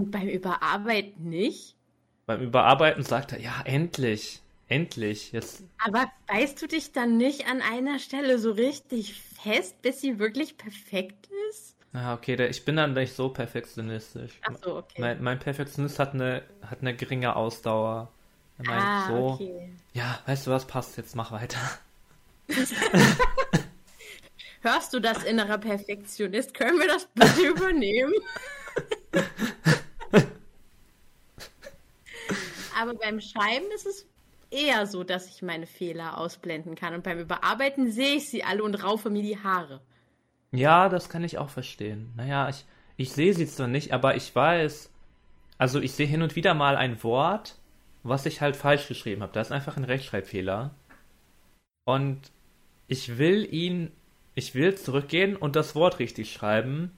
Und 0.00 0.10
beim 0.10 0.28
Überarbeiten 0.28 1.28
nicht? 1.28 1.76
Beim 2.24 2.40
Überarbeiten 2.40 3.02
sagt 3.02 3.32
er, 3.32 3.40
ja, 3.40 3.60
endlich. 3.64 4.40
Endlich, 4.68 5.32
jetzt. 5.32 5.64
Aber 5.84 6.10
beißt 6.28 6.62
du 6.62 6.68
dich 6.68 6.92
dann 6.92 7.16
nicht 7.16 7.48
an 7.48 7.60
einer 7.60 7.98
Stelle 7.98 8.38
so 8.38 8.52
richtig 8.52 9.20
fest, 9.42 9.82
bis 9.82 10.00
sie 10.00 10.18
wirklich 10.18 10.56
perfekt 10.56 11.28
ist? 11.50 11.76
Ah, 11.92 12.14
okay, 12.14 12.36
ich 12.46 12.64
bin 12.64 12.76
dann 12.76 12.94
nicht 12.94 13.14
so 13.14 13.28
perfektionistisch. 13.28 14.32
Ach 14.48 14.56
so, 14.62 14.76
okay. 14.76 15.00
Mein, 15.00 15.22
mein 15.22 15.38
Perfektionist 15.40 15.98
hat 15.98 16.14
eine, 16.14 16.44
hat 16.62 16.80
eine 16.80 16.94
geringe 16.94 17.36
Ausdauer. 17.36 18.10
Er 18.58 18.66
meint 18.66 18.82
ah, 18.82 19.06
so, 19.08 19.26
okay. 19.32 19.70
ja, 19.92 20.20
weißt 20.24 20.46
du 20.46 20.52
was, 20.52 20.66
passt, 20.66 20.96
jetzt 20.96 21.16
mach 21.16 21.32
weiter. 21.32 21.58
Hörst 24.62 24.94
du 24.94 25.00
das, 25.00 25.24
innerer 25.24 25.58
Perfektionist? 25.58 26.54
Können 26.54 26.78
wir 26.78 26.86
das 26.86 27.06
bitte 27.14 27.48
übernehmen? 27.48 28.14
Aber 32.80 32.94
beim 32.94 33.20
Schreiben 33.20 33.66
ist 33.74 33.86
es 33.86 34.06
eher 34.50 34.86
so, 34.86 35.04
dass 35.04 35.28
ich 35.28 35.42
meine 35.42 35.66
Fehler 35.66 36.16
ausblenden 36.16 36.76
kann. 36.76 36.94
Und 36.94 37.04
beim 37.04 37.18
Überarbeiten 37.18 37.92
sehe 37.92 38.16
ich 38.16 38.30
sie 38.30 38.42
alle 38.42 38.64
und 38.64 38.82
raufe 38.82 39.10
mir 39.10 39.22
die 39.22 39.38
Haare. 39.38 39.80
Ja, 40.52 40.88
das 40.88 41.08
kann 41.10 41.22
ich 41.22 41.36
auch 41.36 41.50
verstehen. 41.50 42.10
Naja, 42.16 42.48
ich, 42.48 42.64
ich 42.96 43.12
sehe 43.12 43.34
sie 43.34 43.46
zwar 43.46 43.68
nicht, 43.68 43.92
aber 43.92 44.16
ich 44.16 44.34
weiß, 44.34 44.90
also 45.58 45.78
ich 45.78 45.92
sehe 45.92 46.06
hin 46.06 46.22
und 46.22 46.36
wieder 46.36 46.54
mal 46.54 46.76
ein 46.76 47.02
Wort, 47.04 47.56
was 48.02 48.24
ich 48.24 48.40
halt 48.40 48.56
falsch 48.56 48.88
geschrieben 48.88 49.22
habe. 49.22 49.32
Da 49.32 49.42
ist 49.42 49.52
einfach 49.52 49.76
ein 49.76 49.84
Rechtschreibfehler. 49.84 50.74
Und 51.84 52.32
ich 52.88 53.18
will 53.18 53.46
ihn, 53.52 53.92
ich 54.34 54.54
will 54.54 54.74
zurückgehen 54.74 55.36
und 55.36 55.54
das 55.54 55.74
Wort 55.74 55.98
richtig 55.98 56.32
schreiben, 56.32 56.92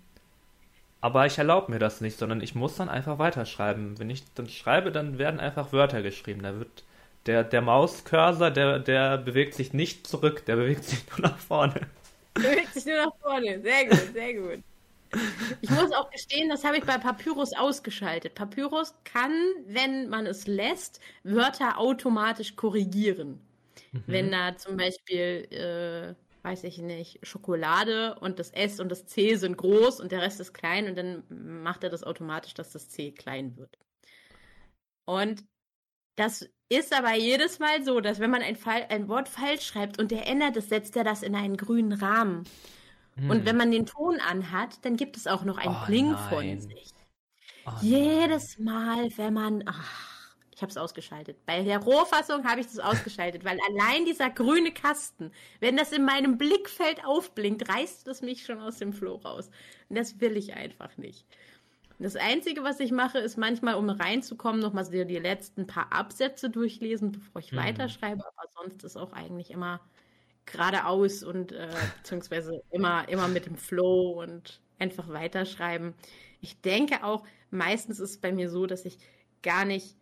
aber 1.03 1.27
ich 1.27 1.37
erlaube 1.37 1.71
mir 1.71 1.81
das 1.81 2.01
nicht, 2.01 2.17
sondern 2.17 2.41
ich 2.41 2.55
muss 2.55 2.77
dann 2.77 2.89
einfach 2.89 3.19
weiterschreiben. 3.19 3.99
Wenn 3.99 4.09
ich 4.09 4.23
dann 4.35 4.49
schreibe, 4.49 4.93
dann 4.93 5.19
werden 5.19 5.41
einfach 5.41 5.73
Wörter 5.73 6.01
geschrieben. 6.01 6.43
Da 6.43 6.57
wird 6.59 6.85
der, 7.27 7.43
der 7.43 7.61
Mauscursor, 7.61 8.51
der, 8.53 8.79
der 8.79 9.19
bewegt 9.19 9.55
sich 9.55 9.73
nicht 9.73 10.07
zurück, 10.07 10.47
der 10.47 10.57
bewegt 10.57 10.85
sich 10.85 11.01
nur 11.11 11.29
nach 11.29 11.39
vorne. 11.39 11.89
Bewegt 12.35 12.73
sich 12.73 12.87
nur 12.87 12.97
nach 13.05 13.15
vorne. 13.21 13.61
Sehr 13.61 13.87
gut, 13.87 14.13
sehr 14.15 14.35
gut. 14.35 14.65
Ich 15.61 15.71
muss 15.71 15.93
auch 15.93 16.09
gestehen, 16.11 16.49
das 16.49 16.65
habe 16.65 16.79
ich 16.79 16.85
bei 16.85 16.97
Papyrus 16.99 17.53
ausgeschaltet. 17.53 18.37
Papyrus 18.37 18.95
kann, 19.05 19.33
wenn 19.67 20.09
man 20.09 20.27
es 20.27 20.47
lässt, 20.47 21.01
Wörter 21.25 21.79
automatisch 21.79 22.55
korrigieren. 22.55 23.41
Mhm. 23.91 24.05
Wenn 24.07 24.31
da 24.31 24.57
zum 24.57 24.77
Beispiel, 24.77 25.49
äh, 25.51 26.15
weiß 26.43 26.65
ich 26.65 26.79
nicht, 26.79 27.25
Schokolade 27.27 28.17
und 28.21 28.39
das 28.39 28.51
S 28.51 28.81
und 28.81 28.89
das 28.89 29.07
C 29.07 29.37
sind 29.37 29.57
groß 29.57 30.01
und 30.01 30.13
der 30.13 30.23
Rest 30.23 30.41
ist 30.41 30.53
klein 30.53 30.89
und 30.89 30.97
dann 30.97 31.23
macht 31.63 31.85
er 31.85 31.91
das 31.91 32.03
automatisch, 32.03 32.55
dass 32.55 32.71
das 32.71 32.89
C 32.89 33.13
klein 33.13 33.57
wird. 33.57 33.79
Und 35.05 35.45
das 36.17 36.49
ist 36.69 36.97
aber 36.97 37.15
jedes 37.15 37.59
Mal 37.59 37.85
so, 37.85 38.01
dass 38.01 38.19
wenn 38.19 38.31
man 38.31 38.43
ein, 38.43 38.57
Fall, 38.57 38.87
ein 38.89 39.09
Wort 39.09 39.29
falsch 39.29 39.67
schreibt 39.67 39.99
und 39.99 40.11
der 40.11 40.27
ändert 40.27 40.57
es, 40.57 40.69
setzt 40.69 40.97
er 40.97 41.05
das 41.05 41.23
in 41.23 41.35
einen 41.35 41.57
grünen 41.57 41.93
Rahmen. 41.93 42.45
Hm. 43.15 43.31
Und 43.31 43.45
wenn 43.45 43.57
man 43.57 43.71
den 43.71 43.87
Ton 43.87 44.19
anhat, 44.21 44.85
dann 44.85 44.97
gibt 44.97 45.17
es 45.17 45.27
auch 45.27 45.45
noch 45.45 45.59
ein 45.59 45.69
oh, 45.69 45.87
Bling 45.87 46.17
von 46.17 46.61
sich. 46.61 46.93
Oh, 47.67 47.71
jedes 47.81 48.59
Mal, 48.59 49.09
wenn 49.17 49.35
man. 49.35 49.63
Ach, 49.67 50.12
ich 50.63 50.65
habe 50.65 50.71
es 50.71 50.77
ausgeschaltet. 50.77 51.45
Bei 51.45 51.61
der 51.65 51.81
Rohfassung 51.81 52.45
habe 52.45 52.61
ich 52.61 52.67
das 52.67 52.79
ausgeschaltet, 52.79 53.45
weil 53.45 53.59
allein 53.69 54.05
dieser 54.05 54.31
grüne 54.31 54.71
Kasten, 54.71 55.33
wenn 55.59 55.77
das 55.77 55.91
in 55.91 56.05
meinem 56.05 56.39
Blickfeld 56.39 57.05
aufblinkt, 57.05 57.69
reißt 57.69 58.07
es 58.07 58.23
mich 58.23 58.45
schon 58.45 58.61
aus 58.61 58.79
dem 58.79 58.93
Flow 58.93 59.17
raus. 59.17 59.51
Und 59.89 59.99
das 59.99 60.21
will 60.21 60.37
ich 60.37 60.55
einfach 60.55 60.97
nicht. 60.97 61.27
Das 61.99 62.15
Einzige, 62.15 62.63
was 62.63 62.79
ich 62.79 62.93
mache, 62.93 63.19
ist 63.19 63.37
manchmal, 63.37 63.75
um 63.75 63.91
reinzukommen, 63.91 64.61
nochmal 64.61 64.85
so 64.85 64.93
die 64.93 65.19
letzten 65.19 65.67
paar 65.67 65.93
Absätze 65.93 66.49
durchlesen, 66.49 67.11
bevor 67.11 67.41
ich 67.41 67.51
mhm. 67.51 67.57
weiterschreibe. 67.57 68.25
Aber 68.25 68.49
sonst 68.55 68.85
ist 68.85 68.97
auch 68.97 69.13
eigentlich 69.13 69.51
immer 69.51 69.81
geradeaus 70.47 71.25
und 71.25 71.51
äh, 71.51 71.69
beziehungsweise 71.99 72.63
immer, 72.71 73.09
immer 73.09 73.27
mit 73.27 73.47
dem 73.47 73.57
Flow 73.57 74.23
und 74.23 74.61
einfach 74.79 75.09
weiterschreiben. 75.09 75.95
Ich 76.41 76.61
denke 76.61 77.03
auch, 77.03 77.25
meistens 77.51 77.99
ist 77.99 78.11
es 78.11 78.21
bei 78.21 78.31
mir 78.31 78.49
so, 78.49 78.67
dass 78.67 78.85
ich 78.85 78.99
gar 79.43 79.65
nicht 79.65 79.97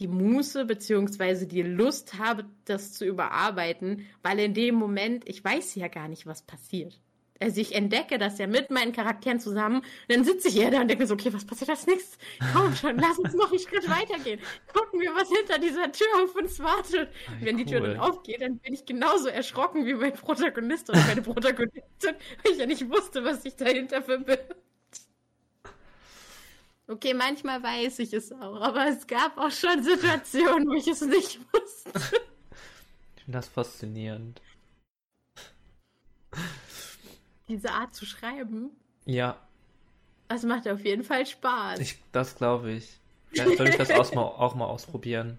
die 0.00 0.08
Muße 0.08 0.64
beziehungsweise 0.64 1.46
die 1.46 1.62
Lust 1.62 2.18
habe, 2.18 2.44
das 2.64 2.92
zu 2.92 3.04
überarbeiten, 3.04 4.06
weil 4.22 4.38
in 4.38 4.54
dem 4.54 4.74
Moment, 4.74 5.28
ich 5.28 5.42
weiß 5.44 5.74
ja 5.74 5.88
gar 5.88 6.08
nicht, 6.08 6.26
was 6.26 6.42
passiert 6.42 7.00
also 7.40 7.60
ich 7.60 7.74
entdecke 7.74 8.18
das 8.18 8.38
ja 8.38 8.46
mit 8.46 8.70
meinen 8.70 8.92
Charakteren 8.92 9.40
zusammen. 9.40 9.78
Und 9.78 9.84
dann 10.08 10.24
sitze 10.24 10.48
ich 10.48 10.54
hier 10.54 10.70
da 10.70 10.80
und 10.80 10.88
denke 10.88 11.02
mir 11.02 11.06
so, 11.06 11.14
okay, 11.14 11.32
was 11.32 11.44
passiert 11.44 11.70
als 11.70 11.86
nächstes? 11.86 12.18
Komm 12.52 12.74
schon, 12.74 12.98
lass 12.98 13.18
uns 13.18 13.34
noch 13.34 13.50
einen 13.50 13.60
Schritt 13.60 13.88
weitergehen. 13.88 14.40
Gucken 14.72 15.00
wir, 15.00 15.14
was 15.14 15.28
hinter 15.28 15.58
dieser 15.58 15.90
Tür 15.92 16.06
auf 16.22 16.34
uns 16.34 16.58
wartet. 16.60 17.10
Ay, 17.28 17.46
Wenn 17.46 17.56
die 17.56 17.64
Tür 17.64 17.80
dann 17.80 17.98
aufgeht, 17.98 18.42
dann 18.42 18.58
bin 18.58 18.74
ich 18.74 18.86
genauso 18.86 19.28
erschrocken 19.28 19.86
wie 19.86 19.94
mein 19.94 20.14
Protagonist 20.14 20.90
oder 20.90 21.00
meine 21.06 21.22
Protagonistin, 21.22 22.14
weil 22.42 22.52
ich 22.52 22.58
ja 22.58 22.66
nicht 22.66 22.88
wusste, 22.90 23.24
was 23.24 23.42
sich 23.42 23.56
dahinter 23.56 24.02
verbirgt. 24.02 24.56
Okay, 26.88 27.14
manchmal 27.14 27.62
weiß 27.62 27.98
ich 28.00 28.12
es 28.12 28.32
auch, 28.32 28.60
aber 28.60 28.88
es 28.88 29.06
gab 29.06 29.36
auch 29.36 29.50
schon 29.50 29.82
Situationen, 29.82 30.66
wo 30.66 30.72
ich 30.72 30.88
es 30.88 31.02
nicht 31.02 31.38
wusste. 31.52 31.92
Ich 33.16 33.24
finde 33.24 33.38
das 33.38 33.48
faszinierend 33.48 34.40
diese 37.48 37.70
Art 37.70 37.94
zu 37.94 38.06
schreiben. 38.06 38.70
Ja. 39.06 39.38
Das 40.28 40.42
macht 40.42 40.68
auf 40.68 40.84
jeden 40.84 41.04
Fall 41.04 41.26
Spaß. 41.26 41.80
Ich, 41.80 41.98
das 42.12 42.36
glaube 42.36 42.72
ich. 42.72 43.00
Vielleicht 43.30 43.56
soll 43.56 43.68
ich 43.68 43.76
das 43.76 43.90
auch 43.90 44.14
mal, 44.14 44.22
auch 44.22 44.54
mal 44.54 44.66
ausprobieren. 44.66 45.38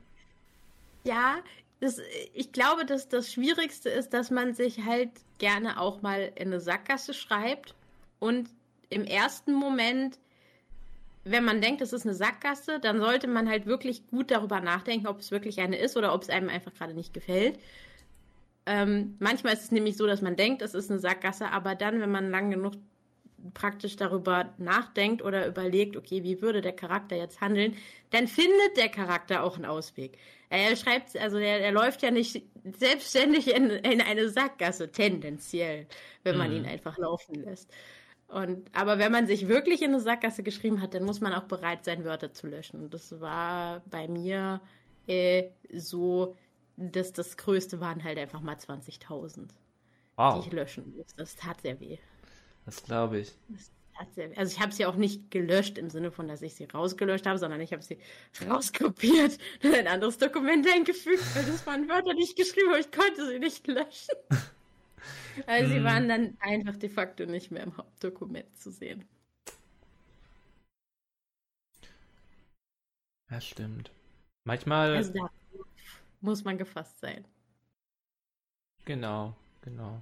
Ja, 1.04 1.38
das, 1.80 2.02
ich 2.34 2.52
glaube, 2.52 2.86
dass 2.86 3.08
das 3.08 3.32
Schwierigste 3.32 3.90
ist, 3.90 4.14
dass 4.14 4.32
man 4.32 4.54
sich 4.54 4.84
halt 4.84 5.12
gerne 5.38 5.80
auch 5.80 6.02
mal 6.02 6.32
in 6.36 6.48
eine 6.48 6.60
Sackgasse 6.60 7.14
schreibt 7.14 7.76
und 8.20 8.50
im 8.90 9.06
ersten 9.06 9.54
Moment, 9.54 10.20
wenn 11.24 11.44
man 11.44 11.62
denkt, 11.62 11.82
es 11.82 11.94
ist 11.94 12.06
eine 12.06 12.16
Sackgasse, 12.16 12.80
dann 12.80 13.00
sollte 13.00 13.28
man 13.28 13.50
halt 13.50 13.66
wirklich 13.66 14.08
gut 14.08 14.32
darüber 14.32 14.62
nachdenken, 14.62 15.08
ob 15.08 15.20
es 15.20 15.32
wirklich 15.32 15.60
eine 15.60 15.78
ist 15.78 15.98
oder 15.98 16.14
ob 16.14 16.22
es 16.22 16.30
einem 16.30 16.50
einfach 16.50 16.74
gerade 16.74 16.94
nicht 16.94 17.14
gefällt. 17.14 17.60
Ähm, 18.66 19.16
manchmal 19.20 19.54
ist 19.54 19.64
es 19.64 19.72
nämlich 19.72 19.98
so, 19.98 20.06
dass 20.08 20.22
man 20.22 20.36
denkt, 20.36 20.62
es 20.62 20.74
ist 20.74 20.90
eine 20.90 21.00
Sackgasse, 21.00 21.52
aber 21.52 21.76
dann, 21.76 22.00
wenn 22.02 22.12
man 22.12 22.30
lang 22.30 22.52
genug 22.52 22.74
praktisch 23.54 23.96
darüber 23.96 24.54
nachdenkt 24.58 25.24
oder 25.24 25.48
überlegt, 25.48 25.96
okay, 25.96 26.24
wie 26.24 26.42
würde 26.42 26.62
der 26.62 26.74
Charakter 26.74 27.16
jetzt 27.16 27.42
handeln, 27.42 27.76
dann 28.12 28.28
findet 28.28 28.78
der 28.78 28.90
Charakter 28.90 29.44
auch 29.44 29.56
einen 29.56 29.66
Ausweg. 29.66 30.18
Er 30.50 30.76
schreibt, 30.76 31.16
also 31.18 31.38
er, 31.38 31.62
er 31.62 31.72
läuft 31.72 32.02
ja 32.02 32.12
nicht 32.12 32.44
selbstständig 32.78 33.54
in, 33.56 33.70
in 33.70 34.02
eine 34.02 34.30
Sackgasse, 34.30 34.92
tendenziell, 34.92 35.88
wenn 36.24 36.38
man 36.38 36.50
mhm. 36.50 36.58
ihn 36.58 36.66
einfach 36.66 36.98
laufen 36.98 37.36
lässt. 37.36 37.72
Und, 38.30 38.70
aber 38.76 39.00
wenn 39.00 39.12
man 39.12 39.26
sich 39.26 39.48
wirklich 39.48 39.82
in 39.82 39.90
eine 39.90 40.00
Sackgasse 40.00 40.44
geschrieben 40.44 40.82
hat, 40.82 40.94
dann 40.94 41.04
muss 41.04 41.20
man 41.20 41.34
auch 41.34 41.46
bereit 41.46 41.84
sein, 41.84 42.06
Wörter 42.06 42.32
zu 42.32 42.48
löschen. 42.48 42.80
Und 42.80 42.94
das 42.94 43.20
war 43.20 43.82
bei 43.90 44.08
mir 44.08 44.62
äh, 45.08 45.50
so, 45.74 46.36
dass 46.78 47.12
das 47.12 47.38
Größte 47.38 47.80
waren 47.80 48.04
halt 48.04 48.20
einfach 48.20 48.42
mal 48.42 48.56
20.000, 48.56 49.48
wow. 50.16 50.36
die 50.36 50.48
ich 50.48 50.54
löschen 50.54 50.96
muss. 50.96 51.08
Das 51.16 51.36
tat 51.36 51.62
sehr 51.62 51.80
weh. 51.80 51.98
Das 52.66 52.84
glaube 52.84 53.20
ich. 53.20 53.36
Also 54.36 54.54
ich 54.54 54.60
habe 54.62 54.72
sie 54.72 54.86
auch 54.86 54.96
nicht 54.96 55.32
gelöscht 55.32 55.78
im 55.78 55.90
Sinne 55.90 56.12
von, 56.12 56.28
dass 56.28 56.42
ich 56.42 56.54
sie 56.54 56.66
rausgelöscht 56.66 57.26
habe, 57.26 57.40
sondern 57.40 57.60
ich 57.60 57.74
habe 57.74 57.82
sie 57.82 57.98
rauskopiert 58.48 59.38
und 59.64 59.76
ein 59.76 59.88
anderes 59.88 60.20
Dokument 60.20 60.66
eingefügt, 60.72 61.24
weil 61.36 61.46
das 61.46 61.66
waren 61.66 61.90
Wörter, 61.90 62.14
die 62.14 62.24
ich 62.24 62.36
geschrieben 62.36 62.70
habe. 62.70 62.80
Ich 62.80 62.92
konnte 62.92 63.28
sie 63.28 63.40
nicht 63.40 63.68
löschen. 63.68 64.16
Also 65.48 65.72
sie 65.72 65.84
waren 65.84 66.08
dann 66.10 66.38
einfach 66.40 66.76
de 66.78 66.90
facto 66.90 67.26
nicht 67.26 67.52
mehr 67.52 67.64
im 67.64 67.78
Hauptdokument 67.78 68.58
zu 68.58 68.72
sehen. 68.72 69.08
Ja, 73.30 73.40
stimmt. 73.42 73.92
Manchmal. 74.46 74.96
Also 74.96 75.14
da 75.14 75.30
muss 76.22 76.44
man 76.44 76.58
gefasst 76.58 77.00
sein. 77.00 77.26
Genau, 78.86 79.36
genau. 79.62 80.02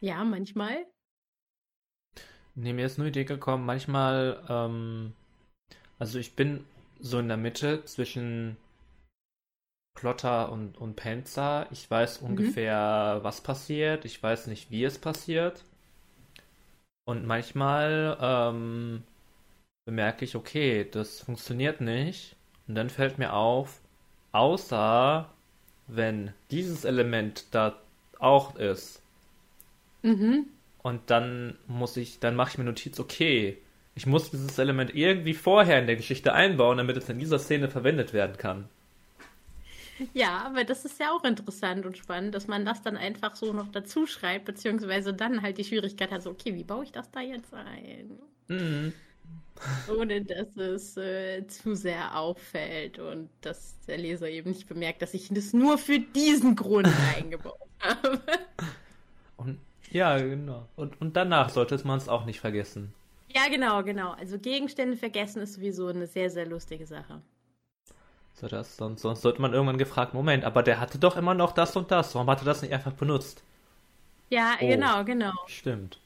Ja, 0.00 0.22
manchmal 0.24 0.86
Nee, 2.60 2.72
mir 2.72 2.86
ist 2.86 2.98
nur 2.98 3.04
die 3.04 3.20
Idee 3.20 3.24
gekommen, 3.24 3.64
manchmal, 3.64 4.42
ähm, 4.48 5.12
also 6.00 6.18
ich 6.18 6.34
bin 6.34 6.64
so 6.98 7.20
in 7.20 7.28
der 7.28 7.36
Mitte 7.36 7.84
zwischen 7.84 8.56
Plotter 9.98 10.50
und, 10.52 10.78
und 10.78 10.96
Panzer. 10.96 11.66
Ich 11.70 11.90
weiß 11.90 12.20
mhm. 12.20 12.28
ungefähr, 12.28 13.20
was 13.22 13.40
passiert. 13.40 14.04
Ich 14.04 14.22
weiß 14.22 14.46
nicht, 14.46 14.70
wie 14.70 14.84
es 14.84 14.98
passiert. 14.98 15.64
Und 17.04 17.26
manchmal 17.26 18.16
ähm, 18.20 19.02
bemerke 19.86 20.24
ich, 20.24 20.36
okay, 20.36 20.86
das 20.90 21.20
funktioniert 21.20 21.80
nicht. 21.80 22.36
Und 22.66 22.74
dann 22.74 22.90
fällt 22.90 23.18
mir 23.18 23.32
auf, 23.32 23.80
außer 24.32 25.28
wenn 25.86 26.32
dieses 26.50 26.84
Element 26.84 27.46
da 27.52 27.80
auch 28.18 28.56
ist, 28.56 29.02
mhm. 30.02 30.46
Und 30.82 31.10
dann 31.10 31.58
muss 31.66 31.96
ich, 31.96 32.20
dann 32.20 32.34
mache 32.36 32.52
ich 32.52 32.58
mir 32.58 32.64
Notiz, 32.64 32.98
okay, 33.00 33.58
ich 33.94 34.06
muss 34.06 34.30
dieses 34.30 34.58
Element 34.58 34.94
irgendwie 34.94 35.34
vorher 35.34 35.78
in 35.80 35.86
der 35.86 35.96
Geschichte 35.96 36.32
einbauen, 36.32 36.78
damit 36.78 36.96
es 36.96 37.08
in 37.08 37.18
dieser 37.18 37.38
Szene 37.38 37.68
verwendet 37.68 38.12
werden 38.12 38.36
kann. 38.38 38.68
Ja, 40.14 40.42
aber 40.44 40.64
das 40.64 40.84
ist 40.84 41.00
ja 41.00 41.10
auch 41.12 41.24
interessant 41.24 41.86
und 41.86 41.96
spannend, 41.96 42.34
dass 42.34 42.46
man 42.46 42.64
das 42.64 42.82
dann 42.82 42.96
einfach 42.96 43.36
so 43.36 43.52
noch 43.52 43.68
dazu 43.68 44.06
schreibt, 44.06 44.44
beziehungsweise 44.44 45.12
dann 45.12 45.42
halt 45.42 45.58
die 45.58 45.64
Schwierigkeit 45.64 46.10
hat, 46.10 46.22
so, 46.22 46.30
okay, 46.30 46.54
wie 46.54 46.64
baue 46.64 46.84
ich 46.84 46.92
das 46.92 47.10
da 47.10 47.20
jetzt 47.20 47.52
ein? 47.54 48.18
Mhm. 48.48 48.92
Ohne 49.96 50.24
dass 50.24 50.56
es 50.56 50.96
äh, 50.96 51.46
zu 51.48 51.74
sehr 51.74 52.16
auffällt 52.16 52.98
und 52.98 53.28
dass 53.40 53.74
der 53.86 53.98
Leser 53.98 54.28
eben 54.28 54.50
nicht 54.50 54.68
bemerkt, 54.68 55.02
dass 55.02 55.14
ich 55.14 55.28
das 55.30 55.52
nur 55.52 55.78
für 55.78 55.98
diesen 55.98 56.54
Grund 56.54 56.88
eingebaut 57.16 57.58
habe. 57.80 58.20
Und 59.36 59.58
ja, 59.90 60.18
genau. 60.18 60.68
Und, 60.76 61.00
und 61.00 61.16
danach 61.16 61.50
sollte 61.50 61.80
man 61.86 61.98
es 61.98 62.08
auch 62.08 62.24
nicht 62.24 62.40
vergessen. 62.40 62.92
Ja, 63.34 63.48
genau, 63.48 63.82
genau. 63.82 64.12
Also 64.12 64.38
Gegenstände 64.38 64.96
vergessen 64.96 65.42
ist 65.42 65.54
sowieso 65.54 65.88
eine 65.88 66.06
sehr, 66.06 66.30
sehr 66.30 66.46
lustige 66.46 66.86
Sache. 66.86 67.20
So, 68.40 68.46
das, 68.46 68.76
sonst, 68.76 69.02
sonst 69.02 69.22
sollte 69.22 69.42
man 69.42 69.52
irgendwann 69.52 69.78
gefragt, 69.78 70.14
Moment, 70.14 70.44
aber 70.44 70.62
der 70.62 70.78
hatte 70.78 71.00
doch 71.00 71.16
immer 71.16 71.34
noch 71.34 71.50
das 71.50 71.74
und 71.74 71.90
das. 71.90 72.14
Warum 72.14 72.30
hat 72.30 72.40
er 72.40 72.44
das 72.44 72.62
nicht 72.62 72.72
einfach 72.72 72.92
benutzt? 72.92 73.42
Ja, 74.30 74.54
oh, 74.60 74.66
genau, 74.66 75.04
genau. 75.04 75.32
Stimmt. 75.46 75.98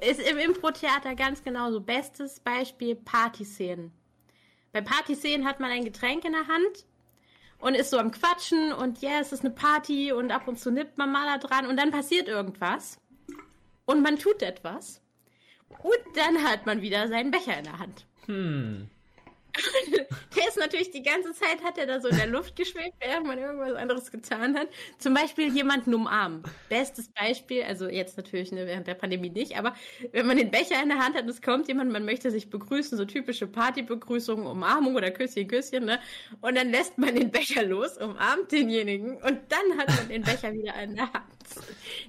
Ist 0.00 0.20
im 0.20 0.36
Impro-Theater 0.36 1.14
ganz 1.14 1.42
genauso. 1.42 1.80
Bestes 1.80 2.40
Beispiel 2.40 2.94
Partyszenen. 2.94 3.90
Bei 4.72 4.82
Partyszenen 4.82 5.46
hat 5.46 5.60
man 5.60 5.70
ein 5.70 5.84
Getränk 5.84 6.26
in 6.26 6.32
der 6.32 6.46
Hand 6.46 6.84
und 7.58 7.74
ist 7.74 7.90
so 7.90 7.98
am 7.98 8.10
Quatschen 8.10 8.72
und 8.72 9.00
ja, 9.00 9.10
yeah, 9.10 9.20
es 9.20 9.32
ist 9.32 9.44
eine 9.44 9.54
Party 9.54 10.12
und 10.12 10.30
ab 10.30 10.46
und 10.46 10.58
zu 10.58 10.70
nippt 10.70 10.98
man 10.98 11.10
mal 11.10 11.26
da 11.26 11.38
dran 11.46 11.66
und 11.66 11.78
dann 11.78 11.90
passiert 11.90 12.28
irgendwas 12.28 13.00
und 13.86 14.02
man 14.02 14.18
tut 14.18 14.42
etwas 14.42 15.00
und 15.68 16.16
dann 16.16 16.42
hat 16.44 16.66
man 16.66 16.82
wieder 16.82 17.08
seinen 17.08 17.30
Becher 17.30 17.56
in 17.56 17.64
der 17.64 17.78
Hand. 17.78 18.06
Hm. 18.26 18.90
der 20.36 20.48
ist 20.48 20.56
natürlich 20.56 20.90
die 20.90 21.02
ganze 21.02 21.32
Zeit, 21.32 21.62
hat 21.62 21.78
er 21.78 21.86
da 21.86 22.00
so 22.00 22.08
in 22.08 22.16
der 22.16 22.26
Luft 22.26 22.56
geschwebt, 22.56 22.94
während 23.00 23.26
man 23.26 23.38
irgendwas 23.38 23.74
anderes 23.74 24.10
getan 24.10 24.56
hat. 24.56 24.68
Zum 24.98 25.14
Beispiel 25.14 25.52
jemanden 25.52 25.94
umarmen. 25.94 26.42
Bestes 26.68 27.08
Beispiel, 27.08 27.62
also 27.64 27.88
jetzt 27.88 28.16
natürlich 28.16 28.52
ne, 28.52 28.66
während 28.66 28.86
der 28.86 28.94
Pandemie 28.94 29.30
nicht, 29.30 29.58
aber 29.58 29.74
wenn 30.12 30.26
man 30.26 30.36
den 30.36 30.50
Becher 30.50 30.82
in 30.82 30.88
der 30.88 30.98
Hand 30.98 31.16
hat 31.16 31.24
und 31.24 31.30
es 31.30 31.42
kommt 31.42 31.68
jemand, 31.68 31.92
man 31.92 32.04
möchte 32.04 32.30
sich 32.30 32.50
begrüßen, 32.50 32.96
so 32.96 33.04
typische 33.04 33.46
Partybegrüßungen, 33.46 34.46
Umarmung 34.46 34.94
oder 34.94 35.10
Küsschen, 35.10 35.46
Küsschen, 35.48 35.84
ne? 35.84 36.00
Und 36.40 36.56
dann 36.56 36.70
lässt 36.70 36.98
man 36.98 37.14
den 37.14 37.30
Becher 37.30 37.64
los, 37.64 37.98
umarmt 37.98 38.50
denjenigen 38.52 39.16
und 39.16 39.40
dann 39.48 39.78
hat 39.78 39.88
man 39.96 40.08
den 40.08 40.22
Becher 40.22 40.52
wieder 40.52 40.74
in 40.82 40.96
der 40.96 41.12
Hand. 41.12 41.24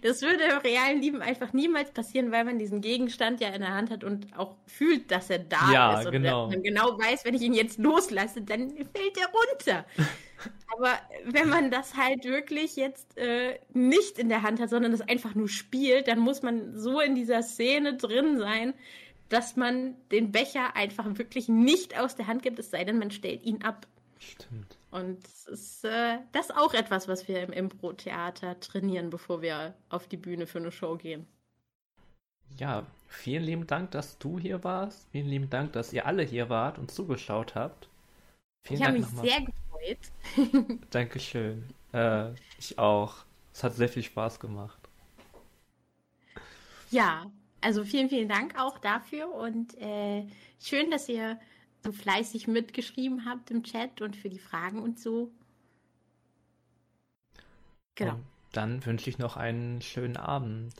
Das 0.02 0.22
würde 0.22 0.44
im 0.44 0.58
realen 0.58 1.02
Leben 1.02 1.22
einfach 1.22 1.54
niemals 1.54 1.92
passieren, 1.92 2.32
weil 2.32 2.44
man 2.46 2.60
diesen 2.60 2.82
Gegenstand 2.82 3.42
ja 3.42 3.50
in 3.50 3.62
der 3.62 3.74
Hand 3.74 3.90
hat 3.90 4.04
und 4.04 4.38
auch 4.38 4.56
fühlt, 4.66 5.12
dass 5.12 5.30
er 5.30 5.40
da 5.40 5.72
ja, 5.72 6.00
ist. 6.00 6.06
Und 6.06 6.12
genau. 6.14 6.48
man 6.48 6.64
genau 6.64 6.98
weiß, 6.98 7.26
wenn 7.26 7.34
ich 7.34 7.42
ihn 7.42 7.54
jetzt 7.54 7.80
loslasse, 7.80 8.42
dann 8.42 8.72
fällt 8.72 9.18
er 9.18 9.30
runter. 9.32 9.86
Aber 10.76 11.00
wenn 11.26 11.50
man 11.50 11.72
das 11.72 11.96
halt 11.96 12.26
wirklich 12.26 12.76
jetzt 12.76 13.18
äh, 13.18 13.60
nicht 13.74 14.18
in 14.18 14.30
der 14.30 14.42
Hand 14.42 14.60
hat, 14.60 14.70
sondern 14.70 14.92
das 14.92 15.02
einfach 15.02 15.36
nur 15.36 15.48
spielt, 15.48 16.08
dann 16.08 16.20
muss 16.20 16.42
man 16.42 16.78
so 16.78 17.00
in 17.00 17.16
dieser 17.16 17.44
Szene 17.44 17.96
drin 17.96 18.38
sein, 18.38 18.74
dass 19.30 19.56
man 19.56 19.96
den 20.12 20.32
Becher 20.32 20.76
einfach 20.76 21.06
wirklich 21.18 21.48
nicht 21.48 22.00
aus 22.00 22.16
der 22.16 22.28
Hand 22.28 22.44
gibt, 22.44 22.60
es 22.60 22.72
sei 22.72 22.84
denn, 22.84 23.00
man 23.00 23.12
stellt 23.12 23.44
ihn 23.44 23.64
ab. 23.64 23.88
Stimmt. 24.20 24.78
Und 24.94 25.24
das 25.24 25.48
ist 25.48 25.86
äh, 25.86 26.20
das 26.34 26.52
ist 26.52 26.56
auch 26.56 26.76
etwas, 26.76 27.07
was 27.07 27.28
wir 27.28 27.41
im 27.41 27.52
Impro-Theater 27.52 28.60
trainieren, 28.60 29.10
bevor 29.10 29.41
wir 29.41 29.74
auf 29.90 30.07
die 30.07 30.18
Bühne 30.18 30.45
für 30.45 30.60
eine 30.60 30.72
Show 30.72 30.98
gehen. 30.98 31.26
Ja, 32.60 32.86
vielen 33.07 33.41
lieben 33.41 33.65
Dank, 33.65 33.90
dass 33.90 34.20
du 34.20 34.38
hier 34.38 34.64
warst. 34.64 35.07
Vielen 35.11 35.26
lieben 35.26 35.49
Dank, 35.49 35.74
dass 35.74 35.94
ihr 35.94 36.06
alle 36.06 36.22
hier 36.22 36.49
wart 36.49 36.78
und 36.78 36.91
zugeschaut 36.91 37.56
habt. 37.56 37.90
Vielen 38.61 38.80
ich 38.80 38.86
habe 38.86 38.99
mich 38.99 39.07
nochmal. 39.07 39.26
sehr 39.26 39.41
gefreut. 39.41 40.80
Dankeschön. 40.91 41.64
Äh, 41.91 42.30
ich 42.60 42.78
auch. 42.78 43.15
Es 43.52 43.64
hat 43.64 43.74
sehr 43.74 43.90
viel 43.90 44.03
Spaß 44.03 44.40
gemacht. 44.40 44.78
Ja, 46.91 47.32
also 47.61 47.84
vielen, 47.84 48.10
vielen 48.10 48.30
Dank 48.30 48.60
auch 48.60 48.78
dafür 48.78 49.34
und 49.34 49.76
äh, 49.82 50.28
schön, 50.60 50.91
dass 50.91 51.10
ihr 51.10 51.40
so 51.84 51.92
fleißig 51.92 52.48
mitgeschrieben 52.48 53.26
habt 53.26 53.52
im 53.52 53.64
Chat 53.64 54.02
und 54.02 54.16
für 54.16 54.30
die 54.30 54.40
Fragen 54.40 54.82
und 54.82 55.00
so. 55.00 55.32
Genau. 57.96 58.16
Und 58.16 58.24
dann 58.54 58.86
wünsche 58.86 59.10
ich 59.10 59.18
noch 59.18 59.38
einen 59.38 59.82
schönen 59.82 60.18
Abend. 60.18 60.74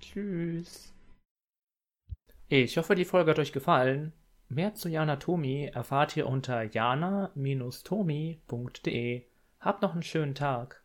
Tschüss. 0.00 0.92
Ich 2.48 2.76
hoffe, 2.76 2.94
die 2.94 3.04
Folge 3.04 3.30
hat 3.30 3.38
euch 3.38 3.52
gefallen. 3.52 4.12
Mehr 4.48 4.74
zu 4.74 4.88
Jana 4.90 5.16
Tomi 5.16 5.70
erfahrt 5.72 6.16
ihr 6.16 6.26
unter 6.26 6.62
jana-tomi.de. 6.62 7.32
Habt 9.60 9.82
noch 9.82 9.92
einen 9.94 10.02
schönen 10.02 10.34
Tag. 10.34 10.80